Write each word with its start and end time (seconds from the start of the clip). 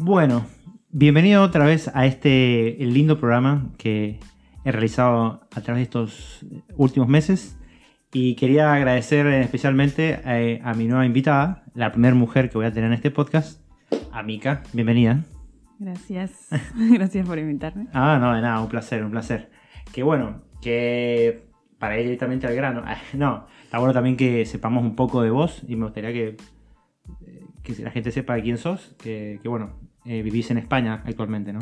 Bueno, 0.00 0.46
bienvenido 0.90 1.42
otra 1.42 1.64
vez 1.64 1.90
a 1.92 2.06
este 2.06 2.76
lindo 2.78 3.18
programa 3.18 3.72
que 3.78 4.20
he 4.64 4.70
realizado 4.70 5.40
a 5.52 5.60
través 5.60 5.80
de 5.80 5.82
estos 5.82 6.46
últimos 6.76 7.08
meses. 7.08 7.58
Y 8.12 8.36
quería 8.36 8.72
agradecer 8.72 9.26
especialmente 9.26 10.60
a, 10.62 10.70
a 10.70 10.74
mi 10.74 10.86
nueva 10.86 11.04
invitada, 11.04 11.64
la 11.74 11.90
primera 11.90 12.14
mujer 12.14 12.48
que 12.48 12.58
voy 12.58 12.66
a 12.66 12.72
tener 12.72 12.86
en 12.86 12.94
este 12.94 13.10
podcast, 13.10 13.60
a 14.12 14.22
Mika. 14.22 14.62
Bienvenida. 14.72 15.24
Gracias. 15.80 16.46
Gracias 16.76 17.26
por 17.26 17.36
invitarme. 17.40 17.88
Ah, 17.92 18.18
no, 18.20 18.32
de 18.36 18.40
nada, 18.40 18.60
un 18.60 18.68
placer, 18.68 19.02
un 19.02 19.10
placer. 19.10 19.50
Que 19.92 20.04
bueno, 20.04 20.42
que 20.62 21.50
para 21.80 21.98
ir 21.98 22.04
directamente 22.04 22.46
al 22.46 22.54
grano, 22.54 22.84
no, 23.14 23.48
está 23.64 23.78
bueno 23.78 23.92
también 23.92 24.16
que 24.16 24.46
sepamos 24.46 24.84
un 24.84 24.94
poco 24.94 25.22
de 25.22 25.30
vos 25.30 25.64
y 25.66 25.74
me 25.74 25.86
gustaría 25.86 26.12
que, 26.12 26.36
que 27.64 27.82
la 27.82 27.90
gente 27.90 28.12
sepa 28.12 28.40
quién 28.40 28.58
sos, 28.58 28.94
que, 29.02 29.40
que 29.42 29.48
bueno, 29.48 29.87
eh, 30.08 30.22
vivís 30.22 30.50
en 30.50 30.58
España 30.58 31.02
actualmente, 31.04 31.52
¿no? 31.52 31.60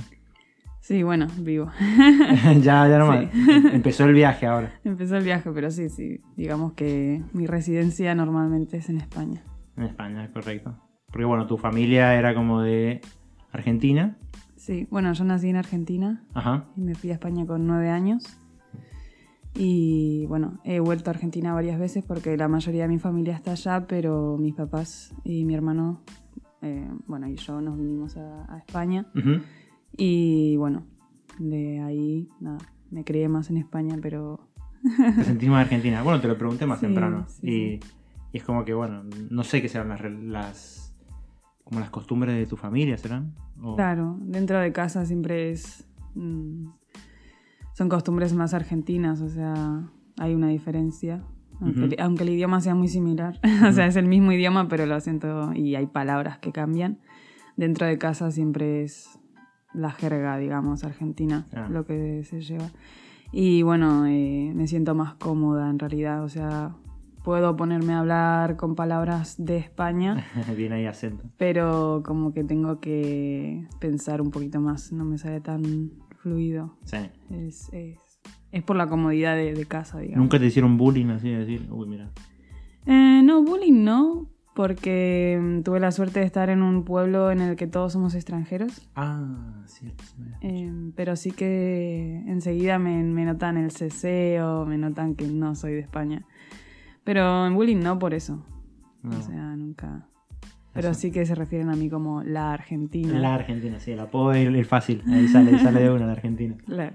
Sí, 0.80 1.02
bueno, 1.02 1.27
vivo. 1.38 1.68
ya, 2.62 2.88
ya 2.88 2.98
nomás. 2.98 3.27
Empezó 3.72 4.05
el 4.05 4.14
viaje 4.14 4.46
ahora. 4.46 4.72
Empezó 4.84 5.16
el 5.16 5.24
viaje, 5.24 5.50
pero 5.52 5.70
sí, 5.70 5.88
sí. 5.88 6.20
Digamos 6.36 6.74
que 6.74 7.22
mi 7.32 7.46
residencia 7.46 8.14
normalmente 8.14 8.77
es 8.77 8.88
en 8.88 8.98
España. 8.98 9.42
En 9.77 9.82
España, 9.82 10.30
correcto. 10.32 10.78
Porque 11.10 11.24
bueno, 11.24 11.46
tu 11.46 11.59
familia 11.59 12.14
era 12.14 12.34
como 12.34 12.62
de 12.62 13.00
Argentina. 13.50 14.16
Sí, 14.55 14.86
bueno, 14.91 15.12
yo 15.12 15.24
nací 15.24 15.48
en 15.48 15.56
Argentina. 15.56 16.24
Ajá. 16.34 16.66
Y 16.77 16.83
me 16.83 16.94
fui 16.94 17.10
a 17.10 17.14
España 17.14 17.47
con 17.47 17.66
nueve 17.66 17.91
años. 17.91 18.38
Y 19.55 20.27
bueno, 20.27 20.60
he 20.64 20.80
vuelto 20.80 21.10
a 21.10 21.14
Argentina 21.14 21.55
varias 21.55 21.78
veces 21.78 22.05
porque 22.05 22.36
la 22.36 22.47
mayoría 22.47 22.83
de 22.83 22.88
mi 22.88 22.98
familia 22.98 23.34
está 23.34 23.52
allá, 23.52 23.86
pero 23.88 24.36
mis 24.38 24.55
papás 24.55 25.14
y 25.24 25.44
mi 25.47 25.55
hermano, 25.55 26.02
eh, 26.67 26.89
bueno, 27.06 27.28
y 27.28 27.36
yo 27.36 27.61
nos 27.61 27.78
vinimos 27.78 28.17
a, 28.17 28.53
a 28.53 28.59
España. 28.59 29.06
Y 29.97 30.56
bueno, 30.56 30.84
de 31.39 31.81
ahí, 31.81 32.28
nada, 32.41 32.58
me 32.91 33.05
crié 33.05 33.28
más 33.28 33.48
en 33.50 33.56
España, 33.58 33.97
pero 34.00 34.41
Te 35.17 35.25
sentís 35.25 35.48
más 35.48 35.64
argentina. 35.64 36.03
Bueno, 36.03 36.20
te 36.20 36.28
lo 36.28 36.36
pregunté 36.36 36.67
más 36.67 36.81
Sí, 36.81 36.86
temprano. 36.86 37.27
sí, 37.28 37.47
y, 37.48 37.81
y 38.33 38.39
es 38.39 38.45
como 38.45 38.64
que, 38.64 38.75
bueno, 38.75 39.05
no 39.31 39.42
sé 39.45 39.62
qué 39.62 39.69
serán 39.69 40.31
las, 40.33 40.95
como 41.64 41.81
las 41.81 41.91
costumbres 41.91 42.36
de 42.36 42.47
tu 42.47 42.56
familia, 42.56 42.98
¿serán? 42.98 43.34
O- 43.62 43.75
claro, 43.77 44.19
dentro 44.20 44.58
de 44.61 44.73
casa 44.73 45.05
siempre 45.06 45.51
es... 45.51 45.86
mm, 46.14 46.69
son 47.73 47.89
costumbres 47.89 48.33
más 48.34 48.55
argentinas, 48.55 49.20
o 49.20 49.28
sea, 49.28 49.91
hay 50.19 50.34
una 50.34 50.48
diferencia. 50.48 51.23
Aunque, 51.60 51.80
Ujú. 51.80 51.88
el- 51.94 52.00
aunque 52.00 52.22
el 52.24 52.30
idioma 52.30 52.60
sea 52.60 52.74
muy 52.74 52.88
similar, 52.88 53.38
o 53.68 53.72
sea, 53.72 53.86
es 53.86 53.96
el 53.96 54.06
mismo 54.06 54.32
idioma, 54.32 54.68
pero 54.68 54.86
lo 54.86 54.94
acento 54.94 55.52
y 55.54 55.74
hay 55.74 55.86
palabras 55.86 56.38
que 56.38 56.52
cambian. 56.52 56.98
Dentro 57.56 57.86
de 57.86 57.96
casa 57.98 58.30
siempre 58.30 58.82
es 58.82 59.18
la 59.72 59.90
jerga, 59.90 60.36
digamos, 60.38 60.84
argentina, 60.84 61.46
Ah. 61.54 61.68
lo 61.70 61.84
que 61.86 62.22
se 62.24 62.40
lleva. 62.40 62.70
Y 63.32 63.62
bueno, 63.62 64.06
eh, 64.06 64.52
me 64.54 64.66
siento 64.66 64.94
más 64.94 65.14
cómoda 65.14 65.68
en 65.70 65.78
realidad, 65.78 66.22
o 66.22 66.28
sea, 66.28 66.74
puedo 67.24 67.56
ponerme 67.56 67.92
a 67.94 67.98
hablar 68.00 68.56
con 68.56 68.74
palabras 68.77 69.34
de 69.38 69.56
España, 69.56 70.24
Viene 70.56 70.77
ahí 70.77 70.86
acento. 70.86 71.24
pero 71.36 72.02
como 72.04 72.32
que 72.32 72.44
tengo 72.44 72.78
que 72.80 73.66
pensar 73.80 74.20
un 74.20 74.30
poquito 74.30 74.60
más, 74.60 74.92
no 74.92 75.04
me 75.04 75.18
sale 75.18 75.40
tan 75.40 75.90
fluido. 76.18 76.77
Sí. 76.84 76.98
Es, 77.30 77.68
es, 77.72 77.98
es 78.56 78.62
por 78.62 78.76
la 78.76 78.86
comodidad 78.86 79.36
de, 79.36 79.54
de 79.54 79.66
casa, 79.66 79.98
digamos. 79.98 80.18
Nunca 80.22 80.38
te 80.38 80.46
hicieron 80.46 80.76
bullying 80.76 81.06
así 81.10 81.30
de 81.30 81.38
decir, 81.38 81.66
uy, 81.70 81.86
mira. 81.86 82.10
Eh, 82.86 83.20
no, 83.22 83.42
bullying 83.42 83.84
no, 83.84 84.28
porque 84.54 85.38
mm, 85.40 85.62
tuve 85.62 85.80
la 85.80 85.92
suerte 85.92 86.20
de 86.20 86.26
estar 86.26 86.48
en 86.48 86.62
un 86.62 86.84
pueblo 86.84 87.30
en 87.30 87.40
el 87.40 87.56
que 87.56 87.66
todos 87.66 87.92
somos 87.92 88.14
extranjeros. 88.14 88.88
Ah, 88.96 89.62
cierto. 89.66 90.02
Eh, 90.40 90.72
pero 90.95 91.16
sí 91.16 91.33
que 91.33 92.22
enseguida 92.27 92.78
me, 92.78 93.02
me 93.02 93.24
notan 93.24 93.58
el 93.58 93.70
ceseo, 93.70 94.64
me 94.64 94.78
notan 94.78 95.14
que 95.14 95.27
no 95.27 95.55
soy 95.55 95.72
de 95.74 95.80
España. 95.80 96.24
Pero 97.05 97.46
en 97.46 97.55
bullying 97.55 97.80
no 97.80 97.98
por 97.98 98.14
eso. 98.14 98.45
No. 99.02 99.18
O 99.18 99.22
sea, 99.22 99.55
nunca. 99.55 100.08
Pero 100.72 100.90
Eso. 100.90 101.00
sí 101.00 101.11
que 101.11 101.24
se 101.24 101.34
refieren 101.34 101.70
a 101.70 101.74
mí 101.74 101.89
como 101.89 102.22
la 102.22 102.52
Argentina. 102.52 103.18
La 103.18 103.34
Argentina, 103.34 103.80
sí, 103.80 103.92
el 103.92 104.00
apodo 104.00 104.33
es 104.33 104.46
es 104.55 104.66
fácil. 104.66 105.02
Ahí 105.06 105.27
sale, 105.27 105.52
ahí 105.52 105.58
sale 105.58 105.80
de 105.80 105.90
una 105.90 106.06
la 106.06 106.12
Argentina. 106.12 106.55
Claro. 106.66 106.92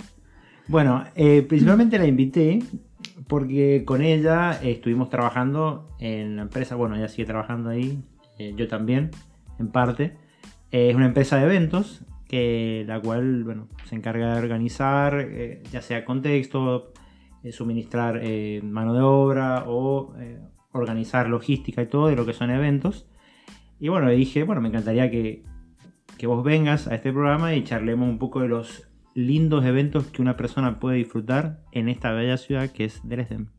Bueno, 0.67 1.03
eh, 1.15 1.41
principalmente 1.41 1.97
la 1.97 2.05
invité 2.05 2.59
porque 3.27 3.83
con 3.85 4.01
ella 4.01 4.59
estuvimos 4.61 5.09
trabajando 5.09 5.89
en 5.99 6.35
la 6.35 6.43
empresa, 6.43 6.75
bueno, 6.75 6.95
ella 6.95 7.07
sigue 7.07 7.25
trabajando 7.25 7.69
ahí, 7.69 8.03
eh, 8.37 8.53
yo 8.55 8.67
también, 8.67 9.11
en 9.59 9.69
parte. 9.69 10.17
Eh, 10.71 10.89
es 10.89 10.95
una 10.95 11.05
empresa 11.07 11.37
de 11.37 11.45
eventos, 11.45 12.05
que, 12.27 12.85
la 12.87 12.99
cual, 13.01 13.43
bueno, 13.43 13.67
se 13.85 13.95
encarga 13.95 14.33
de 14.33 14.39
organizar, 14.39 15.27
ya 15.71 15.81
sea 15.81 16.05
contexto, 16.05 16.93
suministrar 17.51 18.21
mano 18.63 18.93
de 18.93 19.01
obra 19.01 19.65
o 19.67 20.13
organizar 20.71 21.27
logística 21.27 21.81
y 21.81 21.87
todo 21.87 22.07
de 22.07 22.15
lo 22.15 22.25
que 22.25 22.31
son 22.31 22.49
eventos. 22.49 23.07
Y 23.79 23.89
bueno, 23.89 24.07
le 24.07 24.15
dije, 24.15 24.43
bueno, 24.43 24.61
me 24.61 24.69
encantaría 24.69 25.11
que, 25.11 25.43
que 26.17 26.27
vos 26.27 26.43
vengas 26.43 26.87
a 26.87 26.95
este 26.95 27.11
programa 27.11 27.53
y 27.55 27.63
charlemos 27.65 28.07
un 28.07 28.19
poco 28.19 28.39
de 28.39 28.47
los 28.47 28.90
lindos 29.13 29.65
eventos 29.65 30.07
que 30.07 30.21
una 30.21 30.37
persona 30.37 30.79
puede 30.79 30.97
disfrutar 30.97 31.59
en 31.71 31.89
esta 31.89 32.11
bella 32.11 32.37
ciudad 32.37 32.69
que 32.69 32.85
es 32.85 33.01
Dresden. 33.03 33.49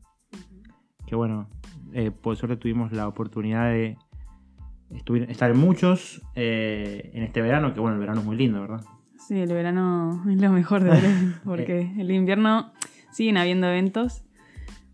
Que 1.05 1.15
bueno, 1.15 1.47
eh, 1.93 2.11
por 2.11 2.35
suerte 2.37 2.57
tuvimos 2.57 2.91
la 2.91 3.07
oportunidad 3.07 3.69
de 3.71 3.97
estar 5.27 5.51
en 5.51 5.57
muchos 5.59 6.21
eh, 6.35 7.11
en 7.13 7.23
este 7.23 7.41
verano, 7.41 7.73
que 7.73 7.79
bueno, 7.79 7.95
el 7.95 7.99
verano 7.99 8.19
es 8.21 8.25
muy 8.25 8.35
lindo, 8.35 8.61
¿verdad? 8.61 8.81
Sí, 9.17 9.39
el 9.39 9.49
verano 9.53 10.23
es 10.29 10.37
lo 10.41 10.51
mejor 10.51 10.83
de 10.83 10.89
Dresden, 10.89 11.35
porque 11.45 11.91
el 11.97 12.11
invierno 12.11 12.73
siguen 13.11 13.37
habiendo 13.37 13.67
eventos, 13.67 14.23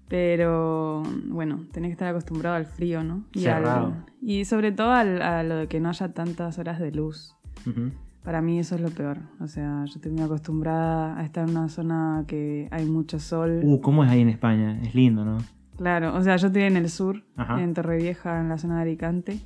pero 0.08 1.03
bueno, 1.28 1.66
tenés 1.72 1.90
que 1.90 1.94
estar 1.94 2.08
acostumbrado 2.08 2.56
al 2.56 2.66
frío, 2.66 3.03
¿no? 3.03 3.24
Y, 3.34 3.46
al- 3.48 3.64
Cerrado. 3.64 3.94
y 4.22 4.46
sobre 4.46 4.72
todo 4.72 4.92
al- 4.92 5.22
a 5.22 5.44
lo 5.44 5.56
de 5.58 5.68
que 5.68 5.80
no 5.80 5.90
haya 5.90 6.14
tantas 6.14 6.58
horas 6.59 6.80
de 6.80 6.92
luz. 6.92 7.36
Ujú. 7.66 7.92
Para 8.24 8.41
mí 8.41 8.59
eso 8.59 8.75
es 8.75 8.81
lo 8.81 8.90
peor. 8.90 9.19
O 9.40 9.47
sea, 9.47 9.85
yo 9.85 9.94
estoy 9.96 10.12
muy 10.12 10.22
acostumbrada 10.22 11.18
a 11.18 11.24
estar 11.24 11.47
en 11.47 11.57
una 11.57 11.69
zona 11.69 12.25
que 12.28 12.68
hay 12.72 12.85
mucho 12.85 13.19
sol. 13.19 13.62
Uh, 13.63 13.80
¿cómo 13.81 14.03
es 14.03 14.12
ahí 14.12 14.22
en 14.22 14.30
España? 14.30 14.80
Es 14.81 14.94
lindo, 14.94 15.24
¿no? 15.24 15.38
Claro, 15.78 16.13
o 16.13 16.22
sea, 16.22 16.35
yo 16.35 16.47
estoy 16.47 16.63
en 16.63 16.75
el 16.75 16.90
sur, 16.90 17.24
Ajá. 17.38 17.62
en 17.62 17.74
Torrevieja, 17.74 18.41
en 18.41 18.50
la 18.50 18.57
zona 18.57 18.75
de 18.78 18.81
Alicante, 18.81 19.40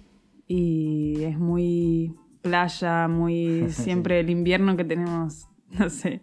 y 0.47 1.21
es 1.23 1.37
muy 1.37 2.15
playa, 2.41 3.07
muy 3.07 3.65
siempre 3.69 4.19
el 4.19 4.31
invierno 4.31 4.75
que 4.75 4.83
tenemos, 4.83 5.47
no 5.79 5.89
sé, 5.89 6.21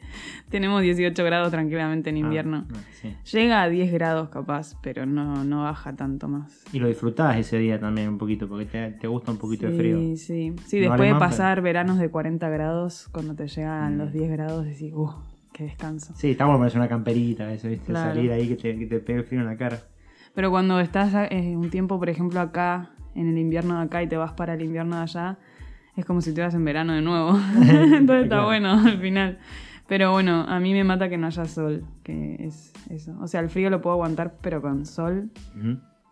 tenemos 0.48 0.82
18 0.82 1.24
grados 1.24 1.50
tranquilamente 1.50 2.10
en 2.10 2.16
invierno. 2.18 2.66
Ah, 2.72 2.78
sí. 2.92 3.14
Llega 3.32 3.62
a 3.62 3.68
10 3.68 3.92
grados 3.92 4.28
capaz, 4.28 4.76
pero 4.82 5.06
no, 5.06 5.44
no 5.44 5.62
baja 5.62 5.94
tanto 5.96 6.28
más. 6.28 6.64
Y 6.72 6.78
lo 6.78 6.88
disfrutás 6.88 7.36
ese 7.36 7.58
día 7.58 7.78
también 7.80 8.08
un 8.08 8.18
poquito, 8.18 8.48
porque 8.48 8.66
te, 8.66 8.90
te 8.92 9.06
gusta 9.06 9.32
un 9.32 9.38
poquito 9.38 9.66
de 9.66 9.76
frío. 9.76 9.98
Sí, 9.98 10.16
sí. 10.16 10.54
Sí, 10.66 10.80
No 10.80 10.88
después 10.90 11.12
de 11.12 11.18
pasar 11.18 11.60
veranos 11.62 11.98
de 11.98 12.08
40 12.10 12.48
grados, 12.48 13.08
cuando 13.12 13.34
te 13.34 13.46
llegan 13.48 13.96
Mm. 13.96 13.98
los 13.98 14.12
10 14.12 14.30
grados, 14.30 14.64
decís, 14.64 14.92
uh, 14.94 15.10
qué 15.52 15.64
descanso. 15.64 16.12
Sí, 16.16 16.30
está 16.30 16.44
bueno 16.44 16.58
ponerse 16.58 16.78
una 16.78 16.88
camperita, 16.88 17.52
eso, 17.52 17.68
¿viste? 17.68 17.86
Claro. 17.86 18.14
Salir 18.14 18.32
ahí 18.32 18.48
que 18.48 18.56
te, 18.56 18.78
que 18.78 18.86
te 18.86 18.98
pegue 19.00 19.18
el 19.20 19.24
frío 19.24 19.40
en 19.40 19.46
la 19.46 19.56
cara. 19.56 19.78
Pero 20.34 20.50
cuando 20.50 20.78
estás 20.80 21.12
eh, 21.30 21.56
un 21.56 21.70
tiempo, 21.70 21.98
por 21.98 22.08
ejemplo, 22.08 22.40
acá, 22.40 22.90
en 23.16 23.28
el 23.28 23.36
invierno 23.38 23.76
de 23.78 23.84
acá 23.84 24.02
y 24.02 24.06
te 24.08 24.16
vas 24.16 24.32
para 24.32 24.54
el 24.54 24.62
invierno 24.62 24.96
de 24.96 25.02
allá, 25.02 25.38
es 25.96 26.04
como 26.04 26.20
si 26.20 26.30
estuvieras 26.30 26.54
en 26.54 26.64
verano 26.64 26.92
de 26.94 27.02
nuevo. 27.02 27.38
Entonces 27.62 28.24
está 28.24 28.44
bueno 28.44 28.72
al 28.72 28.98
final. 28.98 29.38
Pero 29.88 30.12
bueno, 30.12 30.42
a 30.48 30.60
mí 30.60 30.72
me 30.72 30.84
mata 30.84 31.08
que 31.08 31.18
no 31.18 31.26
haya 31.26 31.44
sol, 31.46 31.84
que 32.04 32.36
es 32.38 32.72
eso. 32.90 33.16
O 33.20 33.26
sea, 33.26 33.40
el 33.40 33.48
frío 33.48 33.70
lo 33.70 33.80
puedo 33.80 33.94
aguantar, 33.94 34.36
pero 34.40 34.62
con 34.62 34.86
sol, 34.86 35.30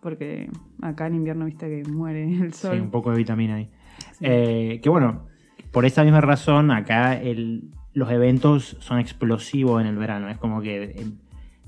porque 0.03 0.50
acá 0.82 1.06
en 1.06 1.14
invierno 1.14 1.44
viste 1.44 1.69
que 1.82 1.88
muere 1.88 2.25
el 2.25 2.53
sol. 2.55 2.75
Sí, 2.75 2.81
un 2.81 2.91
poco 2.91 3.11
de 3.12 3.19
vitamina 3.19 3.55
ahí. 3.56 3.70
Sí. 4.12 4.25
Eh, 4.26 4.81
que 4.82 4.88
bueno, 4.88 5.26
por 5.70 5.85
esa 5.85 6.03
misma 6.03 6.20
razón, 6.20 6.70
acá 6.73 7.14
el- 7.14 7.70
los 7.94 8.11
eventos 8.11 8.76
son 8.81 8.99
explosivos 8.99 9.81
en 9.81 9.87
el 9.87 9.97
verano. 9.97 10.29
Es 10.29 10.38
como 10.38 10.61
que 10.61 10.82
eh, 10.85 11.06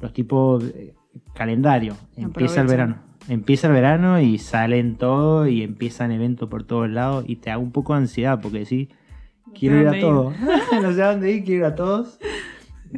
los 0.01 0.13
tipos 0.13 0.65
eh, 0.65 0.95
calendario. 1.35 1.95
Empieza 2.17 2.61
el 2.61 2.67
verano. 2.67 2.97
Empieza 3.31 3.69
el 3.69 3.75
verano 3.75 4.21
y 4.21 4.39
salen 4.39 4.97
todo 4.97 5.47
y 5.47 5.63
empiezan 5.63 6.11
eventos 6.11 6.49
por 6.49 6.65
todos 6.65 6.91
lados 6.91 7.25
y 7.29 7.37
te 7.37 7.51
da 7.51 7.59
un 7.59 7.71
poco 7.71 7.93
de 7.93 8.01
ansiedad 8.01 8.41
porque 8.41 8.67
sí, 8.67 8.89
quiero 9.55 9.81
ir 9.81 9.87
a 9.87 10.01
todos. 10.01 10.35
no 10.83 10.93
sé 10.93 11.01
a 11.01 11.13
dónde 11.13 11.31
ir, 11.31 11.45
quiero 11.45 11.67
ir 11.67 11.73
a 11.73 11.75
todos. 11.77 12.19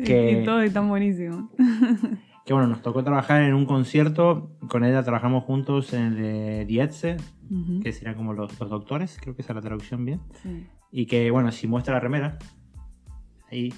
Que, 0.06 0.40
Y 0.40 0.44
todo 0.46 0.62
es 0.62 0.72
tan 0.72 0.88
buenísimo. 0.88 1.50
que 2.46 2.54
bueno, 2.54 2.66
nos 2.66 2.80
tocó 2.80 3.04
trabajar 3.04 3.42
en 3.42 3.52
un 3.52 3.66
concierto. 3.66 4.56
Con 4.70 4.86
ella 4.86 5.02
trabajamos 5.02 5.44
juntos 5.44 5.92
en 5.92 6.00
el 6.00 6.16
de 6.16 6.64
Dietze, 6.64 7.18
que 7.82 7.92
serían 7.92 8.14
como 8.14 8.32
los, 8.32 8.58
los 8.58 8.70
doctores, 8.70 9.18
creo 9.20 9.36
que 9.36 9.42
esa 9.42 9.52
es 9.52 9.56
la 9.56 9.60
traducción 9.60 10.06
bien. 10.06 10.22
Sí. 10.42 10.66
Y 10.90 11.04
que, 11.04 11.30
bueno, 11.30 11.52
si 11.52 11.66
muestra 11.66 11.92
la 11.92 12.00
remera, 12.00 12.38
ahí, 13.50 13.74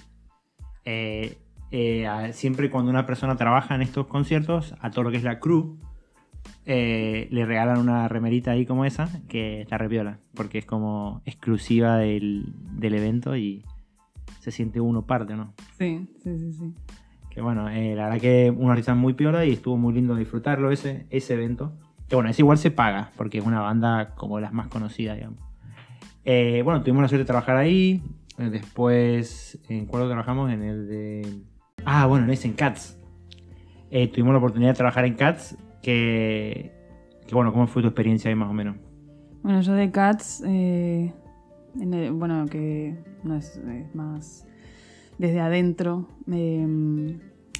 eh, 0.85 1.37
eh, 1.73 2.31
siempre 2.33 2.71
cuando 2.71 2.93
una 2.93 3.07
persona 3.07 3.35
trabaja 3.35 3.75
en 3.75 3.83
estos 3.83 4.07
conciertos, 4.07 4.77
a 4.79 4.93
todo 4.93 5.03
lo 5.03 5.11
que 5.11 5.17
es 5.17 5.25
la 5.25 5.41
crew, 5.41 5.81
eh, 6.67 7.29
le 7.31 7.45
regalan 7.45 7.79
una 7.79 8.09
remerita 8.09 8.53
ahí 8.53 8.67
como 8.67 8.85
esa, 8.85 9.09
que 9.29 9.63
está 9.63 9.79
repiola, 9.79 10.19
porque 10.35 10.59
es 10.59 10.67
como 10.67 11.23
exclusiva 11.25 11.99
del, 11.99 12.53
del 12.73 12.95
evento 12.95 13.37
y 13.37 13.65
se 14.41 14.51
siente 14.51 14.81
uno 14.81 15.07
parte, 15.07 15.37
¿no? 15.37 15.55
Sí, 15.79 16.07
sí, 16.23 16.39
sí, 16.39 16.53
sí. 16.53 16.75
Que 17.31 17.41
bueno, 17.41 17.69
eh, 17.69 17.95
la 17.97 18.05
verdad 18.05 18.21
que 18.21 18.55
una 18.57 18.73
artista 18.73 18.95
muy 18.95 19.15
piola 19.15 19.45
y 19.45 19.53
estuvo 19.53 19.77
muy 19.77 19.93
lindo 19.93 20.15
disfrutarlo 20.15 20.71
ese, 20.71 21.07
ese 21.11 21.35
evento. 21.35 21.73
Que 22.09 22.15
bueno, 22.15 22.31
ese 22.31 22.43
igual 22.43 22.59
se 22.59 22.71
paga, 22.71 23.11
porque 23.17 23.39
es 23.39 23.45
una 23.45 23.61
banda 23.61 24.15
como 24.15 24.39
las 24.39 24.53
más 24.53 24.69
conocidas, 24.69 25.17
digamos. 25.17 25.41
Eh, 26.25 26.63
bueno, 26.63 26.83
tuvimos 26.83 27.03
la 27.03 27.09
suerte 27.09 27.23
de 27.23 27.27
trabajar 27.27 27.57
ahí. 27.57 28.03
Después, 28.39 29.59
¿en 29.69 29.87
cuál 29.87 30.09
trabajamos? 30.09 30.53
En 30.53 30.63
el 30.63 30.89
de... 30.89 31.43
Ah, 31.85 32.07
bueno, 32.07 32.25
en 32.25 32.31
ese, 32.31 32.49
en 32.49 32.55
Cats. 32.55 32.99
Eh, 33.91 34.09
tuvimos 34.09 34.33
la 34.33 34.39
oportunidad 34.39 34.71
de 34.71 34.77
trabajar 34.77 35.05
en 35.05 35.15
Cats, 35.15 35.57
que... 35.85 36.73
que 37.27 37.35
bueno, 37.35 37.53
¿cómo 37.53 37.67
fue 37.67 37.83
tu 37.83 37.89
experiencia 37.89 38.29
ahí 38.31 38.35
más 38.35 38.49
o 38.51 38.53
menos? 38.55 38.77
Bueno, 39.43 39.61
yo 39.61 39.75
de 39.75 39.91
Cats, 39.91 40.43
eh, 40.47 41.13
en 41.79 41.95
el- 41.95 42.13
bueno, 42.13 42.47
que 42.51 42.97
no 43.23 43.37
es, 43.37 43.57
es 43.59 43.95
más 43.95 44.47
desde 45.19 45.41
adentro. 45.41 46.09
eh, 46.33 46.67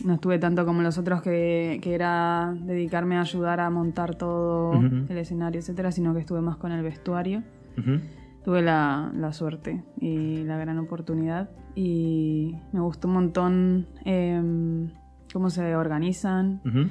no 0.05 0.15
estuve 0.15 0.39
tanto 0.41 0.67
como 0.67 0.83
los 0.83 0.99
otros 0.99 1.23
que, 1.23 1.79
que 1.81 1.95
era 1.95 2.53
dedicarme 2.63 3.17
a 3.17 3.21
ayudar 3.21 3.61
a 3.61 3.71
montar 3.71 4.17
todo 4.17 4.71
Ujú. 4.71 5.07
el 5.09 5.19
escenario, 5.19 5.61
etcétera, 5.61 5.93
sino 5.93 6.13
que 6.15 6.21
estuve 6.21 6.41
más 6.41 6.57
con 6.57 6.73
el 6.73 6.83
vestuario. 6.83 7.45
Ujú. 7.79 8.01
Tuve 8.45 8.61
la, 8.61 9.13
la 9.17 9.33
suerte 9.33 9.85
y 10.01 10.43
la 10.43 10.59
gran 10.59 10.79
oportunidad 10.79 11.49
y 11.77 12.57
me 12.73 12.81
gustó 12.81 13.07
un 13.07 13.15
montón 13.15 13.87
em, 14.05 14.91
cómo 15.33 15.49
se 15.49 15.77
organizan. 15.77 16.61
Ujú. 16.67 16.89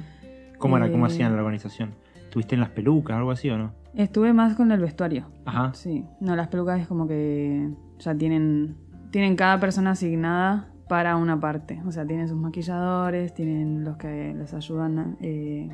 ¿Cómo 0.64 0.76
era? 0.78 0.90
¿Cómo 0.90 1.04
hacían 1.06 1.32
la 1.34 1.38
organización? 1.42 1.90
¿Tuviste 2.30 2.54
en 2.54 2.60
las 2.62 2.70
pelucas 2.70 3.16
algo 3.18 3.30
así 3.30 3.50
o 3.50 3.58
no? 3.58 3.72
Estuve 3.94 4.32
más 4.32 4.56
con 4.56 4.72
el 4.72 4.80
vestuario. 4.80 5.26
Ajá. 5.44 5.72
Sí, 5.74 6.04
no, 6.20 6.34
las 6.34 6.48
pelucas 6.48 6.80
es 6.80 6.88
como 6.88 7.06
que 7.06 7.68
ya 7.98 8.14
tienen, 8.14 8.76
tienen 9.10 9.36
cada 9.36 9.60
persona 9.60 9.90
asignada 9.90 10.68
para 10.88 11.16
una 11.16 11.38
parte. 11.38 11.80
O 11.86 11.92
sea, 11.92 12.06
tienen 12.06 12.28
sus 12.28 12.38
maquilladores, 12.38 13.34
tienen 13.34 13.84
los 13.84 13.98
que 13.98 14.34
les 14.34 14.54
ayudan. 14.54 15.16
eh. 15.20 15.68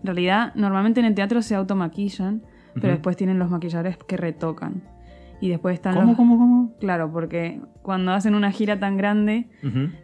En 0.00 0.06
realidad, 0.06 0.54
normalmente 0.54 1.00
en 1.00 1.06
el 1.06 1.14
teatro 1.14 1.42
se 1.42 1.54
automaquillan, 1.56 2.42
pero 2.74 2.88
después 2.88 3.16
tienen 3.16 3.38
los 3.38 3.50
maquilladores 3.50 3.96
que 3.98 4.16
retocan. 4.16 4.82
Y 5.42 5.48
después 5.48 5.74
están 5.74 5.94
¿Cómo, 5.94 6.06
los... 6.06 6.16
cómo, 6.16 6.38
cómo? 6.38 6.72
Claro, 6.78 7.10
porque 7.12 7.60
cuando 7.82 8.12
hacen 8.12 8.34
una 8.36 8.52
gira 8.52 8.78
tan 8.78 8.96
grande, 8.96 9.48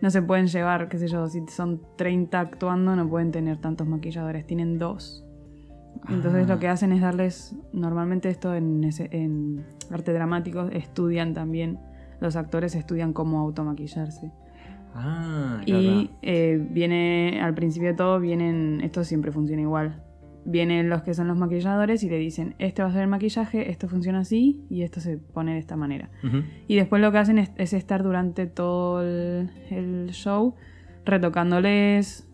no 0.02 0.10
se 0.10 0.20
pueden 0.20 0.48
llevar, 0.48 0.88
qué 0.88 0.98
sé 0.98 1.06
yo, 1.06 1.28
si 1.28 1.40
son 1.46 1.80
30 1.96 2.40
actuando, 2.40 2.96
no 2.96 3.08
pueden 3.08 3.30
tener 3.30 3.58
tantos 3.58 3.86
maquilladores, 3.86 4.44
tienen 4.46 4.78
dos. 4.80 5.24
Entonces 6.08 6.46
Ah. 6.50 6.54
lo 6.54 6.58
que 6.58 6.66
hacen 6.68 6.90
es 6.92 7.00
darles, 7.00 7.54
normalmente 7.72 8.28
esto 8.30 8.52
en, 8.54 8.82
ese- 8.82 9.08
en 9.12 9.64
arte 9.92 10.12
dramático, 10.12 10.66
estudian 10.72 11.34
también, 11.34 11.78
los 12.20 12.34
actores 12.34 12.74
estudian 12.74 13.12
cómo 13.12 13.38
automaquillarse. 13.38 14.32
Ah, 14.94 15.60
Y 15.66 16.06
claro. 16.06 16.18
eh, 16.22 16.66
viene, 16.70 17.40
al 17.42 17.54
principio 17.54 17.90
de 17.90 17.94
todo, 17.94 18.18
vienen, 18.18 18.80
esto 18.82 19.04
siempre 19.04 19.30
funciona 19.30 19.62
igual. 19.62 20.02
Vienen 20.50 20.88
los 20.88 21.02
que 21.02 21.12
son 21.12 21.28
los 21.28 21.36
maquilladores 21.36 22.02
y 22.02 22.08
le 22.08 22.16
dicen, 22.16 22.54
este 22.58 22.82
va 22.82 22.88
a 22.88 22.92
ser 22.92 23.02
el 23.02 23.08
maquillaje, 23.08 23.70
esto 23.70 23.86
funciona 23.86 24.20
así 24.20 24.64
y 24.70 24.82
esto 24.82 24.98
se 25.00 25.18
pone 25.18 25.52
de 25.52 25.58
esta 25.58 25.76
manera. 25.76 26.08
Ujú. 26.24 26.42
Y 26.66 26.76
después 26.76 27.02
lo 27.02 27.12
que 27.12 27.18
hacen 27.18 27.38
es, 27.38 27.50
es 27.56 27.74
estar 27.74 28.02
durante 28.02 28.46
todo 28.46 29.02
el, 29.02 29.50
el 29.70 30.08
show 30.12 30.54
retocándoles, 31.04 32.26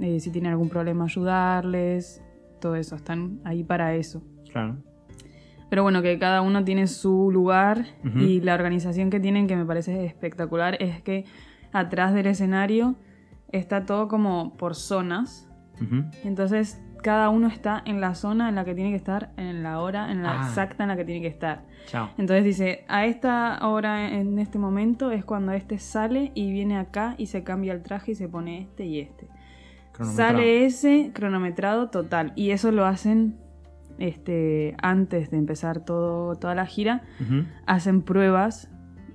eh, 0.00 0.18
si 0.18 0.30
tienen 0.30 0.50
algún 0.50 0.68
problema 0.68 1.04
ayudarles, 1.04 2.22
todo 2.60 2.74
eso, 2.74 2.96
están 2.96 3.40
ahí 3.44 3.62
para 3.62 3.94
eso. 3.94 4.22
Claro. 4.52 4.76
Pero 5.68 5.84
bueno, 5.84 6.02
que 6.02 6.18
cada 6.18 6.42
uno 6.42 6.64
tiene 6.64 6.88
su 6.88 7.30
lugar 7.30 7.86
y 8.16 8.40
la 8.40 8.54
organización 8.54 9.08
que 9.08 9.20
tienen, 9.20 9.46
que 9.46 9.54
me 9.54 9.64
parece 9.64 10.04
espectacular, 10.04 10.76
es 10.82 11.00
que 11.00 11.24
atrás 11.72 12.12
del 12.12 12.26
escenario 12.26 12.96
está 13.52 13.86
todo 13.86 14.08
como 14.08 14.56
por 14.56 14.74
zonas. 14.74 15.48
Entonces 16.24 16.82
cada 17.02 17.28
uno 17.30 17.48
está 17.48 17.82
en 17.84 18.00
la 18.00 18.14
zona 18.14 18.48
en 18.48 18.54
la 18.54 18.64
que 18.64 18.74
tiene 18.74 18.90
que 18.90 18.96
estar, 18.96 19.30
en 19.36 19.62
la 19.62 19.80
hora, 19.80 20.10
en 20.12 20.22
la 20.22 20.40
Ah. 20.42 20.46
exacta 20.46 20.84
en 20.84 20.88
la 20.88 20.96
que 20.96 21.04
tiene 21.04 21.20
que 21.20 21.28
estar. 21.28 21.62
Chao. 21.86 22.10
Entonces 22.18 22.44
dice, 22.44 22.84
a 22.88 23.06
esta 23.06 23.58
hora, 23.66 24.12
en 24.18 24.38
este 24.38 24.58
momento, 24.58 25.10
es 25.10 25.24
cuando 25.24 25.52
este 25.52 25.78
sale 25.78 26.30
y 26.34 26.52
viene 26.52 26.76
acá 26.78 27.14
y 27.18 27.26
se 27.26 27.42
cambia 27.42 27.72
el 27.72 27.82
traje 27.82 28.12
y 28.12 28.14
se 28.14 28.28
pone 28.28 28.60
este 28.60 28.84
y 28.86 29.00
este. 29.00 29.28
Sale 30.02 30.64
ese 30.64 31.10
cronometrado 31.12 31.90
total. 31.90 32.32
Y 32.36 32.50
eso 32.52 32.70
lo 32.72 32.86
hacen 32.86 33.36
este, 33.98 34.74
antes 34.82 35.30
de 35.30 35.36
empezar 35.36 35.80
todo, 35.84 36.36
toda 36.36 36.54
la 36.54 36.64
gira. 36.66 37.02
Hacen 37.66 38.02
pruebas 38.02 38.70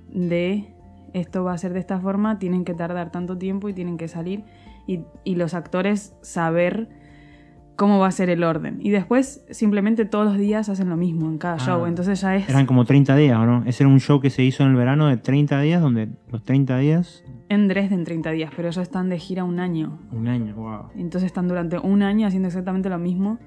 de 0.08 0.72
esto 1.12 1.44
va 1.44 1.54
a 1.54 1.58
ser 1.58 1.72
de 1.72 1.80
esta 1.80 1.98
forma, 1.98 2.38
tienen 2.38 2.64
que 2.64 2.74
tardar 2.74 3.10
tanto 3.10 3.36
tiempo 3.38 3.68
y 3.68 3.72
tienen 3.72 3.96
que 3.96 4.06
salir. 4.06 4.44
Y, 4.86 5.00
y 5.24 5.34
los 5.36 5.54
actores 5.54 6.14
saber 6.20 6.88
cómo 7.76 7.98
va 7.98 8.08
a 8.08 8.10
ser 8.10 8.30
el 8.30 8.42
orden. 8.42 8.78
Y 8.80 8.90
después 8.90 9.44
simplemente 9.50 10.04
todos 10.04 10.24
los 10.26 10.36
días 10.38 10.68
hacen 10.68 10.88
lo 10.88 10.96
mismo 10.96 11.26
en 11.28 11.38
cada 11.38 11.54
Ah. 11.56 11.58
show. 11.58 11.86
Entonces 11.86 12.20
ya 12.20 12.34
es... 12.36 12.48
Eran 12.48 12.66
como 12.66 12.84
30 12.84 13.14
días, 13.16 13.38
¿o 13.38 13.46
no? 13.46 13.62
Ese 13.66 13.84
era 13.84 13.92
un 13.92 14.00
show 14.00 14.20
que 14.20 14.30
se 14.30 14.42
hizo 14.42 14.62
en 14.64 14.70
el 14.70 14.76
verano 14.76 15.06
de 15.06 15.16
30 15.18 15.60
días, 15.60 15.80
donde 15.80 16.08
los 16.30 16.42
30 16.42 16.78
días, 16.78 17.22
en 17.48 17.68
Dresden 17.68 18.02
30 18.04 18.30
días, 18.32 18.50
pero 18.56 18.68
ellos 18.68 18.82
están 18.82 19.08
de 19.08 19.18
gira 19.18 19.44
un 19.44 19.60
año. 19.60 20.00
un 20.10 20.26
año, 20.26 20.54
wow. 20.56 20.86
Entonces 20.96 21.26
están 21.26 21.46
durante 21.46 21.78
un 21.78 22.02
año 22.02 22.26
haciendo 22.26 22.48
exactamente 22.48 22.88
lo 22.88 22.98
mismo 22.98 23.38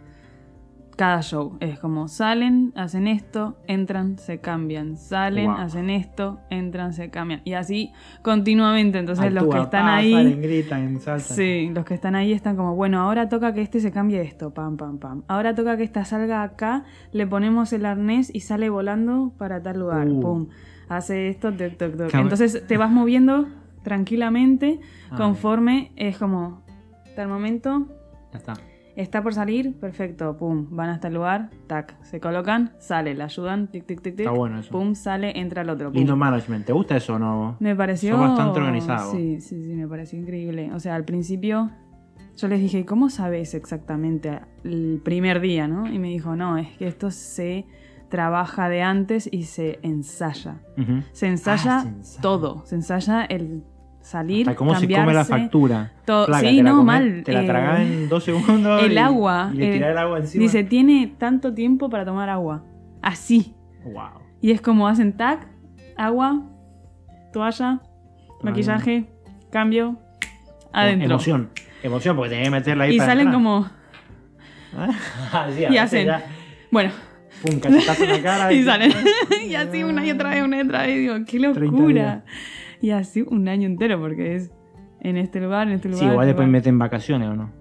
cada 0.99 1.21
show. 1.21 1.55
Es 1.61 1.79
como 1.79 2.09
salen, 2.09 2.73
hacen 2.75 3.07
esto, 3.07 3.55
entran, 3.67 4.17
se 4.17 4.39
cambian. 4.41 4.97
Salen, 4.97 5.45
Wow. 5.45 5.55
hacen 5.61 5.89
esto, 5.89 6.41
entran, 6.49 6.91
se 6.91 7.09
cambian. 7.09 7.41
Y 7.45 7.53
así 7.53 7.93
continuamente. 8.21 8.99
Entonces 8.99 9.31
los 9.31 9.47
que 9.47 9.61
están 9.61 9.85
pa, 9.85 9.95
ahí... 9.95 10.11
salen, 10.11 10.41
gritan, 10.41 10.99
saltan. 10.99 11.37
Sí, 11.37 11.71
los 11.73 11.85
que 11.85 11.93
están 11.93 12.15
ahí 12.15 12.33
están 12.33 12.57
como, 12.57 12.75
bueno, 12.75 12.99
ahora 12.99 13.29
toca 13.29 13.53
que 13.53 13.61
este 13.61 13.79
se 13.79 13.93
cambie 13.93 14.19
esto, 14.21 14.53
pam, 14.53 14.75
pam, 14.75 14.97
pam. 14.97 15.23
Ahora 15.29 15.55
toca 15.55 15.77
que 15.77 15.83
esta 15.83 16.03
salga 16.03 16.43
acá, 16.43 16.83
le 17.13 17.25
ponemos 17.25 17.71
el 17.71 17.85
arnés 17.85 18.29
y 18.35 18.41
sale 18.41 18.67
volando 18.69 19.31
para 19.37 19.63
tal 19.63 19.79
lugar, 19.79 20.05
Uh. 20.09 20.19
pum. 20.19 20.47
Hace 20.89 21.29
esto, 21.29 21.53
toc, 21.53 21.77
toc, 21.77 21.95
toc. 21.95 22.13
Entonces 22.13 22.67
te 22.67 22.75
vas 22.77 22.91
moviendo 22.91 23.47
tranquilamente 23.83 24.81
Ah, 25.11 25.15
conforme 25.15 25.91
es 25.95 26.17
como, 26.17 26.61
tal 27.15 27.29
momento, 27.29 27.87
Ya 28.33 28.37
está. 28.39 28.53
Está 29.01 29.21
por 29.23 29.33
salir, 29.33 29.73
perfecto, 29.79 30.35
pum, 30.37 30.67
van 30.71 30.89
hasta 30.89 31.07
el 31.07 31.13
lugar, 31.15 31.49
tac, 31.67 32.01
se 32.03 32.19
colocan, 32.19 32.71
sale, 32.79 33.15
la 33.15 33.25
ayudan, 33.25 33.67
tic, 33.67 33.85
tic, 33.85 34.01
tic, 34.01 34.15
tic, 34.15 34.25
Está 34.25 34.31
bueno 34.31 34.59
eso. 34.59 34.71
pum, 34.71 34.95
sale, 34.95 35.39
entra 35.39 35.61
el 35.61 35.69
otro. 35.69 35.89
pum. 35.89 35.97
Lindo 35.97 36.15
management. 36.15 36.65
¿Te 36.65 36.73
gusta 36.73 36.97
eso 36.97 37.15
o 37.15 37.19
no? 37.19 37.55
Me 37.59 37.75
pareció. 37.75 38.17
Sos 38.17 38.27
bastante 38.29 38.59
organizado. 38.59 39.11
Sí, 39.11 39.41
sí, 39.41 39.63
sí, 39.63 39.73
me 39.75 39.87
pareció 39.87 40.19
increíble. 40.19 40.71
O 40.73 40.79
sea, 40.79 40.95
al 40.95 41.05
principio 41.05 41.71
yo 42.37 42.47
les 42.47 42.59
dije, 42.59 42.85
¿cómo 42.85 43.09
sabes 43.09 43.53
exactamente 43.53 44.39
el 44.63 45.01
primer 45.03 45.39
día, 45.41 45.67
no? 45.67 45.87
Y 45.91 45.99
me 45.99 46.09
dijo, 46.09 46.35
no, 46.35 46.57
es 46.57 46.69
que 46.77 46.87
esto 46.87 47.11
se 47.11 47.65
trabaja 48.09 48.69
de 48.69 48.81
antes 48.81 49.29
y 49.31 49.43
se 49.43 49.79
ensaya. 49.83 50.61
Ujú. 50.77 51.03
Se 51.11 51.27
ensaya 51.27 51.77
Ah, 51.77 51.81
se 51.83 51.87
ensaya. 51.89 52.21
todo. 52.21 52.65
Se 52.65 52.75
ensaya 52.75 53.23
el 53.25 53.63
salir, 54.09 54.47
Hasta 54.49 54.57
cómo 54.57 54.73
se 54.73 54.81
cambiarse. 54.81 55.03
come 55.05 55.13
la 55.13 55.25
factura. 55.25 55.91
sí, 56.41 56.61
no, 56.63 56.83
mal, 56.83 57.21
Te 57.23 57.31
la 57.31 57.43
eh, 57.43 57.45
tragás 57.45 57.79
en 57.81 58.09
dos 58.09 58.23
segundos. 58.23 58.81
el 58.83 58.93
y- 58.93 58.97
agua, 58.97 59.51
Y 59.53 59.57
le 59.57 59.69
eh, 59.69 59.73
tirás 59.73 59.91
el 59.91 59.97
agua 59.97 60.17
encima. 60.19 60.41
Dice, 60.41 60.63
tiene 60.63 61.13
tanto 61.17 61.53
tiempo 61.53 61.89
para 61.89 62.05
tomar 62.05 62.29
agua. 62.29 62.63
Así. 63.01 63.53
Wow. 63.83 64.21
Y 64.41 64.51
es 64.51 64.61
como 64.61 64.87
hacen 64.87 65.13
tac, 65.15 65.47
agua, 65.95 66.41
toalla, 67.31 67.81
maquillaje, 68.41 69.05
cambio, 69.51 69.99
adentro. 70.73 71.05
Emoción. 71.05 71.49
Emoción, 71.83 72.15
porque 72.15 72.31
tenés 72.31 72.45
que 72.45 72.51
meterla 72.51 72.83
ahí 72.85 72.95
Y 72.95 72.97
para 72.97 73.11
salen 73.11 73.27
entrar. 73.27 73.43
como. 73.43 73.69
Ah, 75.33 75.47
sí, 75.55 75.65
Y 75.69 75.77
hacen. 75.77 76.05
ya, 76.07 76.23
Bueno, 76.71 76.91
Pum, 77.41 77.59
cachetazo 77.59 78.03
en 78.03 78.09
la 78.11 78.21
cara. 78.21 78.53
y 78.53 78.63
salen. 78.63 78.91
y 79.47 79.55
así 79.55 79.83
una 79.83 80.05
y 80.05 80.11
otra 80.11 80.29
vez, 80.31 80.43
una 80.43 80.57
y 80.57 80.61
otra 80.61 80.81
vez. 80.83 80.97
Digo, 80.97 81.15
qué 81.25 81.39
30 81.39 81.59
locura. 81.61 82.23
Y 82.81 82.91
así 82.91 83.23
un 83.27 83.47
año 83.47 83.67
entero, 83.67 83.99
porque 83.99 84.35
es 84.35 84.51
en 85.01 85.17
este 85.17 85.39
lugar, 85.39 85.67
en 85.67 85.75
este 85.75 85.89
lugar. 85.89 85.99
Sí, 85.99 86.05
igual 86.05 86.19
este 86.25 86.27
después 86.27 86.47
lugar. 86.47 86.59
meten 86.59 86.79
vacaciones 86.79 87.29
o 87.29 87.35
no. 87.35 87.51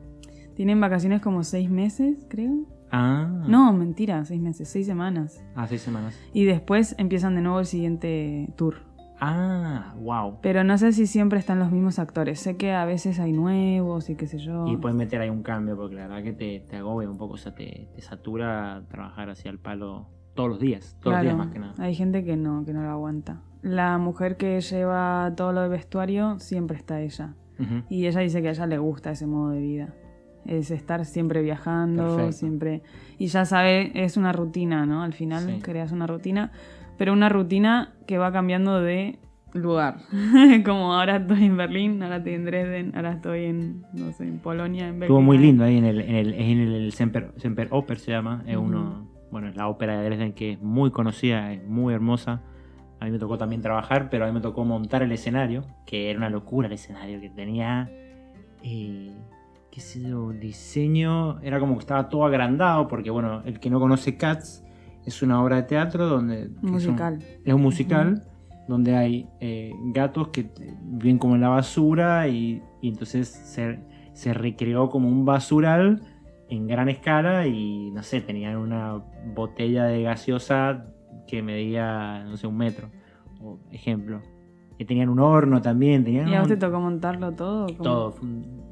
Tienen 0.55 0.81
vacaciones 0.81 1.21
como 1.21 1.45
seis 1.45 1.71
meses, 1.71 2.27
creo. 2.29 2.65
Ah. 2.91 3.45
No, 3.47 3.73
mentira, 3.73 4.25
seis 4.25 4.41
meses, 4.41 4.69
seis 4.69 4.87
semanas. 4.87 5.45
Ah, 5.55 5.67
seis 5.67 5.83
semanas. 5.83 6.19
Y 6.33 6.45
después 6.45 6.95
empiezan 6.99 7.35
de 7.35 7.43
nuevo 7.43 7.61
el 7.61 7.67
siguiente 7.67 8.49
tour. 8.57 8.77
Ah, 9.21 9.95
wow. 10.01 10.39
Pero 10.43 10.63
no 10.65 10.79
sé 10.79 10.93
si 10.93 11.07
siempre 11.07 11.39
están 11.39 11.59
los 11.59 11.73
mismos 11.73 11.99
actores. 11.99 12.39
Sé 12.41 12.57
que 12.57 12.73
a 12.73 12.85
veces 12.85 13.19
hay 13.19 13.33
nuevos 13.33 14.09
y 14.11 14.15
qué 14.15 14.27
sé 14.27 14.39
yo. 14.39 14.67
Y 14.69 14.77
puedes 14.77 14.97
meter 14.97 15.21
ahí 15.21 15.29
un 15.29 15.43
cambio, 15.43 15.77
porque 15.77 15.97
la 15.97 16.07
verdad 16.07 16.23
que 16.23 16.33
te, 16.33 16.61
te 16.61 16.77
agobia 16.77 17.11
un 17.11 17.19
poco, 17.19 17.35
o 17.35 17.37
sea, 17.37 17.55
te, 17.55 17.89
te 17.95 18.01
satura 18.01 18.85
trabajar 18.89 19.29
hacia 19.31 19.51
el 19.51 19.59
palo 19.59 20.09
todos 20.35 20.51
los 20.51 20.61
días, 20.61 20.97
todos 21.01 21.17
los 21.17 21.23
días 21.23 21.35
Claro, 21.35 21.37
más 21.37 21.53
que 21.53 21.59
nada. 21.59 21.75
Hay 21.79 21.95
gente 21.97 22.25
que 22.25 22.37
no, 22.37 22.65
que 22.65 22.73
no 22.73 22.83
lo 22.83 22.91
aguanta. 22.91 23.43
La 23.63 23.99
mujer 23.99 24.37
que 24.37 24.61
lleva 24.61 25.33
todo 25.37 25.53
lo 25.53 25.63
de 25.63 25.69
vestuario, 25.69 26.39
siempre 26.39 26.77
está 26.77 27.01
ella. 27.01 27.35
Y 27.89 28.07
ella 28.07 28.21
dice 28.21 28.41
que 28.41 28.49
a 28.49 28.51
ella 28.53 28.67
le 28.67 28.79
gusta 28.79 29.11
ese 29.11 29.27
modo 29.27 29.51
de 29.51 29.61
vida. 29.61 29.95
Es 30.47 30.71
estar 30.71 31.05
siempre 31.05 31.43
viajando, 31.43 32.05
Perfecto. 32.05 32.33
siempre. 32.33 32.83
Y 33.19 33.27
ya 33.27 33.45
sabe, 33.45 33.91
es 33.95 34.17
una 34.17 34.33
rutina, 34.33 34.87
¿no? 34.87 35.03
Al 35.03 35.13
final 35.13 35.45
Sí. 35.45 35.59
creas 35.61 35.91
una 35.91 36.07
rutina, 36.07 36.53
pero 36.97 37.13
una 37.13 37.29
rutina 37.29 37.95
que 38.07 38.17
va 38.17 38.31
cambiando 38.31 38.81
de 38.81 39.19
lugar. 39.55 39.97
Como 40.65 40.95
ahora 40.95 41.17
estoy 41.17 41.47
en 41.47 41.57
Berlín, 41.57 42.01
ahora 42.03 42.19
estoy 42.19 42.35
en 42.35 42.45
Dresden, 42.45 42.93
ahora 42.95 43.13
estoy 43.15 43.45
en, 43.47 43.83
no 43.93 44.13
sé, 44.13 44.23
en 44.29 44.39
Polonia, 44.39 44.89
en 44.89 45.03
Estuvo 45.03 45.21
muy 45.21 45.37
lindo 45.37 45.65
ahí 45.65 45.79
en 45.79 45.85
el, 45.85 46.01
en 46.01 46.15
el, 46.15 46.35
en 46.35 46.59
el 46.61 46.93
Semper, 46.93 47.33
Semper 47.39 47.67
Oper 47.73 47.99
se 47.99 48.13
llama. 48.13 48.45
Es 48.47 48.57
uno, 48.57 49.09
bueno, 49.33 49.49
es 49.49 49.57
la 49.57 49.67
ópera 49.67 49.99
de 49.99 50.05
Dresden 50.05 50.33
que 50.33 50.53
es 50.53 50.63
muy 50.63 50.93
conocida, 50.93 51.53
es 51.53 51.67
muy 51.67 51.93
hermosa. 51.93 52.43
A 53.01 53.05
mí 53.05 53.11
me 53.11 53.19
tocó 53.19 53.39
también 53.39 53.63
trabajar, 53.63 54.11
pero 54.11 54.25
a 54.25 54.29
mí 54.29 54.35
me 54.35 54.41
tocó 54.41 54.65
montar 54.65 55.03
el 55.03 55.13
escenario, 55.13 55.65
que 55.87 56.11
era 56.11 56.19
una 56.19 56.31
locura 56.31 56.67
el 56.67 56.75
escenario, 56.75 57.21
que 57.21 57.31
tenía, 57.31 57.91
eh, 58.63 59.13
qué 59.71 59.81
sé 59.81 60.03
yo, 60.03 60.33
diseño, 60.33 61.41
era 61.41 61.61
como 61.61 61.75
que 61.75 61.81
estaba 61.81 62.09
todo 62.09 62.25
agrandado, 62.25 62.89
porque 62.89 63.11
bueno, 63.11 63.43
el 63.45 63.61
que 63.61 63.71
no 63.71 63.79
conoce 63.79 64.17
Cats 64.17 64.65
es 65.05 65.23
una 65.23 65.43
obra 65.43 65.57
de 65.57 65.63
teatro 65.63 66.07
donde... 66.07 66.51
Musical. 66.61 67.19
es 67.45 67.55
un 67.55 67.63
musical 67.63 68.25
donde 68.67 68.97
hay 68.97 69.29
eh, 69.41 69.73
gatos 69.95 70.29
que 70.29 70.51
viven 70.83 71.19
como 71.19 71.37
en 71.37 71.41
la 71.41 71.49
basura 71.49 72.29
y, 72.29 72.63
y 72.83 72.89
entonces 72.89 73.29
se, 73.29 73.79
se 74.13 74.35
recreó 74.35 74.91
como 74.91 75.09
un 75.09 75.25
basural 75.25 76.03
en 76.51 76.67
gran 76.67 76.89
escala 76.89 77.47
y 77.47 77.91
no 77.91 78.03
sé, 78.03 78.21
tenían 78.21 78.57
una 78.57 79.03
botella 79.35 79.85
de 79.85 80.03
gaseosa 80.03 80.87
que 81.27 81.43
medía, 81.43 82.25
no 82.25 82.37
sé, 82.37 82.47
un 82.47 82.57
metro, 82.57 82.89
o 83.41 83.59
ejemplo. 83.71 84.21
Que 84.79 84.85
tenían 84.85 85.09
un 85.09 85.19
horno 85.21 85.61
también, 85.61 86.05
tenían 86.05 86.29
¿Y 86.29 86.35
a 86.35 86.41
vos 86.41 86.49
un- 86.49 86.55
te 86.55 86.61
tocó 86.61 86.81
montarlo 86.81 87.33
todo? 87.33 87.67
¿Cómo? 87.67 87.83
todo. 87.83 88.13
fue 88.13 88.29
un- 88.29 88.69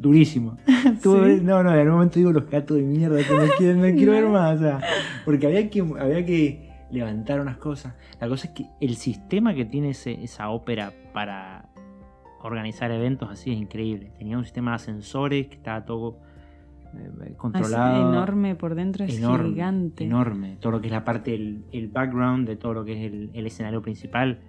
Durísimo. 0.00 0.56
No, 1.42 1.62
no, 1.62 1.74
en 1.74 1.86
un 1.88 1.94
momento 1.94 2.18
digo 2.18 2.30
los 2.32 2.48
gatos 2.50 2.76
de 2.76 2.82
mierda 2.82 3.16
que 3.18 3.32
no 3.34 3.44
quiero, 3.56 3.76
no 3.78 3.96
quiero 3.96 4.12
ver 4.12 4.28
más. 4.28 4.56
o 4.56 4.62
sea, 4.62 4.80
porque 5.24 5.46
había 5.46 5.70
que, 5.70 5.80
había 5.80 6.24
que 6.26 6.70
levantar 6.90 7.40
unas 7.40 7.56
cosas. 7.56 7.94
La 8.20 8.28
cosa 8.28 8.48
es 8.48 8.52
que 8.54 8.66
el 8.80 8.96
sistema 8.96 9.54
que 9.54 9.64
tiene 9.64 9.90
ese- 9.90 10.22
esa 10.22 10.50
ópera 10.50 10.92
para 11.14 11.68
organizar 12.42 12.90
eventos 12.90 13.30
así 13.30 13.52
es 13.52 13.58
increíble. 13.58 14.10
Tenía 14.18 14.36
un 14.36 14.44
sistema 14.44 14.72
de 14.72 14.76
ascensores 14.76 15.46
que 15.46 15.54
estaba 15.54 15.84
todo 15.86 16.18
eh, 16.98 17.10
Ah, 17.20 17.24
es 17.30 17.36
controlado. 17.36 18.10
enorme 18.12 18.54
por 18.54 18.74
dentro, 18.74 19.04
es 19.04 19.18
enorme, 19.18 19.50
gigante. 19.50 20.04
enorme. 20.04 20.56
Todo 20.60 20.72
lo 20.72 20.80
que 20.80 20.86
es 20.88 20.92
la 20.92 21.04
parte, 21.04 21.34
el, 21.34 21.64
el 21.72 21.88
background 21.88 22.46
de 22.48 22.56
todo 22.56 22.74
lo 22.74 22.84
que 22.84 22.92
es 23.06 23.12
el, 23.12 23.30
el 23.34 23.46
escenario 23.46 23.82
principal, 23.82 24.40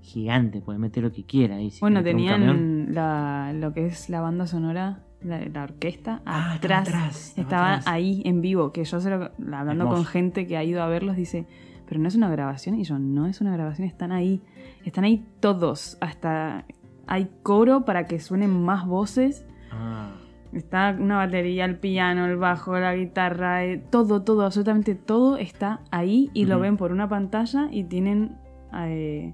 gigante. 0.00 0.60
Puede 0.60 0.78
meter 0.78 1.02
lo 1.02 1.12
que 1.12 1.24
quiera. 1.24 1.56
ahí, 1.56 1.70
si 1.70 1.80
Bueno, 1.80 2.02
tenían 2.02 2.94
la, 2.94 3.52
lo 3.54 3.72
que 3.72 3.86
es 3.86 4.08
la 4.08 4.20
banda 4.20 4.46
sonora, 4.46 5.02
la, 5.22 5.40
la 5.46 5.64
orquesta, 5.64 6.22
Ah, 6.24 6.54
atrás. 6.54 6.88
atrás, 6.88 7.34
estaba 7.38 7.72
atrás. 7.74 7.86
ahí 7.86 8.22
en 8.24 8.40
vivo, 8.40 8.72
que 8.72 8.84
yo 8.84 9.00
se 9.00 9.10
lo- 9.10 9.30
hablando 9.54 9.84
con 9.84 9.92
Hermoso. 9.94 10.04
gente 10.04 10.46
que 10.46 10.56
ha 10.56 10.64
ido 10.64 10.82
a 10.82 10.88
verlos, 10.88 11.16
dice, 11.16 11.46
pero 11.86 12.00
no 12.00 12.08
es 12.08 12.14
una 12.14 12.30
grabación. 12.30 12.76
Y 12.78 12.84
yo, 12.84 12.98
no 12.98 13.26
es 13.26 13.40
una 13.40 13.52
grabación, 13.52 13.86
están 13.86 14.12
ahí. 14.12 14.40
Están 14.84 15.04
ahí 15.04 15.24
todos. 15.40 15.98
Hasta 16.00 16.64
hay 17.06 17.28
coro 17.42 17.84
para 17.84 18.06
que 18.06 18.18
suenen 18.20 18.50
más 18.62 18.86
voces. 18.86 19.44
Ah. 19.72 20.14
Está 20.52 20.96
una 20.98 21.16
batería, 21.16 21.64
el 21.64 21.76
piano, 21.76 22.26
el 22.26 22.36
bajo, 22.36 22.78
la 22.78 22.94
guitarra, 22.96 23.64
eh, 23.64 23.78
todo, 23.78 24.22
todo, 24.22 24.44
absolutamente 24.44 24.94
todo 24.94 25.36
está 25.36 25.80
ahí 25.90 26.30
y 26.34 26.46
lo 26.46 26.58
ven 26.58 26.76
por 26.76 26.90
una 26.90 27.08
pantalla 27.08 27.68
y 27.70 27.84
tienen 27.84 28.36
eh, 28.74 29.32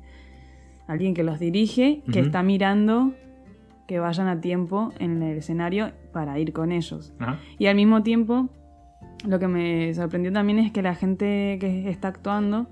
alguien 0.87 1.15
que 1.15 1.23
los 1.23 1.39
dirige, 1.39 2.03
que 2.13 2.21
está 2.21 2.43
mirando 2.43 3.15
que 3.87 4.01
vayan 4.01 4.29
a 4.29 4.41
tiempo 4.41 4.93
en 4.99 5.23
el 5.23 5.39
escenario 5.39 5.93
para 6.13 6.39
ir 6.39 6.53
con 6.53 6.73
ellos. 6.73 7.15
Y 7.59 7.67
al 7.67 7.77
mismo 7.77 8.03
tiempo, 8.03 8.49
lo 9.25 9.39
que 9.39 9.49
me 9.49 9.95
sorprendió 9.95 10.33
también 10.33 10.59
es 10.59 10.73
que 10.73 10.83
la 10.83 10.95
gente 10.95 11.57
que 11.61 11.89
está 11.89 12.09
actuando, 12.09 12.69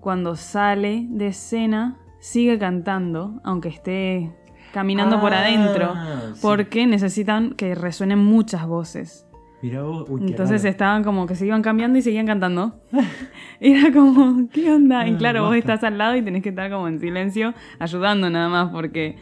cuando 0.00 0.36
sale 0.36 1.06
de 1.10 1.28
escena, 1.28 1.98
sigue 2.20 2.58
cantando, 2.58 3.40
aunque 3.42 3.68
esté 3.68 4.30
caminando 4.72 5.20
por 5.20 5.32
Ah, 5.34 5.40
adentro, 5.40 5.94
sí. 6.34 6.40
porque 6.42 6.86
necesitan 6.86 7.52
que 7.54 7.74
resuenen 7.74 8.18
muchas 8.18 8.66
voces. 8.66 9.26
Mirá 9.62 9.82
vos, 9.82 10.06
uy, 10.08 10.22
Entonces 10.26 10.62
raro. 10.62 10.70
estaban 10.70 11.04
como 11.04 11.26
que 11.26 11.36
se 11.36 11.46
iban 11.46 11.62
cambiando 11.62 11.96
y 11.98 12.02
seguían 12.02 12.26
cantando. 12.26 12.80
Era 13.60 13.92
como, 13.92 14.48
¿qué 14.52 14.72
onda? 14.72 15.06
Y 15.06 15.14
Ah, 15.14 15.18
claro, 15.18 15.42
vos 15.42 15.50
basta. 15.50 15.74
estás 15.74 15.84
al 15.84 15.98
lado 15.98 16.16
y 16.16 16.22
tenés 16.22 16.42
que 16.42 16.48
estar 16.48 16.68
como 16.70 16.88
en 16.88 16.98
silencio, 16.98 17.54
ayudando 17.78 18.28
nada 18.28 18.48
más, 18.48 18.70
porque 18.72 19.16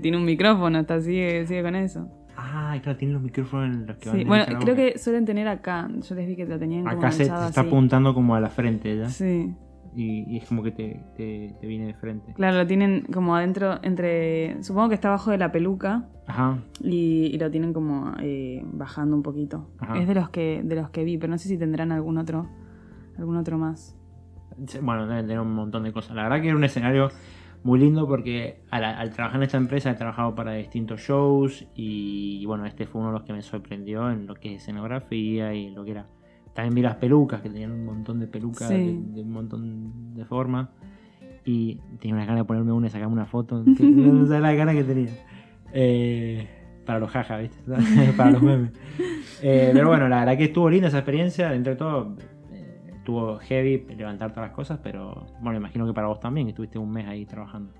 tiene 0.00 0.16
un 0.16 0.24
micrófono, 0.24 0.78
está, 0.78 1.00
sigue, 1.00 1.44
sigue 1.46 1.62
con 1.62 1.74
eso. 1.74 2.08
Ah, 2.36 2.76
claro, 2.82 2.96
tienen 2.96 3.14
los 3.14 3.22
micrófonos 3.22 3.74
en 3.74 3.86
los 3.86 3.96
que 3.98 4.08
van 4.08 4.18
Sí, 4.18 4.24
a 4.24 4.28
bueno, 4.28 4.44
la 4.48 4.58
creo 4.60 4.74
que 4.76 4.98
suelen 4.98 5.24
tener 5.24 5.48
acá. 5.48 5.88
Yo 6.08 6.14
les 6.14 6.26
vi 6.28 6.36
que 6.36 6.46
lo 6.46 6.58
tenían 6.58 6.84
como 6.84 6.96
Acá 6.98 7.10
se, 7.10 7.18
se 7.18 7.22
está 7.24 7.46
así. 7.46 7.60
apuntando 7.60 8.14
como 8.14 8.34
a 8.36 8.40
la 8.40 8.48
frente 8.50 8.96
ya. 8.96 9.08
Sí, 9.08 9.52
Y, 9.94 10.24
y 10.26 10.38
es 10.38 10.48
como 10.48 10.62
que 10.62 10.70
te, 10.70 11.02
te, 11.16 11.54
te 11.60 11.66
viene 11.66 11.86
de 11.86 11.94
frente. 11.94 12.32
claro, 12.32 12.56
lo 12.56 12.66
tienen 12.66 13.02
como 13.12 13.36
adentro, 13.36 13.78
entre. 13.82 14.62
Supongo 14.62 14.88
que 14.88 14.94
está 14.94 15.08
abajo 15.08 15.30
de 15.30 15.38
la 15.38 15.52
peluca 15.52 16.08
Ajá. 16.26 16.58
y, 16.80 17.26
y 17.26 17.38
lo 17.38 17.50
tienen 17.50 17.72
como 17.74 18.12
eh, 18.20 18.62
bajando 18.72 19.14
un 19.16 19.22
poquito. 19.22 19.68
Ajá. 19.78 19.98
Es 19.98 20.08
de 20.08 20.14
los 20.14 20.30
que 20.30 20.62
de 20.64 20.76
los 20.76 20.88
que 20.90 21.04
vi, 21.04 21.18
pero 21.18 21.30
no 21.30 21.38
sé 21.38 21.48
si 21.48 21.58
tendrán 21.58 21.92
algún 21.92 22.16
otro 22.18 22.48
algún 23.18 23.36
otro 23.36 23.58
más. 23.58 23.94
Bueno, 24.80 25.06
deben 25.06 25.26
tener 25.26 25.40
un 25.40 25.54
montón 25.54 25.82
de 25.84 25.92
cosas. 25.92 26.16
La 26.16 26.22
verdad 26.24 26.40
que 26.40 26.48
era 26.48 26.56
un 26.56 26.64
escenario 26.64 27.10
muy 27.62 27.78
lindo 27.78 28.08
porque 28.08 28.60
al, 28.70 28.84
al 28.84 29.10
trabajar 29.10 29.36
en 29.40 29.44
esta 29.44 29.56
empresa 29.56 29.90
he 29.90 29.94
trabajado 29.94 30.34
para 30.34 30.52
distintos 30.54 31.00
shows 31.00 31.66
y 31.74 32.44
bueno, 32.46 32.66
este 32.66 32.86
fue 32.86 33.00
uno 33.00 33.10
de 33.12 33.18
los 33.18 33.26
que 33.26 33.32
me 33.34 33.42
sorprendió 33.42 34.10
en 34.10 34.26
lo 34.26 34.34
que 34.34 34.54
es 34.54 34.62
escenografía 34.62 35.54
y 35.54 35.70
lo 35.70 35.84
que 35.84 35.90
era. 35.92 36.06
También 36.54 36.74
vi 36.74 36.82
las 36.82 36.96
pelucas, 36.96 37.40
que 37.40 37.48
tenían 37.48 37.72
un 37.72 37.84
montón 37.84 38.20
de 38.20 38.26
pelucas 38.26 38.68
Sí. 38.68 38.74
de, 38.74 39.14
de 39.14 39.22
un 39.22 39.32
montón 39.32 40.14
de 40.14 40.24
formas. 40.24 40.68
Y 41.44 41.80
tenía 41.98 42.14
una 42.14 42.24
ganas 42.24 42.40
de 42.40 42.44
ponerme 42.44 42.72
una 42.72 42.86
y 42.86 42.90
sacarme 42.90 43.14
una 43.14 43.26
foto. 43.26 43.64
que 43.76 43.82
no 43.84 44.26
sabes 44.26 44.42
la 44.42 44.52
gana 44.54 44.72
que 44.72 44.84
tenía. 44.84 45.08
Eh, 45.72 46.48
para 46.84 46.98
los 46.98 47.10
jaja, 47.10 47.38
¿viste? 47.38 47.58
para 48.16 48.30
los 48.32 48.42
memes. 48.42 48.72
Eh, 49.42 49.70
pero 49.72 49.88
bueno, 49.88 50.08
la 50.08 50.20
verdad 50.20 50.36
que 50.36 50.44
estuvo 50.44 50.68
linda 50.68 50.88
esa 50.88 50.98
experiencia. 50.98 51.50
Dentro 51.50 51.72
de 51.72 51.76
todo, 51.78 52.16
eh, 52.52 52.90
estuvo 52.98 53.38
heavy 53.38 53.86
levantar 53.96 54.32
todas 54.32 54.48
las 54.50 54.54
cosas, 54.56 54.78
pero 54.82 55.26
bueno, 55.40 55.58
imagino 55.58 55.86
que 55.86 55.92
para 55.94 56.08
vos 56.08 56.20
también, 56.20 56.46
que 56.46 56.50
estuviste 56.50 56.78
un 56.78 56.90
mes 56.90 57.06
ahí 57.06 57.24
trabajando. 57.24 57.72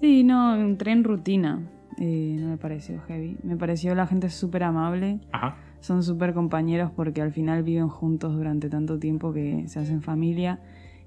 Sí, 0.00 0.24
no, 0.24 0.56
entré 0.56 0.92
en 0.92 1.04
rutina. 1.04 1.60
eh, 1.98 2.36
no 2.40 2.48
me 2.48 2.56
pareció 2.56 3.00
heavy. 3.02 3.36
Me 3.42 3.56
pareció 3.56 3.94
la 3.94 4.06
gente 4.06 4.30
súper 4.30 4.62
amable. 4.62 5.20
Ajá. 5.32 5.56
Son 5.80 6.02
súper 6.02 6.34
compañeros 6.34 6.90
porque 6.94 7.22
al 7.22 7.32
final 7.32 7.62
viven 7.62 7.88
juntos 7.88 8.34
durante 8.34 8.68
tanto 8.68 8.98
tiempo 8.98 9.32
que 9.32 9.66
se 9.68 9.78
hacen 9.80 10.02
familia. 10.02 10.60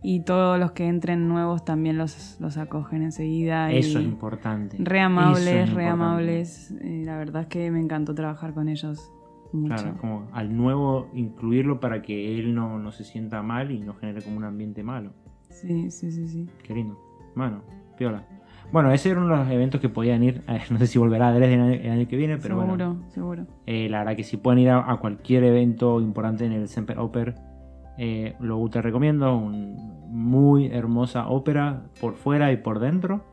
Y 0.05 0.21
todos 0.21 0.59
los 0.59 0.71
que 0.73 0.87
entren 0.87 1.29
nuevos 1.29 1.63
también 1.63 1.97
los, 1.97 2.37
los 2.41 2.57
acogen 2.57 3.03
enseguida. 3.03 3.71
y 3.71 3.77
Eso 3.77 3.99
es 3.99 4.05
importante. 4.05 4.75
Re 4.79 4.97
Eso 4.97 5.05
amables, 5.05 5.47
es 5.47 5.53
re 5.53 5.83
importante. 5.83 5.89
amables. 5.89 6.71
Eh, 6.81 7.03
la 7.05 7.17
verdad 7.17 7.43
es 7.43 7.47
que 7.47 7.71
me 7.71 7.79
encantó 7.79 8.13
trabajar 8.13 8.53
con 8.53 8.67
ellos 8.67 9.13
mucho. 9.53 9.75
Claro, 9.75 9.97
como 9.99 10.27
al 10.33 10.57
nuevo 10.57 11.07
incluirlo 11.13 11.79
para 11.79 12.01
que 12.01 12.37
él 12.37 12.53
no, 12.53 12.79
no 12.79 12.91
se 12.91 13.05
sienta 13.05 13.41
mal 13.43 13.71
y 13.71 13.79
no 13.79 13.93
genere 13.93 14.21
como 14.21 14.35
un 14.37 14.43
ambiente 14.43 14.83
malo. 14.83 15.13
Sí, 15.49 15.89
sí, 15.91 16.11
sí, 16.11 16.27
sí. 16.27 16.49
Qué 16.63 16.73
lindo. 16.73 16.99
Bueno, 17.35 17.61
piola. 17.97 18.27
Bueno, 18.73 18.91
ese 18.91 19.11
era 19.11 19.21
uno 19.21 19.37
de 19.37 19.43
los 19.43 19.51
eventos 19.51 19.79
que 19.79 19.87
podían 19.87 20.23
ir. 20.23 20.41
No 20.71 20.79
sé 20.79 20.87
si 20.87 20.97
volverá 20.97 21.27
a 21.27 21.33
Dresden 21.33 21.61
el 21.61 21.91
año, 21.91 22.07
que 22.07 22.17
viene, 22.17 22.37
pero 22.37 22.59
seguro, 22.59 22.67
bueno. 22.67 23.03
seguro. 23.09 23.45
Eh, 23.67 23.87
la 23.87 23.99
verdad 23.99 24.15
que 24.15 24.23
si 24.23 24.37
pueden 24.37 24.57
ir 24.57 24.71
a, 24.71 24.91
a 24.91 24.97
cualquier 24.97 25.43
evento 25.43 26.01
importante 26.01 26.43
en 26.43 26.53
el 26.53 26.67
Semper 26.67 26.97
Oper, 26.97 27.35
eh, 27.99 28.35
lo 28.39 28.67
te 28.69 28.81
recomiendo. 28.81 29.37
Un 29.37 29.77
muy 30.09 30.65
hermosa 30.65 31.27
ópera 31.27 31.83
por 32.01 32.15
fuera 32.15 32.51
y 32.51 32.57
por 32.57 32.79
dentro. 32.79 33.23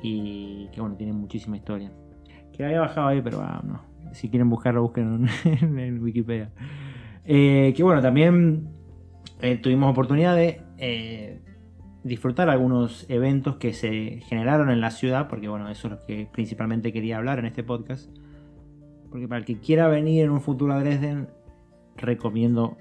Y 0.00 0.68
que 0.68 0.80
bueno, 0.80 0.94
tiene 0.94 1.12
muchísima 1.12 1.56
historia. 1.56 1.90
Que 2.52 2.64
había 2.64 2.78
bajado 2.78 3.08
ahí, 3.08 3.20
pero 3.20 3.40
ah, 3.42 3.60
no. 3.66 3.80
Si 4.12 4.30
quieren 4.30 4.48
buscarlo, 4.48 4.82
busquen 4.82 5.28
en, 5.44 5.78
en 5.80 6.00
Wikipedia. 6.00 6.50
Eh, 7.24 7.74
que 7.76 7.82
bueno, 7.82 8.00
también 8.00 8.68
eh, 9.42 9.56
tuvimos 9.56 9.90
oportunidad 9.90 10.36
de 10.36 10.60
eh, 10.78 11.40
disfrutar 12.04 12.48
algunos 12.48 13.08
eventos 13.10 13.56
que 13.56 13.72
se 13.72 14.20
generaron 14.26 14.70
en 14.70 14.80
la 14.80 14.90
ciudad, 14.90 15.28
porque 15.28 15.48
bueno, 15.48 15.68
eso 15.68 15.88
es 15.88 15.92
lo 15.94 16.06
que 16.06 16.28
principalmente 16.32 16.92
quería 16.92 17.18
hablar 17.18 17.38
en 17.38 17.46
este 17.46 17.62
podcast. 17.62 18.10
Porque 19.10 19.26
para 19.26 19.38
el 19.38 19.44
que 19.44 19.58
quiera 19.58 19.88
venir 19.88 20.24
en 20.24 20.30
un 20.30 20.40
futuro 20.40 20.72
a 20.74 20.80
Dresden, 20.80 21.28
recomiendo 21.96 22.76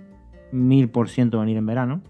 mil 0.51 0.89
por 0.89 1.09
ciento 1.09 1.39
venir 1.39 1.57
en 1.57 1.65
verano. 1.65 2.01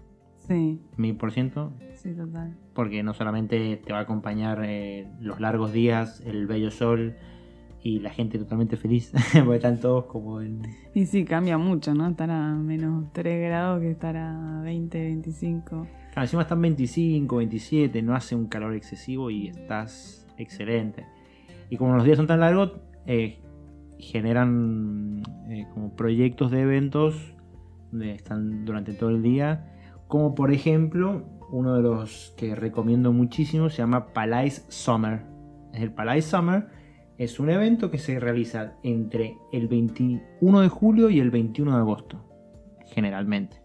Sí, 0.46 0.80
Mil 0.96 1.14
por 1.16 1.30
ciento. 1.32 1.72
sí, 1.94 2.14
total. 2.14 2.56
Porque 2.72 3.02
no 3.02 3.12
solamente 3.12 3.76
te 3.84 3.92
va 3.92 3.98
a 3.98 4.02
acompañar 4.02 4.62
eh, 4.64 5.06
los 5.20 5.40
largos 5.40 5.72
días, 5.72 6.22
el 6.24 6.46
bello 6.46 6.70
sol 6.70 7.16
y 7.82 8.00
la 8.00 8.10
gente 8.10 8.38
totalmente 8.38 8.76
feliz. 8.76 9.12
porque 9.32 9.56
están 9.56 9.78
todos 9.78 10.06
como 10.06 10.40
en. 10.40 10.62
Y 10.94 11.06
sí, 11.06 11.24
cambia 11.24 11.58
mucho, 11.58 11.94
¿no? 11.94 12.08
Estar 12.08 12.30
a 12.30 12.54
menos 12.54 13.12
3 13.12 13.42
grados 13.42 13.80
que 13.80 13.90
estar 13.90 14.16
a 14.16 14.62
20, 14.62 14.98
25. 15.00 15.86
Claro, 16.18 16.26
encima 16.26 16.42
están 16.42 16.60
25, 16.62 17.36
27, 17.36 18.02
no 18.02 18.16
hace 18.16 18.34
un 18.34 18.48
calor 18.48 18.74
excesivo 18.74 19.30
y 19.30 19.46
estás 19.46 20.26
excelente. 20.36 21.06
Y 21.70 21.76
como 21.76 21.94
los 21.94 22.04
días 22.04 22.16
son 22.16 22.26
tan 22.26 22.40
largos, 22.40 22.72
eh, 23.06 23.38
generan 24.00 25.22
eh, 25.48 25.68
como 25.72 25.94
proyectos 25.94 26.50
de 26.50 26.62
eventos 26.62 27.36
donde 27.92 28.14
están 28.14 28.64
durante 28.64 28.94
todo 28.94 29.10
el 29.10 29.22
día. 29.22 29.72
Como 30.08 30.34
por 30.34 30.50
ejemplo, 30.50 31.24
uno 31.52 31.76
de 31.76 31.82
los 31.82 32.34
que 32.36 32.56
recomiendo 32.56 33.12
muchísimo 33.12 33.70
se 33.70 33.76
llama 33.76 34.12
Palais 34.12 34.66
Summer. 34.66 35.22
El 35.72 35.92
Palais 35.92 36.24
Summer 36.24 36.66
es 37.16 37.38
un 37.38 37.48
evento 37.48 37.92
que 37.92 37.98
se 37.98 38.18
realiza 38.18 38.72
entre 38.82 39.36
el 39.52 39.68
21 39.68 40.60
de 40.62 40.68
julio 40.68 41.10
y 41.10 41.20
el 41.20 41.30
21 41.30 41.76
de 41.76 41.78
agosto, 41.78 42.24
generalmente. 42.86 43.57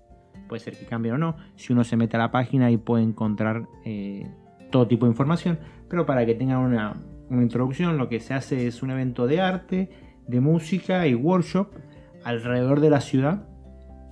Puede 0.53 0.65
ser 0.65 0.77
que 0.77 0.85
cambie 0.85 1.11
o 1.11 1.17
no. 1.17 1.35
Si 1.55 1.73
uno 1.73 1.83
se 1.83 1.97
mete 1.97 2.15
a 2.15 2.19
la 2.19 2.29
página 2.29 2.69
y 2.69 2.77
puede 2.77 3.03
encontrar 3.03 3.65
eh, 3.85 4.29
todo 4.69 4.87
tipo 4.87 5.07
de 5.07 5.09
información. 5.09 5.57
Pero 5.89 6.05
para 6.05 6.27
que 6.27 6.35
tengan 6.35 6.59
una, 6.59 6.93
una 7.31 7.41
introducción, 7.41 7.97
lo 7.97 8.07
que 8.07 8.19
se 8.19 8.35
hace 8.35 8.67
es 8.67 8.83
un 8.83 8.91
evento 8.91 9.25
de 9.25 9.41
arte, 9.41 9.89
de 10.27 10.41
música 10.41 11.07
y 11.07 11.15
workshop 11.15 11.69
alrededor 12.23 12.81
de 12.81 12.91
la 12.91 13.01
ciudad. 13.01 13.47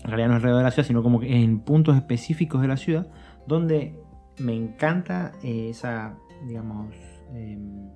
En 0.04 0.08
realidad 0.10 0.30
no 0.30 0.36
alrededor 0.38 0.58
de 0.58 0.64
la 0.64 0.72
ciudad, 0.72 0.88
sino 0.88 1.04
como 1.04 1.20
que 1.20 1.44
en 1.44 1.60
puntos 1.60 1.96
específicos 1.96 2.60
de 2.60 2.68
la 2.70 2.78
ciudad, 2.78 3.08
donde 3.46 4.00
me 4.40 4.56
encanta 4.56 5.34
eh, 5.44 5.68
esa, 5.70 6.18
digamos, 6.48 6.96
em, 7.36 7.88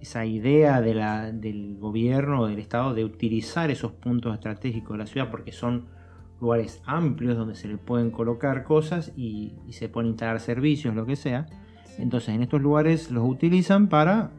esa 0.00 0.24
idea 0.24 0.80
del 0.80 1.78
gobierno 1.80 2.42
o 2.42 2.46
del 2.46 2.60
Estado 2.60 2.94
de 2.94 3.04
utilizar 3.04 3.72
esos 3.72 3.90
puntos 3.90 4.32
estratégicos 4.32 4.92
de 4.92 4.98
la 4.98 5.06
ciudad 5.08 5.32
porque 5.32 5.50
son 5.50 5.95
lugares 6.40 6.82
amplios 6.84 7.36
donde 7.36 7.54
se 7.54 7.68
le 7.68 7.78
pueden 7.78 8.10
colocar 8.10 8.64
cosas 8.64 9.12
y, 9.16 9.54
y 9.66 9.72
se 9.72 9.88
pueden 9.88 10.10
instalar 10.10 10.40
servicios, 10.40 10.94
lo 10.94 11.06
que 11.06 11.16
sea. 11.16 11.46
Entonces 11.98 12.34
en 12.34 12.42
estos 12.42 12.60
lugares 12.60 13.10
los 13.10 13.28
utilizan 13.28 13.88
para 13.88 14.30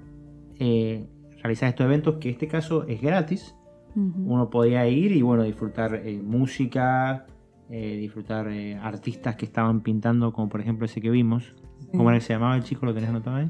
eh, 0.60 1.08
realizar 1.42 1.70
estos 1.70 1.86
eventos 1.86 2.16
que 2.18 2.30
en 2.30 2.34
este 2.34 2.48
caso 2.48 2.86
es 2.88 3.02
gratis. 3.02 3.56
Uno 3.96 4.52
podía 4.52 4.88
ir 4.88 5.12
y 5.12 5.24
bueno, 5.24 5.42
disfrutar 5.42 5.96
eh, 5.96 6.22
música, 6.24 7.26
eh, 7.68 7.98
disfrutar 7.98 8.48
artistas 8.80 9.36
que 9.36 9.46
estaban 9.46 9.82
pintando, 9.82 10.34
como 10.34 10.50
por 10.50 10.62
ejemplo 10.62 10.86
ese 10.86 11.02
que 11.02 11.10
vimos. 11.10 11.56
¿Cómo 11.94 12.12
era 12.12 12.20
que 12.20 12.26
se 12.26 12.34
llamaba 12.34 12.56
el 12.56 12.64
chico? 12.64 12.86
¿Lo 12.86 12.94
tenés 12.94 13.10
anotado 13.10 13.38
ahí? 13.38 13.50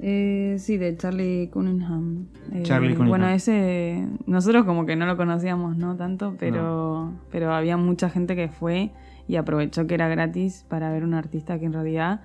Eh, 0.00 0.56
sí, 0.58 0.76
de 0.76 0.96
Charlie 0.96 1.48
Cunningham. 1.48 2.26
Eh, 2.52 2.62
Charlie 2.62 2.94
Cunningham. 2.94 3.08
Bueno, 3.08 3.28
ese 3.28 4.06
nosotros 4.26 4.64
como 4.64 4.84
que 4.86 4.96
no 4.96 5.06
lo 5.06 5.16
conocíamos, 5.16 5.76
¿no? 5.76 5.96
Tanto, 5.96 6.36
pero, 6.38 7.12
pero 7.30 7.52
había 7.52 7.76
mucha 7.76 8.10
gente 8.10 8.36
que 8.36 8.48
fue 8.48 8.92
y 9.28 9.36
aprovechó 9.36 9.86
que 9.86 9.94
era 9.94 10.08
gratis 10.08 10.64
para 10.68 10.90
ver 10.90 11.04
un 11.04 11.14
artista 11.14 11.58
que 11.58 11.66
en 11.66 11.72
realidad 11.72 12.20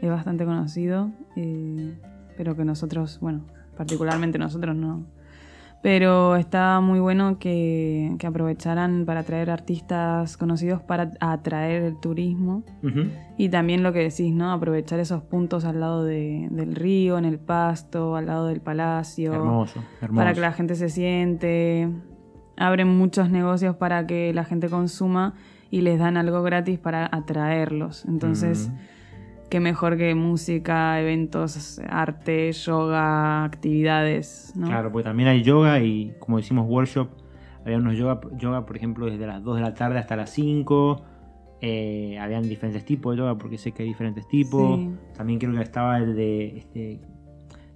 es 0.00 0.10
bastante 0.10 0.44
conocido, 0.44 1.10
eh, 1.36 1.94
pero 2.36 2.56
que 2.56 2.64
nosotros, 2.64 3.18
bueno, 3.20 3.44
particularmente 3.76 4.38
nosotros 4.38 4.76
no. 4.76 5.04
Pero 5.84 6.36
está 6.36 6.80
muy 6.80 6.98
bueno 6.98 7.38
que, 7.38 8.16
que 8.18 8.26
aprovecharan 8.26 9.04
para 9.04 9.22
traer 9.22 9.50
artistas 9.50 10.38
conocidos 10.38 10.80
para 10.80 11.10
atraer 11.20 11.82
el 11.82 12.00
turismo. 12.00 12.62
Y 13.36 13.50
también 13.50 13.82
lo 13.82 13.92
que 13.92 13.98
decís, 13.98 14.32
¿no? 14.32 14.50
Aprovechar 14.50 14.98
esos 14.98 15.20
puntos 15.24 15.66
al 15.66 15.80
lado 15.80 16.02
de- 16.02 16.48
del 16.50 16.74
río, 16.74 17.18
en 17.18 17.26
el 17.26 17.38
pasto, 17.38 18.16
al 18.16 18.24
lado 18.24 18.46
del 18.46 18.62
palacio. 18.62 19.34
Hermoso, 19.34 19.84
hermoso. 20.00 20.16
Para 20.16 20.32
que 20.32 20.40
la 20.40 20.52
gente 20.52 20.74
se 20.74 20.88
siente. 20.88 21.90
Abren 22.56 22.88
muchos 22.88 23.28
negocios 23.28 23.76
para 23.76 24.06
que 24.06 24.32
la 24.32 24.44
gente 24.44 24.70
consuma 24.70 25.34
y 25.70 25.82
les 25.82 25.98
dan 25.98 26.16
algo 26.16 26.42
gratis 26.42 26.78
para 26.78 27.10
atraerlos. 27.12 28.06
Entonces, 28.06 28.70
Mm. 28.70 28.93
Qué 29.50 29.60
mejor 29.60 29.96
que 29.96 30.14
música, 30.14 31.00
eventos, 31.00 31.80
arte, 31.88 32.52
yoga, 32.52 33.44
actividades, 33.44 34.52
¿no? 34.56 34.66
Claro, 34.66 34.90
porque 34.90 35.04
también 35.04 35.28
hay 35.28 35.42
yoga 35.42 35.80
y 35.80 36.14
como 36.18 36.38
decimos 36.38 36.66
workshop, 36.68 37.08
había 37.64 37.78
unos 37.78 37.96
yoga, 37.96 38.20
yoga 38.36 38.66
por 38.66 38.76
ejemplo, 38.76 39.06
desde 39.06 39.26
las 39.26 39.42
2 39.42 39.56
de 39.56 39.62
la 39.62 39.74
tarde 39.74 39.98
hasta 39.98 40.16
las 40.16 40.30
5. 40.30 41.04
Eh, 41.60 42.18
habían 42.18 42.42
diferentes 42.42 42.84
tipos 42.84 43.14
de 43.14 43.20
yoga 43.20 43.38
porque 43.38 43.56
sé 43.56 43.72
que 43.72 43.84
hay 43.84 43.88
diferentes 43.88 44.28
tipos. 44.28 44.78
Sí. 44.78 44.94
También 45.16 45.38
creo 45.38 45.54
que 45.54 45.62
estaba 45.62 45.98
el 45.98 46.14
de 46.14 46.58
este 46.58 47.00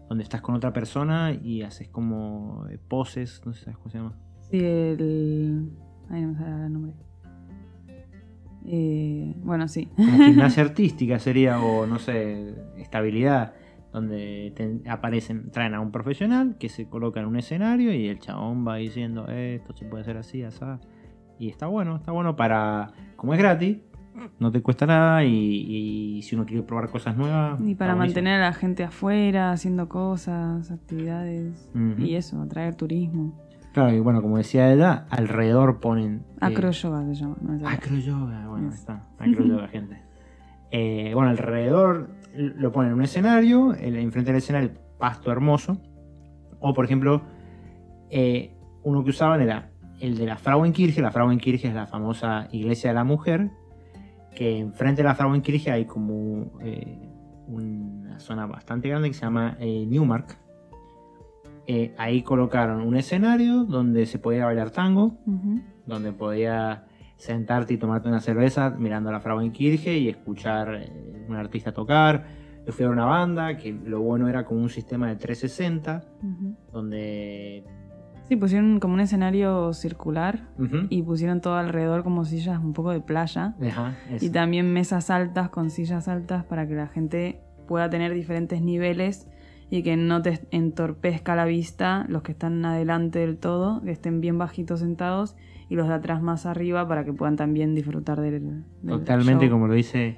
donde 0.08 0.24
estás 0.24 0.40
con 0.40 0.54
otra 0.54 0.72
persona 0.72 1.32
y 1.32 1.62
haces 1.62 1.88
como 1.88 2.66
eh, 2.70 2.78
poses, 2.88 3.42
no 3.44 3.52
sé 3.52 3.64
¿sabes 3.64 3.76
cómo 3.76 3.90
se 3.90 3.98
llama. 3.98 4.14
Sí, 4.50 4.58
el. 4.58 5.70
Ay, 6.10 6.22
no 6.22 6.28
me 6.28 6.34
sale 6.34 6.66
el 6.66 6.72
nombre. 6.72 6.94
Eh, 8.70 9.34
bueno, 9.42 9.66
sí. 9.68 9.88
Como 9.96 10.12
gimnasia 10.24 10.62
artística 10.62 11.18
sería, 11.18 11.60
o 11.60 11.86
no 11.86 11.98
sé, 11.98 12.54
estabilidad, 12.76 13.54
donde 13.92 14.52
te 14.54 14.88
aparecen, 14.88 15.50
traen 15.50 15.74
a 15.74 15.80
un 15.80 15.90
profesional 15.90 16.56
que 16.58 16.68
se 16.68 16.86
coloca 16.88 17.20
en 17.20 17.26
un 17.26 17.36
escenario 17.36 17.92
y 17.94 18.08
el 18.08 18.18
chabón 18.18 18.66
va 18.66 18.76
diciendo, 18.76 19.26
"Eh, 19.28 19.56
esto 19.56 19.74
se 19.74 19.86
puede 19.86 20.02
hacer 20.02 20.18
así, 20.18 20.42
así. 20.42 20.64
Y 21.38 21.48
está 21.48 21.66
bueno, 21.66 21.96
está 21.96 22.12
bueno 22.12 22.36
para, 22.36 22.92
como 23.16 23.32
es 23.32 23.38
gratis, 23.38 23.78
no 24.40 24.50
te 24.50 24.60
cuesta 24.62 24.84
nada 24.86 25.24
y, 25.24 25.30
y 26.18 26.22
si 26.22 26.34
uno 26.34 26.44
quiere 26.44 26.62
probar 26.62 26.90
cosas 26.90 27.16
nuevas. 27.16 27.60
Y 27.64 27.74
para 27.76 27.94
mantener 27.94 28.40
a 28.40 28.46
la 28.46 28.52
gente 28.52 28.82
afuera, 28.84 29.52
haciendo 29.52 29.88
cosas, 29.88 30.70
actividades. 30.70 31.70
Y 31.98 32.14
eso, 32.16 32.42
atraer 32.42 32.74
turismo. 32.74 33.40
Claro, 33.72 33.92
y 33.94 34.00
bueno, 34.00 34.22
como 34.22 34.38
decía 34.38 34.72
ella, 34.72 35.06
alrededor 35.10 35.78
ponen... 35.80 36.24
eh, 36.36 36.36
Acro 36.40 36.70
yoga 36.70 37.04
se 37.06 37.14
llama. 37.14 37.36
no 37.40 37.52
me 37.52 37.60
sale. 37.60 37.74
Acro 37.76 37.96
yoga, 37.96 38.48
bueno, 38.48 38.68
Eso. 38.68 38.76
está. 38.78 39.06
Acro 39.18 39.44
yoga, 39.44 39.68
gente. 39.72 40.02
Eh, 40.70 41.12
bueno, 41.14 41.30
alrededor 41.30 42.10
lo 42.34 42.72
ponen 42.72 42.90
en 42.92 42.98
un 42.98 43.02
escenario, 43.04 43.74
enfrente 43.74 44.30
del 44.32 44.38
escenario, 44.38 44.70
pasto 44.98 45.30
hermoso. 45.30 45.80
O, 46.60 46.74
por 46.74 46.84
ejemplo, 46.84 47.22
eh, 48.10 48.56
uno 48.82 49.04
que 49.04 49.10
usaban 49.10 49.40
era 49.40 49.70
el 50.00 50.16
de 50.16 50.26
la 50.26 50.36
Frauenkirche. 50.36 51.00
La 51.02 51.10
Frauenkirche 51.10 51.68
es 51.68 51.74
la 51.74 51.86
famosa 51.86 52.48
iglesia 52.52 52.90
de 52.90 52.94
la 52.94 53.04
mujer. 53.04 53.50
Que 54.34 54.58
enfrente 54.58 55.02
de 55.02 55.08
la 55.08 55.14
Frauenkirche 55.14 55.70
hay 55.70 55.84
como 55.84 56.52
eh, 56.60 57.08
una 57.46 58.18
zona 58.20 58.46
bastante 58.46 58.88
grande 58.88 59.08
que 59.08 59.14
se 59.14 59.22
llama 59.22 59.56
eh, 59.60 59.86
Newmark. 59.86 60.36
Eh, 61.70 61.94
ahí 61.98 62.22
colocaron 62.22 62.80
un 62.80 62.96
escenario 62.96 63.64
donde 63.64 64.06
se 64.06 64.18
podía 64.18 64.46
bailar 64.46 64.70
tango 64.70 65.18
donde 65.84 66.12
podía 66.12 66.86
sentarte 67.18 67.74
y 67.74 67.76
tomarte 67.76 68.08
una 68.08 68.20
cerveza 68.20 68.70
mirando 68.70 69.10
a 69.10 69.12
la 69.12 69.20
Frauenkirche 69.20 69.98
y 69.98 70.08
escuchar 70.08 70.74
eh, 70.74 71.26
un 71.28 71.36
artista 71.36 71.72
tocar. 71.72 72.24
Yo 72.66 72.72
fui 72.72 72.86
a 72.86 72.88
una 72.88 73.04
banda 73.04 73.58
que 73.58 73.72
lo 73.72 74.00
bueno 74.00 74.28
era 74.28 74.46
como 74.46 74.62
un 74.62 74.70
sistema 74.70 75.08
de 75.08 75.16
360 75.16 76.04
Ujú. 76.22 76.56
donde... 76.72 77.64
Sí, 78.24 78.36
pusieron 78.36 78.80
como 78.80 78.94
un 78.94 79.00
escenario 79.00 79.74
circular 79.74 80.48
y 80.90 81.02
pusieron 81.02 81.42
todo 81.42 81.56
alrededor 81.56 82.02
como 82.02 82.24
sillas 82.24 82.62
un 82.62 82.72
poco 82.72 82.92
de 82.92 83.00
playa. 83.00 83.54
Ajá. 83.60 83.94
Y 84.20 84.30
también 84.30 84.72
mesas 84.72 85.10
altas 85.10 85.50
con 85.50 85.70
sillas 85.70 86.08
altas 86.08 86.44
para 86.44 86.66
que 86.66 86.74
la 86.74 86.88
gente 86.88 87.42
pueda 87.66 87.88
tener 87.88 88.12
diferentes 88.12 88.60
niveles 88.62 89.28
y 89.70 89.82
que 89.82 89.96
no 89.96 90.22
te 90.22 90.40
entorpezca 90.50 91.34
la 91.34 91.44
vista 91.44 92.06
los 92.08 92.22
que 92.22 92.32
están 92.32 92.64
adelante 92.64 93.18
del 93.18 93.36
todo, 93.38 93.82
que 93.82 93.90
estén 93.90 94.20
bien 94.20 94.38
bajitos 94.38 94.80
sentados 94.80 95.36
y 95.68 95.74
los 95.76 95.88
de 95.88 95.94
atrás 95.94 96.22
más 96.22 96.46
arriba 96.46 96.86
para 96.88 97.04
que 97.04 97.12
puedan 97.12 97.36
también 97.36 97.74
disfrutar 97.74 98.20
del, 98.20 98.64
del 98.82 98.98
Totalmente 98.98 99.46
show. 99.46 99.52
como 99.52 99.66
lo 99.66 99.74
dice 99.74 100.16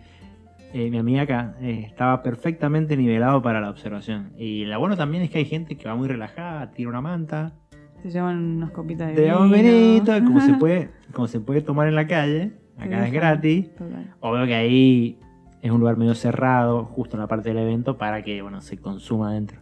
eh, 0.73 0.89
mi 0.89 0.99
amiga 0.99 1.23
acá, 1.23 1.57
eh, 1.61 1.83
estaba 1.85 2.23
perfectamente 2.23 2.97
nivelado 2.97 3.43
para 3.43 3.61
la 3.61 3.71
observación. 3.71 4.33
Y 4.39 4.65
lo 4.67 4.79
bueno 4.79 4.97
también 4.97 5.25
es 5.25 5.31
que 5.31 5.39
hay 5.39 5.45
gente 5.45 5.77
que 5.77 5.89
va 5.89 5.97
muy 5.97 6.07
relajada, 6.07 6.71
tira 6.71 6.89
una 6.89 7.01
manta, 7.01 7.55
Se 8.03 8.11
llevan 8.11 8.57
unas 8.57 8.71
copitas 8.71 9.09
de 9.09 9.15
te 9.15 9.23
vino. 9.23 9.43
un 9.43 9.51
vinito, 9.51 10.13
como 10.25 10.41
se 10.41 10.55
puede, 10.61 10.91
como 11.13 11.27
se 11.27 11.41
puede 11.41 11.61
tomar 11.61 11.89
en 11.89 11.97
la 11.97 12.07
calle, 12.07 12.53
acá 12.79 13.05
es 13.05 13.13
gratis. 13.13 13.75
Total. 13.75 14.15
Obvio 14.21 14.47
que 14.47 14.55
ahí 14.55 15.19
es 15.63 15.71
un 15.71 15.81
lugar 15.81 15.97
medio 15.97 16.15
cerrado, 16.15 16.85
justo 16.85 17.17
en 17.17 17.21
la 17.21 17.27
parte 17.27 17.49
del 17.51 17.59
evento, 17.59 17.97
para 17.99 18.23
que 18.23 18.41
bueno, 18.43 18.61
se 18.61 18.79
consuma 18.79 19.31
adentro. 19.31 19.59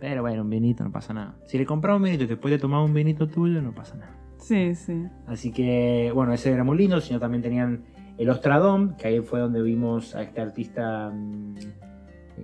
Pero 0.00 0.22
bueno, 0.22 0.42
un 0.42 0.50
vinito 0.50 0.84
no 0.84 0.92
pasa 0.92 1.14
nada. 1.14 1.34
Si 1.46 1.56
le 1.58 1.64
compras 1.66 1.96
un 1.96 2.02
vinito 2.02 2.24
y 2.24 2.26
después 2.26 2.52
de 2.52 2.58
tomar 2.58 2.82
un 2.84 2.92
vinito 2.92 3.26
tuyo, 3.28 3.62
no 3.62 3.72
pasa 3.72 3.96
nada. 3.96 4.12
Sí, 4.38 4.74
sí. 4.74 5.04
Así 5.26 5.50
que, 5.50 6.12
bueno, 6.14 6.32
ese 6.32 6.52
era 6.52 6.62
muy 6.64 6.76
lindo, 6.76 7.00
sino 7.00 7.18
también 7.18 7.42
tenían 7.42 7.84
el 8.18 8.28
Ostradom, 8.28 8.94
que 8.96 9.08
ahí 9.08 9.20
fue 9.20 9.40
donde 9.40 9.62
vimos 9.62 10.14
a 10.14 10.22
este 10.22 10.40
artista. 10.42 11.10
mm, 11.12 11.54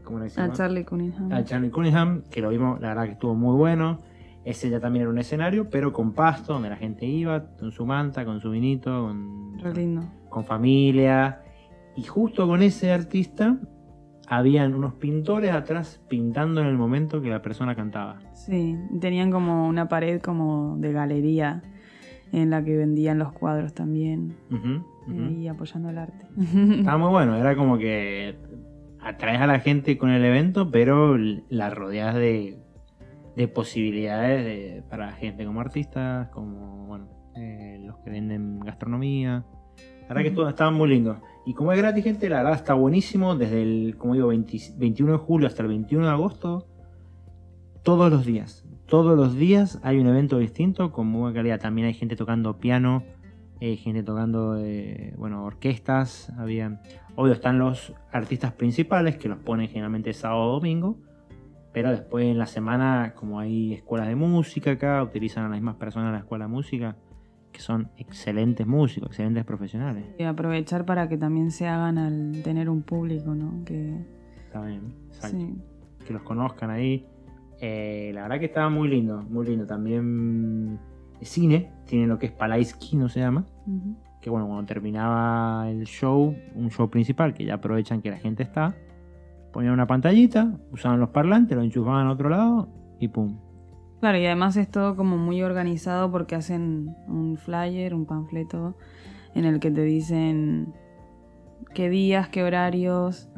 ¿Cómo 0.03 0.21
que 0.21 0.31
se 0.31 0.40
A? 0.40 0.51
Charlie 0.53 0.85
Cunningham. 0.85 1.31
a 1.33 1.45
Charlie 1.45 1.71
Cunningham, 1.71 2.23
que 2.31 2.40
lo 2.40 2.49
vimos, 2.49 2.81
la 2.81 2.88
verdad 2.88 3.05
que 3.05 3.12
estuvo 3.12 3.35
muy 3.35 3.55
bueno. 3.57 3.99
Ese 4.45 4.71
ya 4.71 4.81
también 4.81 5.03
era 5.03 5.11
un 5.11 5.18
escenario, 5.18 5.68
pero 5.71 5.92
con 5.92 6.12
pasto, 6.14 6.55
donde 6.55 6.71
la 6.71 6.77
gente 6.77 7.07
iba, 7.07 7.45
con 7.59 7.71
su 7.71 7.85
manta, 7.87 8.25
con 8.25 8.40
su 8.40 8.51
vinito, 8.51 8.90
con, 8.90 9.59
Re 9.61 9.75
lindo. 9.75 10.03
con 10.31 10.45
familia. 10.45 11.42
Y 11.96 12.02
justo 12.05 12.46
con 12.46 12.62
ese 12.62 12.92
artista 12.92 13.59
habían 14.28 14.74
unos 14.74 14.94
pintores 14.94 15.52
atrás 15.52 16.00
pintando 16.09 16.61
en 16.61 16.66
el 16.68 16.76
momento 16.78 17.20
que 17.20 17.28
la 17.28 17.42
persona 17.42 17.74
cantaba. 17.74 18.18
Sí, 18.35 18.76
tenían 19.00 19.31
como 19.31 19.68
una 19.68 19.88
pared 19.88 20.20
como 20.20 20.76
de 20.78 20.92
galería 20.92 21.62
en 22.33 22.48
la 22.50 22.64
que 22.64 22.76
vendían 22.76 23.18
los 23.18 23.33
cuadros 23.33 23.74
también 23.74 24.35
ujú. 24.50 24.83
y 25.31 25.48
apoyando 25.48 25.90
el 25.90 25.98
arte. 25.98 26.26
Estaba 26.78 26.96
muy 26.98 27.11
bueno, 27.11 27.37
era 27.37 27.55
como 27.57 27.76
que 27.76 28.37
atraes 29.00 29.40
a 29.40 29.46
la 29.46 29.59
gente 29.61 29.98
con 29.98 30.09
el 30.11 30.24
evento, 30.24 30.70
pero 30.70 31.16
la 31.18 31.70
rodeas 31.70 32.14
de 32.14 32.59
de 33.37 33.48
posibilidades 33.48 34.44
de- 34.44 34.83
para 34.90 35.12
gente 35.12 35.44
como 35.44 35.61
artistas, 35.61 36.28
como 36.28 36.87
bueno, 36.87 37.07
eh, 37.35 37.81
los 37.85 37.96
que 38.00 38.11
venden 38.11 38.61
gastronomía. 38.61 39.44
La 40.02 40.09
verdad 40.09 40.22
que 40.22 40.31
todo 40.33 40.48
estaba 40.48 40.70
muy 40.70 40.88
lindo. 40.90 41.16
Y 41.44 41.55
como 41.55 41.72
es 41.72 41.78
gratis, 41.78 42.05
gente, 42.05 42.28
la 42.28 42.38
verdad 42.38 42.55
está 42.55 42.74
buenísimo. 42.74 43.35
Desde 43.35 43.62
el, 43.62 43.96
como 43.98 44.14
digo, 44.14 44.28
20 44.28 44.74
21 44.76 45.12
de 45.12 45.18
julio 45.18 45.46
hasta 45.48 45.62
el 45.62 45.68
21 45.68 46.07
de 46.07 46.12
agosto. 46.12 46.66
Todos 47.83 48.11
los 48.12 48.24
días. 48.24 48.64
Todos 48.87 49.16
los 49.16 49.35
días 49.35 49.81
hay 49.83 49.98
un 49.98 50.07
evento 50.07 50.38
distinto 50.38 50.92
con 50.92 51.09
muy 51.09 51.22
buena 51.22 51.35
calidad. 51.35 51.61
También 51.61 51.88
hay 51.88 51.94
gente 51.94 52.14
tocando 52.14 52.59
piano, 52.59 53.02
eh, 53.61 53.76
gente 53.76 54.02
tocando, 54.02 54.57
eh, 54.59 55.14
bueno, 55.16 55.44
orquestas. 55.44 56.31
Había, 56.38 56.81
obvio, 57.16 57.33
están 57.33 57.59
los 57.59 57.92
artistas 58.12 58.52
principales 58.52 59.16
que 59.16 59.28
los 59.28 59.38
ponen 59.38 59.68
generalmente 59.68 60.12
sábado 60.12 60.42
o 60.42 60.52
domingo. 60.52 60.98
Pero 61.72 61.90
después 61.90 62.26
en 62.26 62.38
la 62.38 62.46
semana, 62.46 63.14
como 63.16 63.40
hay 63.40 63.72
escuelas 63.72 64.07
de 64.07 64.14
música 64.14 64.72
acá, 64.72 65.02
utilizan 65.02 65.46
a 65.46 65.48
las 65.48 65.57
mismas 65.57 65.76
personas 65.76 66.09
en 66.09 66.12
la 66.12 66.18
escuela 66.18 66.44
de 66.44 66.50
música, 66.50 66.96
que 67.52 67.60
son 67.60 67.88
excelentes 67.96 68.66
músicos, 68.66 69.10
excelentes 69.10 69.44
profesionales. 69.44 70.04
Y 70.18 70.24
aprovechar 70.24 70.84
para 70.84 71.08
que 71.08 71.18
también 71.18 71.50
se 71.50 71.68
hagan 71.68 71.98
al 71.98 72.42
tener 72.42 72.68
un 72.68 72.82
público, 72.82 73.34
¿no? 73.34 73.64
Que, 73.64 73.94
Está 74.46 74.64
bien, 74.64 74.94
exacto. 75.08 75.38
sí. 75.38 75.56
que 76.06 76.12
los 76.12 76.22
conozcan 76.22 76.70
ahí. 76.70 77.06
Eh, 77.60 78.10
la 78.14 78.22
verdad 78.22 78.40
que 78.40 78.46
estaba 78.46 78.68
muy 78.70 78.88
lindo, 78.88 79.22
muy 79.22 79.46
lindo. 79.46 79.66
También 79.66 80.78
el 81.20 81.26
cine, 81.26 81.70
tiene 81.86 82.06
lo 82.06 82.18
que 82.18 82.26
es 82.26 82.32
Palais 82.32 82.74
Kino 82.74 83.08
se 83.08 83.20
llama. 83.20 83.46
Que 84.20 84.30
bueno, 84.30 84.46
cuando 84.46 84.64
terminaba 84.66 85.70
el 85.70 85.84
show, 85.84 86.34
un 86.54 86.70
show 86.70 86.90
principal, 86.90 87.34
que 87.34 87.44
ya 87.44 87.54
aprovechan 87.54 88.02
que 88.02 88.10
la 88.10 88.18
gente 88.18 88.42
está, 88.42 88.74
ponían 89.52 89.72
una 89.74 89.86
pantallita, 89.86 90.58
usaban 90.72 90.98
los 90.98 91.10
parlantes, 91.10 91.56
lo 91.56 91.62
enchufaban 91.62 92.06
a 92.06 92.12
otro 92.12 92.28
lado 92.28 92.68
y 92.98 93.08
pum. 93.08 93.38
Claro, 94.02 94.18
y 94.18 94.26
además 94.26 94.56
es 94.56 94.68
todo 94.68 94.96
como 94.96 95.16
muy 95.16 95.44
organizado 95.44 96.10
porque 96.10 96.34
hacen 96.34 96.96
un 97.06 97.36
flyer, 97.36 97.94
un 97.94 98.04
panfleto, 98.04 98.76
en 99.32 99.44
el 99.44 99.60
que 99.60 99.70
te 99.70 99.84
dicen 99.84 100.74
qué 101.72 101.88
días, 101.88 102.28
qué 102.28 102.42
horarios. 102.42 103.28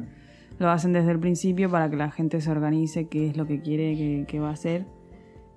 Lo 0.57 0.71
hacen 0.71 0.91
desde 0.91 1.11
el 1.11 1.19
principio 1.19 1.69
para 1.69 1.87
que 1.91 1.97
la 1.97 2.09
gente 2.09 2.41
se 2.41 2.49
organice 2.49 3.07
qué 3.09 3.27
es 3.27 3.37
lo 3.37 3.45
que 3.45 3.61
quiere 3.61 3.95
que, 3.95 4.25
que 4.27 4.39
va 4.39 4.49
a 4.49 4.53
hacer. 4.53 4.87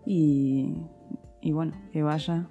Y, 0.04 0.74
y 1.40 1.52
bueno, 1.52 1.72
que 1.90 2.02
vaya. 2.02 2.46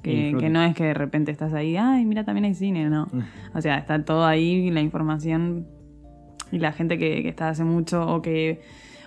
Que, 0.00 0.36
que 0.38 0.48
no 0.48 0.62
es 0.62 0.76
que 0.76 0.84
de 0.84 0.94
repente 0.94 1.32
estás 1.32 1.52
ahí, 1.54 1.76
ay, 1.76 2.04
mira, 2.04 2.22
también 2.22 2.44
hay 2.44 2.54
cine, 2.54 2.88
no. 2.88 3.08
O 3.52 3.60
sea, 3.60 3.78
está 3.78 4.04
todo 4.04 4.24
ahí, 4.24 4.70
la 4.70 4.80
información 4.80 5.66
y 6.52 6.60
la 6.60 6.70
gente 6.70 6.98
que, 6.98 7.20
que 7.20 7.28
está 7.28 7.48
hace 7.48 7.64
mucho 7.64 8.06
o 8.06 8.22
que, 8.22 8.60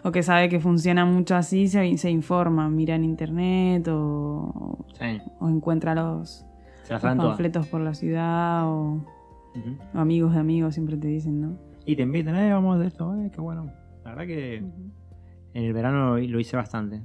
o 0.03 0.11
que 0.11 0.21
sabe 0.21 0.49
que 0.49 0.59
funciona 0.59 1.05
mucho 1.05 1.35
así 1.35 1.67
se, 1.67 1.97
se 1.97 2.09
informa, 2.09 2.69
mira 2.69 2.95
en 2.95 3.05
internet 3.05 3.87
o, 3.89 4.85
Sí, 4.99 5.21
o 5.39 5.49
encuentra 5.49 5.95
los, 5.95 6.45
los 6.89 7.01
panfletos 7.01 7.67
por 7.67 7.81
la 7.81 7.93
ciudad 7.93 8.67
o, 8.67 9.03
amigos 9.93 10.33
de 10.33 10.39
amigos 10.39 10.73
siempre 10.73 10.97
te 10.97 11.07
dicen, 11.07 11.41
¿no? 11.41 11.57
Y 11.85 11.95
te 11.95 12.03
invitan, 12.03 12.35
eh, 12.35 12.51
vamos 12.51 12.79
de 12.79 12.87
esto, 12.87 13.15
eh, 13.15 13.29
qué 13.33 13.41
bueno. 13.41 13.71
La 14.03 14.11
verdad 14.11 14.27
que 14.27 14.57
en 14.57 15.63
el 15.63 15.73
verano 15.73 16.17
lo 16.17 16.39
hice 16.39 16.57
bastante. 16.57 17.01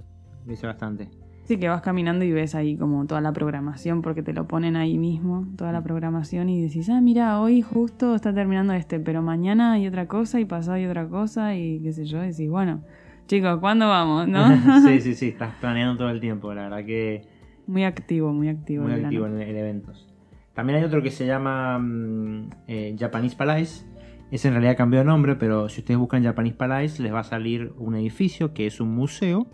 Lo 0.46 0.52
hice 0.52 0.66
bastante. 0.66 1.10
Sí, 1.48 1.56
que 1.56 1.70
vas 1.70 1.80
caminando 1.80 2.26
y 2.26 2.30
ves 2.30 2.54
ahí 2.54 2.76
como 2.76 3.06
toda 3.06 3.22
la 3.22 3.32
programación, 3.32 4.02
porque 4.02 4.22
te 4.22 4.34
lo 4.34 4.46
ponen 4.46 4.76
ahí 4.76 4.98
mismo, 4.98 5.48
toda 5.56 5.72
la 5.72 5.82
programación, 5.82 6.50
y 6.50 6.60
decís, 6.60 6.90
ah, 6.90 7.00
mira, 7.00 7.40
hoy 7.40 7.62
justo 7.62 8.14
está 8.14 8.34
terminando 8.34 8.74
este, 8.74 9.00
pero 9.00 9.22
mañana 9.22 9.72
hay 9.72 9.86
otra 9.86 10.06
cosa, 10.06 10.40
y 10.40 10.44
pasado 10.44 10.74
hay 10.74 10.84
otra 10.84 11.08
cosa, 11.08 11.54
y 11.56 11.80
qué 11.80 11.94
sé 11.94 12.04
yo, 12.04 12.22
y 12.22 12.26
decís, 12.26 12.50
bueno, 12.50 12.82
chicos, 13.28 13.60
¿cuándo 13.60 13.88
vamos? 13.88 14.28
¿No? 14.28 14.46
sí, 14.86 15.00
sí, 15.00 15.14
sí, 15.14 15.28
estás 15.28 15.54
planeando 15.54 15.96
todo 15.96 16.10
el 16.10 16.20
tiempo. 16.20 16.52
La 16.52 16.64
verdad 16.64 16.84
que 16.84 17.22
muy 17.66 17.84
activo, 17.84 18.30
muy 18.30 18.50
activo. 18.50 18.84
muy 18.84 19.02
activo 19.02 19.26
en 19.26 19.40
eventos. 19.40 20.06
También 20.52 20.80
hay 20.80 20.84
otro 20.84 21.02
que 21.02 21.10
se 21.10 21.24
llama 21.24 21.78
mm, 21.78 22.50
eh, 22.66 22.94
Japanese 22.98 23.36
Palace. 23.36 23.86
Ese 24.30 24.48
en 24.48 24.52
realidad 24.52 24.76
cambió 24.76 24.98
de 24.98 25.06
nombre, 25.06 25.34
pero 25.36 25.70
si 25.70 25.80
ustedes 25.80 25.96
buscan 25.96 26.22
Japanese 26.22 26.56
Palace 26.56 27.02
les 27.02 27.10
va 27.10 27.20
a 27.20 27.24
salir 27.24 27.72
un 27.78 27.94
edificio 27.94 28.52
que 28.52 28.66
es 28.66 28.82
un 28.82 28.94
museo 28.94 29.46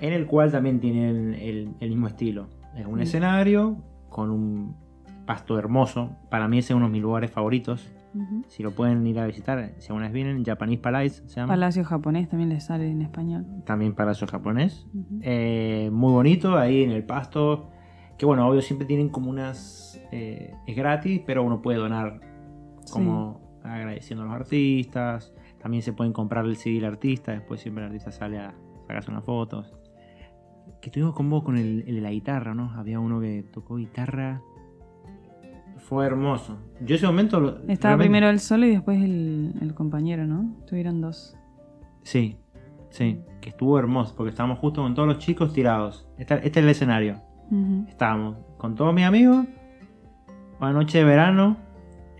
en 0.00 0.12
el 0.12 0.26
cual 0.26 0.50
también 0.50 0.80
tienen 0.80 1.34
el, 1.34 1.74
el 1.80 1.88
mismo 1.90 2.06
estilo. 2.06 2.48
Es 2.76 2.86
un 2.86 2.98
Mm. 2.98 3.02
escenario 3.02 3.76
con 4.08 4.30
un 4.30 4.74
pasto 5.26 5.58
hermoso. 5.58 6.10
Para 6.30 6.48
mí 6.48 6.58
ese 6.58 6.72
es 6.72 6.76
uno 6.76 6.86
de 6.86 6.92
mis 6.92 7.02
lugares 7.02 7.30
favoritos. 7.30 7.92
Si 8.48 8.64
lo 8.64 8.72
pueden 8.72 9.06
ir 9.06 9.20
a 9.20 9.26
visitar, 9.26 9.70
si 9.78 9.86
alguna 9.88 10.06
vez 10.06 10.12
vienen, 10.12 10.44
Japanese 10.44 10.80
Palace 10.82 11.28
se 11.28 11.36
llama. 11.36 11.52
Palacio 11.52 11.84
japonés 11.84 12.28
también 12.28 12.48
le 12.48 12.58
sale 12.60 12.90
en 12.90 13.02
español. 13.02 13.46
También 13.64 13.94
palacio 13.94 14.26
japonés. 14.26 14.84
Eh, 15.20 15.90
muy 15.92 16.10
bonito 16.12 16.58
ahí 16.58 16.82
en 16.82 16.90
el 16.90 17.04
pasto. 17.04 17.70
Que 18.18 18.26
bueno, 18.26 18.48
obvio 18.48 18.62
siempre 18.62 18.86
tienen 18.88 19.10
como 19.10 19.30
unas... 19.30 20.00
eh, 20.10 20.52
es 20.66 20.74
gratis, 20.76 21.22
pero 21.24 21.44
uno 21.44 21.62
puede 21.62 21.78
donar 21.78 22.20
como 22.92 23.40
agradeciendo 23.62 24.24
a 24.24 24.26
los 24.26 24.34
artistas. 24.34 25.32
También 25.62 25.82
se 25.84 25.92
pueden 25.92 26.12
comprar 26.12 26.44
el 26.46 26.56
CD 26.56 26.76
del 26.76 26.86
artista. 26.86 27.30
Después 27.32 27.60
siempre 27.60 27.84
el 27.84 27.90
artista 27.90 28.10
sale 28.10 28.38
a 28.40 28.54
sacarse 28.88 29.10
unas 29.12 29.22
fotos. 29.24 29.72
Que 30.80 30.88
estuvimos 30.88 31.14
con 31.14 31.28
vos 31.28 31.42
con 31.44 31.56
el, 31.56 31.84
el 31.86 31.96
de 31.96 32.00
la 32.00 32.10
guitarra, 32.10 32.54
¿no? 32.54 32.72
Había 32.74 32.98
uno 33.00 33.20
que 33.20 33.44
tocó 33.52 33.76
guitarra. 33.76 34.40
Fue 35.78 36.06
hermoso. 36.06 36.58
Yo 36.80 36.94
ese 36.96 37.06
momento... 37.06 37.40
lo- 37.40 37.48
Estaba 37.68 37.96
realmente- 37.96 38.04
primero 38.04 38.28
el 38.30 38.40
solo 38.40 38.66
y 38.66 38.70
después 38.70 39.02
el, 39.02 39.54
el 39.60 39.74
compañero, 39.74 40.26
¿no? 40.26 40.56
Tuvieron 40.66 41.00
dos. 41.00 41.36
Sí, 42.02 42.36
sí. 42.90 43.20
Que 43.40 43.50
estuvo 43.50 43.78
hermoso. 43.78 44.14
Porque 44.16 44.30
estábamos 44.30 44.58
justo 44.58 44.82
con 44.82 44.94
todos 44.94 45.08
los 45.08 45.18
chicos 45.18 45.52
tirados. 45.52 46.06
Este, 46.18 46.34
este 46.36 46.48
es 46.48 46.56
el 46.64 46.68
escenario. 46.68 47.20
Estábamos 47.88 48.36
con 48.58 48.76
todos 48.76 48.94
mis 48.94 49.04
amigos, 49.04 49.44
una 50.60 50.72
noche 50.72 50.98
de 50.98 51.04
verano, 51.04 51.56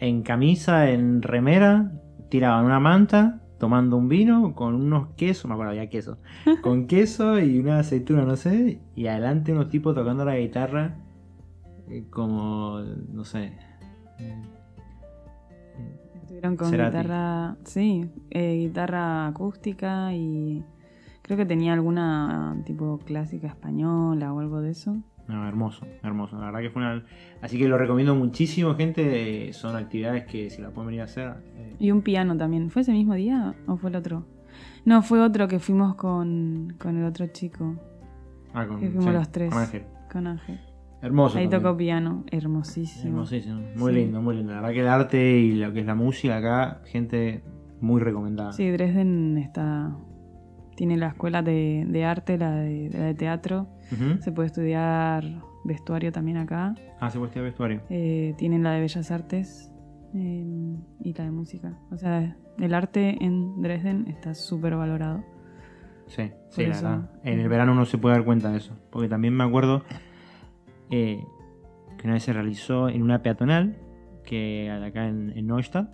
en 0.00 0.22
camisa, 0.22 0.90
en 0.90 1.22
remera, 1.22 1.92
tiraban 2.30 2.64
una 2.64 2.80
manta, 2.80 3.40
tomando 3.60 3.96
un 3.96 4.08
vino 4.08 4.54
con 4.54 4.74
unos 4.74 5.08
quesos, 5.16 5.44
me 5.44 5.52
acuerdo, 5.52 5.70
había 5.72 5.88
queso, 5.88 6.18
con 6.62 6.86
queso 6.88 7.38
y 7.38 7.60
una 7.60 7.78
aceituna, 7.78 8.24
no 8.24 8.34
sé, 8.34 8.80
y 8.96 9.06
adelante 9.06 9.52
unos 9.52 9.68
tipos 9.68 9.94
tocando 9.94 10.24
la 10.24 10.36
guitarra, 10.38 10.96
eh, 11.88 12.06
como, 12.10 12.80
no 13.12 13.22
sé. 13.24 13.52
eh, 14.18 14.42
Estuvieron 16.22 16.56
con 16.56 16.70
Cerati. 16.70 16.96
guitarra, 16.96 17.56
sí, 17.64 18.10
eh, 18.30 18.56
guitarra 18.56 19.26
acústica 19.26 20.14
y 20.14 20.64
creo 21.22 21.36
que 21.36 21.44
tenía 21.44 21.74
alguna 21.74 22.56
tipo 22.64 22.98
clásica 22.98 23.46
española 23.48 24.32
o 24.32 24.40
algo 24.40 24.60
de 24.62 24.70
eso. 24.70 24.96
No, 25.30 25.46
hermoso, 25.48 25.86
hermoso. 26.02 26.38
La 26.38 26.46
verdad 26.46 26.60
que 26.60 26.70
fue 26.70 26.82
una. 26.82 27.04
Así 27.40 27.58
que 27.58 27.68
lo 27.68 27.78
recomiendo 27.78 28.14
muchísimo, 28.14 28.74
gente. 28.74 29.52
Son 29.52 29.76
actividades 29.76 30.24
que 30.24 30.50
si 30.50 30.60
la 30.60 30.70
pueden 30.70 30.88
venir 30.88 31.00
a 31.02 31.04
hacer. 31.04 31.34
Y 31.78 31.90
un 31.92 32.02
piano 32.02 32.36
también. 32.36 32.68
¿Fue 32.70 32.82
ese 32.82 32.92
mismo 32.92 33.14
día 33.14 33.54
o 33.66 33.76
fue 33.76 33.90
el 33.90 33.96
otro? 33.96 34.26
No, 34.84 35.02
fue 35.02 35.20
otro 35.20 35.46
que 35.46 35.58
fuimos 35.60 35.94
con, 35.94 36.74
con 36.78 36.96
el 36.96 37.04
otro 37.04 37.26
chico, 37.28 37.76
ah, 38.54 38.66
con, 38.66 38.80
que 38.80 38.90
fuimos 38.90 39.12
los 39.14 39.30
tres. 39.30 39.50
con 39.52 39.62
Ángel. 39.62 39.82
con 40.12 40.26
Ángel. 40.26 40.60
Hermoso. 41.02 41.38
Ahí 41.38 41.44
también. 41.44 41.62
tocó 41.62 41.76
piano, 41.78 42.24
hermosísimo. 42.30 43.08
Hermosísimo, 43.14 43.60
muy 43.76 43.92
Sí. 43.94 43.98
lindo, 44.00 44.20
muy 44.20 44.36
lindo. 44.36 44.52
La 44.52 44.60
verdad 44.60 44.74
que 44.74 44.80
el 44.80 44.88
arte 44.88 45.38
y 45.38 45.52
lo 45.54 45.72
que 45.72 45.80
es 45.80 45.86
la 45.86 45.94
música 45.94 46.36
acá, 46.36 46.82
gente 46.86 47.42
muy 47.80 48.00
recomendada. 48.02 48.52
Sí, 48.52 48.68
Dresden 48.70 49.38
está 49.38 49.96
tiene 50.80 50.96
la 50.96 51.08
escuela 51.08 51.42
de, 51.42 51.84
de 51.86 52.04
arte, 52.06 52.38
la 52.38 52.52
de, 52.52 52.88
la 52.90 53.00
de 53.04 53.14
teatro. 53.14 53.66
Se 54.20 54.32
puede 54.32 54.46
estudiar 54.46 55.22
vestuario 55.62 56.10
también 56.10 56.38
acá. 56.38 56.74
Ah, 57.00 57.10
se 57.10 57.18
puede 57.18 57.28
estudiar 57.28 57.44
vestuario. 57.50 57.82
Eh, 57.90 58.32
tienen 58.38 58.62
la 58.62 58.72
de 58.72 58.80
Bellas 58.80 59.10
Artes 59.10 59.70
eh, 60.14 60.76
y 61.04 61.12
la 61.12 61.24
de 61.24 61.30
música. 61.32 61.74
O 61.90 61.98
sea, 61.98 62.34
el 62.58 62.72
arte 62.72 63.22
en 63.22 63.60
Dresden 63.60 64.06
está 64.08 64.34
súper 64.34 64.74
valorado. 64.74 65.22
Sí, 66.06 66.30
sí, 66.48 66.62
la 66.64 66.76
verdad. 66.76 67.10
En 67.24 67.40
el 67.40 67.48
verano 67.50 67.72
uno 67.72 67.84
se 67.84 67.98
puede 67.98 68.14
dar 68.14 68.24
cuenta 68.24 68.50
de 68.50 68.56
eso. 68.56 68.74
Porque 68.88 69.10
también 69.10 69.34
me 69.34 69.44
acuerdo 69.44 69.82
eh, 70.90 71.22
que 71.98 72.06
una 72.06 72.14
vez 72.14 72.22
se 72.22 72.32
realizó 72.32 72.88
en 72.88 73.02
una 73.02 73.20
peatonal, 73.22 73.76
que 74.24 74.70
acá 74.70 75.08
en, 75.08 75.30
en 75.36 75.46
Neustadt, 75.46 75.92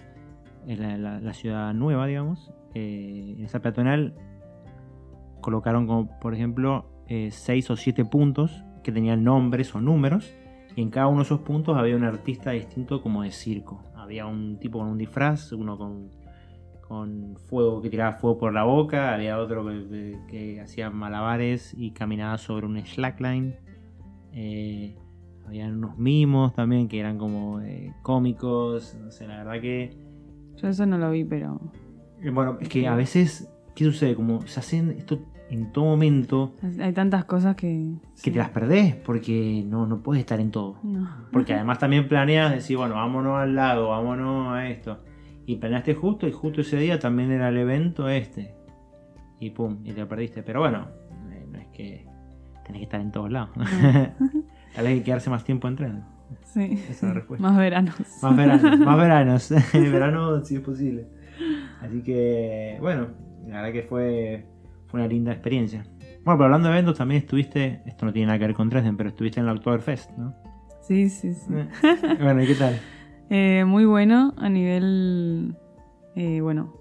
en 0.69 0.81
la, 0.81 0.97
la- 0.97 1.21
la 1.21 1.33
ciudad 1.35 1.75
nueva, 1.75 2.07
digamos. 2.07 2.53
eh, 2.75 3.35
en 3.37 3.45
esa 3.45 3.61
peatonal 3.63 4.15
colocaron 5.47 5.87
como, 5.87 6.19
por 6.19 6.35
ejemplo, 6.35 7.05
eh, 7.07 7.31
seis 7.31 7.71
o 7.71 7.77
siete 7.77 8.05
puntos 8.05 8.65
que 8.83 8.91
tenían 8.91 9.23
nombres 9.23 9.73
o 9.77 9.81
números. 9.81 10.35
Y 10.75 10.83
en 10.83 10.91
cada 10.91 11.07
uno 11.07 11.19
de 11.19 11.23
esos 11.23 11.43
puntos 11.43 11.79
había 11.79 11.95
un 11.95 12.03
artista 12.03 12.51
distinto 12.51 13.01
como 13.01 13.23
de 13.23 13.31
circo. 13.31 13.81
Había 13.95 14.27
un 14.27 14.59
tipo 14.59 14.81
con 14.81 14.89
un 14.89 14.99
disfraz, 14.99 15.53
uno 15.53 15.79
con, 15.79 16.11
con 16.89 17.37
fuego 17.37 17.81
que 17.81 17.91
tiraba 17.91 18.15
fuego 18.15 18.39
por 18.39 18.53
la 18.53 18.65
boca, 18.65 19.15
había 19.15 19.39
otro 19.39 19.65
que, 19.65 20.19
que 20.29 20.61
hacía 20.61 20.91
malabares 20.91 21.73
y 21.79 21.93
caminaba 21.93 22.39
sobre 22.39 22.67
un 22.67 22.85
slackline. 22.85 23.55
Eh, 24.33 24.97
habían 25.47 25.77
unos 25.77 25.97
mimos 25.97 26.55
también 26.55 26.89
que 26.89 26.99
eran 26.99 27.19
como 27.19 27.61
eh, 27.61 27.95
cómicos. 28.03 28.97
No 29.01 29.13
sé, 29.13 29.29
la 29.29 29.45
verdad 29.45 29.61
que. 29.61 29.97
Yo 30.57 30.67
eso 30.67 30.87
no 30.87 30.99
lo 30.99 31.09
vi, 31.13 31.23
pero 31.23 31.61
eh, 32.21 32.31
Bueno, 32.31 32.59
es 32.61 32.69
que 32.69 32.89
a 32.89 32.97
veces, 32.97 33.49
¿qué 33.77 33.85
sucede? 33.85 34.17
Como 34.17 34.45
se 34.49 34.59
hacen 34.59 34.91
esto 34.91 35.21
en 35.49 35.73
todo 35.73 35.85
momento 35.85 36.55
Hay 36.81 36.93
tantas 36.93 37.25
cosas 37.25 37.57
que. 37.57 37.95
que 38.23 38.31
te 38.31 38.39
las 38.39 38.51
perdés 38.51 38.95
porque 38.95 39.65
no, 39.67 39.87
no 39.87 40.03
puedes 40.03 40.21
estar 40.21 40.41
en 40.41 40.51
todo. 40.51 40.79
No. 40.83 41.09
Porque 41.33 41.55
además 41.55 41.79
también 41.79 42.09
planeas 42.09 42.53
decir, 42.53 42.77
bueno, 42.77 42.95
vámonos 42.95 43.39
al 43.39 43.55
lago, 43.55 43.89
vámonos 43.89 44.55
a 44.55 44.69
esto. 44.69 45.01
Y 45.47 45.57
planeaste 45.57 45.95
justo 45.95 46.27
y 46.27 46.33
justo 46.33 46.63
ese 46.63 46.77
día 46.77 46.99
también 46.99 47.31
era 47.31 47.49
el 47.49 47.57
evento 47.59 48.09
este. 48.09 48.55
Y 49.39 49.51
pum, 49.51 49.79
y 49.85 49.93
te 49.93 50.01
lo 50.01 50.09
perdiste. 50.09 50.43
Pero 50.43 50.61
bueno, 50.61 50.89
eh, 51.31 51.47
no 51.51 51.59
es 51.59 51.69
que 51.69 52.07
tenés 52.65 52.81
que 52.81 52.85
estar 52.85 53.01
en 53.01 53.13
todos 53.13 53.31
lados. 53.31 53.51
Tal 54.75 54.85
vez 54.85 54.93
hay 54.93 54.99
que 54.99 55.05
quedarse 55.05 55.31
más 55.31 55.45
tiempo 55.45 55.69
entrenando. 55.69 56.05
Sí. 56.43 56.73
Esa 56.73 56.93
es 56.93 57.03
la 57.03 57.13
respuesta. 57.13 57.47
Más 57.47 57.57
veranos. 57.57 57.95
Más 58.23 58.37
veranos, 58.37 58.79
más 58.81 58.99
veranos. 58.99 59.55
verano 59.73 60.45
si 60.45 60.57
es 60.57 60.61
posible. 60.61 61.07
Así 61.81 62.03
que, 62.03 62.79
bueno, 62.81 63.09
la 63.47 63.63
verdad 63.63 63.73
que 63.73 63.83
fue, 63.83 64.47
fue 64.87 65.01
una 65.01 65.09
linda 65.09 65.33
experiencia. 65.33 65.85
Bueno, 66.25 66.39
pero 66.39 66.45
hablando 66.45 66.69
de 66.69 66.75
eventos, 66.75 66.99
también 66.99 67.21
estuviste, 67.21 67.83
esto 67.87 68.07
no 68.07 68.13
tiene 68.13 68.27
nada 68.27 68.39
que 68.39 68.47
ver 68.47 68.55
con 68.55 68.69
Dresden, 68.69 68.97
pero 68.97 69.11
estuviste 69.11 69.41
en 69.41 69.47
la 69.47 69.53
Oktoberfest, 69.53 70.11
¿no? 70.17 70.35
Sí, 70.83 71.09
sí, 71.09 71.35
sí. 71.35 71.53
Eh, 71.53 71.69
bueno, 72.21 72.43
¿y 72.43 72.47
qué 72.47 72.55
tal? 72.55 72.81
Eh, 73.31 73.65
muy 73.67 73.85
bueno 73.85 74.35
a 74.37 74.49
nivel. 74.49 75.57
eh, 76.15 76.41
bueno. 76.41 76.73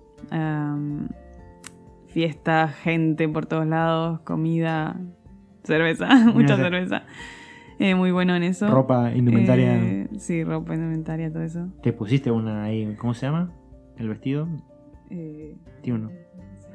fiesta, 2.07 2.69
gente 2.69 3.27
por 3.27 3.45
todos 3.45 3.67
lados, 3.67 4.21
comida, 4.21 4.99
cerveza, 5.63 6.07
mucha 6.33 6.55
cerveza. 6.55 7.03
Eh, 7.79 7.93
muy 7.93 8.11
bueno 8.11 8.35
en 8.35 8.43
eso. 8.43 8.67
Ropa, 8.69 9.11
indumentaria. 9.13 9.75
Eh, 9.75 10.07
sí, 10.17 10.43
ropa, 10.43 10.75
indumentaria, 10.75 11.31
todo 11.31 11.43
eso. 11.43 11.67
¿Te 11.83 11.91
pusiste 11.91 12.31
una 12.31 12.63
ahí, 12.63 12.95
¿cómo 12.97 13.13
se 13.13 13.25
llama? 13.25 13.51
¿El 13.97 14.09
vestido? 14.09 14.47
Eh, 15.09 15.55
Tiene 15.81 15.99
uno. 15.99 16.11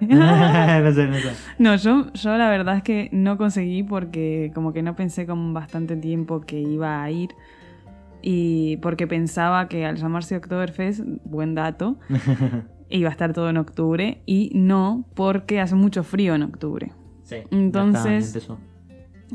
no 0.08 0.92
sé, 0.92 1.06
no 1.06 1.14
sé. 1.14 1.30
No, 1.58 1.76
yo, 1.76 2.12
yo 2.12 2.36
la 2.36 2.50
verdad 2.50 2.76
es 2.76 2.82
que 2.82 3.08
no 3.12 3.36
conseguí 3.36 3.82
porque 3.82 4.50
como 4.54 4.72
que 4.72 4.82
no 4.82 4.96
pensé 4.96 5.26
con 5.26 5.52
bastante 5.54 5.96
tiempo 5.96 6.40
que 6.40 6.60
iba 6.60 7.02
a 7.02 7.10
ir 7.10 7.30
y 8.22 8.76
porque 8.78 9.06
pensaba 9.06 9.68
que 9.68 9.86
al 9.86 9.96
llamarse 9.96 10.36
Oktoberfest, 10.36 11.00
buen 11.24 11.54
dato, 11.54 11.98
iba 12.90 13.08
a 13.08 13.12
estar 13.12 13.32
todo 13.32 13.48
en 13.50 13.56
octubre 13.56 14.22
y 14.26 14.50
no 14.54 15.04
porque 15.14 15.60
hace 15.60 15.74
mucho 15.74 16.02
frío 16.02 16.34
en 16.34 16.42
octubre. 16.42 16.92
Sí. 17.24 17.36
Entonces- 17.50 18.36
está. 18.36 18.56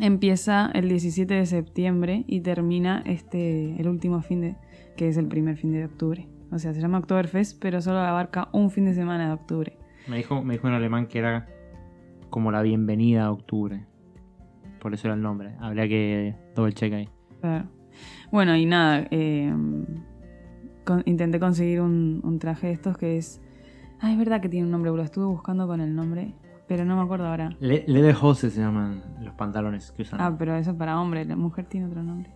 Empieza 0.01 0.69
el 0.73 0.89
17 0.89 1.33
de 1.33 1.45
septiembre 1.45 2.25
y 2.27 2.41
termina 2.41 3.01
este 3.05 3.79
el 3.79 3.87
último 3.87 4.21
fin 4.21 4.41
de 4.41 4.55
que 4.97 5.07
es 5.07 5.15
el 5.15 5.27
primer 5.27 5.55
fin 5.55 5.71
de 5.71 5.85
octubre. 5.85 6.27
O 6.51 6.59
sea, 6.59 6.73
se 6.73 6.81
llama 6.81 6.97
Oktoberfest, 6.99 7.57
pero 7.61 7.81
solo 7.81 7.99
abarca 7.99 8.49
un 8.51 8.71
fin 8.71 8.85
de 8.85 8.93
semana 8.93 9.27
de 9.27 9.33
octubre. 9.33 9.77
Me 10.07 10.17
dijo, 10.17 10.43
me 10.43 10.53
dijo 10.55 10.67
en 10.67 10.73
alemán 10.73 11.07
que 11.07 11.19
era 11.19 11.47
como 12.29 12.51
la 12.51 12.61
bienvenida 12.61 13.25
a 13.25 13.31
octubre. 13.31 13.85
Por 14.79 14.93
eso 14.93 15.07
era 15.07 15.15
el 15.15 15.21
nombre. 15.21 15.55
Habría 15.59 15.87
que 15.87 16.35
doble 16.55 16.73
check 16.73 16.93
ahí. 16.93 17.09
Claro. 17.41 17.65
Bueno, 18.31 18.55
y 18.55 18.65
nada, 18.65 19.07
eh, 19.09 19.53
con- 20.83 21.03
intenté 21.05 21.39
conseguir 21.39 21.81
un, 21.81 22.21
un 22.23 22.39
traje 22.39 22.67
de 22.67 22.73
estos 22.73 22.97
que 22.97 23.17
es... 23.17 23.41
Ah, 24.01 24.11
es 24.11 24.17
verdad 24.17 24.41
que 24.41 24.49
tiene 24.49 24.65
un 24.65 24.71
nombre, 24.71 24.91
lo 24.91 25.01
estuve 25.01 25.25
buscando 25.25 25.65
con 25.67 25.79
el 25.81 25.95
nombre, 25.95 26.33
pero 26.67 26.83
no 26.85 26.97
me 26.97 27.01
acuerdo 27.03 27.27
ahora. 27.27 27.55
Le 27.59 27.85
Lederhose 27.87 28.49
se 28.51 28.59
llaman 28.61 29.01
los 29.21 29.33
pantalones 29.35 29.91
que 29.91 30.01
usan. 30.03 30.19
Ah, 30.21 30.35
pero 30.37 30.55
eso 30.55 30.71
es 30.71 30.77
para 30.77 30.99
hombre, 30.99 31.23
la 31.25 31.35
mujer 31.37 31.65
tiene 31.65 31.87
otro 31.87 32.03
nombre. 32.03 32.29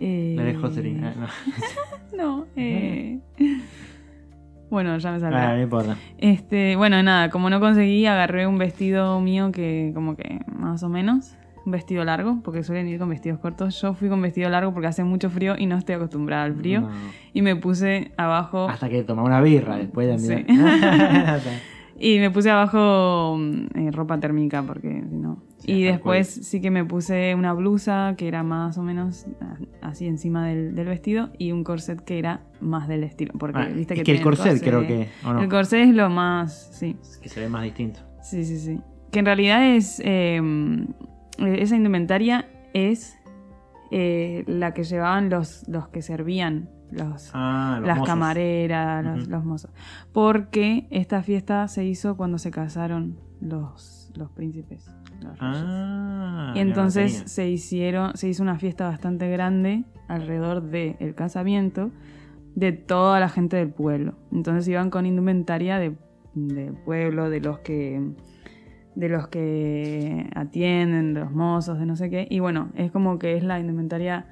Eh, 0.00 0.34
Lederhosery. 0.36 0.98
Ah, 1.02 1.14
no. 1.16 1.26
No, 2.16 2.46
eh... 2.56 3.20
Bueno, 4.70 4.96
ya 4.98 5.10
me 5.10 5.16
Ah, 5.16 5.20
saldrá. 5.20 5.54
no 5.56 5.62
importa. 5.62 5.96
Este, 6.18 6.76
bueno, 6.76 7.02
nada, 7.02 7.30
como 7.30 7.48
no 7.50 7.60
conseguí, 7.60 8.06
agarré 8.06 8.46
un 8.46 8.58
vestido 8.58 9.20
mío 9.20 9.50
que 9.52 9.92
como 9.94 10.14
que 10.16 10.40
más 10.54 10.82
o 10.82 10.88
menos, 10.88 11.36
un 11.64 11.72
vestido 11.72 12.04
largo, 12.04 12.38
porque 12.44 12.62
suelen 12.62 12.88
ir 12.88 12.98
con 12.98 13.08
vestidos 13.08 13.38
cortos. 13.40 13.80
Yo 13.80 13.94
fui 13.94 14.08
con 14.08 14.20
vestido 14.22 14.48
largo 14.50 14.72
porque 14.72 14.86
hace 14.88 15.04
mucho 15.04 15.28
frío 15.30 15.54
y 15.58 15.66
no 15.66 15.76
estoy 15.76 15.94
acostumbrada 15.96 16.44
al 16.44 16.54
frío. 16.54 16.82
No. 16.82 16.88
Y 17.34 17.42
me 17.42 17.56
puse 17.56 18.12
abajo 18.16 18.68
Hasta 18.68 18.88
que 18.88 19.02
tomaba 19.02 19.26
una 19.28 19.40
birra 19.40 19.76
después 19.76 20.06
de 20.08 20.18
Sí. 20.18 20.44
y 21.98 22.18
me 22.18 22.30
puse 22.30 22.50
abajo 22.50 23.36
mm, 23.38 23.66
eh, 23.78 23.90
ropa 23.90 24.18
térmica 24.20 24.62
porque 24.62 25.02
si 25.08 25.16
no. 25.16 25.42
Sí, 25.58 25.72
y 25.72 25.82
después 25.82 26.28
sí 26.28 26.60
que 26.60 26.70
me 26.70 26.84
puse 26.84 27.34
una 27.34 27.52
blusa 27.52 28.14
que 28.16 28.28
era 28.28 28.42
más 28.44 28.78
o 28.78 28.82
menos 28.82 29.26
ah, 29.40 29.56
así 29.82 30.06
encima 30.06 30.46
del, 30.46 30.74
del 30.76 30.86
vestido 30.86 31.30
y 31.36 31.50
un 31.52 31.64
corset 31.64 32.00
que 32.00 32.18
era 32.18 32.42
más 32.60 32.86
del 32.88 33.02
estilo. 33.04 33.32
Porque 33.38 33.58
Ah, 33.58 33.64
viste 33.66 33.94
es 33.94 33.98
que 34.00 34.04
que 34.04 34.12
el 34.12 34.18
tiene 34.18 34.22
corset 34.22 34.62
creo 34.62 34.86
que. 34.86 35.08
¿o 35.24 35.32
no? 35.32 35.40
El 35.42 35.48
corset 35.48 35.88
es 35.88 35.94
lo 35.94 36.08
más, 36.10 36.70
sí. 36.78 36.96
Es 37.02 37.18
que 37.18 37.28
se 37.28 37.40
ve 37.40 37.48
más 37.48 37.64
distinto. 37.64 38.00
Sí, 38.22 38.44
sí, 38.44 38.58
sí. 38.58 38.80
Que 39.10 39.18
en 39.18 39.26
realidad 39.26 39.66
es. 39.74 40.00
eh, 40.04 40.40
esa 41.38 41.76
indumentaria 41.76 42.46
es 42.74 43.16
eh, 43.90 44.44
la 44.46 44.74
que 44.74 44.84
llevaban 44.84 45.30
los, 45.30 45.66
los 45.68 45.88
que 45.88 46.02
servían, 46.02 46.68
los, 46.90 47.30
Ah, 47.34 47.76
los 47.78 47.86
las 47.88 47.98
mozos. 47.98 48.08
camareras, 48.08 49.28
los, 49.28 49.44
mozos. 49.44 49.70
Porque 50.12 50.86
esta 50.90 51.22
fiesta 51.22 51.68
se 51.68 51.84
hizo 51.84 52.16
cuando 52.16 52.38
se 52.38 52.50
casaron 52.50 53.18
los, 53.40 54.10
los 54.16 54.30
príncipes. 54.30 54.90
los 55.20 55.38
reyes. 55.38 55.62
Ah. 55.64 56.52
y 56.54 56.60
entonces 56.60 57.24
se 57.26 57.48
hicieron, 57.48 58.16
se 58.16 58.28
hizo 58.28 58.42
una 58.42 58.58
fiesta 58.58 58.86
bastante 58.88 59.28
grande 59.30 59.84
alrededor 60.06 60.62
del 60.62 61.14
casamiento 61.14 61.90
de 62.54 62.72
toda 62.72 63.20
la 63.20 63.28
gente 63.28 63.56
del 63.56 63.70
pueblo. 63.70 64.14
Entonces 64.32 64.66
iban 64.68 64.90
con 64.90 65.06
indumentaria 65.06 65.78
de, 65.78 65.94
del 66.34 66.72
pueblo, 66.74 67.30
de 67.30 67.40
los 67.40 67.58
que 67.60 68.14
de 68.94 69.08
los 69.08 69.28
que 69.28 70.28
atienden, 70.34 71.14
de 71.14 71.20
los 71.20 71.30
mozos, 71.30 71.78
de 71.78 71.86
no 71.86 71.94
sé 71.94 72.10
qué. 72.10 72.26
Y 72.28 72.40
bueno, 72.40 72.70
es 72.74 72.90
como 72.90 73.18
que 73.20 73.36
es 73.36 73.44
la 73.44 73.60
indumentaria 73.60 74.26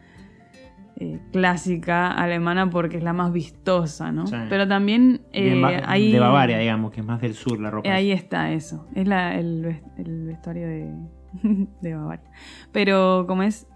eh, 0.99 1.21
clásica 1.33 2.11
alemana 2.11 2.71
porque 2.71 2.97
es 2.97 3.03
la 3.03 3.13
más 3.13 3.33
vistosa, 3.33 4.13
¿no? 4.13 4.27
Sí. 4.27 4.37
Pero 4.49 4.67
también 4.67 5.21
eh, 5.33 5.63
hay- 5.85 6.13
De 6.13 6.19
Bavaria, 6.21 6.59
digamos, 6.59 6.91
que 6.93 7.01
es 7.01 7.07
más 7.07 7.21
del 7.21 7.35
sur 7.35 7.61
la 7.61 7.71
ropa. 7.71 7.89
eh, 7.89 7.93
Ahí 7.93 8.13
está 8.13 8.53
eso. 8.53 8.87
Es 8.95 9.07
la- 9.07 9.35
el, 9.39 9.63
ves- 9.63 9.83
el 9.99 10.25
vestuario 10.25 10.67
de, 10.67 10.95
de 11.83 11.95
Bavaria. 11.95 12.31
Pero 12.73 13.27
como 13.29 13.43
es, 13.43 13.67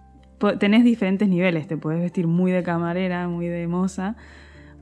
tenés 0.58 0.82
diferentes 0.84 1.28
niveles. 1.28 1.66
Te 1.68 1.76
puedes 1.76 2.00
vestir 2.00 2.26
muy 2.26 2.52
de 2.52 2.62
camarera, 2.62 3.28
muy 3.28 3.46
de 3.48 3.66
moza. 3.68 4.16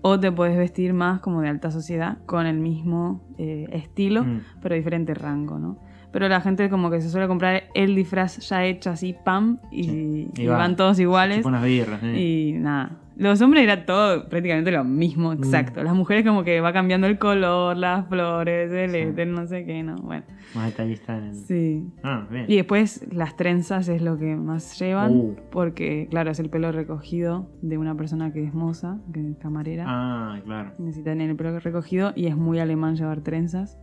O 0.00 0.20
te 0.20 0.30
puedes 0.30 0.56
vestir 0.56 0.94
más 0.94 1.18
como 1.20 1.40
de 1.40 1.48
alta 1.48 1.72
sociedad 1.72 2.18
con 2.24 2.46
el 2.46 2.60
mismo 2.60 3.20
eh, 3.36 3.66
estilo, 3.72 4.22
Mm. 4.22 4.40
pero 4.62 4.76
diferente 4.76 5.12
rango, 5.12 5.58
¿no? 5.58 5.78
Pero 6.12 6.28
la 6.28 6.40
gente 6.40 6.70
como 6.70 6.90
que 6.90 7.00
se 7.00 7.10
suele 7.10 7.26
comprar 7.28 7.64
el 7.74 7.94
disfraz 7.94 8.38
ya 8.48 8.64
hecho 8.64 8.90
así, 8.90 9.14
pam, 9.24 9.58
y, 9.70 9.84
Sí. 9.84 10.28
y 10.36 10.42
Y 10.42 10.46
va. 10.46 10.56
van 10.56 10.74
todos 10.76 10.98
iguales. 10.98 11.44
Unas 11.44 11.62
birras. 11.64 12.00
eh. 12.02 12.18
Y 12.20 12.52
nada. 12.58 12.92
Los 13.16 13.42
hombres 13.42 13.64
era 13.64 13.84
todo 13.84 14.28
prácticamente 14.28 14.70
lo 14.70 14.84
mismo, 14.84 15.30
Mm. 15.32 15.38
exacto. 15.38 15.82
Las 15.82 15.92
mujeres 15.92 16.24
como 16.24 16.44
que 16.44 16.60
va 16.60 16.72
cambiando 16.72 17.08
el 17.08 17.18
color, 17.18 17.76
las 17.76 18.06
flores, 18.08 18.70
el 18.72 18.94
este, 18.94 19.26
no 19.26 19.44
sé 19.48 19.64
qué, 19.66 19.82
no. 19.82 19.96
Bueno, 19.96 20.22
Más 20.54 20.66
detallista 20.66 21.18
en 21.18 21.24
el. 21.24 21.34
sí. 21.34 21.84
Ah, 22.04 22.26
bien. 22.30 22.44
Y 22.46 22.54
después 22.56 23.04
las 23.12 23.36
trenzas 23.36 23.88
es 23.88 24.02
lo 24.02 24.18
que 24.18 24.36
más 24.36 24.78
llevan, 24.78 25.16
Uh. 25.16 25.36
porque 25.50 26.06
claro, 26.10 26.30
es 26.30 26.38
el 26.38 26.48
pelo 26.48 26.70
recogido 26.70 27.50
de 27.60 27.76
una 27.76 27.96
persona 27.96 28.32
que 28.32 28.44
es 28.44 28.54
moza, 28.54 28.98
que 29.12 29.20
es 29.32 29.36
camarera. 29.38 29.84
Ah, 29.88 30.38
claro. 30.44 30.70
Necesita 30.78 31.10
tener 31.10 31.28
el 31.28 31.36
pelo 31.36 31.58
recogido 31.58 32.12
y 32.14 32.26
es 32.28 32.36
muy 32.36 32.60
alemán 32.60 32.94
llevar 32.94 33.20
trenzas. 33.22 33.76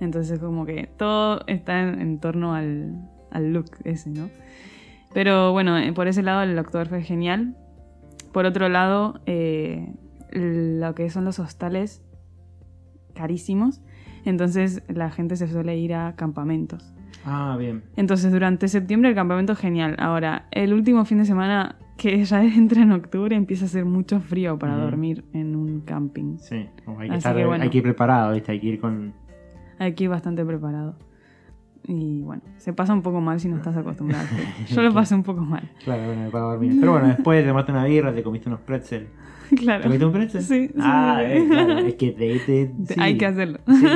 Entonces 0.00 0.38
como 0.38 0.64
que 0.66 0.88
todo 0.96 1.42
está 1.46 1.80
en, 1.80 2.00
en 2.00 2.18
torno 2.20 2.54
al, 2.54 3.08
al 3.30 3.52
look 3.52 3.70
ese, 3.84 4.10
¿no? 4.10 4.28
Pero 5.12 5.52
bueno, 5.52 5.76
eh, 5.78 5.92
por 5.92 6.08
ese 6.08 6.22
lado 6.22 6.42
el 6.42 6.58
Oktoberfest 6.58 7.02
es 7.02 7.08
genial. 7.08 7.56
Por 8.32 8.46
otro 8.46 8.68
lado, 8.68 9.20
eh, 9.26 9.92
lo 10.32 10.94
que 10.94 11.10
son 11.10 11.24
los 11.24 11.38
hostales 11.38 12.02
carísimos. 13.14 13.80
Entonces 14.24 14.82
la 14.88 15.10
gente 15.10 15.36
se 15.36 15.48
suele 15.48 15.76
ir 15.76 15.94
a 15.94 16.14
campamentos. 16.14 16.94
Ah, 17.24 17.56
bien. 17.58 17.82
Entonces 17.96 18.32
durante 18.32 18.68
septiembre 18.68 19.10
el 19.10 19.14
campamento 19.16 19.52
es 19.52 19.58
genial. 19.58 19.96
Ahora, 19.98 20.46
el 20.52 20.72
último 20.72 21.04
fin 21.04 21.18
de 21.18 21.24
semana 21.24 21.76
que 21.96 22.24
ya 22.24 22.42
entra 22.44 22.82
en 22.82 22.92
octubre 22.92 23.34
empieza 23.34 23.64
a 23.64 23.68
hacer 23.68 23.84
mucho 23.84 24.20
frío 24.20 24.58
para 24.58 24.74
Ujú. 24.74 24.82
dormir 24.82 25.24
en 25.32 25.56
un 25.56 25.80
camping. 25.80 26.38
Sí. 26.38 26.66
hay, 26.98 27.10
que 27.10 27.16
estar, 27.16 27.36
que 27.36 27.44
bueno. 27.44 27.64
hay 27.64 27.70
que 27.70 27.78
ir 27.78 27.84
preparado, 27.84 28.32
¿viste? 28.32 28.52
Hay 28.52 28.60
que 28.60 28.66
ir 28.68 28.80
con. 28.80 29.12
Hay 29.80 29.94
que 29.94 30.04
ir 30.04 30.10
bastante 30.10 30.44
preparado. 30.44 30.94
Y 31.88 32.20
bueno, 32.22 32.42
se 32.58 32.72
pasa 32.72 32.92
un 32.92 33.00
poco 33.02 33.20
mal 33.20 33.40
si 33.40 33.48
no 33.48 33.56
estás 33.56 33.76
acostumbrado. 33.76 34.26
Yo 34.68 34.82
lo 34.82 34.92
pasé 34.92 35.14
un 35.14 35.22
poco 35.22 35.40
mal. 35.40 35.68
Claro, 35.82 36.04
bueno, 36.04 36.30
para 36.30 36.44
dormir. 36.44 36.76
Pero 36.78 36.92
bueno, 36.92 37.08
después 37.08 37.42
te 37.42 37.48
tomaste 37.48 37.72
una 37.72 37.84
birra, 37.86 38.12
te 38.14 38.22
comiste 38.22 38.48
unos 38.48 38.60
pretzel. 38.60 39.08
claro. 39.56 39.80
¿Te 39.80 39.84
comiste 39.88 40.04
un 40.06 40.12
pretzel? 40.12 40.42
Sí, 40.42 40.68
sí, 40.68 40.74
Ah, 40.78 41.20
sí. 41.20 41.32
eh, 41.32 41.46
claro. 41.50 41.78
Es 41.78 41.94
que 41.94 42.12
te, 42.12 42.38
te- 42.40 42.72
sí. 42.86 42.94
Hay 43.00 43.16
que 43.16 43.26
hacerlo. 43.26 43.58
Sí, 43.66 43.86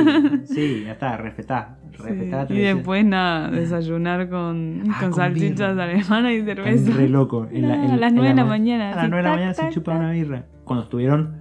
sí, 0.53 0.83
ya 0.85 0.93
está, 0.93 1.15
respetá. 1.17 1.77
Sí, 1.95 2.03
Respetá 2.03 2.45
la 2.49 2.53
Y 2.55 2.59
después 2.59 3.05
nada, 3.05 3.49
desayunar 3.51 4.27
con, 4.29 4.81
Ah, 4.89 4.97
con 4.99 5.11
con 5.11 5.13
salchichas 5.13 5.77
alemanas 5.77 6.31
y 6.33 6.41
cerveza. 6.43 6.91
re 6.97 7.07
loco. 7.07 7.47
En 7.51 7.67
la- 7.69 7.75
Ah, 7.75 7.85
en- 7.85 7.91
a 7.91 7.97
las 7.97 8.09
en 8.09 8.15
nueve 8.15 8.29
de 8.31 8.35
la 8.35 8.43
ma- 8.43 8.49
mañana, 8.49 8.87
A 8.87 8.95
las 8.95 8.97
así, 8.97 9.09
9 9.11 9.17
de 9.23 9.29
la 9.29 9.35
mañana 9.35 9.53
se 9.53 9.61
tac. 9.81 9.87
una 9.95 10.11
birra. 10.11 10.45
Cuando 10.65 10.83
estuvieron 10.83 11.35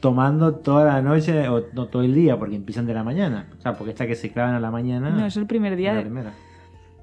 tomando 0.00 0.54
toda 0.56 0.86
la 0.86 1.02
noche 1.02 1.48
o 1.48 1.64
no 1.74 1.86
todo 1.86 2.02
el 2.02 2.14
día, 2.14 2.38
porque 2.38 2.56
empiezan 2.56 2.86
de 2.86 2.94
la 2.94 3.04
mañana. 3.04 3.48
O 3.58 3.60
sea, 3.60 3.74
porque 3.76 3.90
esta 3.92 4.06
que 4.06 4.14
se 4.16 4.30
clavan 4.32 4.54
a 4.54 4.60
la 4.60 4.70
mañana. 4.70 5.10
No, 5.10 5.28
yo 5.28 5.40
el 5.40 5.46
primer 5.46 5.76
día 5.76 5.90
la 5.92 5.98
de- 5.98 6.04
primera. 6.04 6.32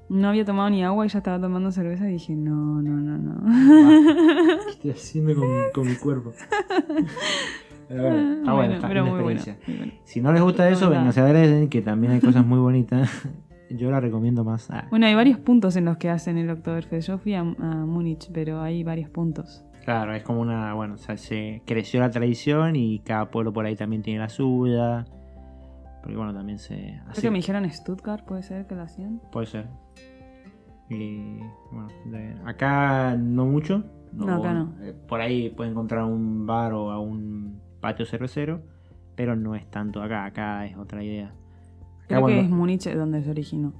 no 0.08 0.28
había 0.28 0.44
tomado 0.44 0.68
ni 0.70 0.82
agua 0.84 1.06
y 1.06 1.08
ya 1.08 1.18
estaba 1.18 1.40
tomando 1.40 1.70
cerveza 1.70 2.08
y 2.08 2.14
dije, 2.14 2.34
no, 2.34 2.82
no, 2.82 2.90
no, 2.90 3.18
no. 3.18 4.64
¿Qué 4.64 4.70
estoy 4.70 4.90
haciendo 4.90 5.34
con, 5.36 5.48
con 5.74 5.86
mi 5.86 5.94
cuerpo? 5.96 6.32
Pero 7.88 8.02
bueno, 8.02 8.32
está 8.34 8.52
bueno, 8.52 8.74
está 8.74 8.88
pero 8.88 9.06
muy 9.06 9.22
bueno. 9.22 9.40
Si 10.04 10.20
no 10.20 10.30
les 10.32 10.42
gusta 10.42 10.68
eso, 10.68 10.88
Hola. 10.88 10.98
venganse 10.98 11.20
a 11.20 11.26
Dresden, 11.26 11.68
que 11.70 11.80
también 11.80 12.12
hay 12.12 12.20
cosas 12.20 12.44
muy 12.44 12.58
bonitas. 12.58 13.08
Yo 13.70 13.90
la 13.90 13.98
recomiendo 14.00 14.44
más. 14.44 14.70
Ah, 14.70 14.86
Bueno, 14.90 15.06
hay 15.06 15.14
varios 15.14 15.38
puntos 15.38 15.74
en 15.76 15.84
los 15.86 15.96
que 15.98 16.10
hacen 16.10 16.36
el 16.38 16.50
Oktoberfest. 16.50 17.08
Yo 17.08 17.16
fui 17.18 17.32
a, 17.34 17.40
a 17.40 17.44
Múnich, 17.86 18.30
pero 18.32 18.60
hay 18.60 18.82
varios 18.84 19.08
puntos. 19.10 19.64
Claro, 19.88 20.12
es 20.14 20.22
como 20.22 20.40
una. 20.42 20.74
Bueno, 20.74 20.94
o 20.94 20.98
sea, 20.98 21.16
se 21.16 21.62
creció 21.64 21.98
la 22.00 22.10
tradición 22.10 22.76
y 22.76 22.98
cada 22.98 23.30
pueblo 23.30 23.54
por 23.54 23.64
ahí 23.64 23.74
también 23.74 24.02
tiene 24.02 24.20
la 24.20 24.28
suya. 24.28 25.06
Porque 26.02 26.14
bueno, 26.14 26.34
también 26.34 26.58
se. 26.58 27.00
Creo 27.12 27.22
que 27.22 27.30
me 27.30 27.38
dijeron 27.38 27.68
Stuttgart, 27.70 28.22
puede 28.26 28.42
ser 28.42 28.66
que 28.66 28.74
lo 28.74 28.82
hacían. 28.82 29.20
Puede 29.32 29.46
ser. 29.46 29.66
Y 30.90 31.38
bueno, 31.72 31.88
de- 32.06 32.36
acá 32.44 33.16
no 33.16 33.46
mucho. 33.46 33.82
No, 34.12 34.34
acá 34.36 34.52
no. 34.52 34.74
eh, 34.82 34.94
Por 35.08 35.20
ahí 35.22 35.48
puede 35.50 35.70
encontrar 35.70 36.04
un 36.04 36.46
bar 36.46 36.74
o 36.74 36.90
a 36.90 36.98
un 37.00 37.58
patio 37.80 38.04
cervecero, 38.04 38.60
pero 39.16 39.36
no 39.36 39.54
es 39.54 39.70
tanto 39.70 40.02
acá. 40.02 40.26
Acá 40.26 40.66
es 40.66 40.76
otra 40.76 41.02
idea. 41.02 41.28
Acá 42.04 42.06
Creo 42.08 42.26
que 42.26 42.40
es 42.40 42.50
Múnich 42.50 42.90
donde 42.94 43.22
se 43.22 43.30
originó. 43.30 43.72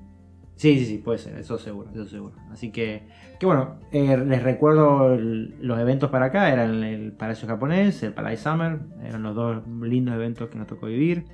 Sí, 0.59 0.77
sí, 0.81 0.87
sí, 0.87 0.99
puede 0.99 1.18
ser, 1.18 1.38
eso 1.38 1.57
seguro, 1.57 1.88
eso 1.92 2.05
seguro. 2.09 2.35
Así 2.51 2.73
que, 2.73 3.05
que 3.38 3.47
bueno, 3.47 3.77
eh, 3.92 4.16
les 4.16 4.42
recuerdo 4.42 5.16
los 5.16 5.79
eventos 5.79 6.11
para 6.11 6.27
acá, 6.27 6.53
eran 6.53 6.83
el 6.83 7.12
Palacio 7.12 7.47
Japonés, 7.47 8.03
el 8.03 8.12
Paradise 8.12 8.42
Summer, 8.42 8.81
eran 9.05 9.23
los 9.23 9.37
dos 9.37 9.62
lindos 9.81 10.16
eventos 10.16 10.49
que 10.49 10.59
nos 10.59 10.66
tocó 10.66 10.87
vivir. 10.87 11.27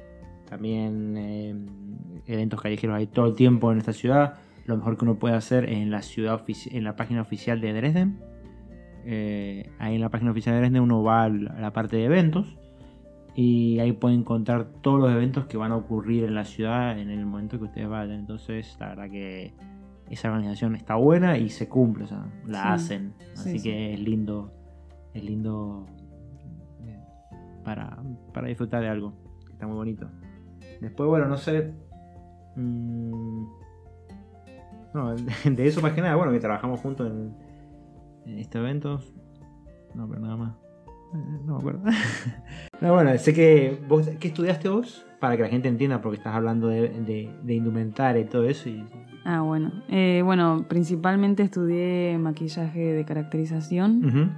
También 0.47 1.17
eh, 1.17 1.57
eventos 2.27 2.61
callejeros 2.61 2.97
hay 2.97 3.07
todo 3.07 3.27
el 3.29 3.35
tiempo 3.35 3.73
en 3.73 3.79
esta 3.79 3.95
ciudad. 3.95 4.35
Lo 4.67 4.77
mejor 4.77 4.99
que 4.99 5.07
uno 5.07 5.19
puede 5.19 5.37
hacer 5.37 5.65
es 5.65 5.79
en 5.79 5.91
la 5.91 6.03
ciudad 6.03 6.45
en 6.47 6.85
la 6.85 6.95
página 6.95 7.23
oficial 7.23 7.63
de 7.63 7.73
Dresden. 7.73 8.21
Eh, 9.07 9.71
ahí 9.79 9.95
en 9.95 10.03
la 10.03 10.11
página 10.11 10.33
oficial 10.33 10.55
de 10.55 10.61
Dresden 10.61 10.83
uno 10.83 11.03
va 11.03 11.25
a 11.25 11.29
la 11.31 11.73
parte 11.73 11.97
de 11.97 12.05
eventos 12.05 12.59
y 13.35 13.79
ahí 13.81 13.93
pueden 13.93 14.21
encontrar 14.21 14.67
todos 14.81 15.01
los 15.01 15.11
eventos 15.11 15.47
que 15.47 15.57
van 15.57 15.73
a 15.73 15.77
ocurrir 15.77 16.25
en 16.25 16.35
la 16.35 16.45
ciudad 16.45 16.99
en 16.99 17.11
el 17.11 17.27
momento 17.27 17.59
que 17.59 17.65
ustedes 17.65 17.89
vayan. 17.89 18.19
Entonces, 18.21 18.77
la 18.79 18.89
verdad 18.91 19.11
que 19.11 19.53
esa 20.11 20.29
organización 20.29 20.77
está 20.77 20.95
buena 20.97 21.37
y 21.39 21.49
se 21.51 21.69
cumple, 21.69 22.05
o 22.05 22.07
sea, 22.07 22.27
la 22.47 22.63
Sí. 22.63 22.69
hacen. 22.69 23.15
Sí, 23.19 23.27
Así 23.35 23.59
sí. 23.59 23.63
que 23.69 23.95
es 23.95 24.01
lindo, 24.01 24.53
es 25.15 25.25
lindo 25.25 25.87
eh, 26.87 26.99
para, 27.65 27.99
para 28.33 28.47
disfrutar 28.49 28.83
de 28.83 28.89
algo. 28.89 29.15
Está 29.51 29.67
muy 29.67 29.77
bonito. 29.77 30.09
Después, 30.81 31.09
bueno, 31.09 31.27
no 31.27 31.37
sé. 31.37 31.73
mm, 32.57 33.45
no, 34.95 35.15
de 35.45 35.67
eso 35.67 35.81
más 35.81 35.93
que 35.93 36.03
nada, 36.03 36.15
bueno, 36.17 36.31
que 36.33 36.39
trabajamos 36.41 36.79
juntos 36.81 37.11
en, 37.11 37.35
en 38.31 38.39
estos 38.39 38.61
eventos. 38.61 39.13
No, 39.95 40.09
pero 40.09 40.21
nada 40.21 40.37
más. 40.37 40.57
No 41.15 41.55
me 41.55 41.59
acuerdo. 41.59 41.83
no, 42.81 42.93
bueno, 42.95 43.17
sé 43.19 43.33
que 43.33 43.79
vos, 43.89 44.09
¿qué 44.21 44.29
estudiaste 44.29 44.69
vos? 44.69 45.07
Para 45.21 45.37
que 45.37 45.43
la 45.43 45.49
gente 45.49 45.69
entienda, 45.69 46.01
porque 46.03 46.19
estás 46.19 46.35
hablando 46.35 46.69
de, 46.69 46.89
de, 46.89 47.31
de 47.43 47.55
indumentaria 47.55 48.21
y 48.23 48.27
todo 48.27 48.45
eso. 48.49 48.69
Y, 48.69 48.85
Ah, 49.25 49.41
bueno. 49.41 49.73
Eh, 49.89 50.21
bueno, 50.23 50.67
principalmente 50.69 51.43
estudié 51.43 52.19
maquillaje 52.19 52.93
de 52.93 53.05
caracterización, 53.07 54.05
Ujú. 54.05 54.29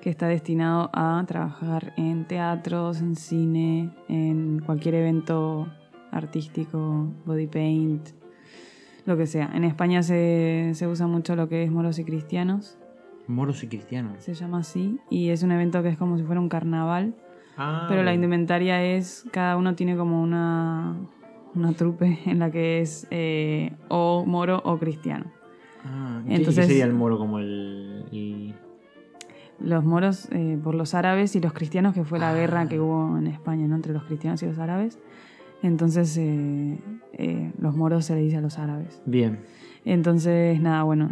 que 0.00 0.08
está 0.08 0.28
destinado 0.28 0.88
a 0.94 1.22
trabajar 1.28 1.92
en 1.98 2.24
teatros, 2.26 3.02
en 3.02 3.16
cine, 3.16 3.90
en 4.08 4.60
cualquier 4.64 4.94
evento 4.94 5.68
artístico, 6.10 7.12
body 7.26 7.48
paint, 7.48 8.08
lo 9.04 9.16
que 9.18 9.26
sea. 9.26 9.50
En 9.54 9.64
España 9.64 10.02
se, 10.02 10.70
se 10.74 10.86
usa 10.86 11.06
mucho 11.06 11.36
lo 11.36 11.48
que 11.50 11.62
es 11.64 11.70
moros 11.70 11.98
y 11.98 12.04
cristianos, 12.04 12.78
Moros 13.30 13.62
y 13.62 13.68
cristianos. 13.68 14.22
se 14.22 14.34
llama 14.34 14.58
así, 14.58 14.98
y 15.08 15.28
es 15.30 15.42
un 15.42 15.52
evento 15.52 15.82
que 15.82 15.88
es 15.90 15.96
como 15.98 16.16
si 16.18 16.24
fuera 16.24 16.40
un 16.40 16.48
carnaval, 16.48 17.14
Ah, 17.56 17.86
pero 17.88 18.02
la 18.02 18.14
indumentaria 18.14 18.82
es, 18.82 19.26
cada 19.32 19.56
uno 19.56 19.74
tiene 19.74 19.96
como 19.96 20.22
una, 20.22 20.96
una 21.54 21.72
trupe 21.72 22.18
en 22.26 22.38
la 22.38 22.50
que 22.50 22.80
es 22.80 23.06
eh, 23.10 23.72
o 23.88 24.24
moro 24.26 24.62
o 24.64 24.78
cristiano. 24.78 25.26
Ah, 25.84 26.22
¿qué- 26.26 26.36
entonces- 26.36 26.64
¿Qué 26.66 26.68
sería 26.72 26.84
el 26.84 26.92
moro 26.94 27.18
como 27.18 27.38
el. 27.38 28.04
el- 28.12 28.54
Los 29.58 29.84
moros 29.84 30.26
eh, 30.32 30.58
por 30.62 30.74
los 30.74 30.94
árabes 30.94 31.36
y 31.36 31.40
los 31.40 31.52
cristianos, 31.52 31.92
que 31.94 32.02
fue 32.04 32.18
la 32.18 32.30
Ah. 32.30 32.34
guerra 32.34 32.66
que 32.68 32.80
hubo 32.80 33.18
en 33.18 33.26
España 33.26 33.66
¿no? 33.66 33.76
entre 33.76 33.92
los 33.92 34.04
cristianos 34.04 34.42
y 34.42 34.46
los 34.46 34.58
árabes. 34.58 34.98
Entonces, 35.62 36.16
eh, 36.16 36.78
eh, 37.12 37.52
los 37.58 37.76
moros 37.76 38.06
se 38.06 38.14
le 38.14 38.22
dice 38.22 38.38
a 38.38 38.40
los 38.40 38.58
árabes. 38.58 39.02
Bien. 39.04 39.40
Entonces, 39.84 40.58
nada, 40.62 40.82
bueno, 40.84 41.10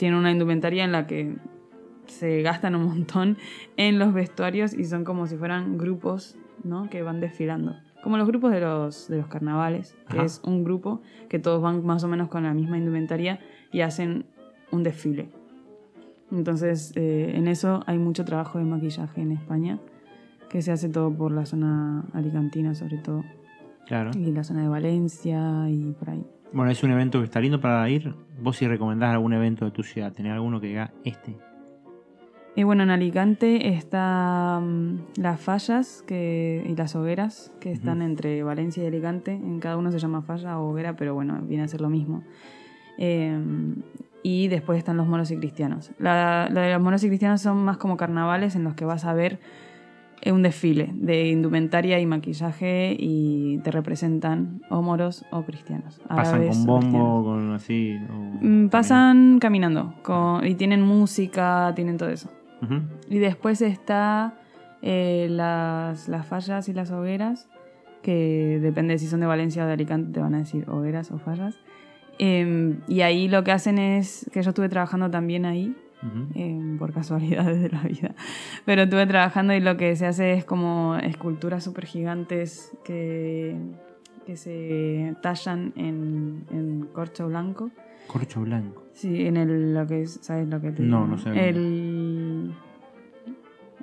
tiene 0.00 0.16
una 0.16 0.30
indumentaria 0.30 0.82
en 0.82 0.92
la 0.92 1.06
que 1.06 1.36
se 2.06 2.40
gastan 2.40 2.74
un 2.74 2.84
montón 2.86 3.36
en 3.76 3.98
los 3.98 4.14
vestuarios 4.14 4.72
y 4.72 4.86
son 4.86 5.04
como 5.04 5.26
si 5.26 5.36
fueran 5.36 5.76
grupos 5.76 6.38
¿no? 6.64 6.88
que 6.88 7.02
van 7.02 7.20
desfilando. 7.20 7.76
Como 8.02 8.16
los 8.16 8.26
grupos 8.26 8.50
de 8.50 8.60
los, 8.60 9.08
de 9.08 9.18
los 9.18 9.26
carnavales, 9.26 9.94
que 10.08 10.16
Ajá. 10.16 10.24
es 10.24 10.40
un 10.42 10.64
grupo 10.64 11.02
que 11.28 11.38
todos 11.38 11.60
van 11.60 11.84
más 11.84 12.02
o 12.02 12.08
menos 12.08 12.28
con 12.28 12.44
la 12.44 12.54
misma 12.54 12.78
indumentaria 12.78 13.40
y 13.72 13.82
hacen 13.82 14.24
un 14.72 14.84
desfile. 14.84 15.28
Entonces, 16.32 16.94
eh, 16.96 17.32
en 17.34 17.46
eso 17.46 17.82
hay 17.84 17.98
mucho 17.98 18.24
trabajo 18.24 18.58
de 18.58 18.64
maquillaje 18.64 19.20
en 19.20 19.32
España, 19.32 19.80
que 20.48 20.62
se 20.62 20.72
hace 20.72 20.88
todo 20.88 21.12
por 21.12 21.30
la 21.30 21.44
zona 21.44 22.06
alicantina 22.14 22.74
sobre 22.74 22.96
todo, 22.96 23.22
Claro. 23.86 24.12
y 24.16 24.32
la 24.32 24.44
zona 24.44 24.62
de 24.62 24.68
Valencia 24.68 25.68
y 25.68 25.92
por 25.92 26.08
ahí. 26.08 26.24
Bueno, 26.52 26.70
es 26.72 26.82
un 26.82 26.90
evento 26.90 27.20
que 27.20 27.24
está 27.24 27.40
lindo 27.40 27.60
para 27.60 27.88
ir. 27.88 28.14
Vos 28.40 28.56
si 28.56 28.66
recomendás 28.66 29.12
algún 29.12 29.32
evento 29.32 29.64
de 29.64 29.70
tu 29.70 29.82
ciudad, 29.82 30.12
¿tenés 30.12 30.32
alguno 30.32 30.60
que 30.60 30.66
diga 30.66 30.92
este? 31.04 31.36
Y 32.56 32.64
bueno, 32.64 32.82
en 32.82 32.90
Alicante 32.90 33.68
está 33.68 34.60
mm, 34.60 35.20
las 35.20 35.40
fallas 35.40 36.02
que, 36.06 36.64
y 36.68 36.74
las 36.74 36.96
hogueras 36.96 37.52
que 37.60 37.70
están 37.70 38.02
entre 38.02 38.42
Valencia 38.42 38.82
y 38.82 38.86
Alicante. 38.86 39.32
En 39.32 39.60
cada 39.60 39.76
uno 39.76 39.92
se 39.92 39.98
llama 39.98 40.22
falla 40.22 40.58
o 40.58 40.70
hoguera, 40.70 40.96
pero 40.96 41.14
bueno, 41.14 41.38
viene 41.42 41.62
a 41.62 41.68
ser 41.68 41.80
lo 41.80 41.88
mismo. 41.88 42.24
Eh, 42.98 43.38
y 44.22 44.48
después 44.48 44.78
están 44.78 44.96
los 44.96 45.06
moros 45.06 45.30
y 45.30 45.36
cristianos. 45.36 45.92
La, 45.98 46.48
de 46.52 46.72
los 46.72 46.82
moros 46.82 47.02
y 47.04 47.08
cristianos 47.08 47.40
son 47.40 47.64
más 47.64 47.78
como 47.78 47.96
carnavales 47.96 48.56
en 48.56 48.64
los 48.64 48.74
que 48.74 48.84
vas 48.84 49.04
a 49.04 49.14
ver 49.14 49.38
eh, 50.22 50.32
un 50.32 50.42
desfile 50.42 50.90
de 50.94 51.28
indumentaria 51.28 51.98
y 52.00 52.06
maquillaje 52.06 52.94
y 52.98 53.58
te 53.64 53.70
representan 53.70 54.62
o 54.68 54.82
moros 54.82 55.24
o 55.30 55.42
cristianos. 55.44 56.00
¿Pasan 56.08 56.46
con 56.46 56.66
bombo, 56.66 57.24
con 57.24 57.52
así? 57.52 57.98
o- 58.10 58.30
Mm, 58.44 58.68
Pasan 58.68 59.38
caminando 59.38 59.94
con- 60.02 60.46
y 60.46 60.54
tienen 60.54 60.82
música, 60.82 61.72
tienen 61.74 61.96
todo 61.96 62.08
eso. 62.10 62.30
Y 63.08 63.18
después 63.18 63.62
está 63.62 64.34
eh, 64.82 65.26
las, 65.30 66.08
las 66.08 66.26
fallas 66.26 66.68
y 66.68 66.72
las 66.74 66.90
hogueras, 66.90 67.48
que 68.02 68.58
depende 68.62 68.98
si 68.98 69.06
son 69.08 69.20
de 69.20 69.26
Valencia 69.26 69.62
o 69.64 69.66
de 69.66 69.72
Alicante, 69.74 70.12
te 70.12 70.20
van 70.20 70.34
a 70.34 70.38
decir 70.38 70.68
hogueras 70.70 71.10
o 71.10 71.18
fallas. 71.18 71.58
Em, 72.18 72.80
y 72.88 73.00
ahí 73.02 73.28
lo 73.28 73.44
que 73.44 73.52
hacen 73.52 73.78
es, 73.78 74.28
que 74.32 74.42
yo 74.42 74.50
estuve 74.50 74.68
trabajando 74.68 75.10
también 75.10 75.44
ahí, 75.46 75.74
Ujú. 76.02 76.28
em, 76.34 76.78
por 76.78 76.92
casualidades 76.92 77.60
de 77.60 77.68
la 77.68 77.82
vida, 77.82 78.14
pero 78.64 78.82
estuve 78.82 79.06
trabajando 79.06 79.52
y 79.52 79.60
lo 79.60 79.76
que 79.76 79.94
se 79.96 80.06
hace 80.06 80.32
es 80.32 80.44
como 80.44 80.96
esculturas 80.96 81.62
súper 81.64 81.84
gigantes 81.86 82.72
que, 82.84 83.56
que 84.26 84.36
se 84.36 85.14
tallan 85.22 85.72
en, 85.76 86.44
en 86.50 86.86
corcho 86.92 87.28
blanco. 87.28 87.70
Corcho 88.06 88.40
blanco. 88.40 88.82
Sí, 88.94 89.26
en 89.26 89.36
el, 89.36 89.74
lo 89.74 89.86
que 89.86 90.02
es, 90.02 90.18
¿sabes 90.22 90.48
lo 90.48 90.60
que 90.60 90.72
te 90.72 90.82
No, 90.82 91.02
digo? 91.04 91.06
no 91.08 91.18
sé. 91.18 91.48
El... 91.48 92.52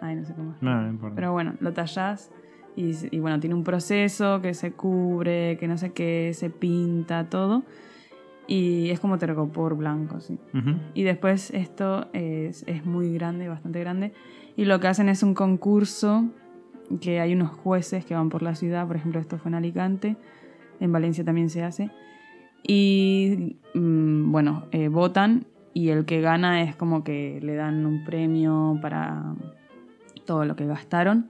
Ay, 0.02 0.16
no 0.16 0.26
sé 0.26 0.34
cómo 0.34 0.52
es. 0.54 0.62
No, 0.62 0.82
no 0.82 0.90
importa. 0.90 1.16
Pero 1.16 1.32
bueno, 1.32 1.56
lo 1.60 1.74
tallás 1.74 2.30
y, 2.76 2.94
y 3.16 3.20
bueno, 3.20 3.40
tiene 3.40 3.56
un 3.56 3.64
proceso 3.64 4.42
que 4.42 4.54
se 4.54 4.72
cubre, 4.74 5.58
que 5.60 5.68
no 5.68 5.78
sé 5.78 5.92
qué, 5.94 6.32
se 6.34 6.50
pinta, 6.50 7.30
todo. 7.30 7.64
Y 8.48 8.90
es 8.92 9.00
como 9.00 9.18
tergopor 9.18 9.76
blanco, 9.76 10.22
sí. 10.22 10.40
Y 10.94 11.04
después 11.04 11.52
esto 11.52 12.08
es, 12.14 12.64
es 12.68 12.86
muy 12.86 13.14
grande, 13.14 13.50
bastante 13.50 13.80
grande. 13.82 14.14
Y 14.56 14.66
lo 14.66 14.80
que 14.80 14.88
hacen 14.88 15.10
es 15.10 15.22
un 15.22 15.34
concurso 15.34 16.26
que 17.02 17.20
hay 17.20 17.34
unos 17.34 17.52
jueces 17.52 18.06
que 18.06 18.16
van 18.16 18.30
por 18.30 18.42
la 18.42 18.56
ciudad, 18.56 18.88
por 18.88 18.96
ejemplo, 18.96 19.20
esto 19.20 19.38
fue 19.38 19.50
en 19.50 19.56
Alicante, 19.56 20.16
en 20.80 20.92
Valencia 20.92 21.24
también 21.24 21.50
se 21.50 21.64
hace. 21.64 21.92
Y 22.64 23.58
mm, 23.74 24.32
bueno, 24.32 24.66
eh, 24.72 24.88
votan 24.88 25.46
y 25.74 25.90
el 25.90 26.06
que 26.06 26.22
gana 26.22 26.64
es 26.64 26.76
como 26.76 27.04
que 27.04 27.40
le 27.42 27.56
dan 27.56 27.86
un 27.86 28.04
premio 28.04 28.80
para 28.82 29.36
todo 30.26 30.46
lo 30.46 30.56
que 30.56 30.66
gastaron. 30.66 31.30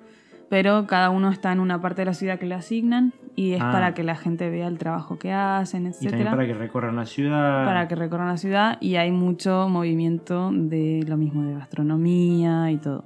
Pero 0.50 0.88
cada 0.88 1.10
uno 1.10 1.30
está 1.30 1.52
en 1.52 1.60
una 1.60 1.82
parte 1.82 2.02
de 2.02 2.06
la 2.06 2.14
ciudad 2.14 2.40
que 2.40 2.46
le 2.46 2.56
asignan 2.56 3.14
y 3.36 3.52
es 3.54 3.62
Ah. 3.62 3.72
para 3.72 3.94
que 3.94 4.04
la 4.04 4.16
gente 4.16 4.50
vea 4.50 4.68
el 4.68 4.78
trabajo 4.78 5.20
que 5.20 5.32
hacen, 5.34 5.84
Y 5.86 5.88
etcétera 5.90 6.12
también 6.12 6.32
para 6.32 6.48
que 6.48 6.54
recorran 6.54 6.96
la 6.96 7.06
ciudad. 7.06 7.66
para 7.66 7.88
que 7.88 7.96
recorran 7.96 8.28
la 8.28 8.38
ciudad 8.38 8.78
y 8.80 8.96
hay 8.96 9.12
mucho 9.12 9.68
movimiento 9.70 10.50
de 10.54 11.04
lo 11.06 11.18
mismo 11.18 11.44
de 11.44 11.54
gastronomía 11.56 12.72
y 12.72 12.78
todo. 12.78 13.04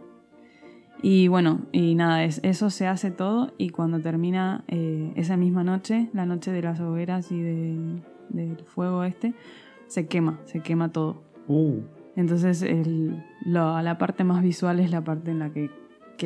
Y 1.03 1.27
bueno, 1.29 1.61
y 1.71 1.95
nada, 1.95 2.23
es, 2.23 2.39
eso 2.43 2.69
se 2.69 2.85
hace 2.85 3.09
todo 3.09 3.53
y 3.57 3.69
cuando 3.69 3.99
termina 4.01 4.63
eh, 4.67 5.11
esa 5.15 5.35
misma 5.35 5.63
noche, 5.63 6.09
la 6.13 6.27
noche 6.27 6.51
de 6.51 6.61
las 6.61 6.79
hogueras 6.79 7.31
y 7.31 7.41
de- 7.41 8.01
del 8.29 8.57
fuego 8.65 9.03
este, 9.03 9.33
se 9.87 10.05
quema, 10.07 10.37
se 10.45 10.59
quema 10.61 10.89
todo. 10.89 11.23
Uh, 11.47 11.79
Entonces 12.15 12.61
el- 12.61 13.23
lo- 13.45 13.81
la 13.81 13.97
parte 13.97 14.23
más 14.23 14.43
visual 14.43 14.79
es 14.79 14.91
la 14.91 15.01
parte 15.03 15.31
en 15.31 15.39
la 15.39 15.49
que 15.49 15.71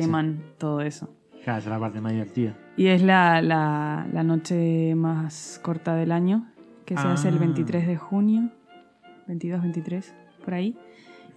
queman 0.02 0.42
todo 0.58 0.80
eso. 0.80 1.10
claro, 1.44 1.58
esa 1.60 1.68
es 1.68 1.72
la 1.74 1.78
parte 1.80 2.00
más 2.00 2.12
divertida. 2.12 2.54
Y 2.76 2.86
es 2.88 3.02
la, 3.02 3.40
la- 3.42 4.06
la 4.12 4.22
noche 4.22 4.94
más 4.96 5.60
corta 5.62 5.94
del 5.94 6.12
año, 6.12 6.46
que 6.84 6.96
se 6.96 7.06
hace 7.06 7.28
el 7.28 7.36
Ah. 7.36 7.40
23 7.40 7.86
de 7.86 7.96
junio, 7.96 8.50
22, 9.28 9.62
23, 9.62 10.14
por 10.44 10.54
ahí. 10.54 10.76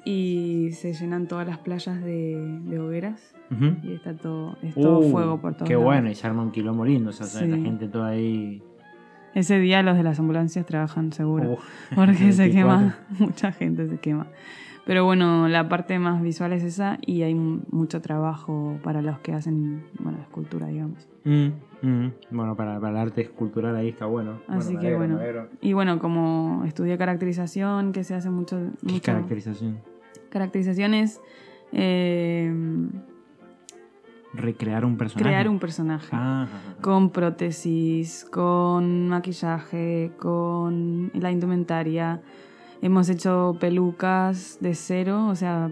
Y 0.05 0.69
se 0.73 0.93
llenan 0.93 1.27
todas 1.27 1.45
las 1.47 1.57
playas 1.59 2.01
de, 2.03 2.59
de 2.65 2.79
hogueras 2.79 3.35
Ujú. 3.51 3.75
y 3.83 3.93
está 3.93 4.15
todo, 4.15 4.57
es 4.61 4.73
todo 4.73 4.99
Uh, 4.99 5.11
fuego 5.11 5.41
por 5.41 5.53
todos 5.55 5.67
Qué 5.67 5.73
lados. 5.73 5.85
bueno, 5.85 6.09
y 6.09 6.15
se 6.15 6.25
arma 6.25 6.41
un 6.41 6.51
quilombo 6.51 6.85
lindo, 6.85 7.09
o 7.09 7.13
sea, 7.13 7.25
Sí. 7.27 7.45
la 7.47 7.57
gente 7.57 7.87
toda 7.89 8.09
ahí. 8.09 8.63
Ese 9.35 9.59
día 9.59 9.83
los 9.83 9.95
de 9.97 10.03
las 10.03 10.19
ambulancias 10.19 10.65
trabajan 10.65 11.11
seguro, 11.13 11.51
Uf, 11.53 11.63
porque 11.95 12.13
se 12.31 12.43
24. 12.43 12.51
quema, 12.51 12.95
mucha 13.19 13.51
gente 13.51 13.87
se 13.89 13.97
quema. 13.99 14.27
Pero 14.89 15.05
bueno, 15.05 15.47
la 15.47 15.69
parte 15.69 15.99
más 15.99 16.19
visual 16.19 16.51
es 16.51 16.63
esa 16.63 16.97
y 17.05 17.21
hay 17.21 17.35
mucho 17.35 18.01
trabajo 18.01 18.79
para 18.81 19.03
los 19.03 19.19
que 19.19 19.33
hacen, 19.33 19.83
bueno, 19.99 20.17
la 20.17 20.23
escultura, 20.23 20.65
digamos. 20.65 21.07
Mm, 21.25 21.49
mm. 21.83 22.13
Bueno, 22.31 22.55
para, 22.55 22.79
para 22.79 22.93
el 22.93 22.97
arte 22.97 23.21
escultural 23.21 23.75
ahí 23.75 23.89
está 23.89 24.07
bueno. 24.07 24.41
Así 24.47 24.77
que 24.77 24.87
alegro, 24.95 24.97
bueno. 24.97 25.47
Y 25.61 25.73
bueno, 25.73 25.99
como 25.99 26.63
estudié 26.65 26.97
caracterización, 26.97 27.91
que 27.91 28.03
se 28.03 28.15
hace 28.15 28.31
mucho... 28.31 28.57
¿Qué 28.83 28.93
mucho 28.93 29.03
caracterización? 29.03 29.77
caracterizaciones, 30.31 31.21
eh, 31.71 32.51
Recrear 34.33 34.85
un 34.85 34.97
personaje. 34.97 35.23
crear 35.23 35.49
un 35.49 35.59
personaje. 35.59 36.09
Ah, 36.13 36.47
ah, 36.49 36.61
ah. 36.67 36.81
Con 36.81 37.11
prótesis, 37.11 38.25
con 38.31 39.07
maquillaje, 39.07 40.13
con 40.17 41.11
la 41.13 41.29
indumentaria. 41.29 42.23
Hemos 42.81 43.09
hecho 43.09 43.57
pelucas 43.59 44.57
de 44.61 44.73
cero, 44.73 45.27
o 45.27 45.35
sea, 45.35 45.71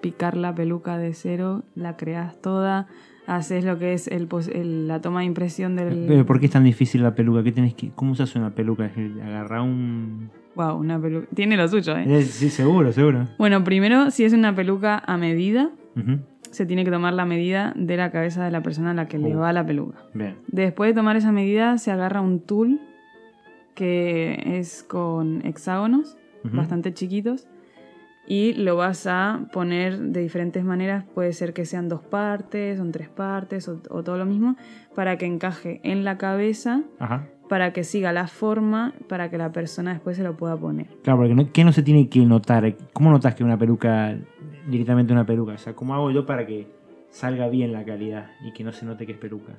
picar 0.00 0.36
la 0.36 0.54
peluca 0.54 0.96
de 0.96 1.12
cero, 1.12 1.62
la 1.74 1.96
creas 1.96 2.40
toda, 2.40 2.86
haces 3.26 3.64
lo 3.64 3.78
que 3.78 3.92
es 3.92 4.08
el, 4.08 4.28
el- 4.54 4.88
la 4.88 5.00
toma 5.00 5.20
de 5.20 5.26
impresión 5.26 5.76
del... 5.76 6.06
Pero, 6.08 6.24
¿Por 6.24 6.40
qué 6.40 6.46
es 6.46 6.52
tan 6.52 6.64
difícil 6.64 7.02
la 7.02 7.14
peluca? 7.14 7.42
¿Qué 7.42 7.52
tenés 7.52 7.74
que, 7.74 7.90
¿Cómo 7.90 8.14
se 8.14 8.22
hace 8.22 8.38
una 8.38 8.50
peluca? 8.54 8.90
Agarrar 9.24 9.60
un. 9.60 10.30
Wow, 10.54 10.76
una 10.78 10.98
peluca. 11.00 11.26
Tiene 11.34 11.56
lo 11.56 11.68
suyo, 11.68 11.96
¿eh? 11.96 12.04
Eh, 12.06 12.22
Sí, 12.22 12.48
seguro, 12.48 12.92
seguro. 12.92 13.28
Bueno, 13.38 13.62
primero, 13.62 14.10
si 14.10 14.24
es 14.24 14.32
una 14.32 14.54
peluca 14.54 15.02
a 15.06 15.16
medida, 15.18 15.70
se 16.50 16.64
tiene 16.64 16.84
que 16.84 16.90
tomar 16.90 17.12
la 17.12 17.26
medida 17.26 17.74
de 17.76 17.96
la 17.98 18.10
cabeza 18.10 18.42
de 18.44 18.50
la 18.50 18.62
persona 18.62 18.92
a 18.92 18.94
la 18.94 19.06
que 19.06 19.18
le 19.18 19.36
Oh. 19.36 19.40
va 19.40 19.52
la 19.52 19.66
peluca. 19.66 19.98
Bien. 20.14 20.36
Después 20.46 20.90
de 20.90 20.94
tomar 20.94 21.16
esa 21.16 21.30
medida, 21.30 21.76
se 21.76 21.90
agarra 21.90 22.22
un 22.22 22.40
tool 22.40 22.80
que 23.74 24.58
es 24.58 24.82
con 24.82 25.44
hexágonos 25.46 26.16
Bastante 26.44 26.94
chiquitos 26.94 27.46
y 28.26 28.52
lo 28.52 28.76
vas 28.76 29.06
a 29.06 29.46
poner 29.52 29.98
de 29.98 30.20
diferentes 30.20 30.62
maneras. 30.64 31.04
Puede 31.14 31.32
ser 31.32 31.52
que 31.54 31.64
sean 31.64 31.88
dos 31.88 32.02
partes, 32.02 32.76
son 32.78 32.92
tres 32.92 33.08
partes 33.08 33.68
o, 33.68 33.80
o 33.90 34.02
todo 34.04 34.18
lo 34.18 34.26
mismo, 34.26 34.56
para 34.94 35.16
que 35.16 35.24
encaje 35.26 35.80
en 35.82 36.04
la 36.04 36.18
cabeza, 36.18 36.82
Ajá. 36.98 37.26
para 37.48 37.72
que 37.72 37.84
siga 37.84 38.12
la 38.12 38.26
forma, 38.26 38.92
para 39.08 39.30
que 39.30 39.38
la 39.38 39.50
persona 39.50 39.92
después 39.94 40.16
se 40.18 40.22
lo 40.24 40.36
pueda 40.36 40.56
poner. 40.56 40.86
Claro, 41.02 41.20
porque 41.20 41.34
no, 41.34 41.50
¿qué 41.52 41.64
no 41.64 41.72
se 41.72 41.82
tiene 41.82 42.08
que 42.10 42.20
notar? 42.20 42.76
¿Cómo 42.92 43.10
notas 43.10 43.34
que 43.34 43.44
una 43.44 43.58
peluca, 43.58 44.14
directamente 44.68 45.12
una 45.12 45.24
peluca? 45.24 45.52
O 45.54 45.58
sea, 45.58 45.74
¿cómo 45.74 45.94
hago 45.94 46.10
yo 46.10 46.26
para 46.26 46.46
que 46.46 46.66
salga 47.08 47.48
bien 47.48 47.72
la 47.72 47.84
calidad 47.84 48.30
y 48.44 48.52
que 48.52 48.62
no 48.62 48.72
se 48.72 48.84
note 48.84 49.06
que 49.06 49.12
es 49.12 49.18
peluca? 49.18 49.54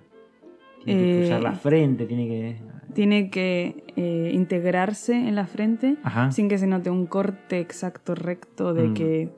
Tiene 0.84 1.02
que 1.04 1.12
Eh, 1.12 1.20
cruzar 1.22 1.42
la 1.44 1.52
frente, 1.54 2.06
tiene 2.06 2.28
que... 2.28 2.58
Tiene 2.94 3.30
que 3.30 3.84
eh, 3.98 4.32
integrarse 4.34 5.14
en 5.14 5.36
la 5.36 5.46
frente 5.46 5.98
Ajá. 6.04 6.32
sin 6.32 6.50
que 6.50 6.58
se 6.58 6.66
note 6.66 6.90
un 6.90 7.06
corte 7.06 7.60
exacto 7.60 8.16
recto 8.16 8.74
de 8.74 8.88
Mm. 8.90 8.94
que, 8.96 9.30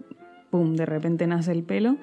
pum, 0.50 0.76
de 0.76 0.86
repente 0.86 1.28
nace 1.28 1.52
el 1.52 1.64
pelo 1.64 1.98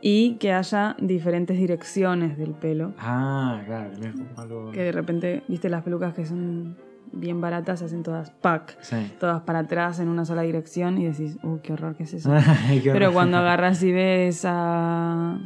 y 0.00 0.34
que 0.34 0.52
haya 0.52 0.94
diferentes 1.00 1.58
direcciones 1.58 2.38
del 2.38 2.52
pelo. 2.52 2.92
Ah, 2.98 3.60
claro, 3.66 3.90
algo... 4.36 4.70
Que 4.70 4.82
de 4.84 4.92
repente, 4.92 5.42
viste 5.48 5.68
las 5.68 5.82
pelucas 5.82 6.14
que 6.14 6.24
son 6.24 6.76
bien 7.10 7.40
baratas, 7.40 7.82
hacen 7.82 8.02
todas 8.04 8.30
pack, 8.30 8.76
Sí. 8.80 8.96
todas 9.18 9.40
para 9.42 9.60
atrás 9.60 9.98
en 9.98 10.08
una 10.08 10.24
sola 10.24 10.42
dirección 10.42 10.98
y 10.98 11.06
decís, 11.06 11.38
uh, 11.42 11.58
qué 11.60 11.72
horror, 11.72 11.96
¿qué 11.96 12.04
es 12.04 12.14
eso? 12.14 12.30
Qué 12.84 12.92
Pero 12.92 13.12
cuando 13.12 13.38
agarras 13.38 13.82
y 13.82 13.90
ves 13.92 14.44
a, 14.44 15.38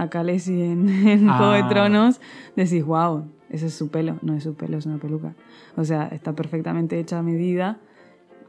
a 0.00 0.08
Khaleesi 0.10 0.60
en, 0.62 0.88
en 0.88 1.28
Juego 1.28 1.52
de 1.52 1.60
Ah. 1.60 1.68
Tronos, 1.68 2.20
decís, 2.56 2.84
wow, 2.84 3.24
ese 3.50 3.66
es 3.66 3.74
su 3.74 3.90
pelo. 3.90 4.18
No 4.22 4.34
es 4.34 4.42
su 4.44 4.54
pelo, 4.54 4.78
es 4.78 4.86
una 4.86 4.98
peluca. 4.98 5.34
O 5.76 5.84
sea, 5.84 6.08
está 6.08 6.32
perfectamente 6.34 6.98
hecha 6.98 7.18
a 7.18 7.22
medida 7.22 7.78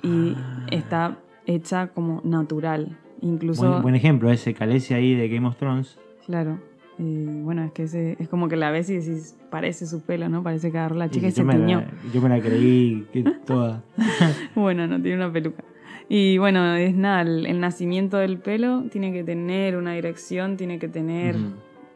y 0.03 0.33
Ah. 0.37 0.65
está 0.71 1.17
hecha 1.45 1.87
como 1.87 2.21
natural. 2.23 2.97
Incluso, 3.21 3.69
Buen, 3.69 3.81
buen 3.81 3.95
ejemplo, 3.95 4.31
ese 4.31 4.53
Khaleesi 4.53 4.93
ahí 4.93 5.13
de 5.15 5.27
Game 5.27 5.47
of 5.47 5.57
Thrones. 5.57 5.97
claro. 6.25 6.59
eh, 7.01 7.41
bueno, 7.45 7.63
es 7.63 7.71
que 7.71 7.83
ese- 7.83 8.17
es 8.19 8.27
como 8.27 8.49
que 8.49 8.57
la 8.57 8.71
ves 8.71 8.89
y 8.89 8.95
decís, 8.97 9.37
parece 9.49 9.85
su 9.87 10.01
pelo, 10.01 10.27
¿no? 10.27 10.43
Parece 10.43 10.69
que 10.69 10.77
agarró 10.79 10.95
la 10.97 11.09
chica 11.09 11.27
y, 11.27 11.31
yo, 11.31 11.35
se 11.37 11.43
tiñó. 11.45 11.79
la, 11.79 11.87
yo 12.13 12.21
me 12.21 12.27
la 12.27 12.41
creí 12.41 13.07
que 13.13 13.23
toda. 13.45 13.83
Bueno, 14.53 14.85
no 14.85 15.01
tiene 15.01 15.15
una 15.23 15.31
peluca. 15.31 15.63
Y 16.11 16.39
bueno, 16.39 16.73
es 16.75 16.95
nada, 16.95 17.21
el, 17.21 17.45
el 17.45 17.59
nacimiento 17.59 18.17
del 18.17 18.39
pelo 18.39 18.83
tiene 18.91 19.13
que 19.13 19.23
tener 19.23 19.77
una 19.77 19.93
dirección, 19.93 20.57
tiene 20.57 20.79
que 20.79 20.87
tener 20.89 21.35
Ujú. 21.35 21.53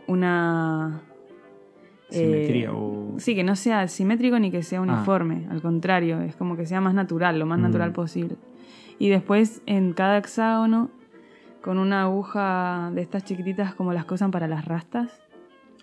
una... 0.07 1.01
Simetría 2.09 2.65
eh, 2.69 2.71
o... 2.71 3.15
Sí, 3.17 3.33
que 3.33 3.43
no 3.43 3.55
sea 3.55 3.87
simétrico 3.87 4.37
ni 4.37 4.51
que 4.51 4.61
sea 4.61 4.81
uniforme, 4.81 5.47
al 5.49 5.63
contrario, 5.63 6.21
es 6.21 6.35
como 6.35 6.55
que 6.55 6.67
sea 6.67 6.79
más 6.79 6.93
natural, 6.93 7.39
lo 7.39 7.47
más 7.47 7.57
Mm. 7.57 7.63
natural 7.63 7.91
posible. 7.91 8.35
Y 8.99 9.09
después 9.09 9.63
en 9.65 9.93
cada 9.93 10.19
hexágono, 10.19 10.91
con 11.63 11.79
una 11.79 12.03
aguja 12.03 12.91
de 12.93 13.01
estas 13.01 13.23
chiquititas 13.23 13.73
como 13.73 13.93
las 13.93 14.05
usan 14.11 14.29
para 14.31 14.47
las 14.47 14.65
rastas, 14.65 15.19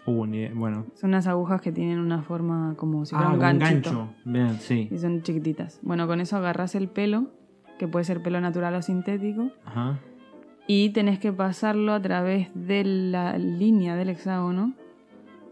Uh, 0.06 0.24
bueno. 0.54 0.86
son 0.94 1.10
unas 1.10 1.26
agujas 1.26 1.60
que 1.60 1.72
tienen 1.72 1.98
una 1.98 2.22
forma 2.22 2.74
como 2.76 3.04
si 3.04 3.10
fuera 3.14 3.26
ah, 3.28 3.34
un 3.34 3.42
un 3.42 3.58
gancho. 3.58 4.08
Bien, 4.24 4.54
sí. 4.58 4.88
Y 4.90 4.98
son 4.98 5.22
chiquititas. 5.22 5.78
Bueno, 5.82 6.06
con 6.06 6.20
eso 6.22 6.36
agarras 6.38 6.74
el 6.74 6.88
pelo, 6.88 7.26
que 7.80 7.88
puede 7.88 8.04
ser 8.04 8.22
pelo 8.22 8.38
natural 8.42 8.74
o 8.74 8.82
sintético, 8.82 9.50
Ajá. 9.64 9.98
y 10.66 10.90
tenés 10.90 11.18
que 11.18 11.32
pasarlo 11.32 11.94
a 11.94 12.02
través 12.02 12.50
de 12.54 12.84
la 12.84 13.38
línea 13.38 13.96
del 13.96 14.10
hexágono, 14.10 14.74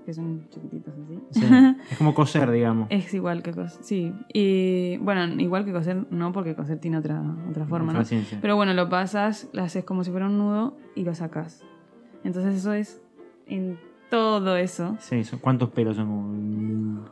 que 0.04 0.12
son 0.12 0.46
chiquititos 0.50 0.92
así. 0.92 1.18
Sí. 1.30 1.46
es 1.90 1.96
como 1.96 2.12
coser, 2.12 2.50
digamos. 2.50 2.86
Es 2.90 3.14
igual 3.14 3.42
que 3.42 3.52
coser, 3.52 3.82
sí. 3.82 4.12
Y 4.30 4.98
bueno, 4.98 5.24
igual 5.40 5.64
que 5.64 5.72
coser, 5.72 6.06
no, 6.10 6.32
porque 6.32 6.54
coser 6.54 6.78
tiene 6.78 6.98
otra, 6.98 7.22
otra 7.48 7.64
forma, 7.66 7.94
¿no? 7.94 8.04
ciencia. 8.04 8.36
Pero 8.42 8.56
bueno, 8.56 8.74
lo 8.74 8.90
pasas, 8.90 9.48
lo 9.54 9.62
haces 9.62 9.84
como 9.84 10.04
si 10.04 10.10
fuera 10.10 10.26
un 10.26 10.36
nudo 10.36 10.76
y 10.94 11.04
lo 11.04 11.14
sacas. 11.14 11.64
Entonces 12.24 12.56
eso 12.56 12.74
es 12.74 13.00
en 13.46 13.78
todo 14.10 14.58
eso, 14.58 14.96
Sí, 15.00 15.22
¿cuántos 15.40 15.70
pelos 15.70 15.96
son? 15.96 16.08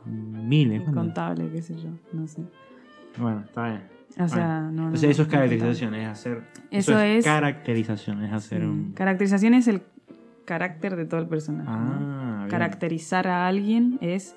Mm, 0.05 0.47
miles. 0.47 0.87
incontable, 0.87 1.49
qué 1.51 1.61
sé 1.63 1.75
yo, 1.75 1.89
no 2.13 2.27
sé. 2.27 2.43
Bueno, 3.17 3.41
está 3.47 3.67
bien. 3.67 3.96
O 4.19 4.27
sea, 4.27 4.61
no, 4.61 4.89
no, 4.89 4.93
O 4.93 4.97
sea, 4.97 5.09
eso 5.09 5.21
es 5.23 5.27
caracterización, 5.27 5.93
es 5.95 6.07
hacer. 6.07 6.41
Eso 6.71 6.99
es- 6.99 7.23
caracterización, 7.25 8.23
es 8.23 8.33
hacer 8.33 8.65
un. 8.65 8.93
Caracterización 8.93 9.53
es 9.53 9.67
el 9.67 9.81
carácter 10.45 10.95
de 10.95 11.05
todo 11.05 11.19
el 11.19 11.27
personaje. 11.27 11.69
Ah. 11.69 12.47
Caracterizar 12.49 13.27
a 13.27 13.47
alguien 13.47 13.97
es 14.01 14.35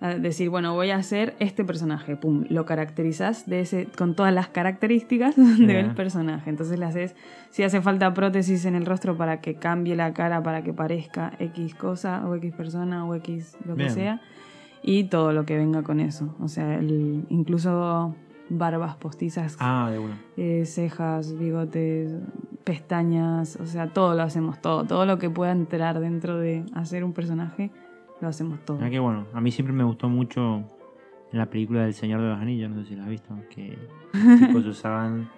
eh, 0.00 0.18
decir, 0.20 0.50
bueno, 0.50 0.74
voy 0.74 0.90
a 0.90 0.96
hacer 0.96 1.34
este 1.38 1.64
personaje. 1.64 2.14
Pum, 2.16 2.44
lo 2.50 2.66
caracterizas 2.66 3.46
de 3.46 3.60
ese, 3.60 3.86
con 3.96 4.14
todas 4.14 4.34
las 4.34 4.48
características 4.48 5.34
del 5.58 5.92
personaje. 5.94 6.50
Entonces 6.50 6.78
le 6.78 6.84
haces, 6.84 7.16
si 7.50 7.62
hace 7.62 7.80
falta 7.80 8.12
prótesis 8.12 8.64
en 8.66 8.74
el 8.74 8.84
rostro 8.84 9.16
para 9.16 9.40
que 9.40 9.54
cambie 9.54 9.96
la 9.96 10.12
cara, 10.12 10.42
para 10.42 10.62
que 10.62 10.72
parezca 10.74 11.32
X 11.38 11.74
cosa, 11.74 12.26
o 12.28 12.34
X 12.34 12.52
persona, 12.54 13.06
o 13.06 13.14
X 13.14 13.56
lo 13.64 13.76
que 13.76 13.88
sea. 13.90 14.20
Y 14.82 15.04
todo 15.04 15.32
lo 15.32 15.46
que 15.46 15.56
venga 15.56 15.82
con 15.82 16.00
eso. 16.00 16.36
O 16.40 16.48
sea, 16.48 16.74
el- 16.78 17.24
incluso 17.30 18.14
barbas 18.58 18.96
postizas 18.96 19.56
Ah, 19.60 19.88
de 19.90 19.98
una. 19.98 20.18
eh, 20.36 20.64
cejas, 20.66 21.36
bigotes, 21.38 22.12
pestañas, 22.64 23.56
o 23.56 23.66
sea, 23.66 23.88
todo 23.88 24.14
lo 24.14 24.22
hacemos, 24.22 24.60
todo. 24.60 24.84
Todo 24.84 25.06
lo 25.06 25.18
que 25.18 25.30
pueda 25.30 25.52
entrar 25.52 26.00
dentro 26.00 26.38
de 26.38 26.64
hacer 26.74 27.04
un 27.04 27.12
personaje, 27.12 27.70
lo 28.20 28.28
hacemos 28.28 28.58
todo. 28.64 28.78
Ah, 28.82 28.88
qué 28.90 28.98
bueno. 28.98 29.26
A 29.34 29.40
mí 29.40 29.50
siempre 29.50 29.72
me 29.74 29.84
gustó 29.84 30.08
mucho 30.08 30.64
en 31.32 31.38
la 31.38 31.46
película 31.46 31.82
del 31.82 31.94
Señor 31.94 32.20
de 32.22 32.28
los 32.28 32.38
Anillos, 32.38 32.70
no 32.70 32.82
sé 32.82 32.88
si 32.90 32.96
la 32.96 33.04
has 33.04 33.08
visto, 33.10 33.34
que 33.50 33.76
tipos 34.38 34.64
usaban 34.66 35.28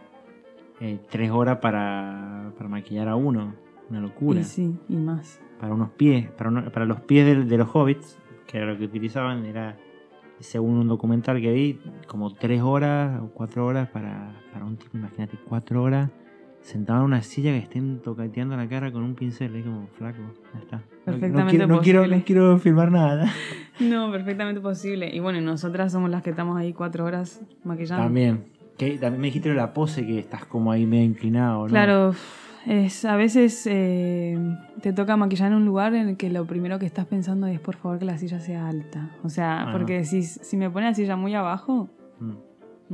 eh, 0.81 1.01
tres 1.11 1.31
horas 1.31 1.59
para, 1.59 2.53
para 2.57 2.69
maquillar 2.69 3.09
a 3.09 3.17
uno. 3.17 3.55
Una 3.89 4.01
locura. 4.01 4.41
Y 4.41 4.45
sí, 4.45 4.77
y 4.89 4.97
más. 4.97 5.41
Para 5.61 5.73
unos 5.73 5.91
pies, 5.91 6.29
para, 6.31 6.51
uno- 6.51 6.71
para 6.71 6.87
los 6.87 7.01
pies 7.03 7.25
del- 7.27 7.49
de, 7.49 7.57
los 7.57 7.69
hobbits, 7.73 8.19
que 8.47 8.59
era 8.59 8.67
lo 8.67 8.77
que 8.79 8.85
utilizaban, 8.85 9.45
era, 9.47 9.77
según 10.41 10.77
un 10.79 10.89
documental 10.89 11.41
que 11.41 11.53
vi, 11.53 11.81
como 12.07 12.33
tres 12.35 12.63
horas 12.63 13.21
o 13.23 13.29
cuatro 13.29 13.67
horas 13.67 13.89
para, 13.89 14.33
para 14.53 14.65
un 14.65 14.77
tipo, 14.77 14.97
imagínate, 14.97 15.37
cuatro 15.49 15.83
horas 15.83 16.11
sentado 16.63 17.01
en 17.01 17.05
una 17.07 17.23
silla 17.23 17.53
que 17.53 17.59
estén 17.59 18.01
tocateando 18.01 18.57
la 18.57 18.69
cara 18.69 18.91
con 18.91 19.05
un 19.05 19.15
pincel, 19.15 19.55
es 19.55 19.65
como 19.65 19.87
flaco, 19.97 20.19
ya 20.53 20.61
está. 20.61 20.77
No- 20.77 20.83
no, 20.83 21.05
Perfectamente 21.05 21.51
quiero, 21.51 21.67
no, 21.69 21.81
quiero, 21.81 22.01
posible. 22.01 22.17
no 22.19 22.25
quiero 22.25 22.59
filmar 22.59 22.91
nada. 22.93 23.33
No, 23.79 24.11
perfectamente 24.11 24.59
posible. 24.63 25.15
Y 25.15 25.21
bueno, 25.21 25.39
nosotras 25.43 25.93
somos 25.93 26.09
las 26.09 26.23
que 26.23 26.31
estamos 26.31 26.57
ahí 26.57 26.73
cuatro 26.73 27.05
horas 27.05 27.43
maquillando. 27.63 28.05
También. 28.05 28.45
Que, 28.79 28.93
también 28.97 29.21
me 29.21 29.27
dijiste 29.27 29.53
la 29.53 29.75
pose 29.75 30.07
que 30.07 30.19
estás 30.19 30.47
como 30.47 30.73
ahí 30.73 30.87
medio 30.87 31.05
inclinado, 31.05 31.65
¿no? 31.65 31.67
Claro, 31.67 32.15
es, 32.67 33.05
a 33.05 33.17
veces 33.17 33.67
eh, 33.71 34.39
te 34.83 34.93
toca 34.93 35.17
maquillar 35.17 35.53
en 35.53 35.59
un 35.59 35.65
lugar 35.65 35.95
en 35.95 36.09
el 36.09 36.17
que 36.17 36.31
lo 36.31 36.45
primero 36.47 36.79
que 36.79 36.87
estás 36.87 37.07
pensando 37.07 37.47
es 37.47 37.61
por 37.61 37.77
favor 37.77 37.99
que 37.99 38.05
la 38.05 38.19
silla 38.19 38.41
sea 38.41 38.69
alta. 38.69 39.11
O 39.23 39.29
sea, 39.29 39.63
Ah, 39.69 39.73
porque 39.73 40.05
si, 40.05 40.23
si 40.23 40.57
me 40.57 40.69
pone 40.69 40.87
la 40.87 40.95
silla 40.95 41.17
muy 41.17 41.35
abajo, 41.35 41.89
Mm. 42.19 42.33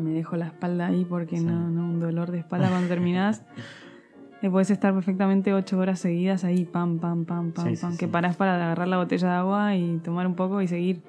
me 0.02 0.10
dejo 0.10 0.36
la 0.36 0.46
espalda 0.46 0.86
ahí 0.88 1.04
porque 1.04 1.38
Sí. 1.38 1.44
no, 1.44 1.70
no, 1.70 1.84
un 1.84 2.00
dolor 2.00 2.30
de 2.30 2.38
espalda 2.40 2.68
cuando 2.68 2.88
terminás. 2.94 3.42
Eh, 4.42 4.50
puedes 4.50 4.70
estar 4.70 4.92
perfectamente 4.92 5.54
ocho 5.54 5.78
horas 5.78 6.00
seguidas 6.00 6.42
ahí, 6.44 6.64
pam, 6.64 6.98
pam, 6.98 7.24
pam, 7.24 7.52
pam, 7.52 7.64
Sí, 7.68 7.76
sí, 7.76 7.82
pam, 7.82 7.96
que 7.96 8.08
parás 8.08 8.36
para 8.36 8.56
agarrar 8.56 8.88
la 8.88 8.96
botella 8.96 9.28
de 9.28 9.34
agua 9.34 9.76
y 9.76 9.98
tomar 9.98 10.26
un 10.26 10.34
poco 10.34 10.60
y 10.60 10.66
seguir. 10.68 11.00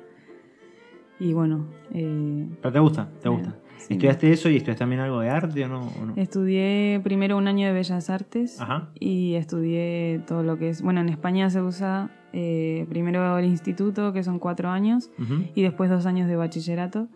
Y 1.20 1.34
bueno, 1.34 1.66
eh, 1.92 2.48
Pero 2.62 2.72
te 2.72 2.80
gusta, 2.80 3.10
te 3.22 3.30
Me- 3.30 3.36
gusta. 3.36 3.56
Sí. 3.88 3.94
¿Estudiaste 3.94 4.32
eso 4.32 4.50
y 4.50 4.58
estudiaste 4.58 4.80
también 4.80 5.02
algo 5.02 5.20
de 5.20 5.30
arte 5.30 5.66
o 5.66 5.68
no? 5.68 5.82
o 5.82 6.06
no? 6.06 6.14
estudié 6.16 7.00
primero 7.04 7.38
un 7.38 7.48
año 7.48 7.68
de 7.68 7.74
Bellas 7.74 8.10
Artes 8.10 8.60
Ajá. 8.60 8.90
y 9.00 9.36
estudié 9.36 10.22
todo 10.28 10.44
lo 10.44 10.58
que 10.58 10.70
es, 10.70 10.82
bueno, 10.82 11.02
en 11.02 11.10
España 11.10 11.50
se 11.50 11.62
usa 11.62 12.10
eh, 12.36 12.88
primero 12.90 13.38
el 13.38 13.46
instituto, 13.46 14.12
que 14.12 14.24
son 14.24 14.40
cuatro 14.40 14.70
años, 14.70 15.12
y 15.54 15.62
después 15.62 15.92
dos 15.92 16.08
años 16.08 16.28
de 16.28 16.36
bachillerato, 16.36 17.08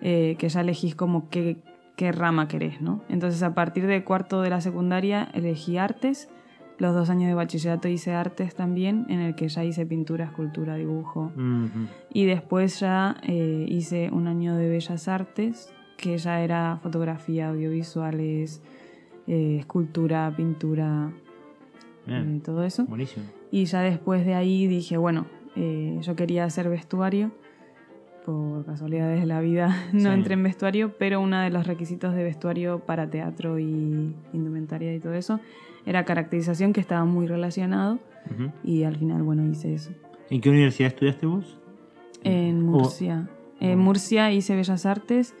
eh, 0.00 0.36
que 0.38 0.48
ya 0.48 0.60
elegís 0.60 0.94
como 0.94 1.28
qué, 1.28 1.56
qué 1.96 2.12
rama 2.12 2.46
querés, 2.46 2.80
¿no? 2.80 3.02
Entonces 3.08 3.42
a 3.42 3.54
partir 3.54 3.86
de 3.88 4.04
cuarto 4.04 4.42
de 4.42 4.50
la 4.50 4.60
secundaria 4.60 5.28
elegí 5.34 5.76
artes, 5.76 6.28
los 6.78 6.94
dos 6.94 7.10
años 7.10 7.28
de 7.28 7.34
bachillerato 7.34 7.88
hice 7.88 8.12
artes 8.14 8.54
también, 8.54 9.06
en 9.08 9.20
el 9.20 9.34
que 9.34 9.48
ya 9.48 9.64
hice 9.64 9.86
pintura, 9.86 10.26
escultura, 10.26 10.76
dibujo, 10.76 11.32
y 12.12 12.24
después 12.26 12.78
ya 12.78 13.16
eh, 13.24 13.66
hice 13.68 14.10
un 14.12 14.28
año 14.28 14.54
de 14.54 14.68
bellas 14.68 15.08
artes, 15.08 15.72
que 16.04 16.18
ya 16.18 16.42
era 16.42 16.78
fotografía, 16.82 17.48
audiovisuales, 17.48 18.60
eh, 19.26 19.56
escultura, 19.60 20.30
pintura, 20.36 21.10
Bien, 22.06 22.36
eh, 22.36 22.40
todo 22.44 22.62
eso. 22.62 22.84
buenísimo. 22.84 23.24
Y 23.50 23.64
ya 23.64 23.80
después 23.80 24.26
de 24.26 24.34
ahí 24.34 24.66
dije, 24.66 24.98
bueno, 24.98 25.24
eh, 25.56 25.98
yo 26.02 26.14
quería 26.14 26.44
hacer 26.44 26.68
vestuario. 26.68 27.30
Por 28.26 28.64
casualidades 28.66 29.20
de 29.20 29.26
la 29.26 29.40
vida 29.40 29.68
no 29.94 30.10
Sí. 30.10 30.14
entré 30.14 30.34
en 30.34 30.42
vestuario, 30.42 30.92
pero 30.98 31.20
uno 31.22 31.40
de 31.40 31.48
los 31.50 31.66
requisitos 31.66 32.14
de 32.14 32.22
vestuario 32.22 32.80
para 32.80 33.08
teatro 33.08 33.58
y 33.58 34.14
indumentaria 34.34 34.94
y 34.94 35.00
todo 35.00 35.14
eso 35.14 35.40
era 35.86 36.04
caracterización 36.04 36.72
que 36.74 36.80
estaba 36.80 37.04
muy 37.06 37.26
relacionado 37.26 37.98
Ujú. 38.30 38.50
y 38.62 38.82
al 38.84 38.96
final, 38.96 39.22
bueno, 39.22 39.46
hice 39.50 39.72
eso. 39.74 39.90
¿En 40.30 40.40
qué 40.42 40.50
universidad 40.50 40.88
estudiaste 40.92 41.24
vos? 41.26 41.58
En 42.22 42.60
Murcia. 42.62 43.28
En 43.60 43.78
Murcia 43.78 44.30
hice 44.32 44.54
Bellas 44.56 44.84
Artes 44.86 45.34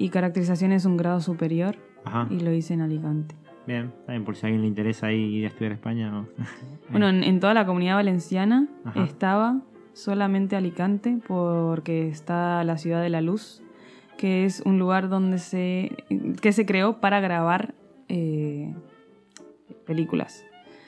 y 0.00 0.08
caracterización 0.08 0.72
es 0.72 0.86
un 0.86 0.96
grado 0.96 1.20
superior 1.20 1.76
Ajá. 2.04 2.26
y 2.30 2.40
lo 2.40 2.50
hice 2.52 2.72
en 2.74 2.80
Alicante. 2.80 3.34
Bien, 3.66 3.92
también 4.06 4.24
por 4.24 4.34
si 4.34 4.46
a 4.46 4.48
alguien 4.48 4.62
le 4.62 4.68
interesa 4.68 5.08
ahí 5.08 5.20
ir 5.20 5.44
a 5.44 5.48
estudiar 5.48 5.72
a 5.72 5.74
España. 5.74 6.24
Bueno, 6.90 7.08
en, 7.08 7.22
en 7.22 7.38
toda 7.38 7.54
la 7.54 7.66
comunidad 7.66 7.94
valenciana 7.96 8.66
Ajá. 8.84 9.04
estaba 9.04 9.60
solamente 9.92 10.56
Alicante 10.56 11.18
porque 11.28 12.08
está 12.08 12.64
la 12.64 12.78
ciudad 12.78 13.02
de 13.02 13.10
la 13.10 13.20
luz, 13.20 13.62
que 14.16 14.44
es 14.46 14.62
un 14.64 14.78
lugar 14.78 15.08
donde 15.08 15.38
se 15.38 15.92
que 16.40 16.52
se 16.52 16.64
creó 16.66 17.00
para 17.00 17.20
grabar 17.20 17.74
eh, 18.08 18.74
películas. 19.86 20.44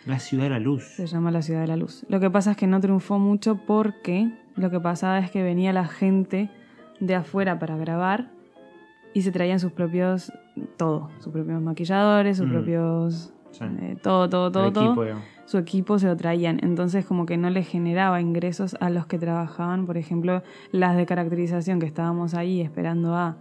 La 0.07 0.19
ciudad 0.19 0.45
de 0.45 0.51
la 0.51 0.59
luz. 0.59 0.83
Se 0.85 1.07
llama 1.07 1.31
la 1.31 1.43
ciudad 1.43 1.61
de 1.61 1.69
la 1.69 1.77
luz. 1.77 2.05
Lo 2.09 2.19
que 2.19 2.31
pasa 2.31 2.53
es 2.53 2.57
que 2.57 2.67
no 2.67 2.81
triunfó 2.81 3.19
mucho 3.19 3.61
porque 3.65 4.33
lo 4.57 4.71
que 4.71 4.81
pasaba 4.81 5.19
es 5.21 5.31
que 5.31 5.43
venía 5.43 5.73
la 5.73 5.87
gente 5.87 6.51
de 6.99 7.15
afuera 7.15 7.59
para 7.59 7.77
grabar 7.77 8.31
y 9.15 9.23
se 9.23 9.33
traían 9.33 9.61
sus 9.61 9.73
propios 9.73 10.33
todo, 10.77 11.11
sus 11.19 11.33
propios 11.33 11.61
maquilladores, 11.63 12.37
sus 12.39 12.47
Mm. 12.47 12.51
propios 12.53 13.33
Sí. 13.51 13.65
eh, 13.65 13.97
todo, 14.03 14.29
todo, 14.31 14.51
todo, 14.51 14.67
El 14.69 14.73
todo 14.73 15.05
equipo, 15.05 15.21
su 15.45 15.59
equipo 15.59 15.99
se 15.99 16.07
lo 16.07 16.17
traían. 16.17 16.59
Entonces 16.63 17.05
como 17.05 17.27
que 17.27 17.37
no 17.37 17.51
le 17.51 17.63
generaba 17.63 18.21
ingresos 18.21 18.77
a 18.81 18.89
los 18.89 19.07
que 19.07 19.19
trabajaban, 19.19 19.85
por 19.85 19.99
ejemplo, 19.99 20.43
las 20.71 20.97
de 20.97 21.05
caracterización 21.05 21.79
que 21.79 21.85
estábamos 21.87 22.33
ahí 22.35 22.61
esperando 22.63 23.15
a 23.15 23.37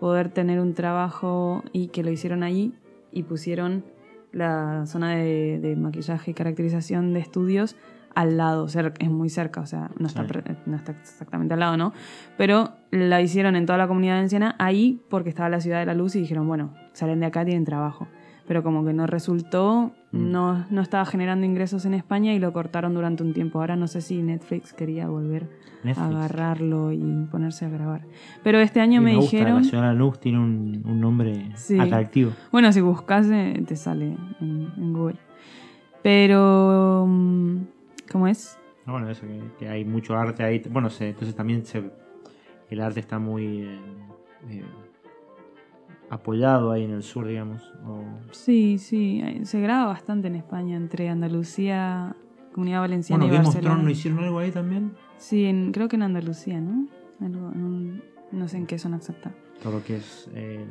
poder 0.00 0.30
tener 0.30 0.58
un 0.58 0.74
trabajo 0.74 1.62
y 1.72 1.88
que 1.88 2.02
lo 2.02 2.10
hicieron 2.10 2.42
ahí 2.42 2.74
y 3.12 3.22
pusieron 3.22 3.84
la 4.32 4.86
zona 4.86 5.14
de, 5.14 5.60
de 5.60 5.76
maquillaje 5.76 6.32
y 6.32 6.34
caracterización 6.34 7.12
de 7.14 7.20
estudios 7.20 7.76
al 8.14 8.36
lado, 8.36 8.66
es 8.66 9.10
muy 9.10 9.28
cerca, 9.28 9.60
o 9.60 9.66
sea, 9.66 9.90
no 9.98 10.06
está, 10.06 10.22
Sí. 10.22 10.28
pre- 10.28 10.56
no 10.66 10.76
está 10.76 10.92
exactamente 10.92 11.54
al 11.54 11.60
lado, 11.60 11.76
¿no? 11.76 11.92
Pero 12.36 12.70
la 12.90 13.20
hicieron 13.20 13.56
en 13.56 13.66
toda 13.66 13.78
la 13.78 13.88
comunidad 13.88 14.14
valenciana 14.14 14.54
ahí 14.58 15.00
porque 15.08 15.28
estaba 15.28 15.48
la 15.48 15.60
ciudad 15.60 15.80
de 15.80 15.86
la 15.86 15.94
luz 15.94 16.14
y 16.16 16.20
dijeron, 16.20 16.46
bueno, 16.46 16.74
salen 16.92 17.20
de 17.20 17.26
acá, 17.26 17.44
tienen 17.44 17.64
trabajo. 17.64 18.06
Pero 18.46 18.62
como 18.64 18.84
que 18.84 18.92
no 18.92 19.06
resultó, 19.06 19.92
Mm. 20.10 20.30
no, 20.32 20.66
no 20.68 20.82
estaba 20.82 21.06
generando 21.06 21.46
ingresos 21.46 21.84
en 21.86 21.94
España 21.94 22.34
y 22.34 22.38
lo 22.40 22.52
cortaron 22.52 22.92
durante 22.92 23.22
un 23.22 23.32
tiempo. 23.32 23.60
Ahora 23.60 23.76
no 23.76 23.86
sé 23.86 24.00
si 24.02 24.20
Netflix 24.20 24.72
quería 24.74 25.06
volver 25.08 25.48
Netflix. 25.84 25.98
a 25.98 26.06
agarrarlo 26.08 26.92
y 26.92 27.26
ponerse 27.30 27.64
a 27.64 27.68
grabar. 27.70 28.02
Pero 28.42 28.58
este 28.58 28.80
año 28.80 29.00
Y 29.00 29.04
me, 29.04 29.14
gusta, 29.16 29.30
dijeron... 29.36 29.62
La 29.62 29.64
ciudad 29.64 29.82
de 29.84 29.88
la 29.88 29.94
luz 29.94 30.18
tiene 30.20 30.38
un, 30.40 30.82
un 30.84 31.00
nombre 31.00 31.50
Sí. 31.54 31.78
atractivo. 31.78 32.32
Bueno, 32.50 32.72
si 32.72 32.80
buscas 32.82 33.26
eh, 33.30 33.62
te 33.66 33.76
sale 33.76 34.16
en, 34.40 34.72
en 34.76 34.92
Google. 34.92 35.16
Pero... 36.02 37.06
mm, 37.08 37.56
¿Cómo 38.12 38.26
es? 38.26 38.58
Bueno, 38.86 39.08
eso, 39.08 39.22
que, 39.26 39.40
que 39.58 39.68
hay 39.68 39.84
mucho 39.84 40.14
arte 40.16 40.42
ahí. 40.44 40.62
Bueno, 40.70 40.90
se, 40.90 41.08
entonces 41.10 41.34
también 41.34 41.64
se, 41.64 41.90
el 42.70 42.80
arte 42.80 43.00
está 43.00 43.18
muy 43.18 43.62
eh, 43.62 43.78
eh, 44.50 44.64
apoyado 46.10 46.72
ahí 46.72 46.84
en 46.84 46.90
el 46.92 47.02
sur, 47.02 47.26
digamos. 47.26 47.62
o- 47.86 48.04
Sí, 48.32 48.78
sí, 48.78 49.22
se 49.44 49.60
graba 49.60 49.86
bastante 49.86 50.28
en 50.28 50.36
España, 50.36 50.76
entre 50.76 51.08
Andalucía, 51.08 52.14
Comunidad 52.52 52.80
Valenciana 52.80 53.24
Bueno, 53.24 53.34
y 53.34 53.38
Barcelona. 53.38 53.60
Thrones, 53.62 53.84
¿no 53.84 53.90
hicieron 53.90 54.24
algo 54.24 54.38
ahí 54.40 54.50
también? 54.50 54.92
Sí, 55.16 55.44
en- 55.46 55.72
creo 55.72 55.88
que 55.88 55.96
en 55.96 56.02
Andalucía, 56.02 56.60
¿no? 56.60 56.86
Algo, 57.20 57.50
en 57.52 57.62
un- 57.64 58.02
no 58.32 58.48
sé 58.48 58.56
en 58.58 58.66
qué 58.66 58.78
zona 58.78 58.96
exacta. 58.96 59.32
Todo 59.62 59.74
lo 59.74 59.84
que 59.84 59.96
es 59.96 60.28
el... 60.34 60.66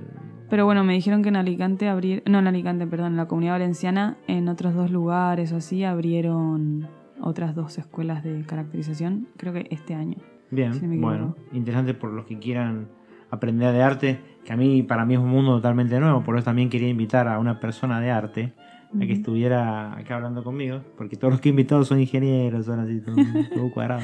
Pero 0.49 0.65
bueno, 0.65 0.83
me 0.83 0.93
dijeron 0.93 1.23
que 1.23 1.29
en 1.29 1.37
Alicante 1.37 1.87
abrieron, 1.87 2.23
no 2.29 2.39
en 2.39 2.47
Alicante, 2.47 2.85
perdón, 2.85 3.13
en 3.13 3.17
la 3.17 3.27
Comunidad 3.27 3.53
Valenciana, 3.53 4.17
en 4.27 4.49
otros 4.49 4.73
dos 4.75 4.91
lugares 4.91 5.53
o 5.53 5.57
así, 5.57 5.83
abrieron 5.85 6.87
otras 7.21 7.55
dos 7.55 7.77
escuelas 7.77 8.23
de 8.23 8.43
caracterización, 8.45 9.27
creo 9.37 9.53
que 9.53 9.67
este 9.71 9.93
año. 9.95 10.17
Bien, 10.49 10.73
si 10.73 10.81
no 10.81 10.89
me 10.89 10.97
bueno, 10.97 11.35
interesante 11.53 11.93
por 11.93 12.11
los 12.11 12.25
que 12.25 12.37
quieran 12.39 12.87
aprender 13.29 13.73
de 13.73 13.81
arte, 13.81 14.19
que 14.43 14.51
a 14.51 14.57
mí, 14.57 14.83
para 14.83 15.05
mí 15.05 15.13
es 15.13 15.19
un 15.19 15.29
mundo 15.29 15.55
totalmente 15.55 15.99
nuevo, 15.99 16.23
por 16.23 16.35
eso 16.35 16.45
también 16.45 16.69
quería 16.69 16.89
invitar 16.89 17.27
a 17.27 17.39
una 17.39 17.59
persona 17.59 18.01
de 18.01 18.11
arte 18.11 18.53
a 18.93 18.99
que 19.05 19.13
estuviera 19.13 19.93
acá 19.97 20.15
hablando 20.17 20.43
conmigo, 20.43 20.81
porque 20.97 21.15
todos 21.15 21.31
los 21.31 21.39
que 21.39 21.47
he 21.47 21.51
invitado 21.51 21.85
son 21.85 22.01
ingenieros, 22.01 22.65
son 22.65 22.81
así, 22.81 22.99
todo, 22.99 23.15
todo 23.53 23.71
cuadrado. 23.73 24.01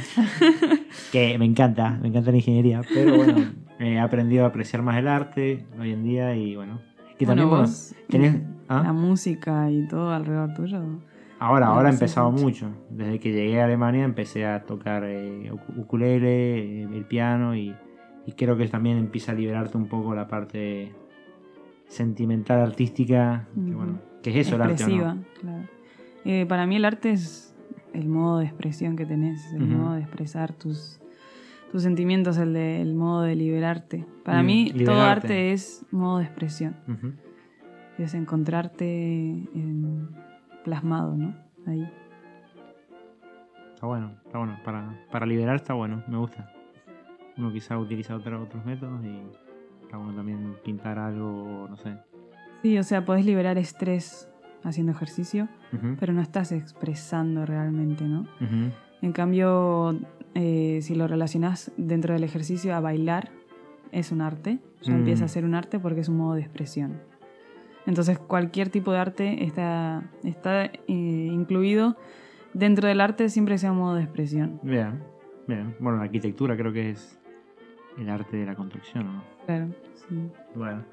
que 1.11 1.37
me 1.37 1.43
encanta, 1.45 1.97
me 2.01 2.07
encanta 2.07 2.31
la 2.31 2.37
ingeniería, 2.37 2.81
pero 2.93 3.17
bueno, 3.17 3.51
he 3.79 3.99
aprendido 3.99 4.45
a 4.45 4.47
apreciar 4.47 4.81
más 4.83 4.97
el 4.97 5.07
arte 5.09 5.65
hoy 5.79 5.91
en 5.91 6.03
día 6.03 6.35
y 6.35 6.55
bueno. 6.55 6.79
Y 7.19 7.25
Bueno, 7.25 7.41
también, 7.43 7.49
bueno, 7.49 7.63
vos, 7.63 7.95
tenés- 8.09 8.43
¿ah? 8.69 8.83
la 8.83 8.93
música 8.93 9.69
y 9.71 9.87
todo 9.87 10.11
alrededor 10.11 10.53
tuyo. 10.53 10.81
Ahora, 11.39 11.67
Ah, 11.67 11.69
ahora 11.73 11.89
he 11.89 11.93
empezado 11.93 12.31
mucho. 12.31 12.69
Desde 12.89 13.19
que 13.19 13.31
llegué 13.31 13.61
a 13.61 13.65
Alemania 13.65 14.03
empecé 14.03 14.45
a 14.45 14.63
tocar 14.63 15.03
eh, 15.05 15.51
uku- 15.51 15.79
ukulele, 15.81 16.81
eh, 16.83 16.87
el 16.91 17.05
piano 17.05 17.55
y, 17.55 17.75
y 18.25 18.31
creo 18.33 18.57
que 18.57 18.67
también 18.67 18.97
empieza 18.97 19.33
a 19.33 19.35
liberarte 19.35 19.77
un 19.77 19.87
poco 19.87 20.15
la 20.15 20.27
parte 20.27 20.93
sentimental, 21.87 22.59
artística, 22.61 23.47
que, 23.53 23.59
Ujú. 23.61 23.77
bueno, 23.77 23.99
que 24.23 24.31
es 24.31 24.47
eso 24.47 24.55
el 24.55 24.61
arte. 24.63 24.73
¿o 24.73 24.87
expresiva, 24.87 25.13
no? 25.15 25.23
claro. 25.39 25.63
Eh, 26.25 26.45
para 26.47 26.65
mí 26.65 26.75
el 26.75 26.85
arte 26.85 27.11
es 27.11 27.55
el 27.93 28.07
modo 28.09 28.39
de 28.39 28.45
expresión 28.45 28.95
que 28.95 29.05
tenés, 29.05 29.53
el 29.53 29.65
modo 29.67 29.93
de 29.93 30.01
expresar 30.01 30.51
tus, 30.53 30.99
tus 31.71 31.83
sentimientos, 31.83 32.37
el, 32.37 32.53
de- 32.53 32.81
el 32.81 32.95
modo 32.95 33.21
de 33.21 33.35
liberarte. 33.35 34.05
Para 34.25 34.43
mí 34.43 34.73
todo 34.85 35.01
arte 35.01 35.53
es 35.53 35.85
modo 35.91 36.17
de 36.17 36.25
expresión, 36.25 36.75
es 37.97 38.13
encontrarte 38.13 38.85
en- 38.85 40.09
plasmado, 40.71 41.15
¿no? 41.15 41.33
Ahí. 41.65 41.89
Está 43.73 43.87
bueno, 43.87 44.11
está 44.25 44.37
bueno. 44.37 44.57
Para, 44.65 44.93
para 45.11 45.25
liberar 45.25 45.55
está 45.55 45.73
bueno, 45.73 46.03
me 46.09 46.17
gusta. 46.17 46.51
Uno 47.37 47.53
quizá 47.53 47.77
utiliza 47.77 48.15
otro- 48.17 48.43
otros 48.43 48.65
métodos 48.65 49.01
y 49.05 49.21
está 49.83 49.95
bueno 49.97 50.13
también 50.13 50.57
pintar 50.65 50.99
algo, 50.99 51.67
no 51.69 51.77
sé. 51.77 51.95
Sí, 52.63 52.77
o 52.77 52.83
sea, 52.83 53.05
podés 53.05 53.25
liberar 53.25 53.57
estrés 53.57 54.29
haciendo 54.63 54.91
ejercicio, 54.91 55.47
pero 55.99 56.11
no 56.11 56.21
estás 56.21 56.51
expresando 56.51 57.45
realmente, 57.45 58.03
¿no? 58.03 58.27
En 59.01 59.11
cambio, 59.13 59.97
eh, 60.33 60.79
si 60.81 60.95
lo 60.95 61.07
relacionas 61.07 61.71
dentro 61.77 62.13
del 62.13 62.23
ejercicio 62.25 62.75
a 62.75 62.81
bailar, 62.81 63.29
es 63.93 64.11
un 64.11 64.19
arte. 64.21 64.59
Ya 64.81 64.93
Mm. 64.93 64.97
empieza 64.97 65.25
a 65.25 65.27
ser 65.29 65.45
un 65.45 65.53
arte 65.55 65.79
porque 65.79 66.01
es 66.01 66.09
un 66.09 66.17
modo 66.17 66.33
de 66.33 66.41
expresión. 66.41 66.99
Entonces 67.87 68.19
cualquier 68.19 68.69
tipo 68.69 68.91
de 68.91 68.99
arte 68.99 69.43
está, 69.45 70.03
está 70.23 70.65
eh, 70.65 70.71
incluido 70.87 71.95
dentro 72.53 72.87
del 72.87 73.01
arte 73.01 73.29
siempre 73.29 73.55
que 73.55 73.59
sea 73.59 73.71
un 73.71 73.79
modo 73.79 73.95
de 73.95 74.03
expresión. 74.03 74.59
Bien, 74.61 75.01
bien. 75.47 75.75
Bueno, 75.79 75.97
la 75.97 76.03
arquitectura 76.03 76.55
creo 76.57 76.73
que 76.73 76.91
es 76.91 77.17
el 77.97 78.09
arte 78.09 78.37
de 78.37 78.45
la 78.45 78.55
construcción, 78.55 79.05
¿no? 79.05 79.23
Claro, 79.45 79.67
sí. 79.95 80.29
Bueno, 80.53 80.83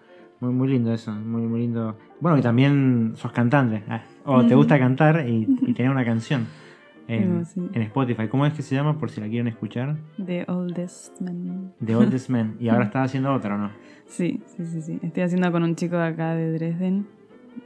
muy, 0.41 0.53
muy 0.53 0.69
lindo 0.69 0.93
eso, 0.93 1.13
muy, 1.13 1.43
muy 1.43 1.61
lindo. 1.61 1.99
Bueno, 2.21 2.39
y 2.39 2.43
también 2.43 3.13
sos 3.17 3.33
cantante, 3.33 3.83
ah, 3.89 4.03
o 4.25 4.47
te 4.47 4.55
gusta 4.55 4.79
cantar 4.79 5.29
y, 5.29 5.49
y 5.63 5.75
tener 5.75 5.91
una 5.91 6.05
canción 6.05 6.47
en, 7.09 7.33
Digo, 7.33 7.45
sí. 7.45 7.61
en 7.73 7.83
Spotify. 7.83 8.29
¿Cómo 8.29 8.47
es 8.47 8.55
que 8.55 8.63
se 8.63 8.75
llama? 8.75 8.99
Por 8.99 9.11
si 9.11 9.21
la 9.21 9.29
quieren 9.29 9.49
escuchar. 9.49 9.97
The 10.25 10.45
Oldest 10.47 11.21
Man. 11.21 11.73
The 11.85 11.97
Oldest 11.97 12.31
Man. 12.31 12.57
Y 12.61 12.69
ahora 12.69 12.85
estás 12.87 13.07
haciendo 13.07 13.35
otra, 13.35 13.57
¿o 13.57 13.59
no? 13.59 13.71
Sí, 14.17 14.41
sí, 14.57 14.65
sí, 14.67 14.83
sí. 14.83 14.99
Estoy 15.03 15.23
haciendo 15.25 15.51
con 15.51 15.63
un 15.63 15.75
chico 15.77 15.97
de 15.97 16.05
acá 16.07 16.35
de 16.35 16.53
Dresden. 16.53 17.07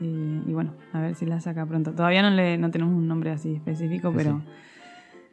Y, 0.01 0.05
y 0.47 0.53
bueno, 0.53 0.73
a 0.93 1.01
ver 1.01 1.15
si 1.15 1.27
la 1.27 1.41
saca 1.41 1.65
pronto. 1.67 1.93
Todavía 1.93 2.23
no, 2.23 2.31
le, 2.31 2.57
no 2.59 2.71
tenemos 2.71 2.95
un 2.95 3.07
nombre 3.09 3.31
así 3.31 3.55
específico, 3.55 4.11
Sí, 4.11 4.15
pero 4.17 4.43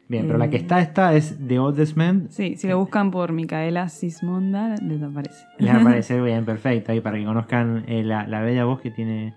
Bien, 0.08 0.26
pero 0.26 0.38
la 0.38 0.48
que 0.48 0.56
Eh. 0.56 0.60
está 0.60 0.80
esta 0.80 1.14
es 1.14 1.36
The 1.48 1.58
Oldest 1.58 1.96
Man. 1.96 2.26
sí, 2.30 2.54
si 2.56 2.68
lo 2.68 2.78
buscan 2.78 3.10
por 3.10 3.32
Micaela 3.32 3.88
Sismonda, 3.88 4.76
les 4.76 5.02
aparece. 5.02 5.44
Les 5.58 5.74
aparece 5.74 6.20
bien, 6.22 6.44
perfecto. 6.44 6.92
Ahí 6.92 7.00
para 7.00 7.18
que 7.18 7.24
conozcan 7.24 7.84
eh, 7.88 8.02
la, 8.04 8.26
la 8.26 8.40
bella 8.40 8.64
voz 8.66 8.80
que 8.80 8.90
tiene 8.90 9.34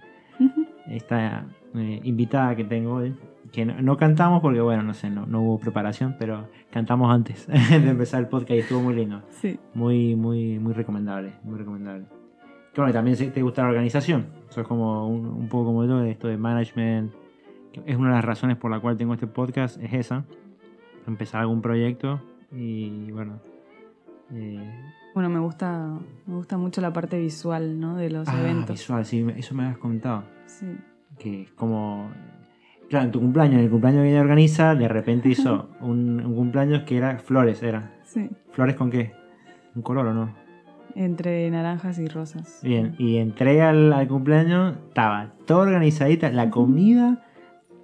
esta 0.88 1.46
eh, 1.76 2.00
invitada 2.04 2.56
que 2.56 2.64
tengo 2.66 2.94
hoy. 2.96 3.16
Que 3.52 3.66
no, 3.66 3.82
no 3.82 3.98
cantamos 3.98 4.42
porque, 4.42 4.62
bueno, 4.62 4.84
no 4.84 4.94
sé, 4.94 5.10
no, 5.10 5.26
no 5.26 5.42
hubo 5.42 5.60
preparación, 5.60 6.16
pero 6.20 6.48
cantamos 6.72 7.12
antes 7.12 7.48
de 7.48 7.90
empezar 7.90 8.20
el 8.22 8.28
podcast 8.28 8.52
y 8.52 8.60
estuvo 8.60 8.82
muy 8.82 8.96
lindo. 8.96 9.22
Sí, 9.30 9.60
Muy, 9.74 10.16
muy, 10.16 10.60
muy 10.60 10.74
recomendable. 10.74 11.34
Muy 11.44 11.58
recomendable. 11.58 12.06
Que 12.74 12.82
bueno, 12.82 12.94
también 12.94 13.18
te 13.34 13.42
gusta 13.42 13.64
la 13.64 13.70
organización. 13.70 14.28
Eso 14.50 14.62
es 14.62 14.68
como 14.68 15.08
un, 15.08 15.26
un 15.26 15.50
poco 15.50 15.66
como 15.66 15.86
yo, 15.86 16.04
esto 16.04 16.28
de 16.28 16.38
management. 16.38 17.12
que 17.74 17.82
Es 17.86 17.98
una 17.98 18.10
de 18.10 18.16
las 18.16 18.26
razones 18.26 18.58
por 18.58 18.70
la 18.70 18.80
cual 18.80 18.98
tengo 18.98 19.14
este 19.14 19.26
podcast, 19.28 19.82
es 19.82 19.94
esa. 19.94 20.26
Empezar 21.08 21.42
algún 21.42 21.62
proyecto 21.62 22.22
y 22.52 23.12
bueno. 23.12 23.40
eh, 24.32 24.60
bueno, 25.16 25.30
me 25.30 25.40
gusta, 25.40 25.98
me 26.28 26.36
gusta 26.36 26.58
mucho 26.58 26.82
la 26.82 26.94
parte 26.94 27.20
visual, 27.20 27.80
¿no? 27.80 27.96
De 27.98 28.12
los 28.12 28.28
ah, 28.28 28.40
eventos. 28.40 28.76
visual, 28.78 29.04
sí, 29.06 29.26
eso 29.36 29.56
me 29.56 29.64
habías 29.64 29.80
contado. 29.80 30.24
Sí, 30.46 30.68
Que 31.18 31.42
es 31.44 31.52
como. 31.54 32.12
Claro, 32.90 33.06
en 33.06 33.12
tu 33.12 33.20
cumpleaños, 33.20 33.56
en 33.56 33.66
el 33.66 33.70
cumpleaños 33.70 34.02
que 34.04 34.10
ella 34.10 34.22
organiza, 34.22 34.76
de 34.76 34.88
repente 34.88 35.30
hizo 35.36 35.70
un, 35.82 36.26
un 36.26 36.36
cumpleaños 36.36 36.84
que 36.84 36.98
era 36.98 37.18
flores, 37.20 37.62
era. 37.64 37.92
sí. 38.04 38.30
¿Flores 38.52 38.76
con 38.76 38.90
qué? 38.90 39.14
¿Un 39.76 39.82
color 39.84 40.08
o 40.08 40.14
no? 40.14 40.34
Entre 40.96 41.50
naranjas 41.52 42.00
y 42.00 42.08
rosas. 42.08 42.60
Bien, 42.64 42.96
y 42.98 43.18
entré 43.18 43.62
al, 43.62 43.94
al 43.94 44.08
cumpleaños, 44.08 44.76
estaba 44.88 45.34
todo 45.46 45.60
organizadita, 45.60 46.32
la 46.32 46.50
comida, 46.50 47.24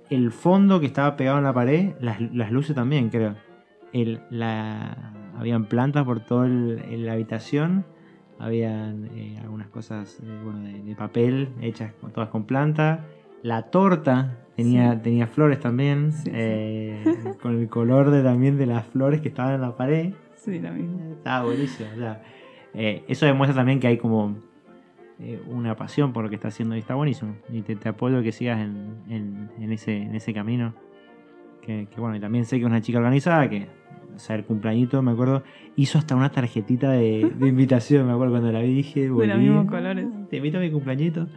el 0.10 0.32
fondo 0.32 0.80
que 0.80 0.88
estaba 0.88 1.16
pegado 1.16 1.38
en 1.38 1.44
la 1.44 1.54
pared, 1.54 1.94
las, 2.02 2.20
las 2.34 2.52
luces 2.52 2.76
también, 2.76 3.10
creo. 3.10 3.36
El, 3.94 4.20
la, 4.32 5.14
habían 5.38 5.66
plantas 5.66 6.04
por 6.04 6.20
toda 6.20 6.48
la 6.48 7.14
habitación, 7.14 7.86
habían 8.40 9.06
eh, 9.16 9.38
algunas 9.42 9.68
cosas 9.68 10.20
eh, 10.24 10.40
bueno, 10.44 10.60
de, 10.62 10.82
de 10.82 10.96
papel 10.96 11.50
hechas 11.62 11.94
con- 12.02 12.12
todas 12.12 12.30
con 12.30 12.46
plantas. 12.46 13.00
La 13.44 13.64
torta 13.70 14.40
tenía, 14.56 14.94
Sí. 14.94 15.00
tenía 15.04 15.28
flores 15.28 15.60
también, 15.60 16.12
Sí, 16.12 16.24
sí. 16.26 16.32
eh, 16.34 17.04
con 17.42 17.60
el 17.60 17.68
color 17.70 18.12
de, 18.12 18.24
también 18.24 18.58
de 18.58 18.66
las 18.66 18.86
flores 18.88 19.22
que 19.22 19.28
estaban 19.30 19.56
en 19.56 19.62
la 19.62 19.76
pared. 19.76 20.14
Sí, 20.36 20.60
lo 20.60 20.72
mismo. 20.72 21.00
Estaba 21.14 21.46
buenísimo. 21.46 21.90
o 21.94 21.98
sea, 21.98 22.22
eh, 22.74 23.04
eso 23.08 23.26
demuestra 23.26 23.56
también 23.56 23.80
que 23.80 23.88
hay 23.88 23.98
como 23.98 24.36
eh, 25.20 25.42
una 25.48 25.76
pasión 25.76 26.12
por 26.14 26.24
lo 26.24 26.30
que 26.30 26.36
está 26.36 26.50
haciendo 26.50 26.76
y 26.76 26.80
está 26.80 26.96
buenísimo. 26.96 27.36
Y 27.52 27.62
te, 27.62 27.76
te 27.76 27.90
apoyo 27.90 28.22
que 28.22 28.32
sigas 28.32 28.60
en, 28.60 28.96
en- 29.10 29.50
en 29.60 29.72
ese, 29.72 29.96
en 29.98 30.14
ese 30.16 30.34
camino. 30.34 30.74
Que, 31.62 31.88
que 31.90 32.00
bueno, 32.02 32.16
y 32.16 32.20
también 32.20 32.46
sé 32.46 32.58
que 32.58 32.62
es 32.64 32.68
una 32.68 32.82
chica 32.82 33.00
organizada 33.00 33.50
que, 33.50 33.68
o 34.16 34.20
sea, 34.20 34.36
el 34.36 34.44
cumpleañito, 34.44 35.02
me 35.02 35.12
acuerdo, 35.12 35.42
hizo 35.76 35.98
hasta 35.98 36.16
una 36.16 36.30
tarjetita 36.32 36.92
de, 36.92 37.32
de 37.40 37.48
invitación. 37.48 38.06
Me 38.06 38.14
acuerdo 38.14 38.34
cuando 38.34 38.52
la 38.52 38.60
vi, 38.62 38.74
dije, 38.76 39.08
los 39.08 39.16
volví, 39.16 39.34
mismos 39.36 39.66
colores. 39.66 40.06
Te 40.30 40.38
invito 40.38 40.58
a 40.58 40.62
mi 40.62 40.70
cumpleañito. 40.70 41.28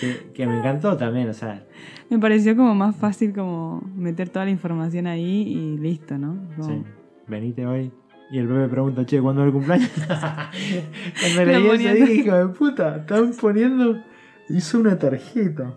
Que, 0.00 0.30
que 0.34 0.46
me 0.46 0.58
encantó 0.58 0.96
también, 0.96 1.28
o 1.28 1.32
sea, 1.34 1.62
Me 2.10 2.18
pareció 2.18 2.56
como 2.56 2.74
más 2.74 2.94
fácil 2.96 3.32
como 3.32 3.82
meter 3.96 4.28
toda 4.28 4.44
la 4.44 4.50
información 4.50 5.06
ahí 5.06 5.42
y 5.42 5.78
listo, 5.78 6.18
¿no? 6.18 6.36
Como- 6.56 6.68
sí, 6.68 6.82
venite 7.26 7.66
hoy. 7.66 7.90
Y 8.30 8.38
el 8.38 8.48
bebé 8.48 8.68
pregunta, 8.68 9.06
che, 9.06 9.20
¿cuándo 9.20 9.42
es 9.42 9.46
el 9.46 9.52
cumpleaños? 9.52 9.90
Cuando 11.20 11.44
leí 11.44 11.66
eso 11.68 11.94
dije, 11.94 12.14
hijo 12.14 12.34
de 12.36 12.48
puta, 12.48 12.96
están 12.96 13.32
poniendo. 13.40 13.98
Hizo 14.48 14.78
una 14.80 14.98
tarjeta. 14.98 15.74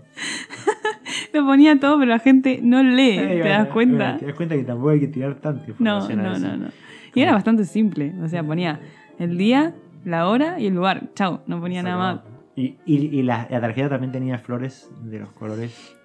Lo 1.34 1.45
ponía 1.45 1.80
todo, 1.80 1.99
pero 1.99 2.10
la 2.10 2.20
gente 2.20 2.60
no 2.64 2.82
lee, 2.84 3.18
¿te 3.18 3.26
bueno, 3.41 3.49
das 3.49 3.68
cuenta? 3.70 3.95
bueno, 4.05 4.18
Te 4.20 4.26
das 4.26 4.36
cuenta 4.36 4.55
que 4.55 4.64
tampoco 4.64 4.89
hay 4.89 4.99
que 4.99 5.07
tirar 5.07 5.36
tanta 5.36 5.62
No, 5.64 5.70
información 5.70 6.20
a 6.20 6.24
no, 6.24 6.30
veces. 6.30 6.43
no, 6.49 6.57
no. 6.57 6.68
Y 7.14 7.22
era 7.22 7.34
bastante 7.34 7.66
simple, 7.66 8.14
o 8.24 8.28
sea, 8.28 8.43
ponía 8.43 8.80
el 9.20 9.38
día, 9.38 9.74
la 10.05 10.28
hora 10.28 10.60
y 10.60 10.68
el 10.68 10.74
lugar. 10.76 11.10
Chau, 11.16 11.41
no 11.47 11.60
ponía 11.60 11.84
nada 11.84 11.97
más. 11.97 12.20
Y, 12.60 12.78
y, 12.86 12.97
y 13.20 13.24
la, 13.24 13.47
la 13.49 13.62
tarjeta 13.62 13.89
también 13.89 14.12
tenía 14.12 14.38
flores 14.39 14.91
de 15.03 15.20
los 15.20 15.32
colores 15.32 15.95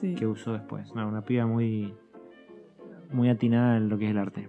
Sí. 0.00 0.14
que 0.14 0.26
usó 0.26 0.52
después. 0.52 0.94
No, 0.94 1.08
una 1.08 1.22
piba 1.22 1.46
muy, 1.46 1.94
muy 3.12 3.28
atinada 3.28 3.76
en 3.76 3.88
lo 3.88 3.96
que 3.98 4.04
es 4.06 4.10
el 4.10 4.18
arte. 4.18 4.48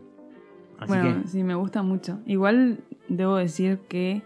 Así 0.79 0.87
Bueno, 0.93 1.21
que, 1.23 1.27
sí, 1.27 1.43
me 1.43 1.55
gusta 1.55 1.81
mucho. 1.83 2.19
Igual 2.25 2.79
debo 3.07 3.35
decir 3.37 3.79
que 3.87 4.21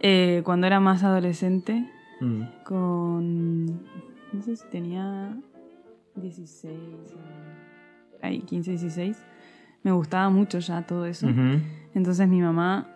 eh, 0.00 0.42
cuando 0.44 0.66
era 0.66 0.80
más 0.80 1.02
adolescente, 1.04 1.84
mm, 2.20 2.42
con. 2.64 3.66
No 4.32 4.42
sé 4.42 4.56
si 4.56 4.66
tenía 4.70 5.36
16, 6.16 6.72
ahí, 8.22 8.40
15, 8.40 8.70
16, 8.72 9.16
me 9.82 9.92
gustaba 9.92 10.30
mucho 10.30 10.58
ya 10.58 10.82
todo 10.86 11.06
eso. 11.06 11.28
Entonces 11.94 12.28
mi 12.28 12.40
mamá, 12.40 12.88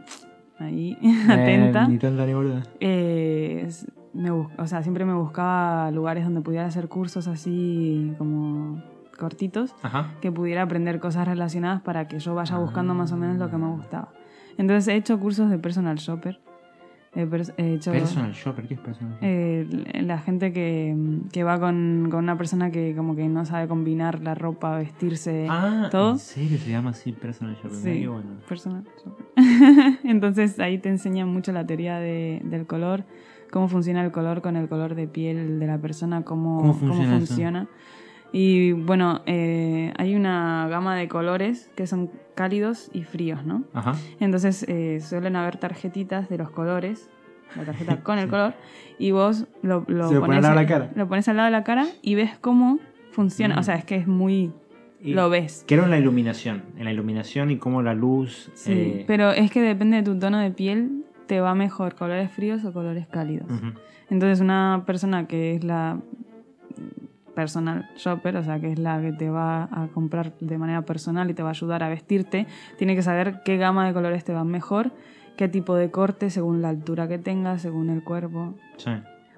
ahí, 0.58 0.96
Eh, 1.02 1.24
atenta, 1.32 1.88
ni 1.88 1.98
tonta 1.98 2.26
ni 2.26 2.34
boluda. 2.34 2.62
eh, 2.80 3.68
me 4.14 4.30
o 4.30 4.48
sea, 4.66 4.82
siempre 4.82 5.04
me 5.04 5.14
buscaba 5.14 5.90
lugares 5.90 6.24
donde 6.24 6.40
pudiera 6.40 6.66
hacer 6.66 6.88
cursos 6.88 7.28
así 7.28 8.14
como 8.18 8.82
cortitos 9.18 9.74
Ajá. 9.82 10.12
que 10.20 10.30
pudiera 10.32 10.62
aprender 10.62 10.98
cosas 11.00 11.26
relacionadas 11.28 11.80
para 11.82 12.08
que 12.08 12.18
yo 12.18 12.34
vaya 12.34 12.56
buscando 12.58 12.94
más 12.94 13.12
o 13.12 13.16
menos 13.16 13.36
lo 13.36 13.50
que 13.50 13.56
me 13.56 13.66
Ah. 13.66 13.70
gustaba. 13.76 14.08
Entonces 14.56 14.88
he 14.88 14.96
hecho 14.96 15.18
cursos 15.20 15.50
de 15.50 15.58
personal 15.58 15.96
shopper. 15.96 16.40
Pers- 17.26 17.52
he 17.56 17.74
hecho 17.74 17.90
Personal 17.92 18.32
shopper, 18.32 18.68
¿qué 18.68 18.74
es 18.74 18.80
personal 18.80 19.14
shopper? 19.14 19.28
eh, 19.28 20.02
la 20.02 20.18
gente 20.18 20.52
que, 20.52 20.94
que 21.32 21.42
va 21.44 21.58
con, 21.58 22.08
con 22.10 22.24
una 22.24 22.36
persona 22.38 22.70
que 22.70 22.94
como 22.96 23.16
que 23.16 23.26
no 23.28 23.44
sabe 23.44 23.66
combinar 23.66 24.20
la 24.22 24.34
ropa, 24.34 24.76
vestirse, 24.76 25.46
ah, 25.50 25.88
todo. 25.90 26.12
¿en 26.12 26.18
serio 26.18 26.58
se 26.58 26.70
llama 26.70 26.90
así 26.90 27.12
personal 27.12 27.54
shopper? 27.56 27.70
Sí. 27.72 28.06
bueno. 28.06 28.30
personal 28.48 28.84
shopper. 29.04 29.26
Entonces 30.04 30.58
ahí 30.60 30.78
te 30.78 30.88
enseñan 30.88 31.28
mucho 31.28 31.52
la 31.52 31.66
teoría 31.66 31.98
de- 31.98 32.40
del 32.44 32.66
color, 32.66 33.04
cómo 33.50 33.68
funciona 33.68 34.04
el 34.04 34.12
color 34.12 34.42
con 34.42 34.56
el 34.56 34.68
color 34.68 34.94
de 34.94 35.08
piel 35.08 35.58
de 35.58 35.66
la 35.66 35.78
persona, 35.78 36.22
cómo, 36.22 36.58
¿Cómo 36.60 36.74
cómo 36.78 36.92
funciona 37.16 37.62
eso? 37.62 37.68
Y 38.32 38.72
bueno, 38.72 39.22
eh, 39.26 39.92
hay 39.96 40.14
una 40.14 40.68
gama 40.68 40.96
de 40.96 41.08
colores 41.08 41.70
que 41.76 41.86
son 41.86 42.10
cálidos 42.34 42.90
y 42.92 43.02
fríos, 43.04 43.44
¿no? 43.44 43.64
Ajá. 43.72 43.94
Entonces 44.20 44.64
eh, 44.68 45.00
suelen 45.00 45.34
haber 45.36 45.56
tarjetitas 45.56 46.28
de 46.28 46.36
los 46.38 46.50
colores, 46.50 47.08
la 47.56 47.64
tarjeta 47.64 47.96
con 48.02 48.18
el 48.18 48.24
Sí. 48.26 48.30
color, 48.30 48.54
y 48.98 49.10
vos 49.12 49.46
lo, 49.62 49.84
lo 49.88 50.08
Se 50.08 50.14
lo 50.14 50.20
pone 50.20 50.36
al 50.36 50.42
lado 50.42 50.54
de 50.56 50.60
la 50.62 50.68
cara. 50.68 50.90
lo 50.94 51.08
pones 51.08 51.26
al 51.28 51.36
lado 51.36 51.46
de 51.46 51.52
la 51.52 51.64
cara 51.64 51.86
y 52.02 52.14
ves 52.16 52.36
cómo 52.38 52.78
funciona. 53.12 53.56
Mm. 53.56 53.58
O 53.60 53.62
sea, 53.62 53.76
es 53.76 53.84
que 53.84 53.96
es 53.96 54.06
muy... 54.06 54.52
Y- 55.00 55.14
lo 55.14 55.30
ves. 55.30 55.64
Quiero 55.66 55.84
en 55.84 55.90
la 55.90 55.98
iluminación. 55.98 56.64
En 56.76 56.84
la 56.84 56.92
iluminación 56.92 57.50
y 57.50 57.56
cómo 57.56 57.82
la 57.82 57.94
luz. 57.94 58.50
Sí, 58.54 58.72
eh, 58.72 59.04
pero 59.06 59.30
es 59.30 59.50
que 59.50 59.62
depende 59.62 59.96
de 59.98 60.02
tu 60.02 60.18
tono 60.18 60.38
de 60.38 60.50
piel, 60.50 61.04
te 61.26 61.40
va 61.40 61.54
mejor 61.54 61.94
colores 61.94 62.30
fríos 62.32 62.64
o 62.64 62.72
colores 62.72 63.06
cálidos. 63.06 63.48
Entonces 64.10 64.40
una 64.40 64.82
persona 64.86 65.26
que 65.28 65.54
es 65.54 65.64
la 65.64 66.00
personal 67.42 67.88
shopper, 67.96 68.36
o 68.36 68.42
sea, 68.42 68.58
que 68.58 68.72
es 68.72 68.80
la 68.80 69.00
que 69.00 69.12
te 69.12 69.30
va 69.30 69.68
a 69.70 69.86
comprar 69.94 70.32
de 70.40 70.58
manera 70.58 70.82
personal 70.82 71.30
y 71.30 71.34
te 71.34 71.42
va 71.44 71.50
a 71.50 71.52
ayudar 71.52 71.84
a 71.84 71.88
vestirte, 71.88 72.48
tiene 72.78 72.96
que 72.96 73.02
saber 73.02 73.42
qué 73.44 73.56
gama 73.56 73.86
de 73.86 73.92
colores 73.94 74.24
te 74.24 74.32
van 74.32 74.48
mejor, 74.48 74.90
qué 75.36 75.46
tipo 75.48 75.76
de 75.76 75.88
corte 75.92 76.30
según 76.30 76.62
la 76.62 76.70
altura 76.70 77.06
que 77.06 77.18
tengas, 77.18 77.62
según 77.62 77.90
el 77.90 78.02
cuerpo. 78.02 78.54
Sí. 78.76 78.90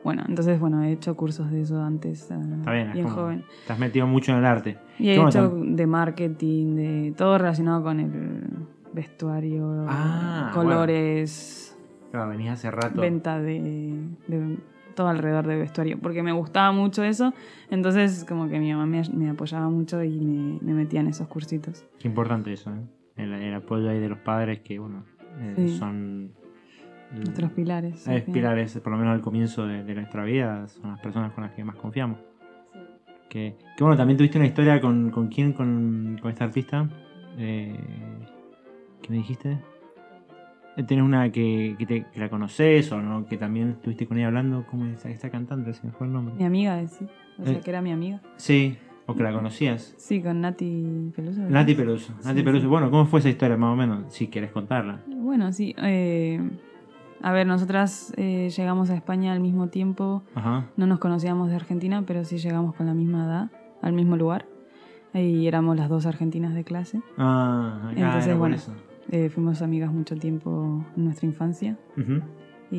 Bueno, 0.03 0.23
entonces, 0.27 0.59
bueno, 0.59 0.83
he 0.83 0.93
hecho 0.93 1.15
cursos 1.15 1.51
de 1.51 1.61
eso 1.61 1.83
antes, 1.83 2.31
eh, 2.31 2.39
Está 2.61 2.73
bien. 2.73 2.87
es 2.89 2.95
bien 2.95 3.05
como- 3.05 3.17
joven. 3.17 3.45
Estás 3.61 3.79
metido 3.79 4.07
mucho 4.07 4.33
en 4.33 4.39
el 4.39 4.47
arte. 4.47 4.79
Y 4.99 5.11
he 5.11 5.17
bueno, 5.17 5.29
hecho 5.29 5.53
tam- 5.53 5.75
de 5.75 5.87
marketing, 5.87 6.75
de 6.77 7.15
todo 7.19 7.37
relacionado 7.37 7.83
con 7.83 8.01
el 8.01 8.11
vestuario, 8.95 9.85
Ah, 9.91 10.53
colores, 10.55 11.77
Claro, 12.11 12.31
venís 12.31 12.49
hace 12.51 12.71
rato. 12.71 12.99
venta 12.99 13.39
de, 13.39 13.93
de 14.27 14.57
todo 15.01 15.09
alrededor 15.09 15.47
de 15.47 15.57
vestuario, 15.57 15.99
porque 15.99 16.23
me 16.23 16.33
gustaba 16.33 16.73
mucho 16.73 17.03
eso, 17.03 17.33
entonces 17.71 18.27
como 18.29 18.49
que 18.51 18.59
mi 18.59 18.71
mamá 18.73 18.85
me, 18.85 19.03
me 19.15 19.31
apoyaba 19.31 19.71
mucho 19.71 20.05
y 20.05 20.21
me, 20.21 20.59
me 20.61 20.75
metía 20.75 21.01
en 21.01 21.07
esos 21.07 21.27
cursitos. 21.27 21.87
Qué 21.99 22.07
importante 22.07 22.53
eso, 22.53 22.71
¿eh? 22.71 22.83
el, 23.17 23.33
el 23.33 23.55
apoyo 23.55 23.89
ahí 23.89 23.99
de 23.99 24.11
los 24.11 24.19
padres 24.19 24.61
que, 24.61 24.79
bueno, 24.79 25.05
eh, 25.39 25.55
Sí. 25.57 25.79
son 25.79 26.33
Nuestros 27.15 27.51
pilares. 27.53 28.07
Es 28.07 28.25
pilares, 28.25 28.79
por 28.81 28.93
lo 28.93 28.99
menos 28.99 29.15
al 29.15 29.23
comienzo 29.23 29.67
de, 29.67 29.83
de 29.85 29.95
nuestra 29.95 30.23
vida, 30.25 30.69
son 30.69 30.91
las 30.91 31.01
personas 31.01 31.33
con 31.33 31.45
las 31.45 31.53
que 31.55 31.65
más 31.65 31.77
confiamos. 31.77 32.19
Que, 33.31 33.57
que 33.77 33.83
bueno, 33.85 33.97
también 33.97 34.17
tuviste 34.19 34.39
una 34.39 34.47
historia 34.47 34.81
con, 34.81 35.11
con 35.11 35.29
quién, 35.29 35.53
con, 35.55 36.19
con 36.21 36.31
esta 36.31 36.45
artista. 36.45 36.89
Eh, 37.39 37.75
¿Qué 39.03 39.09
me 39.11 39.17
dijiste? 39.17 39.59
Eh, 40.81 40.85
¿Tienes 40.85 41.05
una 41.05 41.31
que, 41.31 41.76
que, 41.78 41.87
te- 41.87 42.05
que 42.12 42.20
la 42.20 42.28
conoces 42.28 42.91
o 42.93 43.01
no? 43.03 43.26
Que 43.26 43.37
también 43.37 43.70
estuviste 43.70 44.07
con 44.07 44.18
ella 44.18 44.28
hablando. 44.28 44.64
¿Cómo 44.70 44.87
es 44.87 45.05
esta, 45.05 45.31
cantante? 45.31 45.72
Se 45.74 45.87
me 45.87 45.93
fue 45.93 46.07
el 46.07 46.12
nombre. 46.12 46.35
Mi 46.37 46.45
amiga, 46.45 46.87
sí. 46.89 47.07
O 47.39 47.45
sea, 47.45 47.55
Eh. 47.57 47.61
que 47.62 47.70
era 47.70 47.83
mi 47.83 47.93
amiga. 47.93 48.20
Sí, 48.37 48.76
o 49.07 49.14
que 49.14 49.22
la 49.22 49.33
conocías. 49.33 49.95
Sí, 49.99 50.22
con 50.22 50.41
Nati 50.41 51.12
Peluso. 51.14 51.41
¿verdad? 51.41 51.51
Nati 51.61 51.74
Peluso. 51.74 52.12
Nati 52.24 52.39
Sí, 52.39 52.45
Peluso. 52.45 52.62
sí. 52.62 52.66
Bueno, 52.68 52.91
¿cómo 52.91 53.07
fue 53.07 53.20
esa 53.20 53.28
historia 53.28 53.57
más 53.57 53.72
o 53.72 53.76
menos? 53.76 54.12
Si 54.12 54.28
quieres 54.28 54.51
contarla. 54.53 55.01
Bueno, 55.09 55.53
sí. 55.53 55.74
eh, 55.83 56.41
a 57.22 57.33
ver, 57.33 57.47
nosotras 57.47 58.12
eh, 58.16 58.49
llegamos 58.57 58.89
a 58.91 58.95
España 58.97 59.33
al 59.33 59.41
mismo 59.41 59.68
tiempo. 59.68 60.22
Ajá. 60.35 60.66
No 60.76 60.87
nos 60.87 60.99
conocíamos 60.99 61.51
de 61.51 61.57
Argentina, 61.57 62.03
pero 62.07 62.24
sí 62.24 62.39
llegamos 62.39 62.74
con 62.74 62.87
la 62.87 62.95
misma 62.95 63.24
edad, 63.26 63.51
al 63.83 63.93
mismo 63.93 64.16
lugar. 64.16 64.47
Y 65.12 65.47
éramos 65.49 65.76
las 65.76 65.89
dos 65.89 66.07
argentinas 66.07 66.55
de 66.55 66.62
clase. 66.64 67.03
Ah, 67.18 67.81
acá 67.91 68.01
Entonces, 68.01 68.26
era 68.28 68.37
bueno. 68.39 68.55
eso. 68.55 68.72
Eh, 69.11 69.29
fuimos 69.29 69.63
amigas 69.63 69.93
mucho 69.93 70.15
tiempo 70.17 70.85
en 70.97 71.05
nuestra 71.05 71.27
infancia. 71.27 71.77
Y, 72.71 72.77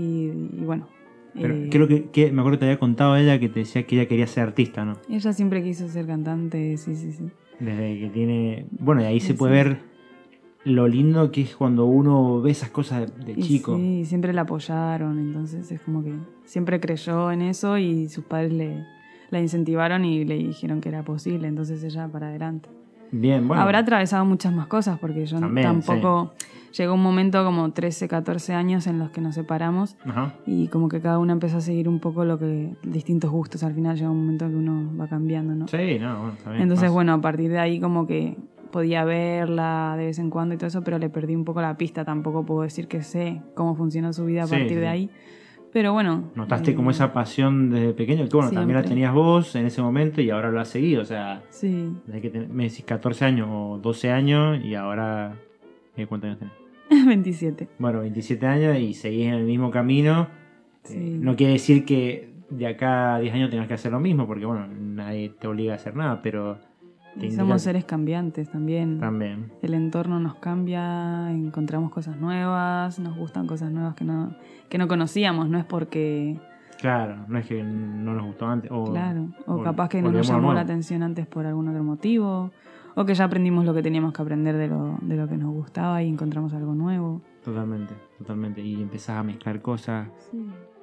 y 0.54 0.64
bueno. 0.64 0.88
Pero 1.34 1.56
eh, 1.56 1.68
creo 1.72 1.88
que, 1.88 2.10
que 2.10 2.32
me 2.32 2.42
acuerdo 2.42 2.58
que 2.58 2.60
te 2.62 2.66
había 2.66 2.80
contado 2.80 3.16
ella 3.16 3.40
que 3.40 3.50
te 3.50 3.60
decía 3.62 3.86
que 3.88 3.96
ella 3.96 4.08
quería 4.08 4.28
ser 4.28 4.44
artista, 4.44 4.84
¿no? 4.86 4.98
Ella 5.10 5.34
siempre 5.34 5.64
quiso 5.64 5.88
ser 5.88 6.06
cantante, 6.06 6.76
sí, 6.78 6.96
sí, 6.96 7.12
sí. 7.14 7.30
Desde 7.60 8.00
que 8.00 8.10
tiene. 8.10 8.66
Bueno, 8.72 9.02
y 9.02 9.06
ahí 9.06 9.20
se 9.20 9.28
Sí. 9.28 9.34
puede 9.34 9.54
ver 9.54 9.78
lo 10.64 10.88
lindo 10.88 11.32
que 11.32 11.42
es 11.42 11.56
cuando 11.56 11.86
uno 11.86 12.42
ve 12.42 12.52
esas 12.52 12.70
cosas 12.70 13.14
de, 13.18 13.26
de 13.34 13.40
Y 13.40 13.44
chico. 13.44 13.78
Sí, 13.78 14.04
siempre 14.06 14.34
la 14.34 14.42
apoyaron, 14.42 15.20
entonces 15.20 15.72
es 15.72 15.82
como 15.82 16.04
que 16.04 16.14
siempre 16.46 16.80
creyó 16.80 17.32
en 17.32 17.42
eso 17.42 17.78
y 17.78 18.10
sus 18.10 18.26
padres 18.26 18.54
le, 18.54 18.86
la 19.32 19.40
incentivaron 19.42 20.06
y 20.06 20.24
le 20.26 20.36
dijeron 20.38 20.80
que 20.82 20.90
era 20.90 21.04
posible, 21.04 21.48
entonces 21.48 21.84
ella 21.84 22.08
para 22.08 22.28
adelante. 22.28 22.70
Bien, 23.12 23.48
bueno. 23.48 23.62
Habrá 23.62 23.80
atravesado 23.80 24.26
muchas 24.26 24.54
más 24.54 24.68
cosas 24.68 24.98
porque 25.00 25.26
yo 25.26 25.40
También, 25.40 25.66
tampoco... 25.68 26.34
Llegó 26.78 26.94
un 26.94 27.04
momento 27.04 27.44
como 27.44 27.70
13, 27.74 28.08
14 28.08 28.54
años 28.54 28.88
en 28.88 28.98
los 28.98 29.10
que 29.10 29.20
nos 29.20 29.36
separamos 29.36 29.98
Ajá. 30.06 30.36
y 30.46 30.70
como 30.70 30.88
que 30.88 31.02
cada 31.02 31.20
uno 31.20 31.34
empezó 31.34 31.58
a 31.58 31.60
seguir 31.62 31.90
un 31.90 32.00
poco 32.00 32.24
lo 32.24 32.40
que 32.40 32.74
distintos 32.84 33.30
gustos. 33.30 33.62
Al 33.64 33.74
final 33.74 33.98
llega 33.98 34.10
un 34.10 34.22
momento 34.22 34.48
que 34.48 34.56
uno 34.56 34.90
va 34.98 35.10
cambiando, 35.10 35.54
¿no? 35.54 35.68
Sí, 35.68 36.00
no, 36.00 36.18
bueno, 36.18 36.34
bien. 36.46 36.62
Entonces, 36.62 36.84
pasa. 36.86 36.94
bueno, 36.94 37.12
a 37.14 37.20
partir 37.20 37.52
de 37.52 37.60
ahí 37.60 37.82
como 37.82 38.08
que 38.08 38.38
podía 38.72 39.04
verla 39.04 39.96
de 39.98 40.06
vez 40.06 40.20
en 40.20 40.30
cuando 40.30 40.56
y 40.56 40.58
todo 40.58 40.68
eso, 40.68 40.82
pero 40.82 40.98
le 40.98 41.10
perdí 41.10 41.36
un 41.36 41.44
poco 41.44 41.62
la 41.62 41.76
pista. 41.76 42.06
Tampoco 42.06 42.46
puedo 42.46 42.62
decir 42.62 42.88
que 42.88 43.04
sé 43.04 43.42
cómo 43.54 43.76
funciona 43.76 44.14
su 44.14 44.24
vida 44.24 44.44
a 44.44 44.48
Sí, 44.48 44.52
partir 44.52 44.70
sí. 44.70 44.76
de 44.76 44.88
ahí. 44.88 45.10
Pero 45.74 45.94
bueno. 45.94 46.32
Notaste 46.36 46.72
eh, 46.72 46.76
como 46.76 46.92
esa 46.92 47.14
pasión 47.14 47.70
desde 47.70 47.94
pequeño, 47.94 48.28
que 48.28 48.36
bueno, 48.36 48.52
también 48.52 48.78
la 48.82 48.84
tenías 48.86 49.14
vos 49.14 49.56
en 49.56 49.66
ese 49.66 49.82
momento 49.82 50.22
y 50.22 50.30
ahora 50.30 50.52
lo 50.52 50.60
has 50.60 50.68
seguido. 50.68 51.02
O 51.02 51.06
sea, 51.06 51.44
Sí, 51.50 51.94
desde 52.08 52.22
que 52.30 52.40
me 52.48 52.64
decís 52.64 52.84
14 52.86 53.26
años 53.26 53.48
o 53.52 53.80
12 53.82 54.12
años 54.12 54.64
y 54.64 54.76
ahora. 54.76 55.36
eh, 55.96 56.06
¿Cuántos 56.08 56.30
años 56.30 56.40
tenés? 56.40 56.56
27. 57.08 57.68
Bueno, 57.80 58.02
27 58.02 58.46
años 58.46 58.78
y 58.78 58.94
seguís 58.94 59.28
en 59.28 59.36
el 59.36 59.46
mismo 59.46 59.72
camino. 59.72 60.28
Sí. 60.84 60.96
Eh, 60.98 61.18
no 61.22 61.36
quiere 61.36 61.54
decir 61.54 61.86
que 61.86 62.32
de 62.50 62.68
acá 62.68 63.16
a 63.16 63.20
10 63.22 63.34
años 63.34 63.50
tengas 63.50 63.68
que 63.68 63.76
hacer 63.76 63.94
lo 63.94 64.00
mismo, 64.02 64.28
porque 64.28 64.46
bueno, 64.46 64.68
nadie 64.68 65.30
te 65.30 65.48
obliga 65.48 65.72
a 65.74 65.76
hacer 65.78 65.96
nada, 65.96 66.22
pero 66.22 66.58
Y 67.20 67.32
somos 67.32 67.62
seres 67.62 67.86
cambiantes 67.86 68.50
también. 68.50 69.00
también. 69.00 69.52
El 69.62 69.74
entorno 69.74 70.20
nos 70.20 70.36
cambia, 70.36 71.32
encontramos 71.32 71.92
cosas 71.92 72.18
nuevas, 72.18 73.00
nos 73.00 73.18
gustan 73.18 73.48
cosas 73.48 73.72
nuevas 73.72 73.96
que 73.96 74.06
no, 74.06 74.36
que 74.70 74.78
no 74.78 74.88
conocíamos. 74.88 75.50
No 75.50 75.58
es 75.58 75.66
porque, 75.66 76.40
Claro, 76.80 77.26
no 77.28 77.38
es 77.38 77.46
que 77.46 77.62
no 77.62 78.14
nos 78.16 78.26
gustó 78.26 78.48
antes. 78.48 78.72
O, 78.72 78.86
claro, 78.86 79.28
o 79.46 79.56
o 79.56 79.64
capaz 79.64 79.90
que 79.90 80.02
no 80.02 80.12
nos 80.12 80.28
llamó 80.28 80.54
la 80.54 80.62
atención 80.62 81.04
antes 81.04 81.28
por 81.28 81.46
algún 81.46 81.68
otro 81.68 81.84
motivo. 81.84 82.52
O 82.96 83.06
que 83.06 83.14
ya 83.14 83.26
aprendimos 83.26 83.66
lo 83.66 83.74
que 83.74 83.84
teníamos 83.84 84.14
que 84.14 84.22
aprender 84.22 84.58
de 84.58 84.68
lo, 84.68 84.98
de 85.02 85.16
lo 85.16 85.28
que 85.28 85.38
nos 85.38 85.54
gustaba 85.54 86.02
y 86.04 86.10
encontramos 86.10 86.54
algo 86.54 86.74
nuevo. 86.74 87.22
Totalmente, 87.44 87.94
totalmente. 88.18 88.62
Y 88.62 88.82
empezás 88.82 89.18
a 89.18 89.24
mezclar 89.24 89.62
cosas 89.62 90.08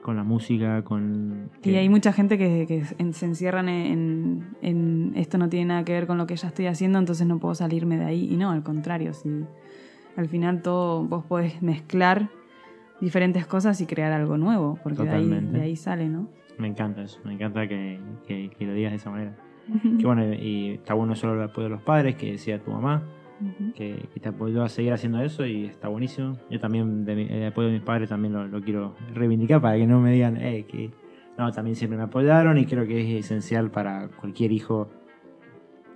con 0.08 0.16
la 0.16 0.24
música, 0.24 0.82
con... 0.84 1.50
Y 1.62 1.74
hay 1.74 1.90
mucha 1.90 2.14
gente 2.14 2.38
que, 2.38 2.64
que 2.66 2.82
en- 2.96 3.12
se 3.12 3.26
encierran 3.26 3.68
en, 3.68 4.56
en 4.62 5.12
esto 5.16 5.36
no 5.36 5.50
tiene 5.50 5.66
nada 5.66 5.84
que 5.84 5.92
ver 5.92 6.06
con 6.06 6.16
lo 6.16 6.26
que 6.26 6.34
ya 6.34 6.48
estoy 6.48 6.64
haciendo, 6.64 6.98
entonces 6.98 7.26
no 7.26 7.38
puedo 7.38 7.54
salirme 7.54 7.98
de 7.98 8.06
ahí. 8.06 8.26
Y 8.32 8.38
no, 8.38 8.50
al 8.50 8.62
contrario, 8.62 9.12
si 9.12 9.44
al 10.16 10.28
final 10.28 10.62
todo 10.62 11.04
vos 11.04 11.26
podés 11.26 11.60
mezclar 11.62 12.30
diferentes 13.02 13.44
cosas 13.46 13.78
y 13.82 13.86
crear 13.86 14.12
algo 14.12 14.38
nuevo, 14.38 14.78
porque 14.82 15.02
de 15.02 15.10
ahí, 15.10 15.28
de 15.52 15.60
ahí 15.60 15.76
sale, 15.76 16.08
¿no? 16.08 16.26
Me 16.56 16.68
encanta 16.68 17.02
eso, 17.02 17.20
me 17.24 17.34
encanta 17.34 17.68
que, 17.68 18.00
que- 18.26 18.48
que 18.58 18.64
lo 18.66 18.72
digas 18.72 18.92
de 18.92 18.96
esa 18.96 19.10
manera. 19.10 19.36
Que 19.98 20.06
bueno, 20.06 20.24
y 20.32 20.70
está 20.70 20.94
bueno 20.94 21.14
solo 21.16 21.34
el 21.34 21.42
apoyo 21.50 21.64
de 21.64 21.70
los 21.74 21.82
padres, 21.82 22.16
que 22.16 22.30
decía 22.32 22.58
tu 22.62 22.70
mamá, 22.70 23.02
Que, 23.74 24.08
que 24.12 24.20
te 24.20 24.28
apoyó 24.28 24.62
a 24.64 24.68
seguir 24.68 24.92
haciendo 24.92 25.20
eso 25.20 25.46
y 25.46 25.66
está 25.66 25.88
buenísimo. 25.88 26.36
Yo 26.50 26.58
también, 26.58 27.04
de 27.04 27.14
mi- 27.14 27.28
el 27.28 27.46
apoyo 27.46 27.68
de 27.68 27.74
mis 27.74 27.82
padres 27.82 28.08
también 28.08 28.32
lo, 28.34 28.46
lo 28.48 28.60
quiero 28.60 28.94
reivindicar 29.14 29.60
para 29.60 29.76
que 29.76 29.86
no 29.86 30.00
me 30.00 30.12
digan, 30.12 30.36
eh, 30.38 30.64
que 30.66 30.90
no, 31.38 31.50
también 31.52 31.76
siempre 31.76 31.96
me 31.96 32.04
apoyaron 32.04 32.58
y 32.58 32.66
creo 32.66 32.86
que 32.86 33.00
es 33.18 33.24
esencial 33.24 33.70
para 33.70 34.08
cualquier 34.08 34.50
hijo 34.52 34.88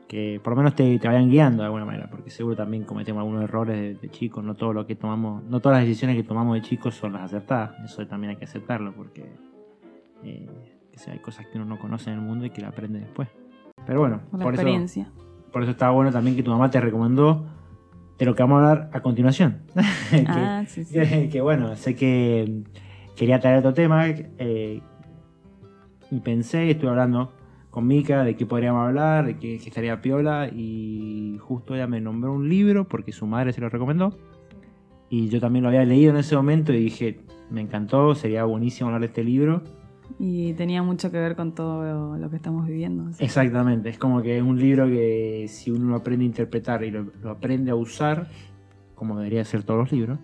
que 0.08 0.40
por 0.44 0.52
lo 0.52 0.58
menos 0.58 0.74
te, 0.74 0.98
te 0.98 1.08
vayan 1.08 1.30
guiando 1.30 1.62
de 1.62 1.66
alguna 1.66 1.86
manera, 1.86 2.06
porque 2.10 2.28
seguro 2.30 2.54
también 2.54 2.84
cometemos 2.84 3.20
algunos 3.20 3.42
errores 3.44 3.76
de, 3.76 3.94
de 3.94 4.10
chicos, 4.10 4.44
no 4.44 4.54
todo 4.54 4.72
lo 4.74 4.86
que 4.86 4.94
tomamos, 4.94 5.42
no 5.44 5.58
todas 5.60 5.78
las 5.78 5.86
decisiones 5.88 6.16
que 6.16 6.22
tomamos 6.22 6.54
de 6.54 6.60
chicos 6.60 6.94
son 6.94 7.14
las 7.14 7.22
acertadas, 7.22 7.72
eso 7.82 8.06
también 8.06 8.32
hay 8.32 8.36
que 8.36 8.44
aceptarlo 8.44 8.92
porque 8.94 9.24
eh, 10.22 10.46
que 10.92 10.98
sea, 10.98 11.14
hay 11.14 11.18
cosas 11.20 11.46
que 11.46 11.56
uno 11.56 11.64
no 11.64 11.78
conoce 11.78 12.10
en 12.10 12.16
el 12.18 12.22
mundo 12.22 12.44
y 12.44 12.50
que 12.50 12.60
la 12.60 12.68
aprende 12.68 13.00
después. 13.00 13.28
Pero 13.86 14.00
bueno, 14.00 14.20
Por 14.30 14.40
por 14.42 14.52
eso, 14.54 14.60
experiencia. 14.62 15.10
Por 15.52 15.62
eso 15.62 15.72
estaba 15.72 15.92
bueno 15.92 16.10
también 16.10 16.36
que 16.36 16.42
tu 16.42 16.50
mamá 16.50 16.70
te 16.70 16.80
recomendó 16.80 17.44
de 18.18 18.24
lo 18.26 18.34
que 18.34 18.42
vamos 18.42 18.62
a 18.62 18.70
hablar 18.70 18.90
a 18.92 19.00
continuación. 19.00 19.58
que, 20.10 20.18
Ah, 20.28 20.64
sí, 20.66 20.84
sí. 20.84 20.92
que- 20.94 21.28
que 21.30 21.40
bueno, 21.40 21.74
sé 21.76 21.94
que 21.94 22.62
quería 23.16 23.40
traer 23.40 23.58
otro 23.58 23.74
tema 23.74 24.06
eh, 24.08 24.80
y 26.10 26.20
pensé, 26.20 26.70
estuve 26.70 26.90
hablando 26.90 27.32
con 27.70 27.86
Mika 27.86 28.22
de 28.24 28.36
qué 28.36 28.44
podríamos 28.44 28.86
hablar, 28.86 29.24
de 29.26 29.34
qué, 29.38 29.58
qué 29.58 29.68
estaría 29.68 30.00
piola 30.02 30.48
y 30.52 31.38
justo 31.40 31.74
ella 31.74 31.86
me 31.86 32.00
nombró 32.00 32.32
un 32.34 32.48
libro 32.48 32.86
porque 32.86 33.12
su 33.12 33.26
madre 33.26 33.52
se 33.52 33.60
lo 33.62 33.68
recomendó 33.70 34.18
y 35.08 35.28
yo 35.28 35.40
también 35.40 35.62
lo 35.62 35.68
había 35.70 35.84
leído 35.84 36.10
en 36.10 36.18
ese 36.18 36.36
momento 36.36 36.72
y 36.72 36.78
dije, 36.84 37.20
me 37.50 37.60
encantó, 37.62 38.14
sería 38.14 38.44
buenísimo 38.44 38.88
hablar 38.88 39.00
de 39.02 39.06
este 39.08 39.24
libro. 39.24 39.62
Y 40.18 40.52
tenía 40.54 40.82
mucho 40.82 41.10
que 41.10 41.18
ver 41.18 41.36
con 41.36 41.54
todo 41.54 42.16
lo, 42.16 42.30
que 42.30 42.36
estamos 42.36 42.66
viviendo. 42.66 43.08
así. 43.08 43.24
Exactamente, 43.24 43.88
es 43.88 43.98
como 43.98 44.22
que 44.22 44.36
es 44.36 44.42
un 44.42 44.58
libro 44.58 44.86
que 44.86 45.46
si 45.48 45.70
uno 45.70 45.90
lo 45.90 45.96
aprende 45.96 46.24
a 46.24 46.26
interpretar 46.26 46.84
y 46.84 46.90
lo, 46.90 47.06
lo 47.22 47.30
aprende 47.30 47.70
a 47.70 47.74
usar, 47.74 48.28
como 48.94 49.18
debería 49.18 49.44
ser 49.44 49.62
todos 49.62 49.80
los 49.80 49.92
libros, 49.92 50.18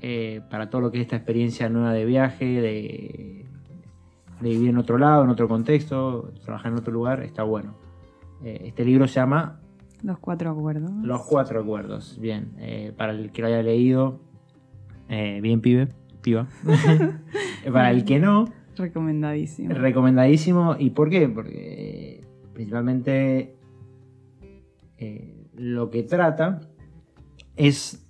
eh, 0.00 0.40
para 0.50 0.68
todo 0.70 0.82
lo 0.82 0.90
que 0.90 0.98
es 0.98 1.02
esta 1.02 1.16
experiencia 1.16 1.68
nueva 1.68 1.92
de 1.92 2.04
viaje, 2.04 2.44
de, 2.44 3.46
de 4.40 4.48
vivir 4.48 4.70
en 4.70 4.78
otro 4.78 4.98
lado, 4.98 5.24
en 5.24 5.30
otro 5.30 5.48
contexto, 5.48 6.32
trabajar 6.44 6.72
en 6.72 6.78
otro 6.78 6.92
lugar, 6.92 7.22
está 7.22 7.42
bueno. 7.42 7.74
Eh, 8.42 8.64
este 8.66 8.84
libro 8.84 9.08
se 9.08 9.14
llama 9.14 9.60
Los 10.02 10.18
cuatro 10.18 10.50
acuerdos. 10.50 10.90
Los 11.02 11.22
Cuatro 11.22 11.60
Acuerdos. 11.60 12.18
Bien, 12.20 12.52
eh, 12.58 12.92
para 12.96 13.12
el 13.12 13.32
que 13.32 13.42
lo 13.42 13.48
haya 13.48 13.62
leído, 13.62 14.20
eh, 15.08 15.40
bien 15.40 15.60
pibe, 15.60 15.88
piba. 16.22 16.46
para 17.72 17.90
el 17.90 18.04
que 18.04 18.18
no, 18.18 18.46
Recomendadísimo. 18.76 19.74
Recomendadísimo. 19.74 20.76
¿Y 20.78 20.90
por 20.90 21.10
qué? 21.10 21.28
Porque 21.28 22.24
principalmente 22.52 23.56
eh, 24.98 25.48
lo 25.54 25.90
que 25.90 26.02
trata 26.02 26.60
es 27.56 28.06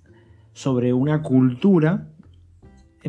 sobre 0.53 0.93
una 0.93 1.21
cultura. 1.23 2.09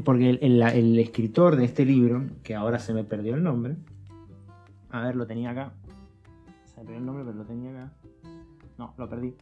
Porque 0.04 0.30
el 0.30 0.98
escritor 0.98 1.56
de 1.56 1.64
este 1.64 1.84
libro, 1.84 2.26
que 2.44 2.54
ahora 2.54 2.78
se 2.78 2.94
me 2.94 3.02
perdió 3.02 3.34
el 3.34 3.42
nombre. 3.42 3.76
A 4.90 5.02
ver, 5.02 5.16
lo 5.16 5.26
tenía 5.26 5.50
acá. 5.50 5.72
Se 6.66 6.76
me 6.76 6.84
perdió 6.84 6.98
el 6.98 7.06
nombre, 7.06 7.24
pero 7.24 7.36
lo 7.36 7.44
tenía 7.44 7.70
acá. 7.70 7.92
No, 8.78 8.94
lo 8.96 9.08
perdí. 9.08 9.34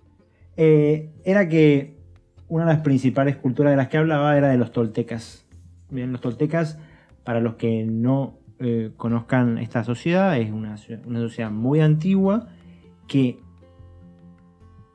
Eh, 0.57 1.12
era 1.25 1.49
que 1.49 1.99
una 2.49 2.64
de 2.64 2.73
las 2.73 2.83
principales 2.83 3.37
culturas 3.37 3.73
de 3.73 3.77
las 3.77 3.89
que 3.89 3.99
hablaba 3.99 4.37
era 4.37 4.49
de 4.49 4.57
los 4.57 4.73
toltecas. 4.73 5.47
Bien, 5.91 6.11
los 6.11 6.21
toltecas 6.21 6.79
para 7.27 7.41
los 7.41 7.57
que 7.57 7.85
no 7.85 8.39
eh, 8.61 8.93
conozcan 8.97 9.59
esta 9.59 9.85
sociedad, 9.85 10.39
es 10.39 10.51
una, 10.53 10.77
sociedad 10.79 11.51
muy 11.51 11.81
antigua 11.81 12.47
que 13.07 13.41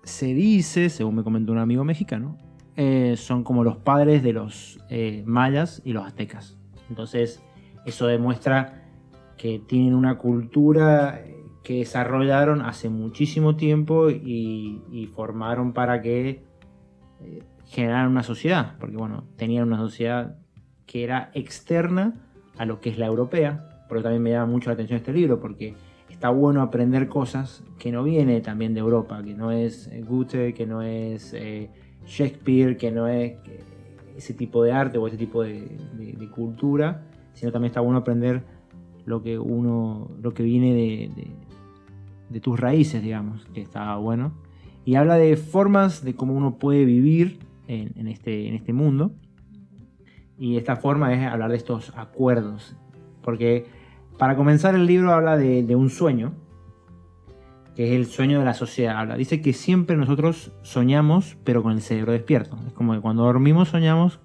se 0.04 0.34
dice, 0.34 0.90
según 0.90 1.16
me 1.16 1.24
comentó 1.24 1.52
un 1.52 1.60
amigo 1.60 1.84
mexicano, 1.84 2.38
eh, 2.78 3.16
son 3.18 3.44
como 3.44 3.64
los 3.64 3.78
padres 3.78 4.24
de 4.24 4.34
los 4.34 4.80
eh, 4.90 5.24
mayas 5.28 5.82
y 5.84 5.92
los 5.92 6.06
aztecas. 6.06 6.58
Entonces, 6.90 7.44
eso 7.86 8.08
demuestra 8.08 8.86
que 9.38 9.60
tienen 9.60 9.94
una 9.94 10.18
cultura 10.18 11.22
que 11.64 11.80
desarrollaron 11.80 12.62
hace 12.62 12.90
muchísimo 12.90 13.58
tiempo 13.58 14.10
y, 14.10 14.82
y 14.90 15.08
formaron 15.08 15.74
para 15.74 16.02
que 16.02 16.44
eh, 17.20 17.44
generaran 17.66 18.10
una 18.10 18.24
sociedad, 18.24 18.78
porque 18.80 18.96
bueno, 18.98 19.26
tenían 19.36 19.68
una 19.68 19.78
sociedad 19.78 20.38
que 20.92 21.06
era 21.06 21.32
externa 21.34 22.16
a 22.58 22.66
lo 22.66 22.82
que 22.82 22.90
es 22.90 22.98
la 22.98 23.06
europea. 23.06 23.86
Por 23.88 23.98
eso 23.98 24.04
también 24.04 24.24
me 24.24 24.32
llama 24.32 24.52
mucho 24.52 24.70
la 24.70 24.74
atención 24.74 24.98
este 24.98 25.14
libro, 25.14 25.40
porque 25.40 25.74
está 26.10 26.30
bueno 26.32 26.62
aprender 26.62 27.08
cosas 27.08 27.64
que 27.80 27.94
no 27.94 28.04
viene 28.04 28.42
también 28.42 28.74
de 28.74 28.82
Europa, 28.82 29.24
que 29.24 29.34
no 29.34 29.52
es 29.52 29.88
eh, 29.88 30.04
Goethe, 30.06 30.54
que 30.54 30.66
no 30.66 30.82
es 30.82 31.34
eh, 31.34 31.70
Shakespeare, 32.06 32.76
que 32.76 32.92
no 32.92 33.08
es 33.08 33.38
ese 34.18 34.34
tipo 34.34 34.64
de 34.64 34.74
arte 34.74 34.98
o 34.98 35.08
ese 35.08 35.16
tipo 35.16 35.44
de, 35.44 35.78
de 35.98 36.30
cultura, 36.30 37.06
sino 37.36 37.54
también 37.54 37.70
está 37.70 37.80
bueno 37.80 38.00
aprender 38.00 38.44
lo 39.06 39.24
que 39.24 39.40
uno, 39.40 40.12
lo 40.22 40.34
que 40.34 40.44
viene 40.44 40.74
de, 40.74 41.10
de, 42.30 42.40
tus 42.42 42.60
raíces, 42.60 43.02
digamos, 43.02 43.46
que 43.54 43.62
está 43.62 43.96
bueno. 43.96 44.34
Y 44.84 44.96
habla 44.96 45.16
de 45.16 45.38
formas 45.38 46.04
de 46.04 46.16
cómo 46.16 46.34
uno 46.34 46.58
puede 46.58 46.84
vivir 46.84 47.40
en, 47.70 48.10
este, 48.10 48.50
en 48.50 48.56
este 48.56 48.74
mundo. 48.74 49.14
Y 50.42 50.58
esta 50.58 50.76
forma 50.76 51.14
es 51.14 51.26
hablar 51.32 51.52
de 51.52 51.58
estos 51.58 51.94
acuerdos. 51.96 52.76
Porque 53.22 53.68
para 54.18 54.36
comenzar 54.36 54.74
el 54.74 54.88
libro 54.88 55.14
habla 55.14 55.38
de, 55.38 55.62
de 55.62 55.76
un 55.76 55.92
sueño, 55.92 56.34
que 57.76 57.90
es 57.90 57.94
el 57.94 58.08
sueño 58.08 58.40
de 58.40 58.46
la 58.46 58.56
sociedad. 58.56 58.98
Habla. 58.98 59.18
Dice 59.18 59.42
que 59.42 59.54
siempre 59.54 59.96
nosotros 59.96 60.52
soñamos, 60.64 61.38
pero 61.44 61.62
con 61.62 61.74
el 61.74 61.82
cerebro 61.82 62.12
despierto. 62.12 62.58
Es 62.66 62.74
como 62.74 62.94
que 62.94 63.02
cuando 63.02 63.24
dormimos 63.24 63.70
soñamos 63.70 64.20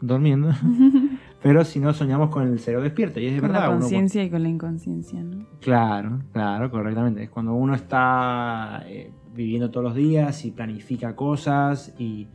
durmiendo. 0.00 0.50
Pero 1.42 1.64
si 1.64 1.80
no, 1.80 1.92
soñamos 1.92 2.30
con 2.30 2.46
el 2.46 2.60
cerebro 2.60 2.84
despierto. 2.84 3.18
Y 3.18 3.26
es 3.26 3.34
de 3.34 3.40
con 3.40 3.50
verdad. 3.50 3.68
la 3.68 3.76
conciencia 3.76 4.22
y 4.22 4.30
con 4.30 4.42
la 4.44 4.48
inconsciencia, 4.48 5.22
¿no? 5.22 5.44
Claro, 5.60 6.20
claro, 6.32 6.70
correctamente. 6.70 7.24
Es 7.24 7.30
cuando 7.30 7.52
uno 7.52 7.74
está 7.74 8.84
eh, 8.86 9.12
viviendo 9.34 9.70
todos 9.70 9.84
los 9.84 9.94
días 9.96 10.44
y 10.44 10.52
planifica 10.52 11.16
cosas 11.16 11.94
y, 11.98 12.28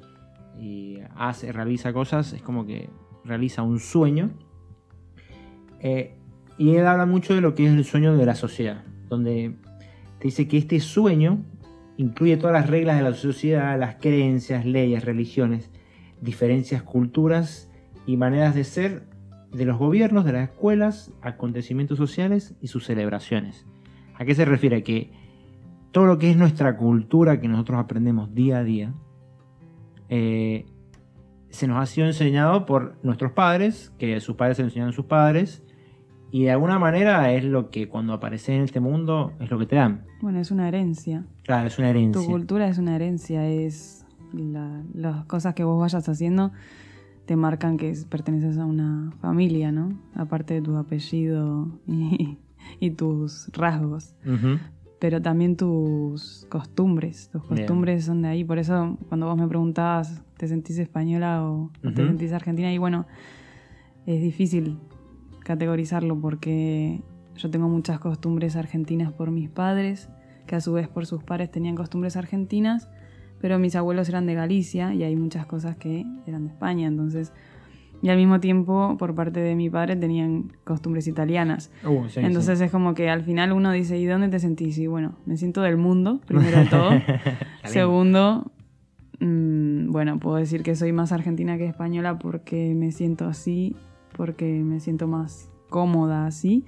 hace, 1.15 1.51
realiza 1.51 1.93
cosas, 1.93 2.33
es 2.33 2.41
como 2.41 2.65
que 2.65 2.89
realiza 3.27 3.61
un 3.61 3.79
sueño. 3.79 4.31
Eh, 5.79 6.15
y 6.57 6.75
él 6.75 6.87
habla 6.87 7.05
mucho 7.05 7.35
de 7.35 7.41
lo 7.41 7.53
que 7.53 7.67
es 7.67 7.71
el 7.71 7.85
sueño 7.85 8.17
de 8.17 8.25
la 8.25 8.35
sociedad, 8.35 8.83
donde 9.09 9.55
te 10.19 10.27
dice 10.27 10.47
que 10.47 10.57
este 10.57 10.79
sueño 10.79 11.43
incluye 11.97 12.37
todas 12.37 12.53
las 12.53 12.69
reglas 12.69 12.97
de 12.97 13.03
la 13.03 13.13
sociedad, 13.13 13.77
las 13.79 13.95
creencias, 13.95 14.65
leyes, 14.65 15.05
religiones, 15.05 15.69
diferencias, 16.21 16.81
culturas 16.81 17.69
y 18.07 18.17
maneras 18.17 18.55
de 18.55 18.63
ser 18.63 19.03
de 19.51 19.65
los 19.65 19.77
gobiernos, 19.77 20.25
de 20.25 20.33
las 20.33 20.49
escuelas, 20.49 21.11
acontecimientos 21.21 21.97
sociales 21.97 22.55
y 22.61 22.67
sus 22.67 22.85
celebraciones. 22.85 23.65
¿A 24.15 24.25
qué 24.25 24.33
se 24.33 24.45
refiere? 24.45 24.83
Que 24.83 25.11
todo 25.91 26.05
lo 26.05 26.17
que 26.17 26.29
es 26.31 26.37
nuestra 26.37 26.77
cultura 26.77 27.39
que 27.39 27.47
nosotros 27.47 27.79
aprendemos 27.79 28.33
día 28.33 28.59
a 28.59 28.63
día, 28.63 28.93
eh, 30.09 30.65
se 31.49 31.67
nos 31.67 31.79
ha 31.79 31.85
sido 31.85 32.07
enseñado 32.07 32.65
por 32.65 32.97
nuestros 33.03 33.31
padres, 33.31 33.93
que 33.97 34.19
sus 34.19 34.35
padres 34.35 34.57
se 34.57 34.63
enseñaron 34.63 34.93
a 34.93 34.95
sus 34.95 35.05
padres, 35.05 35.63
y 36.29 36.43
de 36.43 36.51
alguna 36.51 36.77
manera 36.77 37.31
es 37.31 37.43
lo 37.43 37.69
que 37.69 37.87
cuando 37.87 38.13
apareces 38.13 38.49
en 38.49 38.61
este 38.61 38.79
mundo 38.79 39.33
es 39.39 39.49
lo 39.49 39.57
que 39.57 39.65
te 39.65 39.77
dan. 39.77 40.03
Bueno, 40.21 40.39
es 40.39 40.51
una 40.51 40.67
herencia. 40.67 41.25
Claro, 41.43 41.67
es 41.67 41.79
una 41.79 41.89
herencia. 41.89 42.21
Tu 42.21 42.27
cultura 42.27 42.67
es 42.67 42.77
una 42.77 42.95
herencia, 42.95 43.47
es 43.47 44.05
las 44.33 45.25
cosas 45.25 45.53
que 45.53 45.63
vos 45.63 45.79
vayas 45.79 46.07
haciendo 46.09 46.51
te 47.27 47.35
marcan 47.35 47.77
que 47.77 47.93
perteneces 48.09 48.57
a 48.57 48.65
una 48.65 49.11
familia, 49.19 49.71
¿no? 49.71 49.99
Aparte 50.15 50.55
de 50.55 50.61
tu 50.61 50.77
apellido 50.77 51.67
y, 52.79 52.91
tus 52.91 53.49
rasgos. 53.53 54.15
Pero 54.99 55.21
también 55.21 55.57
tus 55.57 56.47
costumbres. 56.49 57.29
Tus 57.29 57.43
costumbres 57.43 58.05
son 58.05 58.21
de 58.23 58.29
ahí. 58.29 58.43
Por 58.45 58.57
eso, 58.57 58.97
cuando 59.09 59.27
vos 59.27 59.37
me 59.37 59.47
preguntabas, 59.47 60.23
¿te 60.37 60.47
sentís 60.47 60.77
española 60.79 61.43
o, 61.43 61.71
te 61.81 61.95
sentís 61.95 62.33
argentina? 62.33 62.71
Y 62.73 62.77
bueno, 62.77 63.05
es 64.05 64.21
difícil 64.21 64.77
categorizarlo 65.43 66.19
porque 66.19 67.01
yo 67.35 67.49
tengo 67.49 67.69
muchas 67.69 67.99
costumbres 67.99 68.55
argentinas 68.55 69.11
por 69.11 69.31
mis 69.31 69.49
padres, 69.49 70.09
que 70.45 70.55
a 70.55 70.61
su 70.61 70.73
vez 70.73 70.87
por 70.87 71.05
sus 71.05 71.23
padres 71.23 71.51
tenían 71.51 71.75
costumbres 71.75 72.15
argentinas 72.15 72.89
pero 73.39 73.59
mis 73.59 73.75
abuelos 73.75 74.09
eran 74.09 74.25
de 74.25 74.33
Galicia 74.33 74.93
y 74.93 75.03
hay 75.03 75.15
muchas 75.15 75.45
cosas 75.45 75.77
que 75.77 76.05
eran 76.25 76.45
de 76.45 76.49
España, 76.49 76.87
entonces... 76.87 77.33
Y 77.99 78.09
al 78.09 78.17
mismo 78.17 78.39
tiempo, 78.39 78.95
por 78.99 79.15
parte 79.15 79.39
de 79.39 79.55
mi 79.55 79.71
padre, 79.71 79.95
tenían 79.95 80.51
costumbres 80.63 81.07
italianas. 81.07 81.71
Uh, 81.83 82.03
entonces 82.17 82.61
es 82.61 82.69
como 82.69 82.93
que 82.93 83.09
al 83.09 83.23
final 83.23 83.51
uno 83.53 83.71
dice, 83.71 83.97
¿y 83.97 84.05
dónde 84.05 84.29
te 84.29 84.37
sentís? 84.37 84.77
Y 84.77 84.85
bueno, 84.85 85.15
me 85.25 85.35
siento 85.35 85.63
del 85.63 85.77
mundo, 85.77 86.21
primero 86.27 86.59
de 86.59 86.65
todo. 86.65 86.91
Segundo, 87.63 88.51
mm, 89.19 89.91
bueno, 89.91 90.19
puedo 90.19 90.37
decir 90.37 90.63
que 90.63 90.75
soy 90.75 90.91
más 90.91 91.11
argentina 91.11 91.57
que 91.57 91.65
española 91.65 92.19
porque 92.19 92.73
me 92.75 92.91
siento 92.91 93.25
así, 93.25 93.75
porque 94.15 94.45
me 94.45 94.79
siento 94.79 95.07
más 95.07 95.49
cómoda 95.69 96.25
así 96.25 96.65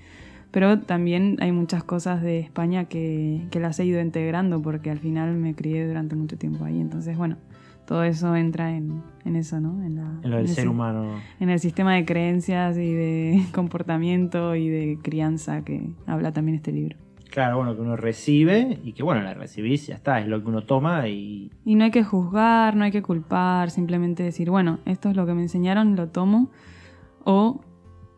pero 0.52 0.80
también 0.80 1.38
hay 1.41 1.52
muchas 1.52 1.84
cosas 1.84 2.22
de 2.22 2.39
España 2.39 2.86
que, 2.86 3.47
las 3.54 3.80
he 3.80 3.86
ido 3.86 4.02
integrando 4.02 4.62
porque 4.62 4.89
al 4.89 5.00
final 5.00 5.36
me 5.36 5.54
crié 5.54 5.88
durante 5.88 6.16
mucho 6.16 6.38
tiempo 6.38 6.66
ahí. 6.66 6.80
Entonces, 6.80 7.18
bueno, 7.18 7.38
todo 7.86 8.04
eso 8.04 8.36
entra 8.36 8.76
en, 8.76 9.04
eso, 9.26 9.60
¿no? 9.60 9.84
En, 9.84 9.95
lo 10.24 10.38
del 10.38 10.47
ser 10.47 10.68
humano. 10.68 11.20
En 11.39 11.50
el 11.50 11.60
sistema 11.60 11.93
de 11.93 12.06
creencias 12.06 12.78
y 12.78 12.93
de 12.93 13.43
comportamiento 13.54 14.56
y 14.56 14.70
de 14.70 14.97
crianza 15.02 15.64
que 15.64 15.91
habla 16.08 16.32
también 16.32 16.56
este 16.56 16.72
libro. 16.72 16.97
Claro, 17.30 17.58
bueno, 17.58 17.76
que 17.76 17.82
uno 17.82 17.96
recibe 17.96 18.80
y 18.84 18.94
que 18.94 19.04
bueno, 19.04 19.22
la 19.22 19.34
recibís, 19.34 19.88
ya 19.88 19.96
está, 19.96 20.20
es 20.20 20.28
lo 20.28 20.42
que 20.42 20.50
uno 20.50 20.64
toma 20.64 21.08
y... 21.08 21.52
Y 21.64 21.76
no 21.76 21.84
hay 21.84 21.92
que 21.92 22.04
juzgar, 22.04 22.76
no 22.76 22.84
hay 22.84 22.92
que 22.92 23.04
culpar, 23.04 23.70
simplemente 23.70 24.24
decir, 24.24 24.50
bueno, 24.50 24.80
esto 24.86 25.10
es 25.10 25.16
lo 25.16 25.26
que 25.26 25.34
me 25.34 25.44
enseñaron, 25.44 25.96
lo 25.96 26.10
tomo 26.10 26.50
o 27.24 27.62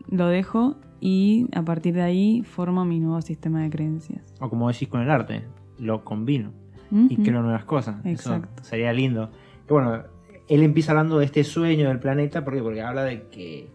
lo 0.09 0.27
dejo 0.27 0.77
y 1.01 1.47
a 1.53 1.63
partir 1.63 1.95
de 1.95 2.03
ahí 2.03 2.43
formo 2.43 2.85
mi 2.85 2.99
nuevo 2.99 3.21
sistema 3.21 3.61
de 3.63 3.69
creencias. 3.69 4.33
O 4.39 4.49
como 4.49 4.69
decís 4.69 4.87
con 4.87 5.01
el 5.01 5.09
arte, 5.09 5.43
lo 5.77 6.03
combino 6.05 6.53
y 6.91 7.15
creo 7.17 7.41
nuevas 7.41 7.65
cosas. 7.65 8.05
Exacto. 8.05 8.63
sería 8.63 8.91
lindo. 8.91 9.31
bueno, 9.69 10.03
él 10.47 10.63
empieza 10.63 10.91
hablando 10.91 11.19
de 11.19 11.25
este 11.25 11.43
sueño 11.43 11.87
del 11.87 11.99
planeta, 11.99 12.43
¿por 12.43 12.61
Porque 12.61 12.81
habla 12.81 13.03
de 13.03 13.27
que 13.29 13.69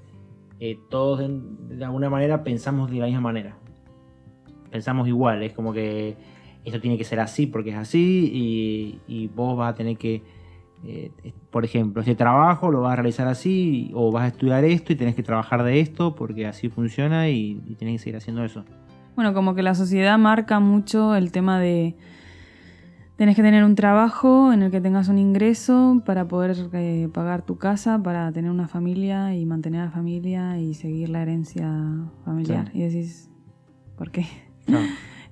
eh, 0.61 0.79
todos 0.91 1.21
de, 1.21 1.85
alguna 1.85 2.11
manera 2.11 2.45
pensamos 2.45 2.91
de 2.91 2.99
la 2.99 3.07
misma 3.07 3.21
manera. 3.21 3.57
Pensamos 4.77 5.09
igual, 5.09 5.43
es 5.43 5.55
como 5.55 5.73
que 5.73 6.19
esto 6.67 6.83
tiene 6.83 6.99
que 6.99 7.05
ser 7.05 7.19
así 7.19 7.47
porque 7.47 7.71
es 7.71 7.77
así 7.77 8.31
y, 8.31 9.01
y 9.09 9.29
vos 9.29 9.57
vas 9.57 9.73
a 9.73 9.75
tener 9.75 9.97
que 9.97 10.23
eh, 10.85 11.11
por 11.51 11.65
ejemplo, 11.65 12.03
este 12.03 12.15
trabajo 12.15 12.71
lo 12.71 12.83
vas 12.83 12.93
a 12.93 12.97
realizar 12.97 13.27
así 13.27 13.91
o 13.95 14.13
vas 14.13 14.25
a 14.25 14.27
estudiar 14.27 14.65
esto 14.65 14.93
y 14.93 14.97
tenés 14.97 15.15
que 15.15 15.23
trabajar 15.23 15.63
de 15.63 15.81
esto 15.81 16.15
porque 16.15 16.47
así 16.47 16.69
funciona 16.69 17.31
y, 17.31 17.63
y 17.67 17.75
tenés 17.77 17.95
que 17.95 17.99
seguir 18.01 18.17
haciendo 18.17 18.45
eso. 18.45 18.67
Bueno, 19.15 19.33
como 19.33 19.55
que 19.55 19.63
la 19.63 19.75
sociedad 19.75 20.19
marca 20.19 20.61
mucho 20.61 21.15
el 21.15 21.33
tema 21.33 21.59
de 21.59 21.97
tenés 23.17 23.35
que 23.35 23.43
tener 23.43 23.65
un 23.65 23.75
trabajo 23.75 24.53
en 24.53 24.63
el 24.63 24.71
que 24.71 24.83
tengas 24.83 25.09
un 25.09 25.19
ingreso 25.19 26.03
para 26.05 26.29
poder 26.29 26.55
eh, 26.75 27.09
pagar 27.13 27.43
tu 27.43 27.57
casa, 27.57 28.03
para 28.03 28.31
tener 28.31 28.51
una 28.51 28.69
familia 28.69 29.35
y 29.35 29.47
mantener 29.47 29.81
a 29.81 29.85
la 29.87 29.91
familia 29.91 30.59
y 30.59 30.75
seguir 30.75 31.09
la 31.09 31.23
herencia 31.23 31.73
familiar. 32.25 32.71
Y 32.75 32.83
decís, 32.83 33.31
¿por 33.97 34.11
qué? 34.11 34.27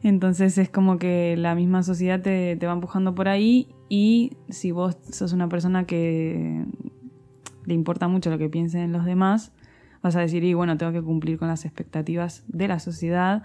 Entonces 0.03 0.59
es 0.59 0.68
como 0.68 0.99
que 0.99 1.37
la 1.37 1.55
misma 1.55 1.82
sociedad 1.82 2.20
te, 2.20 2.57
te 2.57 2.66
va 2.66 2.74
empujando 2.74 3.14
por 3.14 3.28
ahí 3.28 3.68
y 3.89 4.32
si 4.51 4.70
vos 4.70 4.97
sos 5.11 5.32
una 5.32 5.49
persona 5.49 5.85
que 5.85 6.64
le 7.64 7.74
importa 7.74 8.09
mucho 8.09 8.30
lo 8.30 8.39
que 8.39 8.49
piensen 8.49 8.93
los 8.93 9.05
demás, 9.05 9.53
vas 10.03 10.16
a 10.16 10.20
decir, 10.20 10.45
y 10.45 10.55
bueno, 10.55 10.76
tengo 10.76 10.93
que 10.93 11.03
cumplir 11.03 11.39
con 11.39 11.49
las 11.49 11.64
expectativas 11.64 12.45
de 12.49 12.68
la 12.68 12.78
sociedad 12.78 13.43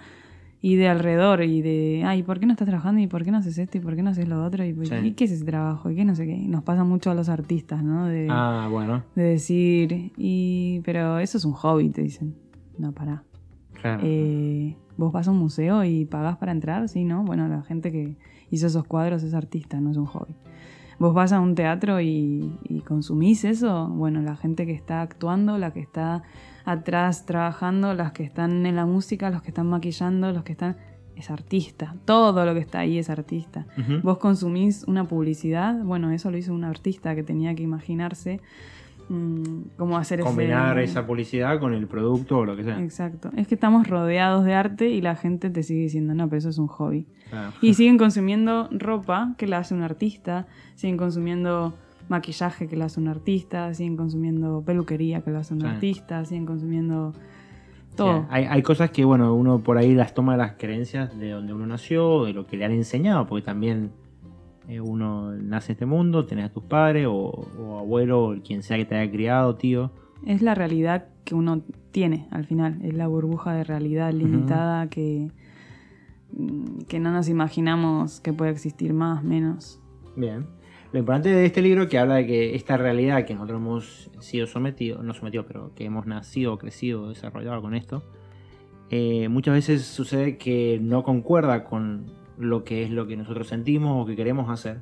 y 0.62 0.76
de 0.76 0.90
alrededor 0.90 1.42
y 1.44 1.62
de, 1.62 2.04
ay, 2.06 2.24
¿por 2.24 2.40
qué 2.40 2.46
no 2.46 2.52
estás 2.52 2.68
trabajando? 2.68 3.00
¿Y 3.00 3.08
por 3.08 3.24
qué 3.24 3.32
no 3.32 3.38
haces 3.38 3.58
esto? 3.58 3.78
¿Y 3.78 3.82
por 3.82 3.96
qué 3.96 4.04
no 4.04 4.10
haces 4.10 4.28
lo 4.28 4.44
otro? 4.44 4.66
¿Y, 4.66 4.74
qué 5.14 5.24
es 5.24 5.32
ese 5.32 5.46
trabajo? 5.46 5.90
¿Y 5.90 5.96
qué 5.96 6.04
no 6.04 6.16
sé 6.16 6.26
qué? 6.26 6.36
Nos 6.38 6.64
pasa 6.64 6.84
mucho 6.84 7.12
a 7.12 7.16
los 7.16 7.30
artistas, 7.30 7.82
¿no? 7.82 8.08
De, 8.08 8.28
ah, 8.30 8.68
bueno. 8.70 9.04
De 9.16 9.24
decir, 9.24 10.12
y, 10.18 10.82
pero 10.84 11.20
eso 11.20 11.38
es 11.38 11.46
un 11.46 11.54
hobby, 11.54 11.90
te 11.90 12.02
dicen. 12.02 12.36
No, 12.78 12.92
Eh, 13.84 14.76
vos 14.98 15.12
vas 15.12 15.28
a 15.28 15.32
un 15.32 15.38
museo 15.38 15.84
y 15.84 16.06
pagás 16.06 16.38
para 16.38 16.52
entrar, 16.52 16.88
sí, 16.90 17.04
¿no? 17.04 17.24
Bueno, 17.24 17.48
la 17.48 17.62
gente 17.62 17.92
que 17.92 18.16
hizo 18.52 18.68
esos 18.68 18.86
cuadros 18.86 19.24
es 19.24 19.34
artista, 19.34 19.80
no 19.80 19.92
es 19.92 19.98
un 19.98 20.06
hobby. 20.06 20.36
Vos 21.00 21.14
vas 21.14 21.32
a 21.32 21.40
un 21.40 21.56
teatro 21.56 22.02
y, 22.02 22.84
consumís 22.86 23.46
eso, 23.46 23.88
bueno, 23.88 24.22
la 24.22 24.36
gente 24.36 24.66
que 24.66 24.74
está 24.74 25.02
actuando, 25.02 25.58
la 25.58 25.72
que 25.72 25.80
está 25.80 26.24
atrás 26.66 27.26
trabajando, 27.26 27.94
las 27.94 28.12
que 28.12 28.24
están 28.24 28.66
en 28.66 28.76
la 28.76 28.86
música, 28.86 29.30
los 29.30 29.42
que 29.42 29.50
están 29.50 29.68
maquillando, 29.68 30.32
los 30.32 30.44
que 30.44 30.52
están... 30.54 30.78
Es 31.16 31.30
artista, 31.30 31.96
todo 32.06 32.46
lo 32.46 32.54
que 32.54 32.62
está 32.62 32.80
ahí 32.80 32.98
es 32.98 33.10
artista. 33.10 33.66
Vos 34.04 34.20
consumís 34.20 34.86
una 34.88 35.06
publicidad, 35.06 35.84
bueno, 35.84 36.12
eso 36.12 36.32
lo 36.32 36.38
hizo 36.38 36.54
un 36.54 36.64
artista 36.64 37.14
que 37.14 37.24
tenía 37.24 37.54
que 37.56 37.64
imaginarse 37.64 38.40
Mm, 39.10 39.72
cómo 39.76 39.98
hacer 39.98 40.20
combinar 40.20 40.78
esa 40.78 41.08
publicidad 41.08 41.60
con 41.60 41.74
el 41.74 41.88
producto 41.88 42.38
o 42.38 42.46
lo 42.46 42.56
que 42.56 42.64
sea. 42.64 42.80
Exacto. 42.80 43.32
Es 43.36 43.48
que 43.48 43.56
estamos 43.56 43.88
rodeados 43.88 44.46
de 44.46 44.54
arte 44.54 44.90
y 44.90 45.02
la 45.02 45.16
gente 45.16 45.50
te 45.50 45.64
sigue 45.64 45.82
diciendo, 45.82 46.14
no, 46.14 46.30
pero 46.30 46.38
eso 46.38 46.50
es 46.50 46.60
un 46.60 46.68
hobby. 46.68 47.08
Y 47.62 47.74
siguen 47.74 47.98
consumiendo 47.98 48.70
ropa 48.72 49.34
que 49.38 49.48
la 49.48 49.58
hace 49.58 49.74
un 49.74 49.82
artista, 49.82 50.46
siguen 50.76 50.98
consumiendo 50.98 51.74
maquillaje 52.08 52.68
que 52.68 52.76
lo 52.76 52.86
hace 52.86 53.00
un 53.00 53.08
artista, 53.08 53.74
siguen 53.74 53.98
consumiendo 53.98 54.62
peluquería 54.64 55.22
que 55.22 55.32
lo 55.32 55.40
hace 55.40 55.56
un 55.56 55.66
artista, 55.66 56.24
siguen 56.26 56.46
consumiendo 56.46 57.14
todo. 57.96 58.28
hay, 58.30 58.46
hay 58.46 58.62
cosas 58.62 58.92
que, 58.92 59.04
bueno, 59.06 59.34
uno 59.34 59.60
por 59.60 59.78
ahí 59.78 59.94
las 59.96 60.14
toma 60.14 60.34
de 60.34 60.38
las 60.38 60.54
creencias 60.54 61.18
de 61.18 61.32
donde 61.32 61.54
uno 61.54 61.66
nació, 61.66 62.26
de 62.26 62.34
lo 62.34 62.46
que 62.46 62.58
le 62.58 62.66
han 62.66 62.72
enseñado, 62.72 63.26
porque 63.26 63.46
también 63.46 63.92
uno 64.78 65.32
nace 65.32 65.72
en 65.72 65.76
este 65.76 65.86
mundo, 65.86 66.26
tenés 66.26 66.46
a 66.46 66.54
tus 66.54 66.64
padres, 66.64 67.08
o, 67.08 67.14
o 67.14 67.80
abuelo, 67.80 68.30
o 68.30 68.36
quien 68.42 68.62
sea 68.62 68.78
que 68.78 68.86
te 68.86 68.96
haya 68.96 69.12
criado, 69.12 69.56
tío. 69.56 69.92
Es 70.26 70.42
la 70.42 70.54
realidad 70.54 71.08
que 71.24 71.36
uno 71.36 71.64
tiene 71.92 72.28
al 72.32 72.46
final, 72.46 72.80
es 72.84 72.94
la 72.94 73.08
burbuja 73.08 73.54
de 73.54 73.64
realidad 73.64 74.14
limitada 74.14 74.90
que, 74.90 75.32
mm, 76.34 76.82
que 76.88 77.00
no 77.00 77.12
nos 77.12 77.30
imaginamos 77.30 78.20
que 78.20 78.34
puede 78.34 78.52
existir 78.52 78.94
más, 78.94 79.24
menos. 79.24 79.80
Bien. 80.16 80.46
Lo 80.92 81.00
importante 81.00 81.30
de 81.30 81.46
este 81.46 81.62
libro 81.62 81.88
que 81.88 82.00
habla 82.00 82.16
de 82.16 82.26
que 82.26 82.56
esta 82.56 82.76
realidad 82.76 83.26
que 83.26 83.36
nosotros 83.36 83.62
hemos 83.62 84.12
sido 84.20 84.48
sometidos, 84.48 85.04
no 85.04 85.14
sometidos, 85.14 85.46
pero 85.48 85.72
que 85.76 85.86
hemos 85.86 86.08
nacido, 86.08 86.58
crecido, 86.58 87.10
desarrollado 87.10 87.62
con 87.62 87.76
esto, 87.76 88.04
eh, 88.90 89.30
muchas 89.30 89.54
veces 89.54 89.84
sucede 89.84 90.38
que 90.38 90.80
no 90.82 91.04
concuerda 91.04 91.64
con 91.64 92.06
lo 92.40 92.64
que 92.64 92.84
es 92.84 92.90
lo 92.90 93.06
que 93.06 93.18
nosotros 93.18 93.48
sentimos 93.48 94.02
o 94.02 94.08
que 94.08 94.16
queremos 94.16 94.50
hacer. 94.50 94.80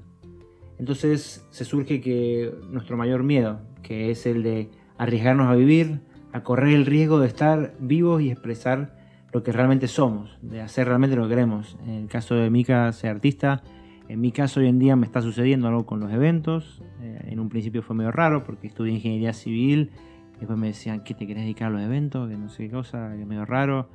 Entonces 0.80 1.46
se 1.50 1.66
surge 1.66 2.00
que 2.00 2.54
nuestro 2.70 2.96
mayor 2.96 3.24
miedo, 3.24 3.60
que 3.82 4.12
es 4.12 4.26
el 4.26 4.44
de 4.44 4.70
arriesgarnos 4.98 5.48
a 5.48 5.56
vivir, 5.56 6.02
a 6.32 6.44
correr 6.44 6.76
el 6.76 6.86
riesgo 6.86 7.20
de 7.20 7.28
estar 7.28 7.74
vivos 7.80 8.22
y 8.22 8.30
expresar 8.30 8.96
lo 9.34 9.44
que 9.44 9.52
realmente 9.52 9.88
somos, 9.88 10.38
de 10.42 10.62
hacer 10.62 10.88
realmente 10.88 11.16
lo 11.16 11.24
que 11.24 11.30
queremos. 11.30 11.78
En 11.84 11.96
el 11.96 12.08
caso 12.08 12.36
de 12.36 12.50
Mika, 12.50 12.92
ser 12.94 13.10
artista, 13.10 13.64
en 14.08 14.22
mi 14.22 14.32
caso 14.32 14.60
hoy 14.60 14.68
en 14.68 14.80
día 14.80 14.96
me 14.96 15.06
está 15.06 15.22
sucediendo 15.22 15.68
algo 15.68 15.86
con 15.86 16.00
los 16.00 16.12
eventos. 16.12 16.82
Eh, 17.02 17.26
en 17.28 17.40
un 17.40 17.50
principio 17.50 17.82
fue 17.82 17.96
medio 17.96 18.12
raro 18.12 18.44
porque 18.44 18.68
estudié 18.68 18.94
ingeniería 18.94 19.34
civil. 19.34 19.92
Después 20.40 20.58
me 20.58 20.68
decían, 20.68 21.04
¿qué 21.04 21.14
te 21.14 21.28
querés 21.28 21.44
dedicar 21.44 21.68
a 21.68 21.72
los 21.72 21.82
eventos? 21.82 22.30
Que 22.30 22.38
no 22.38 22.50
sé 22.50 22.66
qué 22.66 22.72
cosa, 22.72 23.12
que 23.16 23.22
es 23.22 23.28
medio 23.28 23.46
raro. 23.46 23.90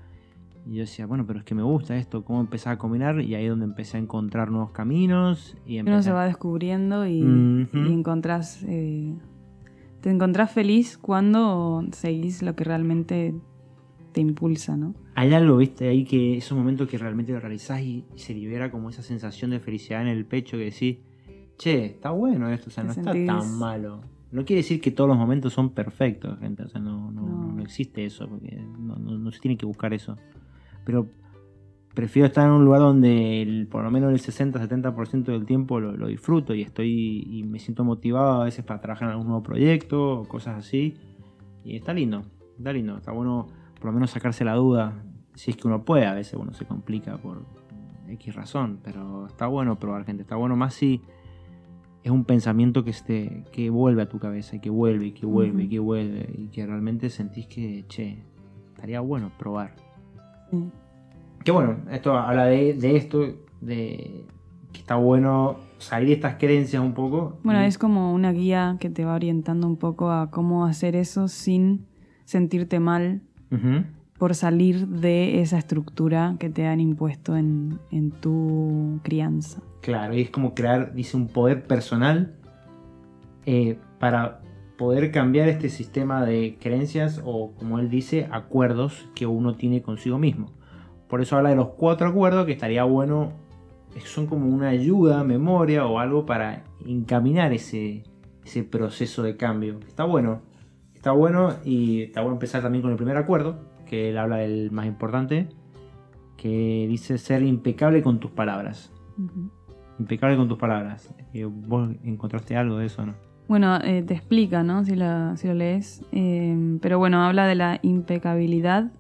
Y 0.67 0.75
yo 0.75 0.81
decía, 0.83 1.07
bueno, 1.07 1.27
pero 1.27 1.41
es 1.41 1.45
que 1.45 1.55
me 1.55 1.63
gusta 1.63 1.97
esto, 1.97 2.25
cómo 2.25 2.41
empezar 2.41 2.75
a 2.75 2.79
combinar. 2.79 3.21
Y 3.21 3.35
ahí 3.35 3.45
es 3.45 3.51
donde 3.51 3.65
empecé 3.65 3.97
a 3.97 4.01
encontrar 4.01 4.51
nuevos 4.51 4.71
caminos. 4.71 5.57
Y 5.67 5.81
Uno 5.81 5.91
empecé 5.91 6.03
se 6.05 6.11
a- 6.11 6.15
va 6.15 6.27
descubriendo 6.27 7.07
y, 7.07 7.21
encontrás, 7.73 8.63
eh, 8.69 9.13
te 10.01 10.11
encontrás 10.11 10.53
feliz 10.53 10.99
cuando 10.99 11.85
seguís 11.93 12.43
lo 12.43 12.55
que 12.55 12.65
realmente 12.65 13.35
te 14.13 14.21
impulsa, 14.21 14.77
¿no? 14.77 14.95
Hay 15.15 15.33
algo, 15.35 15.57
viste, 15.57 15.89
ahí 15.89 16.05
que 16.05 16.37
esos 16.37 16.57
momentos 16.57 16.89
que 16.89 16.97
realmente 16.99 17.33
lo 17.33 17.41
realizás 17.41 17.81
y, 17.83 18.05
se 18.15 18.35
libera 18.35 18.71
como 18.71 18.91
esa 18.91 19.03
sensación 19.03 19.51
de 19.51 19.59
felicidad 19.61 20.03
en 20.03 20.09
el 20.09 20.25
pecho 20.27 20.57
que 20.59 20.65
decís, 20.65 20.99
che, 21.59 21.87
está 21.87 22.11
bueno 22.11 22.49
esto, 22.51 22.69
o 22.69 22.73
sea, 22.73 22.85
no 22.85 22.93
está 22.93 23.13
tan 23.13 23.59
malo. 23.59 24.01
No 24.31 24.45
quiere 24.45 24.63
decir 24.63 24.81
que 24.81 24.91
todos 24.91 25.09
los 25.09 25.19
momentos 25.19 25.53
son 25.53 25.71
perfectos, 25.71 26.39
gente, 26.41 26.63
o 26.63 26.69
sea, 26.69 26.81
no, 26.81 27.11
no, 27.11 27.23
No. 27.23 27.53
no 27.55 27.63
existe 27.63 28.05
eso, 28.05 28.27
porque 28.29 28.57
no 28.79 29.31
se 29.31 29.41
tiene 29.41 29.57
que 29.59 29.67
buscar 29.67 29.93
eso. 29.93 30.17
Pero 30.85 31.07
prefiero 31.95 32.27
estar 32.27 32.47
en 32.47 32.53
un 32.53 32.65
lugar 32.65 32.81
donde 32.81 33.43
el- 33.43 33.67
por 33.69 33.85
lo 33.85 33.91
menos 33.91 34.11
el 34.13 34.19
60-70% 34.21 35.33
del 35.33 35.45
tiempo 35.45 35.79
lo, 35.81 35.97
lo 35.97 36.07
disfruto 36.07 36.55
y 36.55 36.63
estoy 36.63 37.23
y 37.27 37.43
me 37.45 37.59
siento 37.59 37.85
motivado 37.85 38.41
a 38.43 38.45
veces 38.45 38.65
para 38.65 38.81
trabajar 38.81 39.09
en 39.09 39.13
algún 39.13 39.27
nuevo 39.29 39.43
proyecto 39.43 40.21
o 40.21 40.25
cosas 40.29 40.57
así. 40.59 40.95
Y 41.65 41.77
está 41.77 41.93
lindo, 41.93 42.23
está 42.57 42.73
lindo, 42.73 42.97
está 42.97 43.13
bueno 43.13 43.47
por 43.77 43.87
lo 43.87 43.93
menos 43.93 44.11
sacarse 44.11 44.45
la 44.45 44.55
duda, 44.55 45.03
si 45.35 45.51
es 45.51 45.57
que 45.57 45.67
uno 45.67 45.85
puede, 45.85 46.07
a 46.07 46.15
veces 46.15 46.35
uno 46.35 46.53
se 46.55 46.65
complica 46.65 47.17
por 47.19 47.45
X 48.09 48.35
razón, 48.35 48.79
pero 48.83 49.27
está 49.27 49.47
bueno 49.49 49.79
probar 49.79 50.05
gente, 50.05 50.23
está 50.23 50.37
bueno 50.37 50.55
más 50.57 50.75
si 50.75 51.01
es 52.05 52.11
un 52.11 52.25
pensamiento 52.25 52.85
que, 52.85 52.91
esté, 52.91 53.45
que 53.53 53.71
vuelve 53.71 54.03
a 54.03 54.09
tu 54.09 54.19
cabeza 54.19 54.57
y 54.57 54.61
que 54.61 54.71
vuelve 54.71 55.07
y 55.07 55.13
que 55.13 55.27
vuelve 55.27 55.65
y 55.65 55.69
que 55.69 55.79
vuelve 55.79 56.31
y 56.37 56.49
que 56.49 56.67
realmente 56.67 57.11
sentís 57.11 57.47
que, 57.47 57.85
che, 57.89 58.25
estaría 58.75 59.01
bueno 59.01 59.31
probar. 59.39 59.75
Que 61.45 61.51
bueno, 61.51 61.77
esto 61.91 62.17
habla 62.17 62.47
de, 62.47 62.75
de 62.75 62.97
esto, 62.97 63.21
de 63.61 64.27
que 64.73 64.79
está 64.81 64.97
bueno 64.97 65.57
salir 65.79 66.09
de 66.09 66.15
estas 66.15 66.37
creencias 66.37 66.83
un 66.83 66.95
poco. 66.95 67.39
Bueno, 67.43 67.61
es 67.61 67.79
como 67.79 68.13
una 68.13 68.33
guía 68.33 68.77
que 68.81 68.91
te 68.91 69.05
va 69.05 69.15
orientando 69.15 69.67
un 69.67 69.77
poco 69.77 70.11
a 70.11 70.31
cómo 70.31 70.65
hacer 70.65 70.97
eso 70.97 71.29
sin 71.29 71.87
sentirte 72.25 72.81
mal 72.81 73.23
por 74.19 74.35
salir 74.35 74.87
de 74.87 75.43
esa 75.43 75.59
estructura 75.59 76.37
que 76.39 76.49
te 76.49 76.67
han 76.67 76.81
impuesto 76.81 77.37
en, 77.37 77.81
en 77.91 78.13
tu 78.13 79.01
crianza. 79.03 79.61
Claro, 79.83 80.15
y 80.15 80.23
es 80.23 80.31
como 80.31 80.55
crear, 80.55 80.95
dice, 80.95 81.17
un 81.17 81.27
poder 81.27 81.67
personal 81.67 82.35
eh, 83.45 83.79
para 83.99 84.42
poder 84.83 85.13
cambiar 85.13 85.49
este 85.49 85.69
sistema 85.69 86.27
de 86.27 86.59
creencias 86.61 87.23
o, 87.25 87.53
como 87.55 87.79
él 87.79 87.89
dice, 87.89 88.27
acuerdos 88.33 89.09
que 89.15 89.27
uno 89.27 89.55
tiene 89.55 89.81
consigo 89.81 90.19
mismo. 90.19 90.51
Por 91.09 91.21
eso 91.21 91.37
habla 91.37 91.51
de 91.51 91.55
los 91.55 91.69
cuatro 91.69 92.09
acuerdos 92.09 92.47
que 92.47 92.53
estaría 92.53 92.83
bueno, 92.83 93.31
son 94.05 94.27
como 94.27 94.49
una 94.49 94.71
ayuda, 94.71 95.23
memoria 95.23 95.87
o 95.87 96.01
algo 96.01 96.27
para 96.27 96.65
encaminar 96.85 97.53
ese, 97.53 98.03
ese 98.45 98.65
proceso 98.65 99.23
de 99.23 99.37
cambio. 99.37 99.79
Está 99.87 100.03
bueno, 100.03 100.43
está 100.97 101.13
bueno 101.13 101.55
y 101.65 102.03
está 102.03 102.21
bueno 102.23 102.35
empezar 102.35 102.61
también 102.61 102.83
con 102.83 102.91
el 102.91 102.97
primer 102.97 103.17
acuerdo, 103.17 103.61
que 103.87 104.11
él 104.11 104.19
habla 104.19 104.39
del 104.39 104.73
más 104.73 104.87
importante, 104.87 105.49
que 106.37 106.87
dice 106.89 107.19
ser 107.19 107.45
impecable 107.45 108.03
con 108.03 108.19
tus 108.19 108.33
palabras 108.33 108.93
impecable 109.97 110.37
con 110.37 110.49
tus 110.49 110.59
palabras. 110.59 111.15
Eh, 111.33 111.45
¿Vos 111.45 111.89
encontraste 112.03 112.57
algo 112.57 112.79
de 112.79 112.87
eso 112.87 113.07
no? 113.07 113.15
Bueno, 113.49 113.77
eh, 113.83 114.03
te 114.03 114.15
explica, 114.15 114.63
¿no? 114.63 114.85
Si 114.85 114.95
lo, 114.95 115.37
si 115.37 115.47
lo 115.47 115.55
lees. 115.55 116.03
Eh, 116.13 116.79
pero 116.81 116.99
bueno, 116.99 117.23
habla 117.23 117.47
de 117.47 117.55
la 117.55 117.79
impecabilidad, 117.83 118.93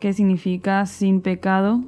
que 0.00 0.12
significa 0.12 0.84
sin 0.86 1.20
pecado. 1.20 1.84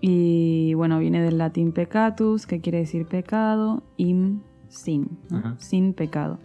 Y 0.00 0.74
bueno, 0.74 0.98
viene 0.98 1.20
del 1.22 1.38
latín 1.38 1.72
peccatus, 1.72 2.46
que 2.46 2.60
quiere 2.60 2.78
decir 2.78 3.06
pecado, 3.06 3.82
im, 3.98 4.40
sin, 4.68 5.18
sin 5.58 5.92
pecado. 5.92 6.38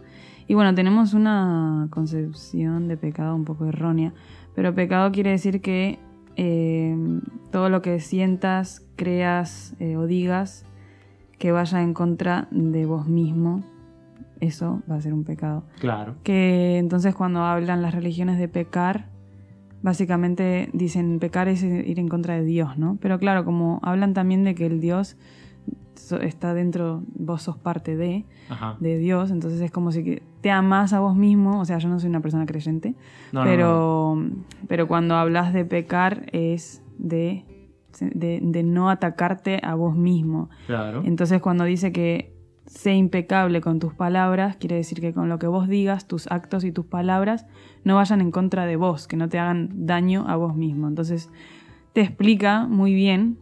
Y 0.48 0.54
bueno, 0.54 0.74
tenemos 0.74 1.14
una 1.14 1.88
concepción 1.90 2.86
de 2.86 2.96
pecado 2.96 3.34
un 3.34 3.44
poco 3.44 3.66
errónea, 3.66 4.12
pero 4.54 4.74
pecado 4.74 5.10
quiere 5.10 5.30
decir 5.30 5.60
que 5.60 5.98
eh, 6.36 6.96
todo 7.50 7.68
lo 7.68 7.82
que 7.82 7.98
sientas, 7.98 8.86
creas 8.94 9.74
eh, 9.80 9.96
o 9.96 10.06
digas 10.06 10.64
que 11.38 11.50
vaya 11.50 11.82
en 11.82 11.94
contra 11.94 12.46
de 12.50 12.86
vos 12.86 13.08
mismo, 13.08 13.64
eso 14.40 14.82
va 14.90 14.96
a 14.96 15.00
ser 15.00 15.12
un 15.14 15.24
pecado. 15.24 15.64
Claro. 15.80 16.16
Que 16.22 16.78
entonces 16.78 17.14
cuando 17.14 17.42
hablan 17.42 17.82
las 17.82 17.94
religiones 17.94 18.38
de 18.38 18.48
pecar, 18.48 19.08
básicamente 19.82 20.68
dicen 20.72 21.18
pecar 21.18 21.48
es 21.48 21.62
ir 21.62 21.98
en 21.98 22.08
contra 22.08 22.34
de 22.34 22.44
Dios, 22.44 22.76
¿no? 22.78 22.98
Pero 23.00 23.18
claro, 23.18 23.44
como 23.44 23.80
hablan 23.82 24.14
también 24.14 24.44
de 24.44 24.54
que 24.54 24.66
el 24.66 24.80
Dios 24.80 25.16
está 26.20 26.54
dentro, 26.54 27.02
vos 27.14 27.42
sos 27.42 27.56
parte 27.56 27.96
de, 27.96 28.24
Ajá. 28.48 28.76
de 28.80 28.98
Dios, 28.98 29.30
entonces 29.30 29.60
es 29.60 29.70
como 29.70 29.90
si 29.92 30.20
te 30.40 30.50
amas 30.50 30.92
a 30.92 31.00
vos 31.00 31.16
mismo, 31.16 31.58
o 31.60 31.64
sea, 31.64 31.78
yo 31.78 31.88
no 31.88 31.98
soy 31.98 32.10
una 32.10 32.20
persona 32.20 32.46
creyente, 32.46 32.94
No, 33.32 33.40
no, 33.40 33.44
no. 33.44 33.50
pero, 33.50 34.22
pero 34.68 34.88
cuando 34.88 35.16
hablas 35.16 35.52
de 35.52 35.64
pecar 35.64 36.26
es 36.32 36.82
de, 36.98 37.44
de, 38.00 38.40
de 38.42 38.62
no 38.62 38.88
atacarte 38.90 39.58
a 39.64 39.74
vos 39.74 39.96
mismo. 39.96 40.48
Claro. 40.66 41.02
Entonces 41.04 41.40
cuando 41.40 41.64
dice 41.64 41.92
que 41.92 42.35
sé 42.66 42.94
impecable 42.94 43.60
con 43.60 43.78
tus 43.78 43.94
palabras, 43.94 44.56
quiere 44.56 44.76
decir 44.76 45.00
que 45.00 45.12
con 45.12 45.28
lo 45.28 45.38
que 45.38 45.46
vos 45.46 45.68
digas, 45.68 46.06
tus 46.06 46.26
actos 46.30 46.64
y 46.64 46.72
tus 46.72 46.84
palabras 46.86 47.46
no 47.84 47.96
vayan 47.96 48.20
en 48.20 48.30
contra 48.30 48.66
de 48.66 48.76
vos, 48.76 49.06
que 49.06 49.16
no 49.16 49.28
te 49.28 49.38
hagan 49.38 49.86
daño 49.86 50.24
a 50.28 50.36
vos 50.36 50.54
mismo. 50.56 50.88
Entonces 50.88 51.30
te 51.92 52.00
explica 52.02 52.66
muy 52.66 52.92
bien 52.94 53.38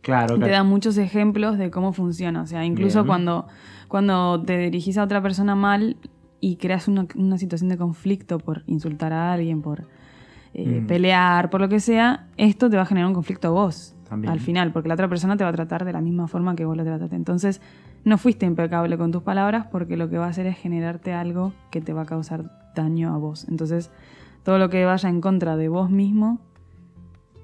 Claro, 0.00 0.34
te 0.34 0.40
claro. 0.40 0.52
da 0.52 0.62
muchos 0.64 0.96
ejemplos 0.98 1.58
de 1.58 1.70
cómo 1.70 1.92
funciona. 1.92 2.42
O 2.42 2.46
sea, 2.46 2.64
incluso 2.64 3.00
Bien. 3.00 3.06
cuando, 3.06 3.46
cuando 3.88 4.42
te 4.42 4.58
dirigís 4.58 4.98
a 4.98 5.04
otra 5.04 5.22
persona 5.22 5.54
mal 5.54 5.96
y 6.40 6.56
creas 6.56 6.88
una, 6.88 7.06
una 7.14 7.38
situación 7.38 7.68
de 7.68 7.76
conflicto 7.76 8.38
por 8.38 8.64
insultar 8.66 9.12
a 9.12 9.32
alguien, 9.32 9.62
por 9.62 9.86
eh, 10.54 10.80
Mm. 10.82 10.86
pelear, 10.86 11.50
por 11.50 11.60
lo 11.60 11.68
que 11.68 11.78
sea, 11.78 12.26
esto 12.36 12.68
te 12.68 12.76
va 12.76 12.82
a 12.82 12.86
generar 12.86 13.06
un 13.08 13.14
conflicto 13.14 13.48
a 13.48 13.50
vos 13.52 13.94
También. 14.12 14.30
al 14.30 14.40
final, 14.40 14.72
porque 14.72 14.88
la 14.88 14.94
otra 14.94 15.08
persona 15.08 15.38
te 15.38 15.44
va 15.44 15.48
a 15.48 15.54
tratar 15.54 15.86
de 15.86 15.92
la 15.94 16.02
misma 16.02 16.28
forma 16.28 16.54
que 16.54 16.66
vos 16.66 16.76
lo 16.76 16.84
trataste. 16.84 17.16
Entonces, 17.16 17.62
no 18.04 18.18
fuiste 18.18 18.44
impecable 18.44 18.98
con 18.98 19.10
tus 19.10 19.22
palabras 19.22 19.68
porque 19.72 19.96
lo 19.96 20.10
que 20.10 20.18
va 20.18 20.26
a 20.26 20.28
hacer 20.28 20.44
es 20.44 20.58
generarte 20.58 21.14
algo 21.14 21.54
que 21.70 21.80
te 21.80 21.94
va 21.94 22.02
a 22.02 22.04
causar 22.04 22.72
daño 22.74 23.14
a 23.14 23.16
vos. 23.16 23.48
Entonces, 23.48 23.90
todo 24.42 24.58
lo 24.58 24.68
que 24.68 24.84
vaya 24.84 25.08
en 25.08 25.22
contra 25.22 25.56
de 25.56 25.68
vos 25.68 25.90
mismo 25.90 26.40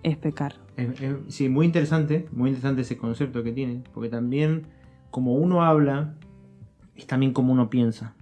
es 0.02 0.18
pecar. 0.18 0.56
Eh, 0.76 0.92
eh, 1.00 1.16
sí, 1.28 1.48
muy 1.48 1.64
interesante, 1.64 2.28
muy 2.32 2.50
interesante 2.50 2.82
ese 2.82 2.98
concepto 2.98 3.42
que 3.42 3.52
tiene, 3.52 3.82
porque 3.94 4.10
también 4.10 4.66
como 5.10 5.36
uno 5.36 5.64
habla, 5.64 6.16
es 6.96 7.06
también 7.06 7.32
como 7.32 7.54
uno 7.54 7.70
piensa. 7.70 8.14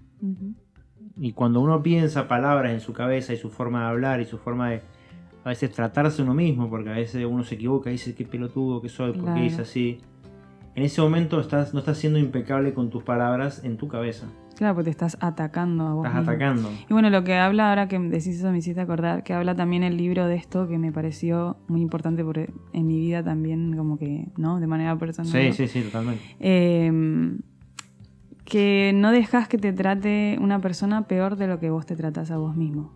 Y 1.18 1.32
cuando 1.32 1.61
uno 1.61 1.82
piensa 1.82 2.28
palabras 2.28 2.72
en 2.72 2.80
su 2.80 2.92
cabeza 2.92 3.32
y 3.32 3.38
su 3.38 3.51
forma 3.51 3.80
de 3.80 3.86
hablar 3.88 4.20
y 4.20 4.24
su 4.24 4.38
forma 4.38 4.70
de 4.70 4.82
a 5.47 5.51
veces 5.51 5.70
tratarse 5.70 6.22
uno 6.22 6.34
mismo, 6.34 6.68
porque 6.68 6.90
a 6.90 6.94
veces 6.94 7.24
uno 7.24 7.44
se 7.44 7.55
equivoca 7.55 7.88
y 7.88 7.92
dice 7.92 8.14
qué 8.16 8.24
pelotudo 8.24 8.82
que 8.82 8.88
soy, 8.88 9.12
porque 9.12 9.26
Claro. 9.26 9.40
dice 9.42 9.62
así. 9.62 9.99
En 10.74 10.82
ese 10.82 11.01
momento 11.01 11.40
estás, 11.40 11.72
no 11.72 11.78
estás 11.80 11.97
siendo 11.99 12.18
impecable 12.18 12.74
con 12.74 12.90
tus 12.90 13.03
palabras 13.05 13.62
en 13.64 13.76
tu 13.76 13.86
cabeza. 13.88 14.26
Claro, 14.57 14.74
porque 14.74 14.86
te 14.86 14.90
estás 14.90 15.16
atacando 15.20 15.86
a 15.86 15.94
vos. 15.94 16.05
Estás 16.07 16.18
mismo. 16.20 16.30
atacando. 16.32 16.70
Y 16.88 16.92
bueno, 16.92 17.11
lo 17.11 17.22
que 17.24 17.34
habla, 17.36 17.68
ahora 17.70 17.86
que 17.88 17.99
decís 17.99 18.38
eso, 18.38 18.51
me 18.51 18.59
hiciste 18.59 18.80
acordar, 18.80 19.22
que 19.22 19.32
habla 19.34 19.55
también 19.55 19.84
el 19.84 19.97
libro 19.97 20.26
de 20.26 20.34
esto, 20.34 20.66
que 20.66 20.78
me 20.78 20.90
pareció 20.92 21.57
muy 21.68 21.80
importante 21.80 22.24
porque 22.24 22.51
en 22.72 22.86
mi 22.86 22.99
vida 22.99 23.22
también, 23.22 23.76
como 23.76 23.99
que, 23.99 24.28
¿no? 24.36 24.59
De 24.59 24.66
manera 24.66 24.99
personal. 24.99 25.30
Sí, 25.30 25.53
sí, 25.53 25.68
sí, 25.68 25.82
totalmente. 25.82 26.22
Eh, 26.40 26.90
que 28.47 28.92
no 28.94 29.11
dejas 29.11 29.49
que 29.49 29.59
te 29.59 29.72
trate 29.72 30.38
una 30.40 30.61
persona 30.61 31.09
peor 31.09 31.36
de 31.36 31.49
lo 31.49 31.59
que 31.59 31.68
vos 31.68 31.84
te 31.84 31.97
tratas 31.97 32.30
a 32.30 32.38
vos 32.38 32.57
mismo. 32.57 32.92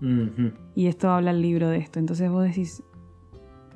Y 0.77 0.87
esto 0.87 1.11
habla 1.11 1.33
el 1.33 1.43
libro 1.43 1.69
de 1.69 1.79
esto. 1.79 1.99
Entonces 1.99 2.31
vos 2.31 2.45
decís, 2.45 2.85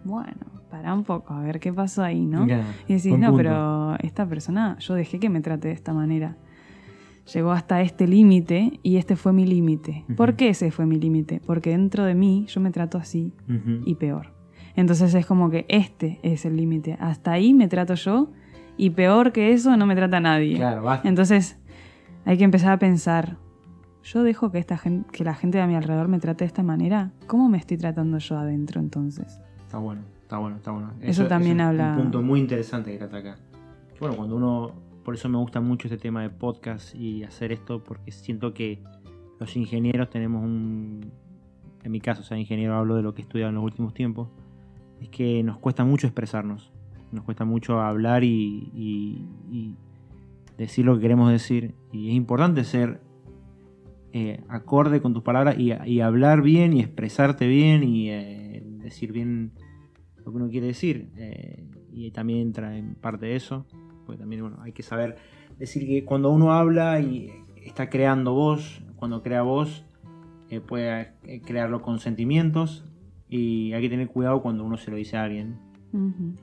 bueno, 0.05 0.39
para 0.71 0.95
un 0.95 1.03
poco, 1.03 1.35
a 1.35 1.41
ver 1.41 1.59
qué 1.59 1.73
pasó 1.73 2.05
ahí, 2.05 2.25
¿no? 2.27 2.47
Y 2.87 2.95
decís, 2.95 3.19
no, 3.19 3.27
punto. 3.29 3.37
pero 3.37 3.97
esta 3.99 4.27
persona, 4.27 4.79
yo 4.79 4.95
dejé 4.95 5.19
que 5.19 5.29
me 5.29 5.41
trate 5.41 5.69
de 5.69 5.75
esta 5.75 5.93
manera. 5.93 6.37
Llegó 7.33 7.51
hasta 7.51 7.81
este 7.81 8.07
límite 8.07 8.79
y 8.83 8.97
este 8.97 9.17
fue 9.17 9.33
mi 9.33 9.45
límite. 9.45 10.05
¿Por 10.17 10.37
qué 10.37 10.51
ese 10.51 10.71
fue 10.71 10.87
mi 10.87 11.01
límite? 11.01 11.41
Porque 11.45 11.71
dentro 11.71 12.05
de 12.05 12.15
mí 12.15 12.47
yo 12.49 12.61
me 12.61 12.71
trato 12.71 12.99
así 12.99 13.33
y 13.85 13.97
peor. 13.97 14.33
Entonces 14.77 15.13
es 15.15 15.27
como 15.27 15.51
que 15.51 15.67
este 15.69 16.21
es 16.23 16.45
el 16.45 16.57
límite. 16.57 16.97
Hasta 17.01 17.33
ahí 17.33 17.53
me 17.53 17.67
trato 17.67 17.95
yo 17.95 18.31
y 18.77 18.91
peor 18.91 19.33
que 19.33 19.53
eso 19.53 19.77
no 19.77 19.87
me 19.87 19.97
trata 19.97 20.21
nadie. 20.21 20.57
Claro, 20.57 20.83
basta. 20.83 21.09
Entonces 21.09 21.59
hay 22.25 22.37
que 22.39 22.45
empezar 22.45 22.73
a 22.73 22.79
pensar, 22.79 23.37
yo 24.03 24.23
dejo 24.23 24.51
que, 24.51 24.59
esta 24.59 24.77
gente, 24.77 25.09
que 25.13 25.25
la 25.25 25.35
gente 25.35 25.59
de 25.59 25.67
mi 25.67 25.75
alrededor 25.75 26.09
me 26.09 26.19
trate 26.19 26.45
de 26.45 26.47
esta 26.49 26.63
manera. 26.63 27.13
¿Cómo 27.27 27.49
me 27.49 27.59
estoy 27.59 27.77
tratando 27.79 28.19
yo 28.19 28.37
adentro 28.39 28.81
entonces? 28.81 29.41
Está 29.61 29.79
bueno, 29.79 30.03
está 30.23 30.39
bueno, 30.39 30.57
está 30.57 30.71
bueno. 30.73 30.93
Eso 31.01 31.27
también 31.27 31.61
es 31.61 31.67
habla- 31.67 31.93
Un 31.97 32.03
punto 32.05 32.23
muy 32.23 32.41
interesante 32.41 32.93
que 32.93 32.99
trata 32.99 33.17
acá. 33.19 33.37
Bueno, 34.01 34.17
cuando 34.17 34.37
uno. 34.37 34.73
Por 35.05 35.15
eso 35.15 35.29
me 35.29 35.37
gusta 35.37 35.61
mucho 35.61 35.87
este 35.87 35.99
tema 35.99 36.23
de 36.23 36.31
podcast 36.31 36.95
y 36.95 37.25
hacer 37.25 37.53
esto, 37.53 37.85
porque 37.85 38.11
siento 38.11 38.55
que 38.55 38.83
los 39.39 39.55
ingenieros 39.57 40.09
tenemos 40.09 40.43
un. 40.43 41.11
En 41.83 41.93
mi 41.93 42.01
caso, 42.01 42.23
o 42.23 42.25
sea, 42.25 42.39
ingeniero 42.39 42.75
hablo 42.75 42.95
de 42.97 43.03
lo 43.03 43.13
que 43.15 43.21
he 43.21 43.25
estudiado 43.25 43.51
en 43.51 43.57
los 43.57 43.65
últimos 43.65 43.93
tiempos. 43.93 44.29
Es 45.03 45.11
que 45.11 45.43
nos 45.43 45.59
cuesta 45.59 45.85
mucho 45.85 46.07
expresarnos. 46.07 46.73
Nos 47.13 47.23
cuesta 47.25 47.45
mucho 47.45 47.81
hablar 47.83 48.25
y, 48.25 48.71
y- 48.75 49.29
y 49.51 49.77
decir 50.57 50.85
lo 50.85 50.95
que 50.97 51.03
queremos 51.03 51.31
decir. 51.31 51.75
Y 51.93 52.11
es 52.11 52.15
importante 52.15 52.65
ser 52.65 53.01
eh, 54.13 54.43
acorde 54.49 55.01
con 55.01 55.15
tus 55.15 55.23
palabras 55.23 55.57
y, 55.59 55.73
y 55.73 56.01
hablar 56.01 56.43
bien 56.43 56.73
y 56.73 56.81
expresarte 56.81 57.47
bien 57.47 57.83
y 57.83 58.11
eh, 58.11 58.63
decir 58.65 59.13
bien 59.13 59.53
lo 60.19 60.25
que 60.25 60.37
uno 60.37 60.49
quiere 60.49 60.69
decir. 60.69 61.11
eh, 61.17 61.65
y 61.95 62.11
también 62.11 62.41
entra 62.41 62.77
en 62.77 62.97
parte 62.97 63.27
de 63.27 63.37
eso, 63.37 63.67
porque 64.05 64.19
también 64.19 64.43
bueno, 64.43 64.59
hay 64.63 64.73
que 64.73 64.83
saber 64.83 65.17
decir 65.59 65.87
que 65.87 66.05
cuando 66.05 66.31
uno 66.33 66.53
habla 66.53 67.01
y 67.01 67.31
está 67.65 67.89
creando 67.89 68.35
voz, 68.35 68.83
cuando 68.97 69.23
crea 69.23 69.43
voz, 69.43 69.85
eh, 70.51 70.61
puede 70.61 71.15
crearlo 71.45 71.83
con 71.83 72.01
sentimientos 72.01 72.85
y 73.29 73.73
hay 73.73 73.83
que 73.83 73.89
tener 73.89 74.09
cuidado 74.09 74.43
cuando 74.43 74.65
uno 74.65 74.77
se 74.77 74.91
lo 74.91 74.97
dice 74.97 75.17
a 75.17 75.25
alguien, 75.25 75.59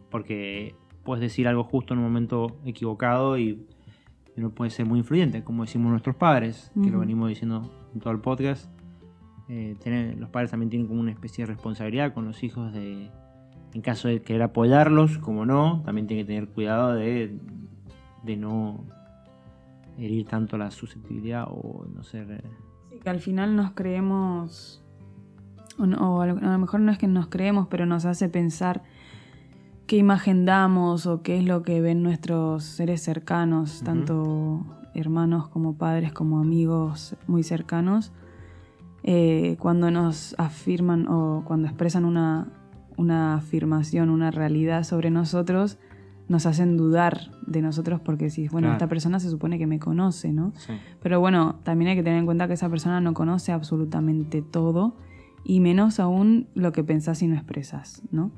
porque 0.09 0.75
puedes 1.03 1.21
decir 1.21 1.47
algo 1.47 1.65
justo 1.65 1.93
en 1.93 1.99
un 1.99 2.05
momento 2.05 2.57
equivocado 2.65 3.37
y 3.37 3.67
uno 4.37 4.49
puede 4.51 4.71
ser 4.71 4.85
muy 4.85 4.99
influyente, 4.99 5.43
como 5.43 5.63
decimos 5.63 5.91
nuestros 5.91 6.15
padres, 6.15 6.71
que 6.81 6.89
lo 6.89 6.99
venimos 6.99 7.29
diciendo 7.29 7.69
en 7.93 7.99
todo 7.99 8.11
el 8.13 8.19
podcast. 8.19 8.69
Eh, 9.49 9.75
tener- 9.83 10.17
los 10.17 10.29
padres 10.29 10.51
también 10.51 10.69
tienen 10.69 10.87
como 10.87 11.01
una 11.01 11.11
especie 11.11 11.45
de 11.45 11.51
responsabilidad 11.53 12.13
con 12.13 12.25
los 12.25 12.41
hijos 12.43 12.71
de, 12.73 13.09
en 13.73 13.81
caso 13.81 14.07
de 14.07 14.21
querer 14.21 14.43
apoyarlos, 14.43 15.17
como 15.17 15.45
no, 15.45 15.81
también 15.83 16.07
tienen 16.07 16.25
que 16.25 16.33
tener 16.33 16.49
cuidado 16.49 16.93
de, 16.93 17.37
de 18.23 18.37
no 18.37 18.85
herir 19.97 20.25
tanto 20.27 20.57
la 20.57 20.71
susceptibilidad 20.71 21.45
o 21.49 21.85
no 21.93 22.03
ser... 22.03 22.31
eh, 22.31 22.41
Sí, 22.89 22.99
que 22.99 23.09
al 23.09 23.19
final 23.19 23.55
nos 23.57 23.71
creemos, 23.71 24.81
o, 25.77 25.85
no- 25.85 26.21
a 26.21 26.25
lo 26.27 26.57
mejor 26.59 26.79
no 26.79 26.91
es 26.91 26.97
que 26.97 27.07
nos 27.07 27.27
creemos, 27.27 27.67
pero 27.69 27.85
nos 27.85 28.05
hace 28.05 28.29
pensar 28.29 28.83
qué 29.91 29.97
imagen 29.97 30.45
damos 30.45 31.05
o 31.05 31.21
qué 31.21 31.37
es 31.37 31.43
lo 31.43 31.63
que 31.63 31.81
ven 31.81 32.01
nuestros 32.01 32.63
seres 32.63 33.01
cercanos, 33.01 33.81
tanto 33.83 34.65
hermanos 34.93 35.49
como 35.49 35.73
padres 35.73 36.13
como 36.13 36.39
amigos 36.39 37.17
muy 37.27 37.43
cercanos, 37.43 38.13
eh, 39.03 39.57
cuando 39.59 39.91
nos 39.91 40.33
afirman 40.37 41.09
o 41.09 41.43
cuando 41.45 41.67
expresan 41.67 42.05
una, 42.05 42.47
una 42.95 43.35
afirmación, 43.35 44.09
una 44.09 44.31
realidad 44.31 44.85
sobre 44.85 45.09
nosotros, 45.09 45.77
nos 46.29 46.45
hacen 46.45 46.77
dudar 46.77 47.29
de 47.45 47.61
nosotros 47.61 47.99
porque 47.99 48.29
si, 48.29 48.47
bueno, 48.47 48.67
Claro. 48.67 48.75
esta 48.75 48.87
persona 48.87 49.19
se 49.19 49.29
supone 49.29 49.57
que 49.59 49.67
me 49.67 49.79
conoce, 49.79 50.31
¿no? 50.31 50.53
sí. 50.55 50.71
Pero 51.03 51.19
bueno, 51.19 51.59
también 51.63 51.89
hay 51.89 51.95
que 51.97 52.03
tener 52.03 52.19
en 52.19 52.25
cuenta 52.25 52.47
que 52.47 52.53
esa 52.53 52.69
persona 52.69 53.01
no 53.01 53.13
conoce 53.13 53.51
absolutamente 53.51 54.41
todo 54.41 54.95
y 55.43 55.59
menos 55.59 55.99
aún 55.99 56.47
lo 56.55 56.71
que 56.71 56.81
pensás 56.81 57.21
y 57.23 57.27
no 57.27 57.35
expresas, 57.35 58.03
¿no? 58.09 58.31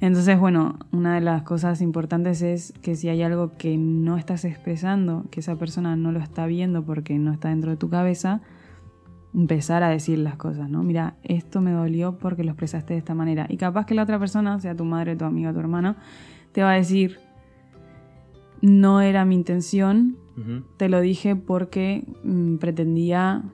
Entonces, 0.00 0.38
bueno, 0.38 0.78
una 0.92 1.14
de 1.14 1.22
las 1.22 1.42
cosas 1.42 1.80
importantes 1.80 2.42
es 2.42 2.74
que 2.82 2.96
si 2.96 3.08
hay 3.08 3.22
algo 3.22 3.56
que 3.56 3.78
no 3.78 4.18
estás 4.18 4.44
expresando, 4.44 5.24
que 5.30 5.40
esa 5.40 5.56
persona 5.56 5.96
no 5.96 6.12
lo 6.12 6.20
está 6.20 6.46
viendo 6.46 6.84
porque 6.84 7.18
no 7.18 7.32
está 7.32 7.48
dentro 7.48 7.70
de 7.70 7.76
tu 7.78 7.88
cabeza, 7.88 8.42
empezar 9.34 9.82
a 9.82 9.88
decir 9.88 10.18
las 10.18 10.36
cosas, 10.36 10.68
¿no? 10.68 10.82
Mira, 10.82 11.14
esto 11.22 11.60
me 11.60 11.70
dolió 11.70 12.18
porque 12.18 12.44
lo 12.44 12.50
expresaste 12.50 12.94
de 12.94 12.98
esta 12.98 13.14
manera. 13.14 13.46
Y 13.48 13.56
capaz 13.56 13.86
que 13.86 13.94
la 13.94 14.02
otra 14.02 14.18
persona, 14.18 14.60
sea 14.60 14.74
tu 14.74 14.84
madre, 14.84 15.16
tu 15.16 15.24
amiga, 15.24 15.52
tu 15.52 15.60
hermano, 15.60 15.96
te 16.52 16.62
va 16.62 16.72
a 16.72 16.74
decir, 16.74 17.18
no 18.60 19.00
era 19.00 19.24
mi 19.24 19.34
intención, 19.34 20.16
te 20.76 20.90
lo 20.90 21.00
dije 21.00 21.34
porque 21.34 22.04
mm, 22.22 22.56
pretendía 22.56 23.44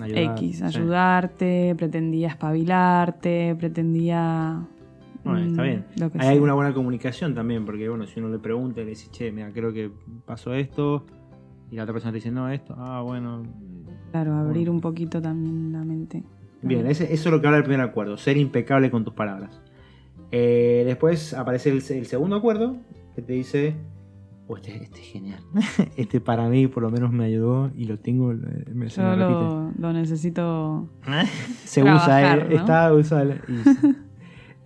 Ayudar, 0.00 0.38
X, 0.38 0.56
sí. 0.58 0.64
ayudarte, 0.64 1.74
pretendía 1.76 2.28
espabilarte, 2.28 3.54
pretendía... 3.58 4.66
Bueno, 5.24 5.46
está 5.46 5.62
mm, 5.62 5.64
bien. 5.64 5.84
Hay 6.14 6.20
sea. 6.20 6.30
alguna 6.30 6.54
buena 6.54 6.74
comunicación 6.74 7.34
también, 7.34 7.64
porque 7.64 7.88
bueno, 7.88 8.06
si 8.06 8.20
uno 8.20 8.28
le 8.28 8.38
pregunta 8.38 8.80
y 8.80 8.84
le 8.84 8.90
dice, 8.90 9.08
che, 9.10 9.32
mira, 9.32 9.50
creo 9.52 9.72
que 9.72 9.90
pasó 10.26 10.52
esto, 10.54 11.04
y 11.70 11.76
la 11.76 11.82
otra 11.84 11.92
persona 11.94 12.12
te 12.12 12.16
dice, 12.16 12.30
no, 12.30 12.48
esto, 12.50 12.74
ah, 12.78 13.00
bueno. 13.02 13.42
Claro, 14.12 14.34
abrir 14.34 14.64
Bueno. 14.66 14.72
un 14.72 14.80
poquito 14.80 15.20
también 15.20 15.72
la 15.72 15.82
mente. 15.84 16.22
Bien, 16.62 16.86
ese- 16.86 17.12
eso 17.12 17.28
es 17.28 17.32
lo 17.34 17.40
que 17.40 17.46
habla 17.46 17.58
el 17.58 17.64
primer 17.64 17.80
acuerdo, 17.80 18.16
ser 18.16 18.36
impecable 18.36 18.90
con 18.90 19.04
tus 19.04 19.14
palabras. 19.14 19.60
Eh, 20.30 20.82
después 20.86 21.34
aparece 21.34 21.70
el, 21.70 21.76
el 21.76 22.06
segundo 22.06 22.36
acuerdo, 22.36 22.76
que 23.14 23.22
te 23.22 23.32
dice, 23.34 23.74
oh, 24.46 24.56
este, 24.56 24.82
este 24.82 25.00
es 25.00 25.06
genial. 25.08 25.40
este 25.96 26.20
para 26.20 26.48
mí 26.48 26.66
por 26.66 26.82
lo 26.82 26.90
menos 26.90 27.12
me 27.12 27.24
ayudó 27.24 27.70
y 27.76 27.84
lo 27.84 27.98
tengo, 27.98 28.32
eh, 28.32 28.36
me, 28.72 28.88
se 28.90 29.00
Yo 29.02 29.08
me 29.10 29.16
lo, 29.16 29.72
lo 29.78 29.92
necesito... 29.92 30.88
se 31.64 31.82
trabajar, 31.82 32.38
usa, 32.38 32.46
eh, 32.46 32.48
¿no? 32.50 32.56
está 32.56 32.92
usado. 32.94 33.32
y- 33.32 33.34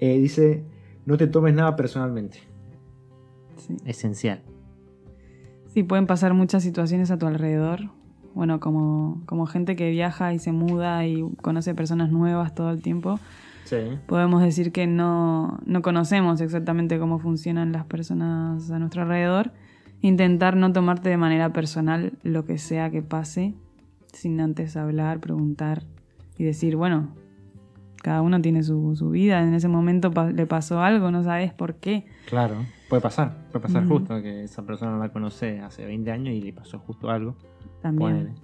eh, 0.00 0.18
dice, 0.18 0.64
no 1.06 1.16
te 1.16 1.26
tomes 1.26 1.54
nada 1.54 1.76
personalmente. 1.76 2.38
Sí. 3.56 3.76
Esencial. 3.84 4.42
Sí, 5.66 5.82
pueden 5.82 6.06
pasar 6.06 6.34
muchas 6.34 6.62
situaciones 6.62 7.10
a 7.10 7.18
tu 7.18 7.26
alrededor. 7.26 7.90
Bueno, 8.34 8.60
como, 8.60 9.22
como 9.26 9.46
gente 9.46 9.74
que 9.76 9.90
viaja 9.90 10.32
y 10.32 10.38
se 10.38 10.52
muda 10.52 11.06
y 11.06 11.22
conoce 11.42 11.74
personas 11.74 12.10
nuevas 12.10 12.54
todo 12.54 12.70
el 12.70 12.82
tiempo, 12.82 13.18
Sí. 13.64 13.76
podemos 14.06 14.40
decir 14.42 14.72
que 14.72 14.86
no, 14.86 15.58
no 15.66 15.82
conocemos 15.82 16.40
exactamente 16.40 16.98
cómo 16.98 17.18
funcionan 17.18 17.72
las 17.72 17.84
personas 17.84 18.70
a 18.70 18.78
nuestro 18.78 19.02
alrededor. 19.02 19.52
Intentar 20.00 20.56
no 20.56 20.72
tomarte 20.72 21.08
de 21.10 21.16
manera 21.16 21.52
personal 21.52 22.12
lo 22.22 22.44
que 22.44 22.56
sea 22.58 22.90
que 22.90 23.02
pase, 23.02 23.54
sin 24.12 24.40
antes 24.40 24.76
hablar, 24.76 25.20
preguntar 25.20 25.82
y 26.38 26.44
decir, 26.44 26.76
bueno, 26.76 27.08
cada 28.02 28.22
uno 28.22 28.40
tiene 28.40 28.62
su, 28.62 28.94
su 28.96 29.10
vida, 29.10 29.42
en 29.42 29.54
ese 29.54 29.68
momento 29.68 30.10
pa- 30.10 30.30
le 30.30 30.46
pasó 30.46 30.80
algo, 30.82 31.10
no 31.10 31.22
sabes 31.22 31.52
por 31.52 31.74
qué. 31.76 32.06
Claro, 32.26 32.56
puede 32.88 33.02
pasar, 33.02 33.36
puede 33.52 33.62
pasar 33.62 33.86
justo 33.86 34.20
que 34.22 34.44
esa 34.44 34.64
persona 34.64 34.92
no 34.92 34.98
la 34.98 35.10
conoce 35.10 35.60
hace 35.60 35.84
20 35.84 36.10
años 36.10 36.34
y 36.34 36.40
le 36.40 36.52
pasó 36.52 36.78
justo 36.78 37.10
algo. 37.10 37.34
También. 37.82 38.10
Ponele. 38.10 38.34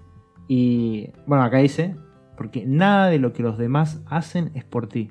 Y 0.48 1.10
bueno, 1.26 1.44
acá 1.44 1.59
dice, 1.59 1.97
porque 2.36 2.64
nada 2.66 3.06
de 3.09 3.18
lo 3.18 3.32
que 3.32 3.43
los 3.43 3.56
demás 3.59 4.01
hacen 4.06 4.51
es 4.55 4.64
por 4.64 4.89
ti, 4.89 5.10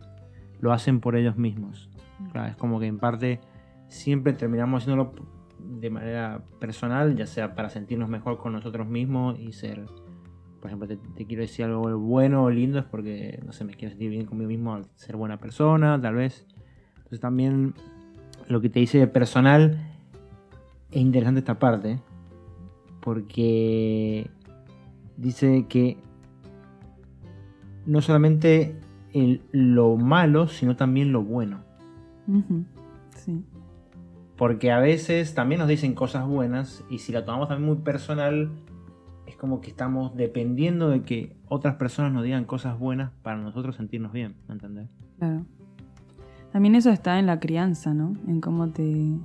lo 0.60 0.72
hacen 0.74 1.00
por 1.00 1.16
ellos 1.16 1.38
mismos. 1.38 1.90
Claro, 2.32 2.50
es 2.52 2.56
como 2.56 2.80
que 2.80 2.86
en 2.88 3.00
parte 3.00 3.40
siempre 3.88 4.34
terminamos 4.34 4.84
haciéndolo 4.84 5.14
de 5.60 5.90
manera 5.90 6.42
personal, 6.60 7.16
ya 7.16 7.26
sea 7.26 7.56
para 7.56 7.70
sentirnos 7.70 8.10
mejor 8.10 8.38
con 8.38 8.54
nosotros 8.54 8.88
mismos 8.88 9.40
y 9.40 9.54
ser, 9.54 9.86
por 10.64 10.70
ejemplo, 10.70 10.88
te, 10.88 10.96
te 10.96 11.26
quiero 11.26 11.42
decir 11.42 11.66
algo 11.66 12.00
bueno 12.00 12.46
o 12.46 12.50
lindo, 12.50 12.80
es 12.80 12.86
porque, 12.86 13.38
no 13.46 13.52
sé, 13.52 13.66
me 13.66 13.74
quiero 13.74 13.90
sentir 13.90 14.10
bien 14.10 14.26
conmigo 14.26 14.48
mismo 14.48 14.74
al 14.74 14.86
ser 14.96 15.18
buena 15.18 15.38
persona, 15.38 16.00
tal 16.02 16.16
vez. 16.16 16.48
Entonces 16.96 17.20
también 17.20 17.74
lo 18.48 18.62
que 18.62 18.70
te 18.70 18.80
dice 18.80 18.98
de 18.98 19.08
personal 19.08 19.78
es 20.90 21.02
interesante 21.02 21.40
esta 21.40 21.60
parte, 21.60 22.00
porque 23.02 24.30
dice 25.18 25.66
que 25.68 25.98
no 27.86 28.00
solamente 28.02 28.80
el- 29.12 29.42
lo 29.52 29.98
malo, 29.98 30.48
sino 30.48 30.78
también 30.78 31.12
lo 31.12 31.24
bueno. 31.24 31.60
Sí. 33.18 33.44
Porque 34.38 34.72
a 34.72 34.80
veces 34.80 35.36
también 35.36 35.60
nos 35.60 35.68
dicen 35.68 35.94
cosas 35.94 36.26
buenas 36.26 36.86
y 36.90 37.00
si 37.00 37.12
la 37.12 37.26
tomamos 37.26 37.50
también 37.50 37.68
muy 37.68 37.84
personal, 37.84 38.50
como 39.44 39.60
que 39.60 39.72
estamos 39.72 40.16
dependiendo 40.16 40.88
de 40.88 41.02
que 41.02 41.36
otras 41.50 41.76
personas 41.76 42.14
nos 42.14 42.24
digan 42.24 42.46
cosas 42.46 42.80
buenas 42.80 43.12
para 43.24 43.36
nosotros 43.36 43.76
sentirnos 43.76 44.14
bien, 44.14 44.36
¿me 44.48 44.54
entendés? 44.54 44.88
Claro. 45.20 45.46
También 46.54 46.76
eso 46.76 46.92
está 46.92 47.20
en 47.20 47.26
la 47.26 47.42
crianza, 47.42 47.94
¿no? 47.94 48.16
En 48.26 48.40
cómo 48.40 48.70
te, 48.70 49.18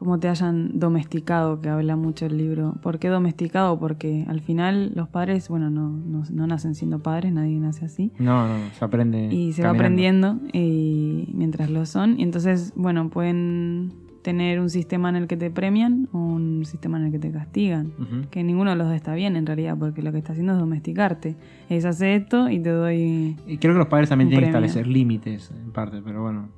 cómo 0.00 0.18
te 0.18 0.28
hayan 0.28 0.80
domesticado, 0.80 1.60
que 1.60 1.68
habla 1.68 1.94
mucho 1.94 2.26
el 2.26 2.38
libro. 2.38 2.74
¿Por 2.82 2.98
qué 2.98 3.06
domesticado? 3.06 3.78
Porque 3.78 4.26
al 4.26 4.40
final 4.40 4.90
los 4.96 5.08
padres, 5.08 5.48
bueno, 5.48 5.70
no, 5.70 5.90
no, 5.90 6.24
no 6.28 6.46
nacen 6.48 6.74
siendo 6.74 6.98
padres, 6.98 7.32
nadie 7.32 7.60
nace 7.60 7.84
así. 7.84 8.10
No, 8.18 8.48
no, 8.48 8.68
se 8.76 8.84
aprende. 8.84 9.32
Y 9.32 9.52
se 9.52 9.62
va 9.62 9.70
aprendiendo 9.70 10.40
y 10.52 11.28
mientras 11.34 11.70
lo 11.70 11.86
son. 11.86 12.18
Y 12.18 12.24
entonces, 12.24 12.72
bueno, 12.74 13.10
pueden 13.10 14.07
tener 14.28 14.60
un 14.60 14.68
sistema 14.68 15.08
en 15.08 15.16
el 15.16 15.26
que 15.26 15.38
te 15.38 15.50
premian 15.50 16.06
o 16.12 16.18
un 16.18 16.66
sistema 16.66 16.98
en 16.98 17.06
el 17.06 17.12
que 17.12 17.18
te 17.18 17.32
castigan. 17.32 17.92
Que 18.30 18.44
ninguno 18.44 18.68
de 18.68 18.76
los 18.76 18.88
dos 18.88 18.94
está 18.94 19.14
bien 19.14 19.36
en 19.36 19.46
realidad, 19.46 19.74
porque 19.78 20.02
lo 20.02 20.12
que 20.12 20.18
está 20.18 20.32
haciendo 20.32 20.52
es 20.52 20.58
domesticarte. 20.58 21.34
Es 21.70 21.86
hacer 21.86 22.20
esto 22.20 22.50
y 22.50 22.58
te 22.58 22.68
doy... 22.68 23.38
Y 23.46 23.56
creo 23.56 23.72
que 23.72 23.78
los 23.78 23.88
padres 23.88 24.10
también 24.10 24.28
tienen 24.28 24.44
que 24.44 24.50
establecer 24.50 24.86
límites, 24.86 25.50
en 25.50 25.72
parte, 25.72 26.02
pero 26.04 26.20
bueno. 26.20 26.50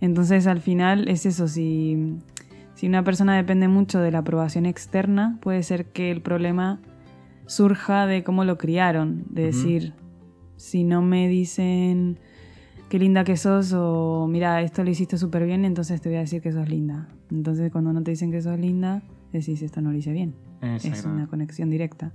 Entonces 0.00 0.46
al 0.46 0.60
final 0.60 1.08
es 1.08 1.26
eso, 1.26 1.48
si, 1.48 2.18
si 2.74 2.86
una 2.86 3.02
persona 3.02 3.34
depende 3.34 3.66
mucho 3.66 3.98
de 3.98 4.12
la 4.12 4.18
aprobación 4.18 4.64
externa, 4.64 5.36
puede 5.40 5.64
ser 5.64 5.86
que 5.86 6.12
el 6.12 6.20
problema 6.20 6.78
surja 7.46 8.06
de 8.06 8.22
cómo 8.22 8.44
lo 8.44 8.56
criaron, 8.56 9.24
de 9.30 9.46
decir, 9.46 9.94
si 10.54 10.84
no 10.84 11.02
me 11.02 11.26
dicen 11.26 12.20
qué 12.90 12.98
linda 12.98 13.24
que 13.24 13.38
sos 13.38 13.72
o 13.74 14.26
mira, 14.28 14.60
esto 14.60 14.84
lo 14.84 14.90
hiciste 14.90 15.16
súper 15.16 15.46
bien, 15.46 15.64
entonces 15.64 16.00
te 16.02 16.10
voy 16.10 16.16
a 16.18 16.20
decir 16.20 16.42
que 16.42 16.52
sos 16.52 16.68
linda. 16.68 17.08
Entonces 17.30 17.72
cuando 17.72 17.92
no 17.94 18.02
te 18.02 18.10
dicen 18.10 18.30
que 18.30 18.42
sos 18.42 18.58
linda, 18.58 19.02
decís 19.32 19.62
esto 19.62 19.80
no 19.80 19.90
lo 19.92 19.96
hice 19.96 20.12
bien. 20.12 20.34
Es 20.60 21.04
una 21.06 21.26
conexión 21.26 21.70
directa. 21.70 22.12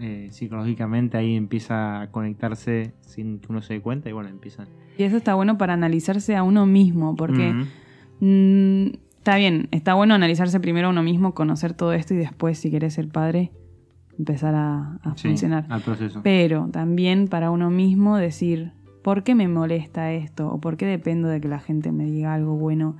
Eh, 0.00 0.28
psicológicamente 0.30 1.18
ahí 1.18 1.34
empieza 1.34 2.00
a 2.00 2.10
conectarse 2.10 2.94
sin 3.00 3.40
que 3.40 3.48
uno 3.50 3.60
se 3.60 3.74
dé 3.74 3.80
cuenta 3.82 4.08
y 4.08 4.12
bueno, 4.12 4.30
empieza. 4.30 4.64
Y 4.96 5.02
eso 5.02 5.16
está 5.18 5.34
bueno 5.34 5.58
para 5.58 5.74
analizarse 5.74 6.34
a 6.36 6.42
uno 6.42 6.64
mismo, 6.64 7.14
porque... 7.16 7.54
Mm, 8.20 8.96
está 9.18 9.36
bien, 9.36 9.68
está 9.72 9.94
bueno 9.94 10.14
analizarse 10.14 10.60
primero 10.60 10.88
a 10.88 10.90
uno 10.90 11.02
mismo, 11.02 11.34
conocer 11.34 11.74
todo 11.74 11.92
esto 11.92 12.14
y 12.14 12.16
después, 12.18 12.58
si 12.58 12.70
querés 12.70 12.94
ser 12.94 13.08
padre, 13.08 13.52
empezar 14.18 14.54
a, 14.54 14.98
a 15.02 15.16
Sí, 15.16 15.28
funcionar. 15.28 15.66
al 15.68 15.82
proceso. 15.82 16.20
Pero 16.22 16.68
también 16.72 17.28
para 17.28 17.50
uno 17.50 17.70
mismo 17.70 18.16
decir, 18.16 18.72
¿por 19.02 19.22
qué 19.22 19.34
me 19.34 19.48
molesta 19.48 20.12
esto? 20.12 20.48
¿O 20.48 20.60
por 20.60 20.76
qué 20.76 20.86
dependo 20.86 21.28
de 21.28 21.40
que 21.40 21.48
la 21.48 21.60
gente 21.60 21.92
me 21.92 22.04
diga 22.04 22.34
algo 22.34 22.56
bueno? 22.56 22.96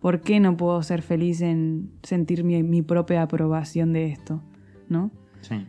¿Por 0.00 0.22
qué 0.22 0.40
no 0.40 0.56
puedo 0.56 0.82
ser 0.82 1.02
feliz 1.02 1.42
en 1.42 1.90
sentir 2.02 2.42
mi, 2.42 2.62
mi 2.62 2.82
propia 2.82 3.22
aprobación 3.22 3.92
de 3.92 4.06
esto? 4.06 4.42
¿No? 4.88 5.10
Sí. 5.42 5.66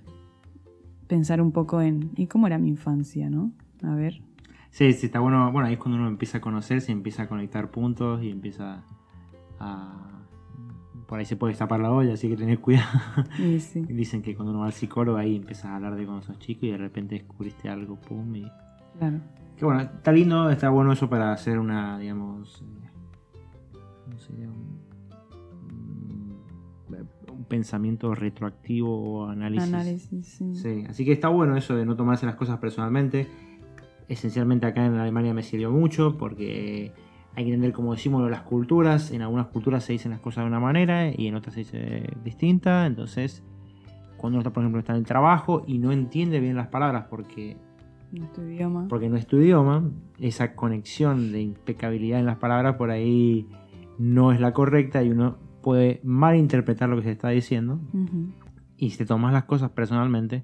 Pensar 1.07 1.41
un 1.41 1.52
poco 1.52 1.81
en, 1.81 2.11
¿y 2.15 2.27
cómo 2.27 2.48
era 2.48 2.57
mi 2.57 2.69
infancia? 2.69 3.30
¿No? 3.30 3.52
A 3.84 3.93
ver. 3.95 4.22
Sí, 4.72 4.93
sí, 4.93 5.07
está 5.07 5.19
bueno. 5.19 5.52
Bueno, 5.52 5.68
ahí 5.68 5.73
es 5.73 5.80
cuando 5.80 5.98
uno 5.98 6.07
empieza 6.07 6.38
a 6.38 6.41
conocerse, 6.41 6.91
empieza 6.93 7.23
a 7.23 7.27
conectar 7.27 7.72
puntos 7.72 8.23
y 8.23 8.30
empieza 8.30 8.84
a. 9.60 10.07
Por 11.07 11.19
ahí 11.19 11.26
se 11.26 11.35
puede 11.35 11.52
destapar 11.52 11.81
la 11.81 11.91
olla, 11.91 12.14
así 12.14 12.30
que 12.30 12.38
tenés 12.38 12.60
cuidado. 12.60 12.88
Y 13.38 13.60
sí, 13.60 13.81
Dicen 13.89 14.22
que 14.22 14.34
cuando 14.34 14.52
uno 14.52 14.61
va 14.61 14.68
al 14.68 14.73
psicólogo 14.73 15.18
ahí 15.18 15.35
empiezas 15.35 15.65
a 15.65 15.76
hablar 15.76 15.95
de 15.95 16.06
cuando 16.06 16.23
sos 16.23 16.39
chico 16.39 16.65
y 16.65 16.72
de 16.72 16.77
repente 16.77 17.15
descubriste 17.15 17.68
algo, 17.68 17.98
pum, 17.98 18.34
y. 18.34 18.45
claro. 18.98 19.19
Que 19.61 19.65
bueno, 19.65 19.81
está 19.81 20.11
lindo, 20.11 20.49
está 20.49 20.69
bueno 20.71 20.91
eso 20.91 21.07
para 21.07 21.31
hacer 21.31 21.59
una, 21.59 21.99
digamos. 21.99 22.63
eh, 22.63 22.89
¿Cómo 24.05 24.17
sería? 24.17 24.47
Un, 24.47 24.81
un- 25.69 27.07
un 27.38 27.43
pensamiento 27.45 28.15
retroactivo 28.15 28.89
o 29.19 29.27
análisis. 29.29 29.71
Análisis, 29.71 30.27
sí. 30.27 30.55
Sí, 30.55 30.85
así 30.89 31.05
que 31.05 31.11
está 31.11 31.27
bueno 31.27 31.55
eso 31.57 31.75
de 31.75 31.85
no 31.85 31.95
tomarse 31.95 32.25
las 32.25 32.33
cosas 32.33 32.57
personalmente. 32.57 33.27
Esencialmente 34.07 34.65
acá 34.65 34.83
en 34.83 34.95
Alemania 34.95 35.31
me 35.35 35.43
sirvió 35.43 35.69
mucho 35.69 36.17
porque 36.17 36.91
hay 37.35 37.43
que 37.43 37.49
entender, 37.51 37.71
como 37.71 37.93
decimos, 37.93 38.27
las 38.31 38.41
culturas. 38.41 39.11
En 39.11 39.21
algunas 39.21 39.45
culturas 39.49 39.83
se 39.83 39.93
dicen 39.93 40.09
las 40.09 40.21
cosas 40.21 40.43
de 40.43 40.47
una 40.47 40.59
manera 40.59 41.11
y 41.15 41.27
en 41.27 41.35
otras 41.35 41.53
se 41.53 41.59
dice 41.59 42.09
distinta. 42.23 42.88
Entonces, 42.88 43.43
cuando 44.17 44.38
uno, 44.38 44.41
está, 44.41 44.51
por 44.51 44.63
ejemplo, 44.63 44.79
está 44.79 44.93
en 44.93 44.99
el 45.01 45.05
trabajo 45.05 45.63
y 45.67 45.77
no 45.77 45.91
entiende 45.91 46.39
bien 46.39 46.55
las 46.55 46.69
palabras 46.69 47.05
porque, 47.11 47.57
Nuestro 48.11 48.47
idioma. 48.49 48.88
porque 48.89 49.09
no 49.09 49.15
es 49.17 49.25
tu 49.27 49.38
idioma, 49.38 49.89
esa 50.19 50.53
conexión 50.55 51.31
de 51.31 51.41
impecabilidad 51.41 52.19
en 52.19 52.25
las 52.25 52.38
palabras 52.38 52.75
por 52.75 52.91
ahí 52.91 53.47
no 53.97 54.31
es 54.31 54.39
la 54.39 54.53
correcta 54.53 55.03
y 55.03 55.09
uno 55.11 55.38
puede 55.61 56.01
malinterpretar 56.03 56.89
lo 56.89 56.97
que 56.97 57.03
se 57.03 57.11
está 57.11 57.29
diciendo 57.29 57.79
Ujú. 57.93 58.29
y 58.77 58.89
si 58.89 58.97
te 58.97 59.05
tomas 59.05 59.31
las 59.33 59.45
cosas 59.45 59.69
personalmente, 59.71 60.43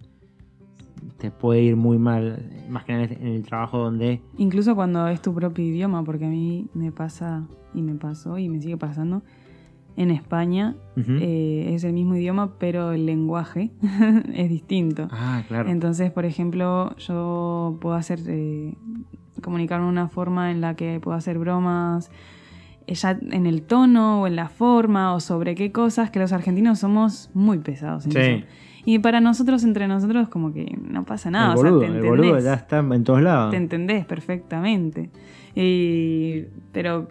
te 1.17 1.31
puede 1.31 1.61
ir 1.61 1.75
muy 1.75 1.97
mal. 1.97 2.51
Más 2.69 2.83
que 2.85 2.93
nada 2.93 3.05
en 3.05 3.27
el 3.27 3.43
trabajo 3.43 3.79
donde. 3.79 4.21
Incluso 4.37 4.75
cuando 4.75 5.07
es 5.07 5.21
tu 5.21 5.33
propio 5.33 5.63
idioma, 5.65 6.03
porque 6.03 6.25
a 6.25 6.29
mí 6.29 6.67
me 6.73 6.91
pasa 6.91 7.47
y 7.73 7.81
me 7.81 7.95
pasó 7.95 8.37
y 8.37 8.49
me 8.49 8.61
sigue 8.61 8.77
pasando. 8.77 9.23
En 9.97 10.11
España 10.11 10.75
eh, 10.95 11.71
es 11.73 11.83
el 11.83 11.91
mismo 11.93 12.15
idioma, 12.15 12.53
pero 12.59 12.91
el 12.91 13.05
lenguaje 13.07 13.71
es 14.33 14.47
distinto. 14.49 15.07
ah, 15.11 15.41
claro. 15.47 15.69
Entonces, 15.69 16.11
por 16.11 16.23
ejemplo, 16.25 16.95
yo 16.97 17.77
puedo 17.81 17.95
hacer, 17.95 18.19
eh, 18.27 18.75
comunicarme 19.41 19.85
de 19.85 19.91
una 19.91 20.07
forma 20.07 20.51
en 20.51 20.61
la 20.61 20.75
que 20.75 20.99
puedo 20.99 21.17
hacer 21.17 21.39
bromas, 21.39 22.11
eh, 22.85 22.93
ya 22.93 23.17
en 23.31 23.45
el 23.47 23.63
tono 23.63 24.21
o 24.21 24.27
en 24.27 24.35
la 24.35 24.49
forma 24.49 25.13
o 25.15 25.19
sobre 25.19 25.55
qué 25.55 25.71
cosas, 25.71 26.11
que 26.11 26.19
los 26.19 26.31
argentinos 26.31 26.77
somos 26.79 27.29
muy 27.33 27.57
pesados 27.57 28.05
en 28.05 28.11
Sí. 28.11 28.19
eso. 28.19 28.45
Y 28.85 28.99
para 28.99 29.19
nosotros, 29.19 29.63
entre 29.65 29.87
nosotros, 29.87 30.29
como 30.29 30.53
que 30.53 30.77
no 30.81 31.03
pasa 31.05 31.29
nada. 31.31 31.53
el 31.53 31.57
o 31.57 31.61
sea, 31.61 31.71
boludo, 31.71 31.81
te 31.91 31.97
el 31.97 32.05
boludo 32.05 32.39
ya 32.39 32.53
está 32.53 32.79
en 32.79 33.03
todos 33.03 33.21
lados. 33.21 33.51
te 33.51 33.57
entendés 33.57 34.05
perfectamente. 34.05 35.09
Y- 35.55 36.43
pero 36.71 37.07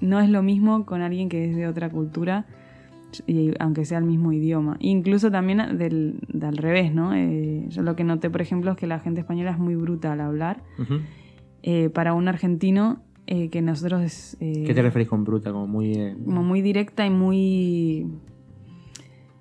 no 0.00 0.20
es 0.20 0.28
lo 0.28 0.42
mismo 0.42 0.86
con 0.86 1.02
alguien 1.02 1.28
que 1.28 1.50
es 1.50 1.56
de 1.56 1.66
otra 1.66 1.90
cultura, 1.90 2.46
y 3.26 3.52
aunque 3.58 3.84
sea 3.84 3.98
el 3.98 4.04
mismo 4.04 4.32
idioma. 4.32 4.76
Incluso 4.80 5.30
también 5.30 5.78
del, 5.78 6.20
del 6.28 6.56
revés, 6.56 6.94
¿no? 6.94 7.14
Eh, 7.14 7.66
yo 7.68 7.82
lo 7.82 7.96
que 7.96 8.04
noté, 8.04 8.30
por 8.30 8.40
ejemplo, 8.40 8.70
es 8.72 8.76
que 8.76 8.86
la 8.86 9.00
gente 9.00 9.20
española 9.20 9.50
es 9.50 9.58
muy 9.58 9.74
bruta 9.74 10.12
al 10.12 10.20
hablar. 10.20 10.62
Eh, 11.62 11.90
para 11.90 12.14
un 12.14 12.28
argentino, 12.28 13.02
eh, 13.26 13.48
que 13.50 13.62
nosotros 13.62 14.02
es 14.02 14.36
¿Qué 14.38 14.72
te 14.74 14.82
referís 14.82 15.08
con 15.08 15.24
bruta? 15.24 15.52
Como 15.52 15.66
muy. 15.66 16.14
como 16.24 16.42
muy 16.42 16.62
directa 16.62 17.04
y 17.04 17.10
muy 17.10 18.06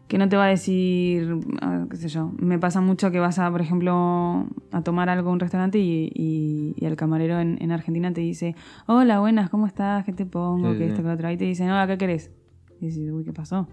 que 0.10 0.18
no 0.18 0.28
te 0.28 0.36
va 0.36 0.46
a 0.46 0.48
decir, 0.48 1.38
ah, 1.62 1.86
qué 1.90 1.96
sé 1.96 2.10
yo, 2.10 2.32
me 2.40 2.60
pasa 2.60 2.82
mucho 2.82 3.12
que 3.12 3.20
vas 3.20 3.40
a, 3.40 3.50
por 3.50 3.62
ejemplo, 3.62 4.48
a 4.72 4.82
tomar 4.84 5.08
algo 5.08 5.30
a 5.30 5.34
un 5.34 5.40
restaurante 5.40 5.78
y, 5.80 6.12
y- 6.14 6.74
y 6.78 6.86
el 6.86 6.96
camarero 6.98 7.40
en, 7.40 7.58
en 7.62 7.72
Argentina 7.72 8.12
te 8.12 8.20
dice, 8.22 8.56
hola, 8.88 9.20
buenas, 9.22 9.50
¿cómo 9.50 9.68
estás? 9.68 10.04
¿Qué 10.06 10.12
te 10.12 10.26
pongo? 10.26 10.72
Sí, 10.74 10.78
¿Qué 10.80 10.84
sí. 10.86 10.90
esto, 10.90 11.04
que 11.04 11.08
lo 11.08 11.14
otro? 11.14 11.28
Ahí 11.28 11.38
te 11.38 11.46
dicen, 11.46 11.70
hola, 11.70 11.88
¿qué 11.88 11.98
querés? 11.98 12.32
Y 12.82 12.88
dices, 12.88 13.10
uy, 13.12 13.24
¿qué 13.24 13.32
pasó? 13.34 13.68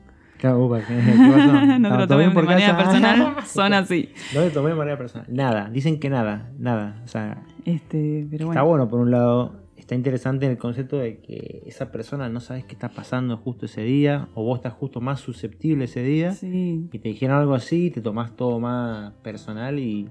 Upa, 0.44 0.80
¿qué, 0.80 0.94
qué 0.94 1.30
pasó? 1.32 1.52
no 1.78 1.88
te 1.90 1.96
lo 1.96 2.06
¿Todo 2.06 2.18
bien 2.18 2.28
tomes 2.28 2.28
de 2.28 2.34
por 2.34 2.44
manera 2.44 2.76
personal, 2.76 3.36
son 3.46 3.72
así. 3.72 4.10
No 4.34 4.42
te 4.42 4.50
tomé 4.50 4.68
de 4.70 4.74
manera 4.76 4.98
personal. 4.98 5.26
Nada, 5.30 5.70
dicen 5.70 5.98
que 5.98 6.10
nada, 6.10 6.52
nada. 6.58 7.00
O 7.04 7.08
sea, 7.08 7.38
Este, 7.64 8.26
pero 8.30 8.44
está 8.50 8.60
bueno, 8.62 8.84
bueno 8.84 8.88
por 8.90 9.00
un 9.00 9.10
lado. 9.10 9.65
Está 9.86 9.94
interesante 9.94 10.50
el 10.50 10.58
concepto 10.58 10.98
de 10.98 11.18
que 11.20 11.62
esa 11.64 11.92
persona 11.92 12.28
no 12.28 12.40
sabes 12.40 12.64
qué 12.64 12.72
está 12.72 12.88
pasando 12.88 13.36
justo 13.36 13.66
ese 13.66 13.82
día, 13.82 14.26
o 14.34 14.42
vos 14.42 14.58
estás 14.58 14.72
justo 14.72 15.00
más 15.00 15.20
susceptible 15.20 15.84
ese 15.84 16.02
día, 16.02 16.32
sí, 16.32 16.88
y 16.92 16.98
te 16.98 17.08
dijeron 17.10 17.36
algo 17.36 17.54
así, 17.54 17.92
te 17.92 18.00
tomás 18.00 18.34
todo 18.34 18.58
más 18.58 19.12
personal 19.22 19.78
y 19.78 20.08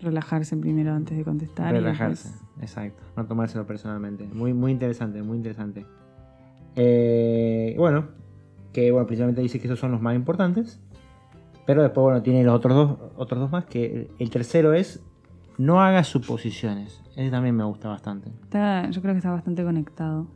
relajarse 0.00 0.56
primero 0.56 0.92
antes 0.92 1.18
de 1.18 1.24
contestar. 1.24 1.72
relajarse. 1.72 2.28
después- 2.28 2.52
Exacto, 2.60 3.02
no 3.16 3.26
tomárselo 3.26 3.66
personalmente. 3.66 4.28
Muy, 4.32 4.54
muy 4.54 4.70
interesante, 4.70 5.20
muy 5.24 5.38
interesante. 5.38 5.84
Eh, 6.76 7.74
bueno, 7.76 8.06
que 8.72 8.92
bueno, 8.92 9.08
principalmente 9.08 9.40
dice 9.42 9.58
que 9.58 9.66
esos 9.66 9.80
son 9.80 9.90
los 9.90 10.00
más 10.00 10.14
importantes. 10.14 10.80
Pero 11.66 11.82
después, 11.82 12.04
bueno, 12.04 12.22
tiene 12.22 12.44
los 12.44 12.54
otros 12.54 12.74
dos, 12.76 12.98
otros 13.16 13.40
dos 13.40 13.50
más. 13.50 13.64
Que 13.64 14.08
el 14.20 14.30
tercero 14.30 14.72
es 14.72 15.02
no 15.58 15.80
hagas 15.80 16.06
suposiciones. 16.08 17.02
Ese 17.16 17.30
también 17.30 17.56
me 17.56 17.64
gusta 17.64 17.88
bastante. 17.88 18.30
Está, 18.42 18.90
yo 18.90 19.00
creo 19.00 19.14
que 19.14 19.18
está 19.18 19.30
bastante 19.30 19.64
conectado. 19.64 20.26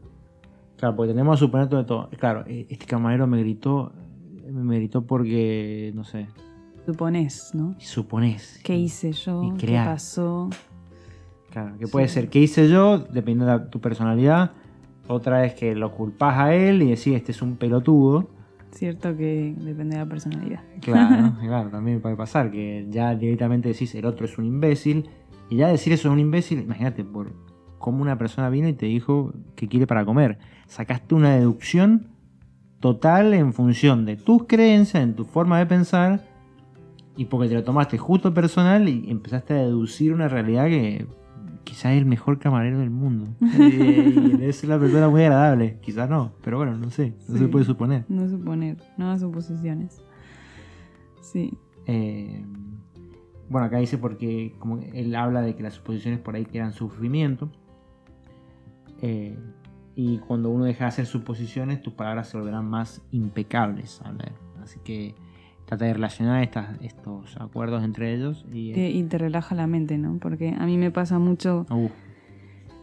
Claro, 0.77 0.97
porque 0.97 1.13
tenemos 1.13 1.35
a 1.35 1.39
suponer 1.39 1.69
todo, 1.69 1.85
todo. 1.85 2.09
Claro, 2.19 2.45
eh, 2.47 2.67
este 2.71 2.87
camarero 2.87 3.27
me 3.27 3.39
gritó. 3.41 3.93
Me 4.51 4.77
gritó 4.77 5.03
porque, 5.07 5.93
no 5.95 6.03
sé, 6.05 6.27
Suponés, 6.87 7.51
¿no? 7.55 7.75
suponés. 7.79 8.59
¿Qué 8.65 8.75
hice 8.77 9.13
yo? 9.13 9.55
¿Qué 9.59 9.75
pasó? 9.85 10.49
Claro, 11.51 11.77
que 11.79 11.87
puede 11.87 12.09
Sí. 12.09 12.15
ser, 12.15 12.29
¿qué 12.31 12.41
hice 12.41 12.69
yo? 12.69 12.99
Dependiendo 12.99 13.47
de 13.47 13.67
tu 13.67 13.81
personalidad. 13.81 14.53
Otra 15.07 15.45
es 15.45 15.55
que 15.55 15.75
lo 15.75 15.93
culpás 15.93 16.39
a 16.39 16.55
él 16.55 16.83
y 16.83 16.87
decís, 16.91 17.09
este 17.15 17.33
es 17.33 17.43
un 17.43 17.57
pelotudo. 17.57 18.29
Cierto 18.73 19.17
que 19.17 19.55
depende 19.59 19.97
de 19.97 20.05
la 20.05 20.09
personalidad. 20.09 20.61
Claro, 20.81 21.35
claro, 21.41 21.71
también 21.71 22.01
puede 22.01 22.17
pasar 22.17 22.51
que 22.51 22.87
ya 22.89 23.15
directamente 23.15 23.69
decís, 23.69 23.95
el 23.95 24.05
otro 24.05 24.27
es 24.27 24.39
un 24.39 24.45
imbécil. 24.45 25.09
Y 25.49 25.57
ya 25.57 25.69
decir 25.69 25.93
eso 25.93 26.09
es 26.09 26.13
un 26.13 26.21
imbécil, 26.21 26.61
imagínate, 26.61 27.05
por 27.05 27.33
cómo 27.79 28.03
una 28.03 28.17
persona 28.19 28.49
vino 28.51 28.69
y 28.69 28.73
te 28.75 28.87
dijo 28.87 29.33
que 29.57 29.67
quiere 29.69 29.87
para 29.87 30.05
comer. 30.05 30.39
Sacaste 30.67 31.15
una 31.15 31.35
deducción 31.35 32.09
total 32.79 33.35
en 33.35 33.53
función 33.53 34.05
de 34.05 34.17
tus 34.17 34.45
creencias, 34.47 35.03
en 35.03 35.15
tu 35.15 35.25
forma 35.25 35.59
de 35.59 35.67
pensar. 35.67 36.25
Y 37.17 37.25
porque 37.25 37.49
te 37.49 37.55
lo 37.55 37.65
tomaste 37.65 37.99
justo 37.99 38.33
personal 38.33 38.89
y 38.89 39.11
empezaste 39.11 39.55
a 39.55 39.57
deducir 39.57 40.15
una 40.15 40.29
realidad 40.29 40.67
que 40.67 41.07
quizás 41.65 41.93
es 41.93 41.99
el 41.99 42.07
mejor 42.07 42.39
camarero 42.39 42.79
del 42.79 42.91
mundo. 42.91 43.29
y, 43.41 44.41
y 44.41 44.45
es 44.45 44.63
una 44.65 44.79
persona 44.79 45.09
muy 45.09 45.23
agradable. 45.23 45.79
Quizás 45.81 46.09
no, 46.11 46.33
pero 46.43 46.57
bueno, 46.59 46.77
no 46.77 46.91
sé, 46.91 47.15
no 47.29 47.35
Sí. 47.37 47.39
se 47.39 47.49
puede 47.49 47.65
suponer. 47.65 48.05
No 48.09 48.29
suponer, 48.29 48.77
no 48.97 49.19
suposiciones. 49.19 50.03
Sí. 51.21 51.53
Eh, 51.87 52.45
bueno, 53.49 53.67
acá 53.67 53.79
dice 53.79 53.99
porque 53.99 54.55
como 54.59 54.79
él 54.79 55.15
habla 55.15 55.43
de 55.43 55.55
que 55.57 55.63
las 55.63 55.75
suposiciones 55.75 56.21
por 56.21 56.35
ahí 56.37 56.45
crean 56.45 56.73
sufrimiento. 56.73 57.51
Eh, 59.03 59.37
y 59.97 60.19
cuando 60.19 60.51
uno 60.51 60.65
deja 60.65 60.85
de 60.85 60.89
hacer 60.89 61.07
suposiciones, 61.07 61.83
tus 61.83 61.95
palabras 61.95 62.29
se 62.29 62.39
volverán 62.39 62.69
más 62.69 63.03
impecables. 63.11 64.01
habla. 64.05 64.33
Así 64.63 64.79
que 64.85 65.15
trata 65.71 65.85
de 65.87 65.95
relacionar 65.95 66.43
estas, 66.43 66.69
estos 66.83 67.37
acuerdos 67.41 67.83
entre 67.85 68.13
ellos. 68.15 68.45
Y, 68.53 68.73
Te- 68.73 68.91
y 68.91 69.03
te 69.05 69.17
relaja 69.19 69.55
la 69.55 69.67
mente, 69.67 69.97
¿no? 69.99 70.19
Porque 70.19 70.55
a 70.59 70.67
mí 70.67 70.77
me 70.77 70.91
pasa 70.91 71.19
mucho 71.19 71.65
Uh, 71.71 71.89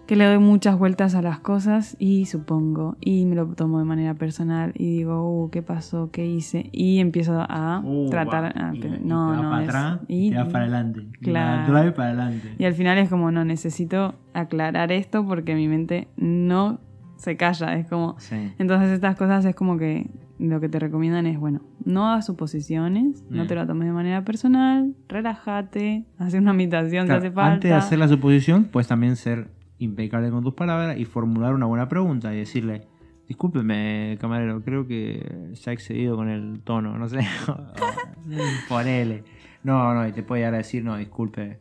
que 0.08 0.16
le 0.16 0.24
doy 0.26 0.38
muchas 0.40 0.80
vueltas 0.80 1.16
a 1.16 1.22
las 1.22 1.40
cosas 1.40 1.98
y 2.00 2.28
supongo, 2.28 2.96
y 3.02 3.26
me 3.26 3.36
lo 3.36 3.46
tomo 3.48 3.78
de 3.80 3.84
manera 3.84 4.14
personal 4.14 4.72
y 4.76 4.86
digo, 5.00 5.22
uh, 5.44 5.50
¿qué 5.50 5.62
pasó? 5.62 6.12
¿Qué 6.14 6.26
hice? 6.26 6.70
Y 6.72 7.00
empiezo 7.00 7.42
a 7.42 7.82
uh, 7.84 8.10
tratar... 8.10 8.56
va, 8.58 8.70
a- 8.70 8.74
y- 8.76 8.80
pero- 8.80 8.96
y 8.96 9.00
no, 9.04 9.32
te 9.32 9.38
va 9.38 9.44
no, 9.44 9.50
para 9.50 9.64
es- 9.64 9.70
atrás 9.70 10.00
y- 10.08 10.30
te 10.32 10.38
vas 10.38 10.48
para 10.48 10.64
adelante. 10.64 11.02
Claro. 11.22 11.88
Y 11.88 11.92
para 11.92 12.08
adelante. 12.08 12.54
Y 12.58 12.64
al 12.64 12.74
final 12.74 12.98
es 13.00 13.10
como, 13.10 13.32
no, 13.32 13.44
necesito 13.44 14.16
aclarar 14.34 14.94
esto 14.94 15.26
porque 15.28 15.56
mi 15.56 15.68
mente 15.68 16.08
no 16.16 16.80
se 17.18 17.36
calla. 17.36 17.76
Es 17.76 17.88
como. 17.88 18.16
Sí. 18.20 18.54
Entonces, 18.60 18.92
estas 18.92 19.18
cosas 19.18 19.44
es 19.44 19.56
como 19.56 19.78
que 19.78 20.10
lo 20.40 20.60
que 20.60 20.70
te 20.70 20.80
recomiendan 20.80 21.26
es, 21.26 21.40
bueno, 21.40 21.62
no 21.86 22.08
hagas 22.10 22.26
suposiciones, 22.28 23.24
no 23.30 23.48
te 23.48 23.56
lo 23.56 23.66
tomes 23.66 23.88
de 23.88 23.94
manera 23.94 24.24
personal, 24.24 24.94
relájate, 25.08 26.06
haz 26.20 26.34
una 26.36 26.54
imitación 26.54 27.06
Claro, 27.08 27.22
si 27.22 27.28
hace 27.28 27.34
falta. 27.36 27.54
Antes 27.54 27.70
de 27.72 27.76
hacer 27.76 28.00
la 28.00 28.08
suposición, 28.08 28.66
puedes 28.66 28.88
también 28.88 29.16
ser 29.16 29.50
impecable 29.80 30.30
con 30.32 30.44
tus 30.44 30.54
palabras 30.54 30.98
y 30.98 31.06
formular 31.06 31.54
una 31.54 31.66
buena 31.66 31.88
pregunta 31.88 32.34
y 32.34 32.38
decirle, 32.38 32.84
discúlpeme, 33.28 34.18
camarero, 34.20 34.62
creo 34.64 34.88
que 34.88 35.50
se 35.54 35.70
ha 35.70 35.74
excedido 35.74 36.16
con 36.16 36.30
el 36.30 36.62
tono, 36.64 36.98
no 36.98 37.08
sé. 37.10 37.20
Ponele. 38.70 39.24
No, 39.64 39.94
no, 39.94 40.08
y 40.08 40.12
te 40.12 40.24
puede 40.24 40.42
llegar 40.42 40.54
a 40.54 40.58
decir, 40.58 40.84
no, 40.84 40.98
disculpe. 40.98 41.60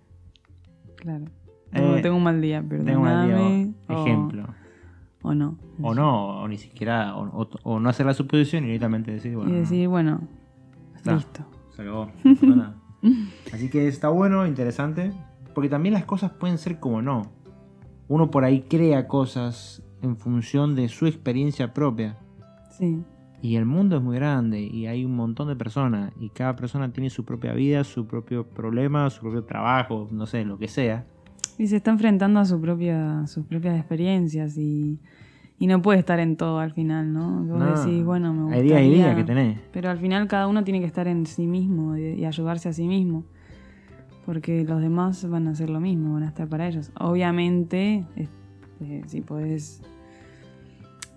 Claro. 0.97 1.25
Eh, 1.73 1.99
tengo 2.03 2.17
un 2.17 2.23
mal 2.23 2.41
día, 2.41 2.61
Tengo 2.61 2.79
un 2.81 2.85
día, 2.85 2.95
perdóname. 2.95 3.73
o- 3.89 4.66
o- 5.31 5.35
no. 5.35 5.59
O 5.83 5.95
no, 5.95 6.43
o 6.43 6.49
ni 6.49 6.57
siquiera, 6.57 7.15
o, 7.17 7.81
no 7.81 7.89
hacer 7.89 8.07
la 8.07 8.15
suposición 8.15 8.65
y 8.65 8.69
directamente 8.69 9.13
decir, 9.13 9.37
bueno, 9.37 9.53
y 9.53 9.57
decir, 9.57 9.89
bueno, 9.89 10.21
está, 10.95 11.15
listo. 11.15 11.45
se 11.75 11.83
acabó. 11.83 12.11
no. 12.43 12.75
Así 13.53 13.69
que 13.71 13.87
está 13.89 14.09
bueno, 14.09 14.47
interesante, 14.47 15.13
porque 15.55 15.69
también 15.69 15.95
las 15.95 16.05
cosas 16.05 16.33
pueden 16.33 16.59
ser 16.59 16.81
como 16.81 17.03
no. 17.03 17.31
Uno 18.09 18.31
por 18.31 18.45
ahí 18.45 18.63
crea 18.63 19.07
cosas 19.09 19.83
en 20.03 20.17
función 20.17 20.75
de 20.75 20.89
su 20.89 21.07
experiencia 21.07 21.73
propia. 21.75 22.17
Sí. 22.71 23.03
Y 23.43 23.57
el 23.57 23.67
mundo 23.67 23.97
es 23.97 24.03
muy 24.03 24.17
grande 24.17 24.61
y 24.61 24.87
hay 24.87 25.05
un 25.05 25.15
montón 25.15 25.49
de 25.49 25.57
personas 25.57 26.13
y 26.19 26.31
cada 26.31 26.57
persona 26.57 26.93
tiene 26.93 27.11
su 27.11 27.25
propia 27.25 27.53
vida, 27.53 27.85
su 27.85 28.07
propio 28.07 28.49
problema, 28.49 29.09
su 29.11 29.21
propio 29.21 29.45
trabajo, 29.45 30.09
no 30.11 30.27
sé, 30.27 30.45
lo 30.45 30.59
que 30.59 30.69
sea. 30.69 31.07
Y 31.59 31.67
se 31.69 31.77
está 31.77 31.91
enfrentando 31.91 32.41
a 32.41 32.45
su 32.45 32.61
propia, 32.61 33.27
sus 33.27 33.47
propias 33.47 33.77
experiencias 33.79 34.59
y, 34.59 34.99
y 35.59 35.67
no 35.67 35.81
puede 35.81 35.99
estar 36.01 36.19
en 36.21 36.37
todo 36.37 36.59
al 36.59 36.73
final, 36.73 37.13
¿no? 37.13 37.43
Vos 37.45 37.59
No, 37.59 37.85
decís, 37.85 38.05
bueno, 38.05 38.35
me 38.35 38.55
hay 38.57 38.63
días 38.63 38.81
y 38.83 38.85
gustaría- 38.85 39.05
días 39.05 39.17
que 39.17 39.25
tenés. 39.25 39.59
Pero 39.73 39.91
al 39.91 39.99
final 39.99 40.29
cada 40.29 40.47
uno 40.49 40.65
tiene 40.65 40.81
que 40.81 40.87
estar 40.87 41.09
en 41.09 41.25
sí 41.27 41.47
mismo 41.47 41.97
y, 41.97 42.03
y 42.15 42.25
ayudarse 42.27 42.69
a 42.69 42.73
sí 42.73 42.87
mismo. 42.87 43.25
Porque 44.27 44.65
los 44.65 44.81
demás 44.83 45.27
van 45.31 45.47
a 45.49 45.53
hacer 45.53 45.71
lo 45.71 45.81
mismo, 45.81 46.15
van 46.15 46.25
a 46.25 46.29
estar 46.29 46.49
para 46.49 46.67
ellos. 46.67 46.91
Obviamente, 46.99 48.05
este, 48.17 49.03
si 49.09 49.21
podés 49.23 49.81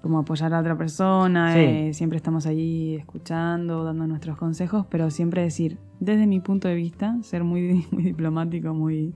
como 0.02 0.20
apoyar 0.20 0.53
a 0.53 0.60
otra 0.61 0.78
persona, 0.78 1.53
Sí. 1.53 1.60
eh, 1.60 1.94
siempre 1.94 2.16
estamos 2.16 2.45
allí 2.45 2.95
escuchando, 2.95 3.84
dando 3.84 4.07
nuestros 4.07 4.38
consejos, 4.38 4.86
pero 4.90 5.10
siempre 5.11 5.41
decir, 5.41 5.78
desde 5.99 6.26
mi 6.28 6.40
punto 6.40 6.70
de 6.70 6.76
vista, 6.76 7.18
ser 7.24 7.44
muy, 7.44 7.86
muy 7.91 8.03
diplomático, 8.03 8.74
muy... 8.74 9.14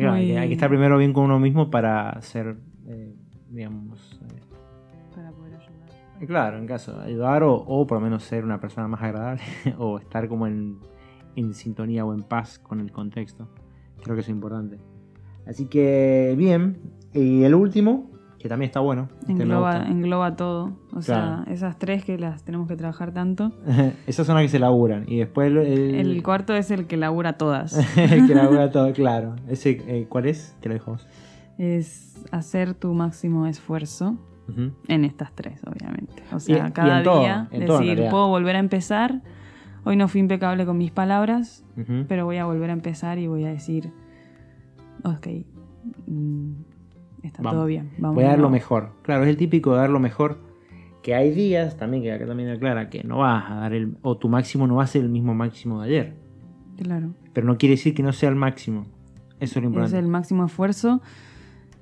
Claro, 0.00 0.14
hay, 0.14 0.26
que, 0.26 0.32
muy- 0.32 0.40
hay 0.40 0.48
que 0.48 0.54
estar 0.54 0.68
primero 0.68 0.98
bien 0.98 1.12
con 1.12 1.24
uno 1.24 1.38
mismo 1.38 1.70
para 1.70 2.20
ser, 2.22 2.56
eh, 2.86 3.14
digamos, 3.50 4.20
eh, 4.22 4.40
para 5.14 5.30
poder 5.32 5.54
ayudar. 5.54 6.26
Claro, 6.26 6.58
en 6.58 6.66
caso 6.66 7.00
ayudar 7.00 7.42
o, 7.42 7.54
o 7.54 7.86
por 7.86 7.98
lo 7.98 8.04
menos 8.04 8.22
ser 8.22 8.44
una 8.44 8.60
persona 8.60 8.88
más 8.88 9.02
agradable 9.02 9.42
o 9.78 9.98
estar 9.98 10.28
como 10.28 10.46
en, 10.46 10.78
en 11.34 11.52
sintonía 11.54 12.04
o 12.04 12.14
en 12.14 12.22
paz 12.22 12.58
con 12.58 12.80
el 12.80 12.90
contexto. 12.92 13.48
Creo 14.02 14.14
que 14.16 14.20
eso 14.20 14.30
es 14.30 14.34
importante. 14.36 14.78
Así 15.46 15.66
que 15.66 16.34
bien. 16.36 16.78
Y 17.12 17.44
el 17.44 17.54
último, 17.54 18.10
que 18.46 18.48
también 18.48 18.68
está 18.68 18.80
bueno. 18.80 19.08
Engloba, 19.28 19.86
engloba 19.88 20.36
todo. 20.36 20.72
O 20.94 21.02
sea, 21.02 21.44
esas 21.48 21.78
tres 21.78 22.04
que 22.04 22.16
las 22.18 22.44
tenemos 22.44 22.68
que 22.68 22.76
trabajar 22.76 23.12
tanto. 23.12 23.52
Esas 24.06 24.26
son 24.26 24.36
las 24.36 24.44
que 24.44 24.48
se 24.48 24.58
laburan. 24.58 25.04
Y 25.08 25.18
después 25.18 25.50
el, 25.50 25.56
el- 25.58 25.94
El 26.10 26.22
cuarto 26.22 26.54
es 26.54 26.70
el 26.70 26.86
que 26.86 26.96
labura 26.96 27.34
todas. 27.34 27.74
el 27.98 28.26
que 28.26 28.34
labura 28.34 28.70
todo, 28.70 28.92
claro. 28.92 29.36
Ese, 29.48 29.82
eh, 29.86 30.06
¿Cuál 30.08 30.26
es? 30.26 30.56
Que 30.60 30.68
lo 30.68 30.74
dejamos. 30.74 31.06
es 31.58 32.24
hacer 32.32 32.74
tu 32.74 32.92
máximo 32.94 33.46
esfuerzo 33.46 34.16
en 34.88 35.04
estas 35.04 35.32
tres, 35.34 35.60
obviamente. 35.66 36.22
O 36.32 36.36
Y- 36.36 36.40
sea, 36.40 36.68
y 36.68 36.72
cada 36.72 36.98
en 36.98 37.04
todo, 37.04 37.20
día 37.20 37.48
decir, 37.50 38.06
puedo 38.10 38.28
volver 38.28 38.54
a 38.56 38.60
empezar. 38.60 39.22
Hoy 39.84 39.96
no 39.96 40.08
fui 40.08 40.20
impecable 40.20 40.64
con 40.66 40.78
mis 40.78 40.90
palabras, 40.92 41.64
pero 42.08 42.24
voy 42.24 42.36
a 42.38 42.44
volver 42.44 42.70
a 42.70 42.72
empezar 42.72 43.18
y 43.18 43.26
voy 43.26 43.44
a 43.44 43.48
decir, 43.48 43.92
ok, 45.04 45.26
mm, 46.06 46.52
está 47.26 47.42
Vamos. 47.42 47.58
todo 47.58 47.66
bien. 47.66 47.90
Vamos 47.98 48.14
Voy 48.16 48.24
a 48.24 48.28
dar 48.28 48.36
lo 48.36 48.42
nuevo". 48.42 48.52
mejor. 48.52 48.90
Claro, 49.02 49.22
es 49.24 49.28
el 49.28 49.36
típico 49.36 49.72
de 49.72 49.78
dar 49.78 49.90
lo 49.90 50.00
mejor. 50.00 50.38
Que 51.02 51.14
hay 51.14 51.30
días 51.30 51.76
también, 51.76 52.02
que 52.02 52.12
acá 52.12 52.26
también 52.26 52.48
aclara, 52.50 52.90
que 52.90 53.04
no 53.04 53.18
vas 53.18 53.48
a 53.50 53.54
dar 53.56 53.72
el. 53.72 53.96
O 54.02 54.16
tu 54.16 54.28
máximo 54.28 54.66
no 54.66 54.76
va 54.76 54.84
a 54.84 54.86
ser 54.88 55.02
el 55.02 55.08
mismo 55.08 55.34
máximo 55.34 55.80
de 55.82 55.88
ayer. 55.88 56.14
Claro. 56.82 57.10
Pero 57.32 57.46
no 57.46 57.56
quiere 57.58 57.74
decir 57.76 57.94
que 57.94 58.02
no 58.02 58.12
sea 58.12 58.28
el 58.28 58.34
máximo. 58.36 58.86
Eso 59.38 59.40
es 59.40 59.56
lo 59.56 59.60
Es 59.60 59.66
importante. 59.66 59.98
el 59.98 60.08
máximo 60.08 60.44
esfuerzo 60.44 61.00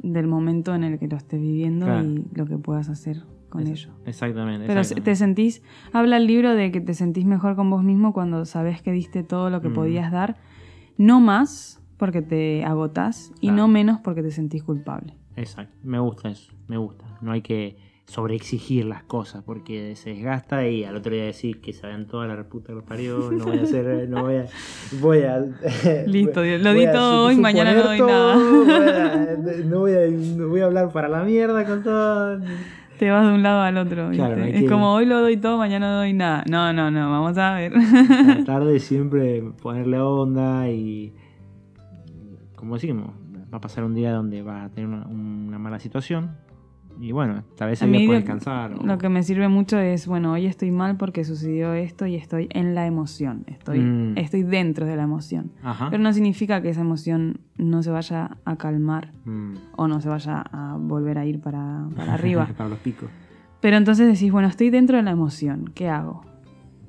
del 0.03 0.27
momento 0.27 0.75
en 0.75 0.85
el 0.85 0.99
que 0.99 1.09
lo 1.09 1.17
estés 1.17 1.41
viviendo 1.41 1.87
Claro. 1.87 2.05
y 2.05 2.25
lo 2.35 2.45
que 2.47 2.59
puedas 2.59 2.89
hacer 2.91 3.23
con 3.49 3.63
Es- 3.63 3.71
ello. 3.71 3.91
Exactamente. 4.05 4.67
Pero 4.67 4.81
exactamente. 4.81 5.11
te 5.11 5.17
sentís, 5.17 5.63
habla 5.93 6.17
el 6.19 6.27
libro 6.27 6.55
de 6.55 6.71
que 6.71 6.81
te 6.81 6.93
sentís 6.95 7.25
mejor 7.25 7.57
con 7.57 7.71
vos 7.71 7.83
mismo 7.83 8.13
cuando 8.13 8.45
sabes 8.45 8.83
que 8.83 8.93
diste 8.93 9.23
todo 9.23 9.49
lo 9.49 9.61
que 9.63 9.69
Mm. 9.71 9.75
podías 9.75 10.13
dar, 10.13 10.37
no 10.99 11.21
más 11.21 11.81
porque 11.97 12.21
te 12.21 12.65
agotás 12.65 13.33
y 13.41 13.53
no 13.53 13.69
menos 13.69 14.01
porque 14.01 14.23
te 14.23 14.33
sentís 14.33 14.63
culpable. 14.65 15.15
Exacto. 15.37 15.75
Me 15.83 15.99
gusta 15.99 16.29
eso. 16.31 16.53
Me 16.69 16.77
gusta. 16.77 17.05
No 17.21 17.33
hay 17.33 17.43
que 17.43 17.77
sobreexigir 18.07 18.85
las 18.85 19.03
cosas 19.03 19.43
porque 19.45 19.97
se 19.97 20.11
desgasta 20.11 20.69
y 20.69 20.85
al 20.85 20.95
otro 20.97 21.15
día 21.15 21.25
decir 21.25 21.61
que 21.63 21.73
se 21.73 21.87
vayan 21.87 22.07
toda 22.07 22.27
la 22.27 22.37
reputa 22.37 22.69
que 22.69 22.75
los 22.75 22.85
parió. 22.85 23.31
No 23.33 23.45
voy 23.47 23.59
a 23.59 23.63
hacer. 23.63 24.09
No 24.11 24.23
voy 24.25 24.37
a. 24.37 24.47
Voy 25.01 25.23
a. 25.23 25.39
Listo, 26.07 26.43
lo 26.45 26.71
voy 26.71 26.81
di 26.81 26.87
a 26.87 26.93
todo 26.93 27.27
hoy, 27.27 27.37
mañana 27.37 27.73
no 27.73 27.83
doy 27.85 28.01
nada. 28.01 28.37
voy 28.37 28.71
a- 28.71 29.37
no, 29.65 29.79
voy 29.81 29.93
a, 29.95 30.07
no 30.37 30.49
voy 30.49 30.61
a 30.61 30.65
hablar 30.67 30.93
para 30.93 31.09
la 31.09 31.23
mierda 31.25 31.65
con 31.65 31.83
todo. 31.83 32.41
Te 32.99 33.11
vas 33.11 33.27
de 33.27 33.33
un 33.35 33.43
lado 33.43 33.63
al 33.63 33.77
otro. 33.79 34.11
Claro, 34.13 34.45
Es 34.45 34.61
que- 34.61 34.67
como 34.69 34.93
hoy 34.95 35.07
lo 35.07 35.21
doy 35.21 35.37
todo, 35.39 35.57
mañana 35.59 35.89
no 35.91 35.97
doy 35.97 36.13
nada. 36.13 36.45
No, 36.49 36.73
no, 36.73 36.91
no, 36.91 37.11
vamos 37.11 37.37
a 37.39 37.55
ver. 37.55 37.73
Tratar 37.73 38.65
de 38.65 38.79
siempre 38.81 39.43
ponerle 39.63 39.99
onda 39.99 40.69
y. 40.71 41.13
Como 42.55 42.75
decimos, 42.75 43.11
va 43.55 43.59
a 43.59 43.61
pasar 43.61 43.85
un 43.85 43.95
día 43.95 44.13
donde 44.13 44.43
vas 44.43 44.65
a 44.67 44.69
tener 44.75 44.89
una, 44.91 45.07
una 45.07 45.59
mala 45.59 45.79
situación. 45.79 46.33
Y 47.01 47.11
bueno, 47.13 47.43
tal 47.57 47.71
vez 47.71 47.81
día 47.81 47.89
puedes 47.89 48.07
lo- 48.09 48.13
descansar. 48.15 48.73
o- 48.75 48.85
Lo 48.87 48.99
que 48.99 49.09
me 49.09 49.23
sirve 49.25 49.49
mucho 49.49 49.79
es, 49.79 50.07
bueno, 50.07 50.33
hoy 50.33 50.47
estoy 50.47 50.71
mal 50.71 50.97
porque 50.97 51.25
sucedió 51.25 51.73
esto 51.75 52.07
y 52.07 52.15
estoy 52.17 52.47
en 52.51 52.75
la 52.77 52.87
emoción. 52.87 53.45
Estoy, 53.49 53.81
Mm. 53.81 54.19
estoy 54.19 54.43
dentro 54.45 54.87
de 54.87 54.97
la 54.97 55.03
emoción. 55.05 55.51
Ajá. 55.63 55.89
Pero 55.91 56.03
no 56.03 56.13
significa 56.13 56.63
que 56.63 56.69
esa 56.71 56.83
emoción 56.83 57.39
no 57.59 57.83
se 57.83 57.91
vaya 57.91 58.37
a 58.45 58.57
calmar 58.57 59.11
Mm. 59.25 59.55
o 59.77 59.89
no 59.89 60.01
se 60.01 60.09
vaya 60.09 60.45
a 60.53 60.77
volver 60.79 61.19
a 61.19 61.27
ir 61.27 61.41
para, 61.41 61.85
para 61.97 62.15
arriba. 62.15 62.47
para 62.57 62.69
los 62.69 62.79
picos. 62.79 63.09
Pero 63.61 63.77
entonces 63.77 64.07
decís, 64.13 64.31
bueno, 64.33 64.47
estoy 64.49 64.71
dentro 64.71 64.97
de 64.97 65.03
la 65.05 65.11
emoción, 65.13 65.71
¿qué 65.75 65.89
hago? 65.89 66.23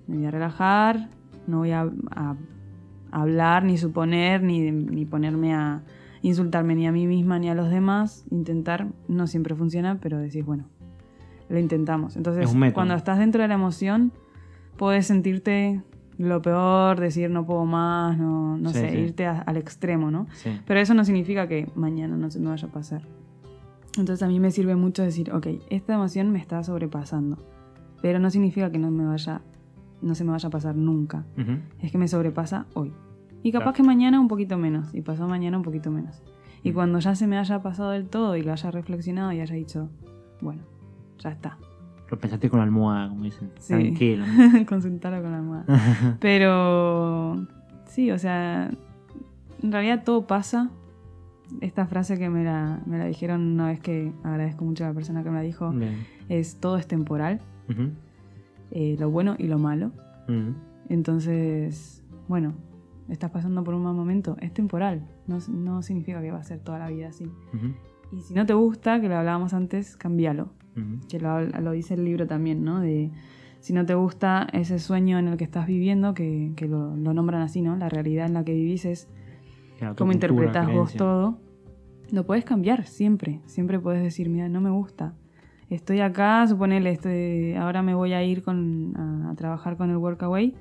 Me 0.07 0.17
voy 0.17 0.25
a 0.25 0.31
relajar, 0.31 1.09
no 1.47 1.59
voy 1.59 1.71
a, 1.71 1.89
a 2.15 2.35
hablar, 3.11 3.63
ni 3.63 3.77
suponer, 3.77 4.43
ni, 4.43 4.69
ni 4.71 5.05
ponerme 5.05 5.55
a 5.55 5.81
insultarme 6.27 6.76
ni 6.76 6.88
a 6.88 6.91
mí 6.91 7.07
misma 7.07 7.39
ni 7.39 7.49
a 7.49 7.56
los 7.56 7.69
demás. 7.69 8.26
Intentar, 8.31 8.88
no 9.07 9.27
siempre 9.27 9.56
funciona, 9.56 9.99
pero 10.02 10.18
decís, 10.18 10.45
bueno, 10.45 10.65
lo 11.49 11.60
intentamos. 11.60 12.15
Entonces, 12.18 12.49
Es 12.53 12.73
cuando 12.73 12.93
estás 12.95 13.19
dentro 13.19 13.41
de 13.41 13.47
la 13.47 13.53
emoción, 13.56 14.11
puedes 14.77 15.07
sentirte 15.07 15.81
lo 16.18 16.41
peor, 16.41 16.99
decir 16.99 17.30
no 17.30 17.45
puedo 17.45 17.65
más, 17.65 18.18
no, 18.18 18.57
no 18.57 18.69
Sí, 18.69 18.80
sé, 18.80 18.89
sí. 18.91 18.97
irte 18.99 19.26
a- 19.26 19.39
al 19.41 19.57
extremo, 19.57 20.11
¿no? 20.11 20.27
Sí. 20.34 20.49
Pero 20.65 20.80
eso 20.80 20.93
no 20.93 21.03
significa 21.03 21.47
que 21.47 21.69
mañana 21.76 22.15
no 22.15 22.31
se 22.31 22.39
me 22.39 22.47
vaya 22.49 22.68
a 22.68 22.72
pasar. 22.72 23.02
Entonces 23.97 24.23
a 24.23 24.27
mí 24.27 24.39
me 24.39 24.52
sirve 24.52 24.76
mucho 24.76 25.03
decir, 25.03 25.31
ok, 25.34 25.47
esta 25.69 25.93
emoción 25.93 26.31
me 26.31 26.39
está 26.39 26.64
sobrepasando, 26.64 27.38
pero 28.02 28.19
no 28.19 28.30
significa 28.30 28.72
que 28.72 28.80
no 28.80 28.91
me 28.91 29.06
vaya, 29.06 29.41
no 30.02 30.15
se 30.15 30.23
me 30.23 30.31
vaya 30.31 30.47
a 30.47 30.49
pasar 30.49 30.76
nunca. 30.76 31.26
Es 31.81 31.91
que 31.91 31.97
me 31.97 32.07
sobrepasa 32.07 32.65
hoy. 32.73 32.93
Y 33.45 33.51
capaz 33.51 33.63
Claro. 33.65 33.76
que 33.77 33.84
mañana 33.84 34.19
un 34.19 34.27
poquito 34.27 34.57
menos. 34.57 34.93
Y 34.95 35.01
pasado 35.01 35.30
mañana 35.30 35.55
un 35.57 35.63
poquito 35.63 35.91
menos. 35.91 36.22
Y 36.63 36.72
Mm. 36.72 36.73
cuando 36.73 36.99
ya 36.99 37.13
se 37.13 37.27
me 37.27 37.38
haya 37.38 37.61
pasado 37.61 37.91
del 37.91 38.07
todo 38.07 38.35
y 38.35 38.41
lo 38.41 38.51
haya 38.51 38.72
reflexionado 38.72 39.31
y 39.34 39.39
haya 39.39 39.53
dicho, 39.55 39.89
bueno, 40.41 40.63
ya 41.19 41.30
está. 41.30 41.57
Lo 42.09 42.17
pensaste 42.19 42.49
con 42.49 42.57
la 42.59 42.63
almohada, 42.63 43.09
como 43.09 43.23
dicen. 43.23 43.51
Sí. 43.59 43.73
Tranquilo. 43.73 44.26
Consultarlo 44.67 45.22
con 45.22 45.31
la 45.31 45.38
almohada. 45.38 45.65
Pero 46.19 47.45
sí, 47.85 48.09
o 48.11 48.17
sea, 48.17 48.72
en 49.61 49.72
realidad 49.72 50.03
todo 50.03 50.26
pasa. 50.26 50.72
Esta 51.61 51.85
frase 51.85 52.17
que 52.17 52.27
me 52.30 52.43
la, 52.43 52.81
me 52.88 52.97
la 52.97 53.05
dijeron 53.05 53.41
una 53.53 53.67
vez 53.67 53.80
que 53.80 54.11
agradezco 54.23 54.65
mucho 54.65 54.84
a 54.85 54.88
la 54.88 54.93
persona 54.95 55.23
que 55.23 55.30
me 55.30 55.35
la 55.35 55.41
dijo, 55.43 55.69
Bien. 55.69 55.97
es 56.30 56.59
todo 56.59 56.77
es 56.77 56.88
temporal, 56.88 57.41
eh, 58.72 58.95
lo 58.99 59.11
bueno 59.11 59.35
y 59.38 59.45
lo 59.47 59.59
malo. 59.59 59.91
Entonces, 60.89 62.03
bueno, 62.27 62.53
estás 63.10 63.32
pasando 63.32 63.64
por 63.64 63.73
un 63.73 63.84
mal 63.84 63.94
momento, 63.94 64.38
es 64.41 64.53
temporal, 64.53 65.07
no, 65.27 65.38
no 65.49 65.82
significa 65.82 66.22
que 66.22 66.32
va 66.32 66.40
a 66.40 66.44
ser 66.44 66.60
toda 66.60 66.80
la 66.80 66.90
vida 66.90 67.10
así. 67.10 67.26
Ujú. 67.26 67.73
Y 68.11 68.22
si 68.22 68.34
no 68.34 68.45
te 68.45 68.53
gusta, 68.53 69.02
que 69.02 69.10
lo 69.10 69.18
hablábamos 69.18 69.53
antes, 69.53 69.98
cambialo. 69.98 70.49
Ujú. 70.77 71.07
que 71.07 71.19
lo, 71.19 71.41
lo 71.41 71.72
dice 71.72 71.94
el 71.94 72.03
libro 72.03 72.27
también, 72.27 72.64
¿no? 72.65 72.82
De 72.82 73.10
si 73.61 73.73
no 73.73 73.86
te 73.86 73.95
gusta 73.95 74.48
ese 74.52 74.77
sueño 74.77 75.18
en 75.18 75.30
el 75.30 75.38
que 75.38 75.45
estás 75.45 75.68
viviendo, 75.68 76.14
que, 76.14 76.52
que 76.56 76.68
lo, 76.68 76.95
lo 76.95 77.14
nombran 77.14 77.41
así, 77.41 77.61
¿no? 77.61 77.76
La 77.77 77.90
realidad 77.90 78.26
en 78.26 78.34
la 78.34 78.44
que 78.44 78.53
vivís 78.53 78.86
es 78.86 79.07
tu 79.80 79.80
cómo 79.80 80.11
cultura, 80.11 80.14
interpretás 80.14 80.72
vos 80.72 80.94
todo. 80.95 81.40
Lo 82.11 82.26
puedes 82.26 82.45
cambiar 82.45 82.86
siempre. 82.86 83.41
Siempre 83.45 83.80
puedes 83.80 84.03
decir, 84.03 84.30
mira, 84.30 84.49
no 84.49 84.61
me 84.61 84.69
gusta. 84.69 85.14
Estoy 85.69 86.02
acá, 86.02 86.45
suponele, 86.45 86.91
estoy, 86.91 87.53
ahora 87.53 87.82
me 87.82 87.95
voy 87.95 88.14
a 88.14 88.23
ir 88.23 88.44
con, 88.44 88.95
a, 88.95 89.32
a 89.32 89.36
trabajar 89.36 89.77
con 89.77 89.90
el 89.90 89.98
Workaway. 89.98 90.53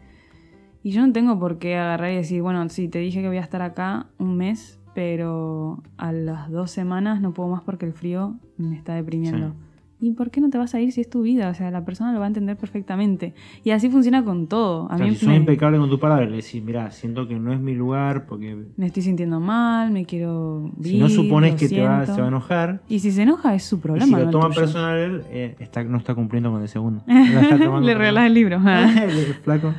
Y 0.84 0.90
yo 0.90 1.04
no 1.04 1.14
tengo 1.14 1.38
por 1.38 1.58
qué 1.58 1.76
agarrar 1.76 2.12
y 2.12 2.16
decir, 2.16 2.42
bueno, 2.42 2.68
sí, 2.68 2.88
te 2.88 2.98
dije 2.98 3.22
que 3.22 3.28
voy 3.28 3.38
a 3.38 3.40
estar 3.40 3.62
acá 3.62 4.08
un 4.18 4.36
mes, 4.36 4.78
pero 4.94 5.82
a 5.96 6.12
las 6.12 6.50
dos 6.50 6.70
semanas 6.70 7.22
no 7.22 7.32
puedo 7.32 7.48
más 7.48 7.62
porque 7.62 7.86
el 7.86 7.94
frío 7.94 8.34
me 8.58 8.76
está 8.76 8.94
deprimiendo. 8.94 9.54
¿Y 10.00 10.10
por 10.12 10.30
qué 10.30 10.40
no 10.40 10.50
te 10.50 10.58
vas 10.58 10.74
a 10.74 10.80
ir 10.80 10.92
si 10.92 11.00
es 11.00 11.08
tu 11.08 11.22
vida? 11.22 11.48
O 11.48 11.54
sea, 11.54 11.70
la 11.70 11.84
persona 11.84 12.12
lo 12.12 12.18
va 12.18 12.26
a 12.26 12.28
entender 12.28 12.56
perfectamente. 12.56 13.32
Y 13.62 13.70
así 13.70 13.88
funciona 13.88 14.22
con 14.24 14.48
todo. 14.48 14.90
A 14.90 14.96
O 14.96 14.98
sea, 14.98 15.06
mí 15.06 15.14
si 15.14 15.26
me, 15.26 15.36
impecable 15.36 15.78
con 15.78 15.88
tu 15.88 15.98
palabra, 15.98 16.26
le 16.26 16.36
decís, 16.36 16.62
mira, 16.62 16.90
siento 16.90 17.26
que 17.26 17.36
no 17.38 17.52
es 17.52 17.60
mi 17.60 17.74
lugar 17.74 18.26
porque 18.26 18.56
me 18.76 18.86
estoy 18.86 19.02
sintiendo 19.02 19.40
mal, 19.40 19.90
me 19.92 20.04
quiero 20.04 20.72
si 20.82 20.98
no 20.98 21.06
vivir, 21.06 21.10
supones 21.10 21.54
que 21.54 21.68
te 21.68 21.80
va, 21.80 22.04
se 22.04 22.12
va 22.20 22.24
a 22.26 22.28
enojar, 22.28 22.82
Y 22.88 22.98
si 22.98 23.12
se 23.12 23.22
enoja 23.22 23.54
es 23.54 23.62
su 23.64 23.76
y 23.76 23.78
problema. 23.78 24.06
si 24.06 24.12
no 24.12 24.18
lo 24.18 24.24
el 24.24 24.30
toma 24.30 24.50
personal, 24.50 25.24
eh, 25.30 25.56
está, 25.58 25.82
no 25.84 25.96
está 25.96 26.14
cumpliendo 26.14 26.50
con 26.50 26.60
el 26.60 26.68
segundo. 26.68 27.02
Está 27.08 27.80
Le 27.80 27.94
regalas 27.94 28.26
el 28.26 28.34
libro. 28.34 28.58
ah. 28.60 28.90
El 29.04 29.10
flaco. 29.34 29.72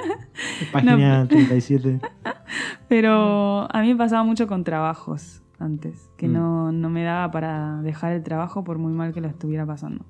Página 0.72 1.26
37. 1.28 2.00
Pero 2.88 3.66
a 3.74 3.82
mí 3.82 3.88
me 3.88 3.96
pasaba 3.96 4.22
mucho 4.22 4.46
con 4.46 4.64
trabajos 4.64 5.42
antes, 5.58 6.10
que 6.16 6.28
Mm. 6.28 6.32
no, 6.32 6.72
no 6.72 6.90
me 6.90 7.02
daba 7.04 7.30
para 7.30 7.80
dejar 7.82 8.12
el 8.12 8.22
trabajo 8.22 8.62
por 8.64 8.78
muy 8.78 8.92
mal 8.92 9.12
que 9.12 9.20
lo 9.20 9.28
estuviera 9.28 9.64
pasando. 9.66 10.04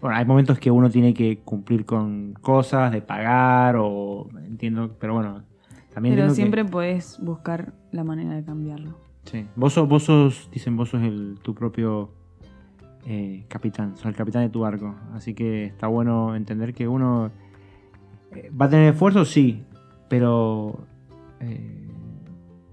Bueno, 0.00 0.16
hay 0.16 0.24
momentos 0.26 0.58
que 0.58 0.70
uno 0.70 0.90
tiene 0.90 1.14
que 1.14 1.38
cumplir 1.38 1.84
con 1.86 2.34
cosas, 2.40 2.92
de 2.92 3.00
pagar 3.02 3.76
o 3.78 4.28
entiendo, 4.46 4.96
pero 5.00 5.14
bueno, 5.14 5.42
también 5.94 6.14
Pero 6.14 6.26
entiendo 6.26 6.28
que- 6.30 6.34
siempre 6.34 6.64
podés 6.64 7.18
buscar 7.22 7.72
la 7.92 8.04
manera 8.04 8.34
de 8.34 8.44
cambiarlo. 8.44 8.98
Sí. 9.24 9.46
Vos 9.56 9.72
sos, 9.72 9.88
vos 9.88 10.02
sos, 10.02 10.50
dicen, 10.52 10.76
vos 10.76 10.90
sos 10.90 11.02
el, 11.02 11.38
tu 11.42 11.54
propio 11.54 12.10
eh, 13.06 13.44
capitán, 13.48 13.96
sos 13.96 14.06
el 14.06 14.14
capitán 14.14 14.42
de 14.42 14.48
tu 14.50 14.60
barco. 14.60 14.94
Así 15.14 15.34
que 15.34 15.64
está 15.66 15.86
bueno 15.86 16.36
entender 16.36 16.72
que 16.74 16.88
uno 16.88 17.30
eh, 18.32 18.50
va 18.50 18.66
a 18.66 18.68
tener 18.70 18.92
esfuerzo, 18.92 19.24
sí, 19.24 19.62
pero 20.08 20.78
eh, 21.40 21.88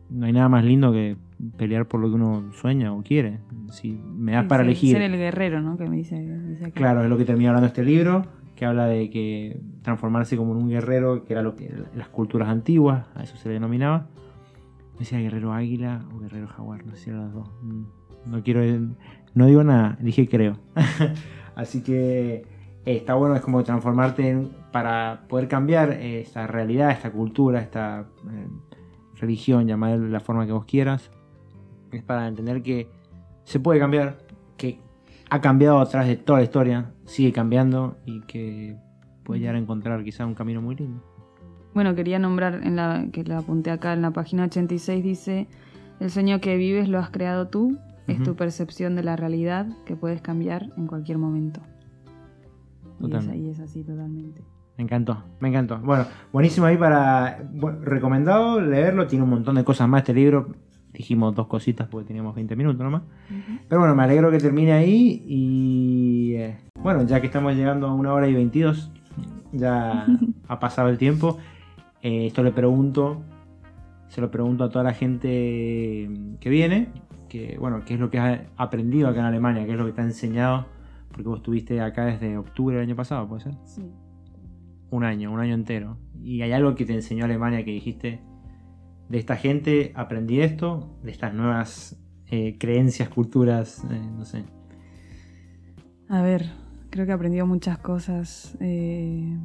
no 0.09 0.25
hay 0.25 0.33
nada 0.33 0.49
más 0.49 0.63
lindo 0.65 0.91
que 0.91 1.15
pelear 1.57 1.87
por 1.87 1.99
lo 1.99 2.09
que 2.09 2.15
uno 2.15 2.51
sueña 2.53 2.93
o 2.93 3.01
quiere. 3.03 3.39
Si 3.71 3.91
me 3.91 4.33
das 4.33 4.43
Sí, 4.43 4.49
para 4.49 4.63
ser- 4.63 4.67
elegir. 4.67 4.91
Ser 4.93 5.01
el 5.03 5.17
guerrero, 5.17 5.61
¿no? 5.61 5.77
Que 5.77 5.87
me 5.87 5.97
dice. 5.97 6.71
Claro, 6.73 7.03
es 7.03 7.09
lo 7.09 7.17
que 7.17 7.25
termina 7.25 7.49
hablando 7.49 7.67
este 7.67 7.83
libro, 7.83 8.25
que 8.55 8.65
habla 8.65 8.85
de 8.85 9.09
que 9.09 9.59
transformarse 9.81 10.37
como 10.37 10.51
en 10.53 10.57
un 10.63 10.69
guerrero, 10.69 11.23
que 11.25 11.33
era 11.33 11.41
lo 11.41 11.55
que 11.55 11.73
las 11.95 12.09
culturas 12.09 12.49
antiguas, 12.49 13.07
a 13.15 13.23
eso 13.23 13.35
se 13.37 13.49
le 13.49 13.53
denominaba. 13.55 14.07
No 14.93 14.99
sé 14.99 15.05
si 15.05 15.15
era 15.15 15.23
guerrero 15.23 15.53
águila 15.53 16.01
o 16.13 16.19
guerrero 16.19 16.47
jaguar, 16.47 16.85
no 16.85 16.95
sé 16.95 17.03
si 17.05 17.09
eran 17.09 17.23
las 17.25 17.33
dos. 17.33 17.49
Mm, 17.63 17.83
No 18.29 18.43
quiero, 18.43 18.61
no 19.33 19.45
digo 19.47 19.63
nada, 19.63 19.97
dije 19.99 20.27
creo. 20.29 20.57
Así 21.55 21.81
que 21.81 22.33
eh, 22.35 22.45
está 22.85 23.15
bueno, 23.15 23.35
es 23.35 23.41
como 23.41 23.63
transformarte 23.63 24.29
en- 24.29 24.49
para 24.71 25.23
poder 25.27 25.47
cambiar 25.47 25.91
eh, 25.93 26.21
esta 26.21 26.45
realidad, 26.47 26.91
esta 26.91 27.11
cultura, 27.11 27.59
esta 27.61 28.05
eh, 28.29 28.47
religión, 29.19 29.65
llamarla 29.67 29.97
de 29.97 30.09
la 30.09 30.19
forma 30.19 30.45
que 30.45 30.51
vos 30.51 30.65
quieras. 30.65 31.09
Es 31.91 32.03
para 32.03 32.27
entender 32.27 32.61
que 32.61 32.87
se 33.43 33.59
puede 33.59 33.79
cambiar, 33.79 34.17
que 34.57 34.79
ha 35.29 35.41
cambiado 35.41 35.79
a 35.79 35.85
través 35.87 36.09
de 36.09 36.17
toda 36.17 36.39
la 36.39 36.43
historia, 36.43 36.91
sigue 37.05 37.31
cambiando 37.31 37.97
y 38.05 38.21
que 38.21 38.77
puede 39.23 39.39
llegar 39.39 39.55
a 39.55 39.59
encontrar 39.59 40.03
quizá 40.03 40.25
un 40.25 40.35
camino 40.35 40.61
muy 40.61 40.75
lindo. 40.75 41.03
Bueno, 41.73 41.95
quería 41.95 42.19
nombrar, 42.19 42.61
en 42.63 42.75
la 42.75 43.05
que 43.11 43.23
la 43.23 43.39
apunté 43.39 43.71
acá 43.71 43.93
en 43.93 44.01
la 44.01 44.11
página 44.11 44.43
86, 44.43 45.03
dice, 45.03 45.47
el 45.99 46.09
sueño 46.09 46.41
que 46.41 46.57
vives 46.57 46.89
lo 46.89 46.99
has 46.99 47.11
creado 47.11 47.47
tú, 47.47 47.77
es 48.07 48.21
tu 48.23 48.35
percepción 48.35 48.95
de 48.95 49.03
la 49.03 49.15
realidad 49.15 49.67
que 49.85 49.95
puedes 49.95 50.21
cambiar 50.21 50.69
en 50.75 50.87
cualquier 50.87 51.17
momento. 51.17 51.61
Y 52.99 53.15
es, 53.15 53.25
y 53.33 53.49
es 53.49 53.59
así 53.61 53.83
totalmente. 53.83 54.43
Me 54.77 54.83
encantó, 54.83 55.23
me 55.39 55.47
encantó. 55.47 55.79
Bueno, 55.79 56.05
buenísimo 56.33 56.65
ahí 56.65 56.75
para... 56.75 57.41
bueno, 57.53 57.79
recomendado 57.81 58.59
leerlo, 58.59 59.07
tiene 59.07 59.23
un 59.23 59.29
montón 59.29 59.55
de 59.55 59.63
cosas 59.63 59.87
más 59.87 60.01
este 60.01 60.13
libro. 60.13 60.49
Dijimos 61.01 61.33
dos 61.33 61.47
cositas 61.47 61.87
porque 61.87 62.05
teníamos 62.09 62.35
20 62.35 62.55
minutos 62.55 62.79
nomás. 62.79 63.01
Pero 63.67 63.81
bueno, 63.81 63.95
me 63.95 64.03
alegro 64.03 64.29
que 64.29 64.37
termine 64.37 64.71
ahí 64.71 65.23
y... 65.25 66.33
eh, 66.35 66.57
bueno, 66.79 67.01
ya 67.07 67.19
que 67.19 67.25
estamos 67.25 67.55
llegando 67.55 67.87
a 67.87 67.93
una 67.95 68.13
hora 68.13 68.27
y 68.27 68.35
22, 68.35 68.91
ya 69.51 70.05
ha 70.47 70.59
pasado 70.59 70.89
el 70.89 70.99
tiempo. 70.99 71.39
Eh, 72.03 72.27
esto 72.27 72.43
le 72.43 72.51
pregunto, 72.51 73.23
se 74.09 74.21
lo 74.21 74.29
pregunto 74.29 74.63
a 74.63 74.69
toda 74.69 74.83
la 74.83 74.93
gente 74.93 76.07
que 76.39 76.49
viene, 76.51 76.89
que 77.29 77.57
bueno, 77.59 77.81
qué 77.83 77.95
es 77.95 77.99
lo 77.99 78.11
que 78.11 78.19
has 78.19 78.41
aprendido 78.55 79.07
acá 79.09 79.21
en 79.21 79.25
Alemania, 79.25 79.65
qué 79.65 79.71
es 79.71 79.77
lo 79.79 79.87
que 79.87 79.93
te 79.93 80.01
ha 80.01 80.03
enseñado, 80.03 80.67
porque 81.09 81.29
vos 81.29 81.39
estuviste 81.39 81.81
acá 81.81 82.05
desde 82.05 82.37
octubre 82.37 82.75
del 82.75 82.85
año 82.85 82.95
pasado, 82.95 83.27
¿puede 83.27 83.41
ser? 83.41 83.53
Sí. 83.65 83.81
Un 84.91 85.03
año, 85.03 85.31
un 85.31 85.39
año 85.39 85.55
entero. 85.55 85.97
Y 86.21 86.43
hay 86.43 86.51
algo 86.51 86.75
que 86.75 86.85
te 86.85 86.93
enseñó 86.93 87.25
Alemania 87.25 87.65
que 87.65 87.71
dijiste, 87.71 88.19
de 89.11 89.17
esta 89.19 89.35
gente 89.35 89.91
aprendí 89.95 90.39
esto, 90.39 90.97
de 91.03 91.11
estas 91.11 91.33
nuevas 91.33 91.97
eh, 92.27 92.55
creencias, 92.57 93.09
culturas, 93.09 93.83
eh, 93.91 93.99
no 94.17 94.23
sé. 94.23 94.43
A 96.07 96.21
ver, 96.21 96.49
creo 96.89 97.05
que 97.05 97.11
he 97.11 97.15
aprendido 97.15 97.45
muchas 97.45 97.77
cosas. 97.77 98.55
eh, 98.61 99.37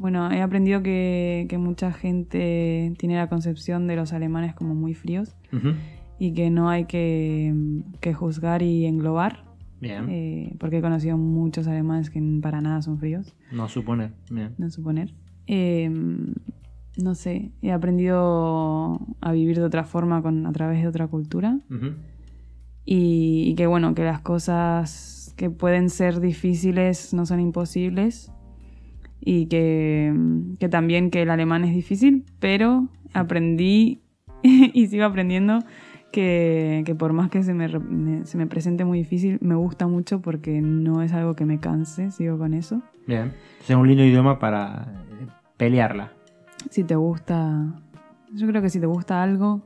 Bueno, 0.00 0.30
he 0.32 0.42
aprendido 0.42 0.82
que, 0.82 1.46
que 1.48 1.56
mucha 1.56 1.92
gente 1.92 2.92
tiene 2.98 3.14
la 3.16 3.28
concepción 3.28 3.86
de 3.86 3.94
los 3.94 4.12
alemanes 4.12 4.54
como 4.54 4.74
muy 4.74 4.94
fríos 4.94 5.36
y 6.18 6.32
que 6.34 6.50
no 6.50 6.68
hay 6.68 6.86
que, 6.86 7.54
que 8.00 8.12
juzgar 8.12 8.62
y 8.62 8.86
englobar, 8.86 9.44
Bien, 9.80 10.56
porque 10.58 10.78
he 10.78 10.82
conocido 10.82 11.16
muchos 11.16 11.68
alemanes 11.68 12.10
que 12.10 12.20
para 12.42 12.60
nada 12.60 12.82
son 12.82 12.98
fríos, 12.98 13.36
no 13.52 13.68
suponer. 13.68 14.12
Bien. 14.30 14.54
no 14.58 14.68
suponer. 14.70 15.14
No 16.96 17.14
sé, 17.14 17.50
he 17.60 17.72
aprendido 17.72 19.00
a 19.20 19.32
vivir 19.32 19.56
de 19.56 19.64
otra 19.64 19.84
forma 19.84 20.22
con, 20.22 20.46
a 20.46 20.52
través 20.52 20.82
de 20.82 20.88
otra 20.88 21.08
cultura. 21.08 21.58
Y, 22.84 23.44
y 23.46 23.54
que 23.54 23.66
bueno, 23.66 23.94
que 23.94 24.04
las 24.04 24.20
cosas 24.20 25.34
que 25.36 25.50
pueden 25.50 25.90
ser 25.90 26.20
difíciles 26.20 27.12
no 27.12 27.26
son 27.26 27.40
imposibles 27.40 28.30
y 29.20 29.46
que, 29.46 30.14
que 30.60 30.68
también 30.68 31.10
que 31.10 31.22
el 31.22 31.30
alemán 31.30 31.64
es 31.64 31.74
difícil, 31.74 32.24
pero 32.38 32.88
aprendí 33.14 34.02
y 34.42 34.86
sigo 34.86 35.04
aprendiendo 35.04 35.60
que, 36.12 36.82
que 36.86 36.94
por 36.94 37.12
más 37.12 37.30
que 37.30 37.42
se 37.42 37.54
me, 37.54 37.68
se 38.24 38.38
me 38.38 38.46
presente 38.46 38.84
muy 38.84 38.98
difícil, 38.98 39.38
me 39.40 39.56
gusta 39.56 39.86
mucho 39.88 40.20
porque 40.20 40.60
no 40.60 41.02
es 41.02 41.12
algo 41.12 41.34
que 41.34 41.44
me 41.44 41.58
canse, 41.58 42.10
sigo 42.10 42.38
con 42.38 42.54
eso. 42.54 42.82
Bien. 43.06 43.32
Es 43.68 43.74
un 43.74 43.88
lindo 43.88 44.04
idioma 44.04 44.38
para 44.38 45.04
pelearla. 45.56 46.12
Si 46.70 46.84
te 46.84 46.96
gusta, 46.96 47.72
yo 48.32 48.46
creo 48.46 48.62
que 48.62 48.70
si 48.70 48.80
te 48.80 48.86
gusta 48.86 49.22
algo, 49.22 49.62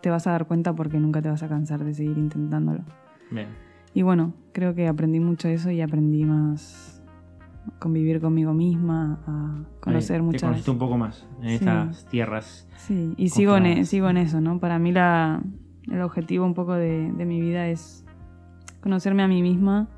te 0.00 0.10
vas 0.10 0.26
a 0.26 0.32
dar 0.32 0.46
cuenta 0.46 0.74
porque 0.74 0.98
nunca 0.98 1.22
te 1.22 1.28
vas 1.28 1.42
a 1.42 1.48
cansar 1.48 1.84
de 1.84 1.94
seguir 1.94 2.18
intentándolo. 2.18 2.82
Bien. 3.30 3.48
Y 3.92 4.02
bueno, 4.02 4.34
creo 4.52 4.74
que 4.74 4.88
aprendí 4.88 5.20
mucho 5.20 5.48
eso 5.48 5.70
y 5.70 5.80
aprendí 5.80 6.24
más 6.24 7.02
a 7.68 7.78
convivir 7.78 8.20
conmigo 8.20 8.52
misma, 8.52 9.20
a 9.26 9.64
conocer 9.80 10.16
Ahí, 10.16 10.20
Te 10.20 10.24
muchas... 10.26 10.42
conociste 10.42 10.70
un 10.70 10.78
poco 10.78 10.98
más 10.98 11.26
en 11.40 11.48
Sí. 11.48 11.54
estas 11.54 12.04
tierras. 12.06 12.66
Sí, 12.76 13.14
y 13.16 13.28
sigo 13.28 13.56
en, 13.56 13.66
e- 13.66 13.84
sigo 13.84 14.08
en 14.10 14.16
eso, 14.16 14.40
¿no? 14.40 14.58
Para 14.58 14.78
mí 14.78 14.92
la, 14.92 15.42
el 15.90 16.00
objetivo 16.02 16.44
un 16.44 16.54
poco 16.54 16.74
de, 16.74 17.12
de 17.12 17.24
mi 17.24 17.40
vida 17.40 17.68
es 17.68 18.04
conocerme 18.82 19.22
a 19.22 19.28
mí 19.28 19.40
misma 19.42 19.88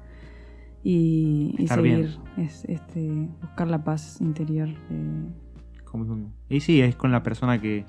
y, 0.85 1.57
seguir, 1.67 2.07
bien. 2.37 2.47
es, 2.47 2.65
este, 2.67 3.29
buscar 3.41 3.69
la 3.69 3.83
paz 3.83 4.21
interior. 4.21 4.69
Y 6.49 6.61
sí, 6.61 6.81
es 6.81 6.97
con 6.97 7.13
la 7.13 7.23
persona 7.23 7.61
que, 7.61 7.85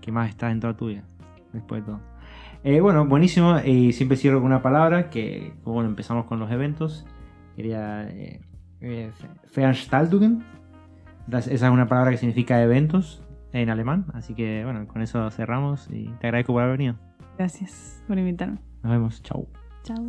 que 0.00 0.12
más 0.12 0.28
está 0.28 0.48
dentro 0.48 0.74
tuya, 0.76 1.04
después 1.52 1.82
de 1.82 1.86
todo. 1.86 2.00
Eh, 2.64 2.80
bueno, 2.80 3.06
buenísimo. 3.06 3.58
Y 3.64 3.92
siempre 3.92 4.16
cierro 4.16 4.38
con 4.38 4.46
una 4.46 4.62
palabra 4.62 5.10
que, 5.10 5.52
bueno, 5.64 5.88
empezamos 5.88 6.26
con 6.26 6.38
los 6.38 6.50
eventos. 6.50 7.06
Quería... 7.56 8.08
Eh, 8.08 8.40
eh, 8.80 9.10
Veranstaltungen. 9.54 10.44
Esa 11.28 11.50
es 11.50 11.62
una 11.62 11.86
palabra 11.86 12.10
que 12.10 12.16
significa 12.16 12.62
eventos 12.62 13.22
en 13.52 13.70
alemán. 13.70 14.06
Así 14.14 14.34
que, 14.34 14.62
bueno, 14.64 14.86
con 14.88 15.02
eso 15.02 15.30
cerramos 15.30 15.88
y 15.90 16.06
te 16.20 16.28
agradezco 16.28 16.52
por 16.52 16.62
haber 16.62 16.78
venido. 16.78 16.96
gracias 17.38 18.02
por 18.06 18.18
invitarme. 18.18 18.58
Nos 18.82 18.92
vemos. 18.92 19.22
Chau. 19.22 19.46
Chao. 19.84 20.04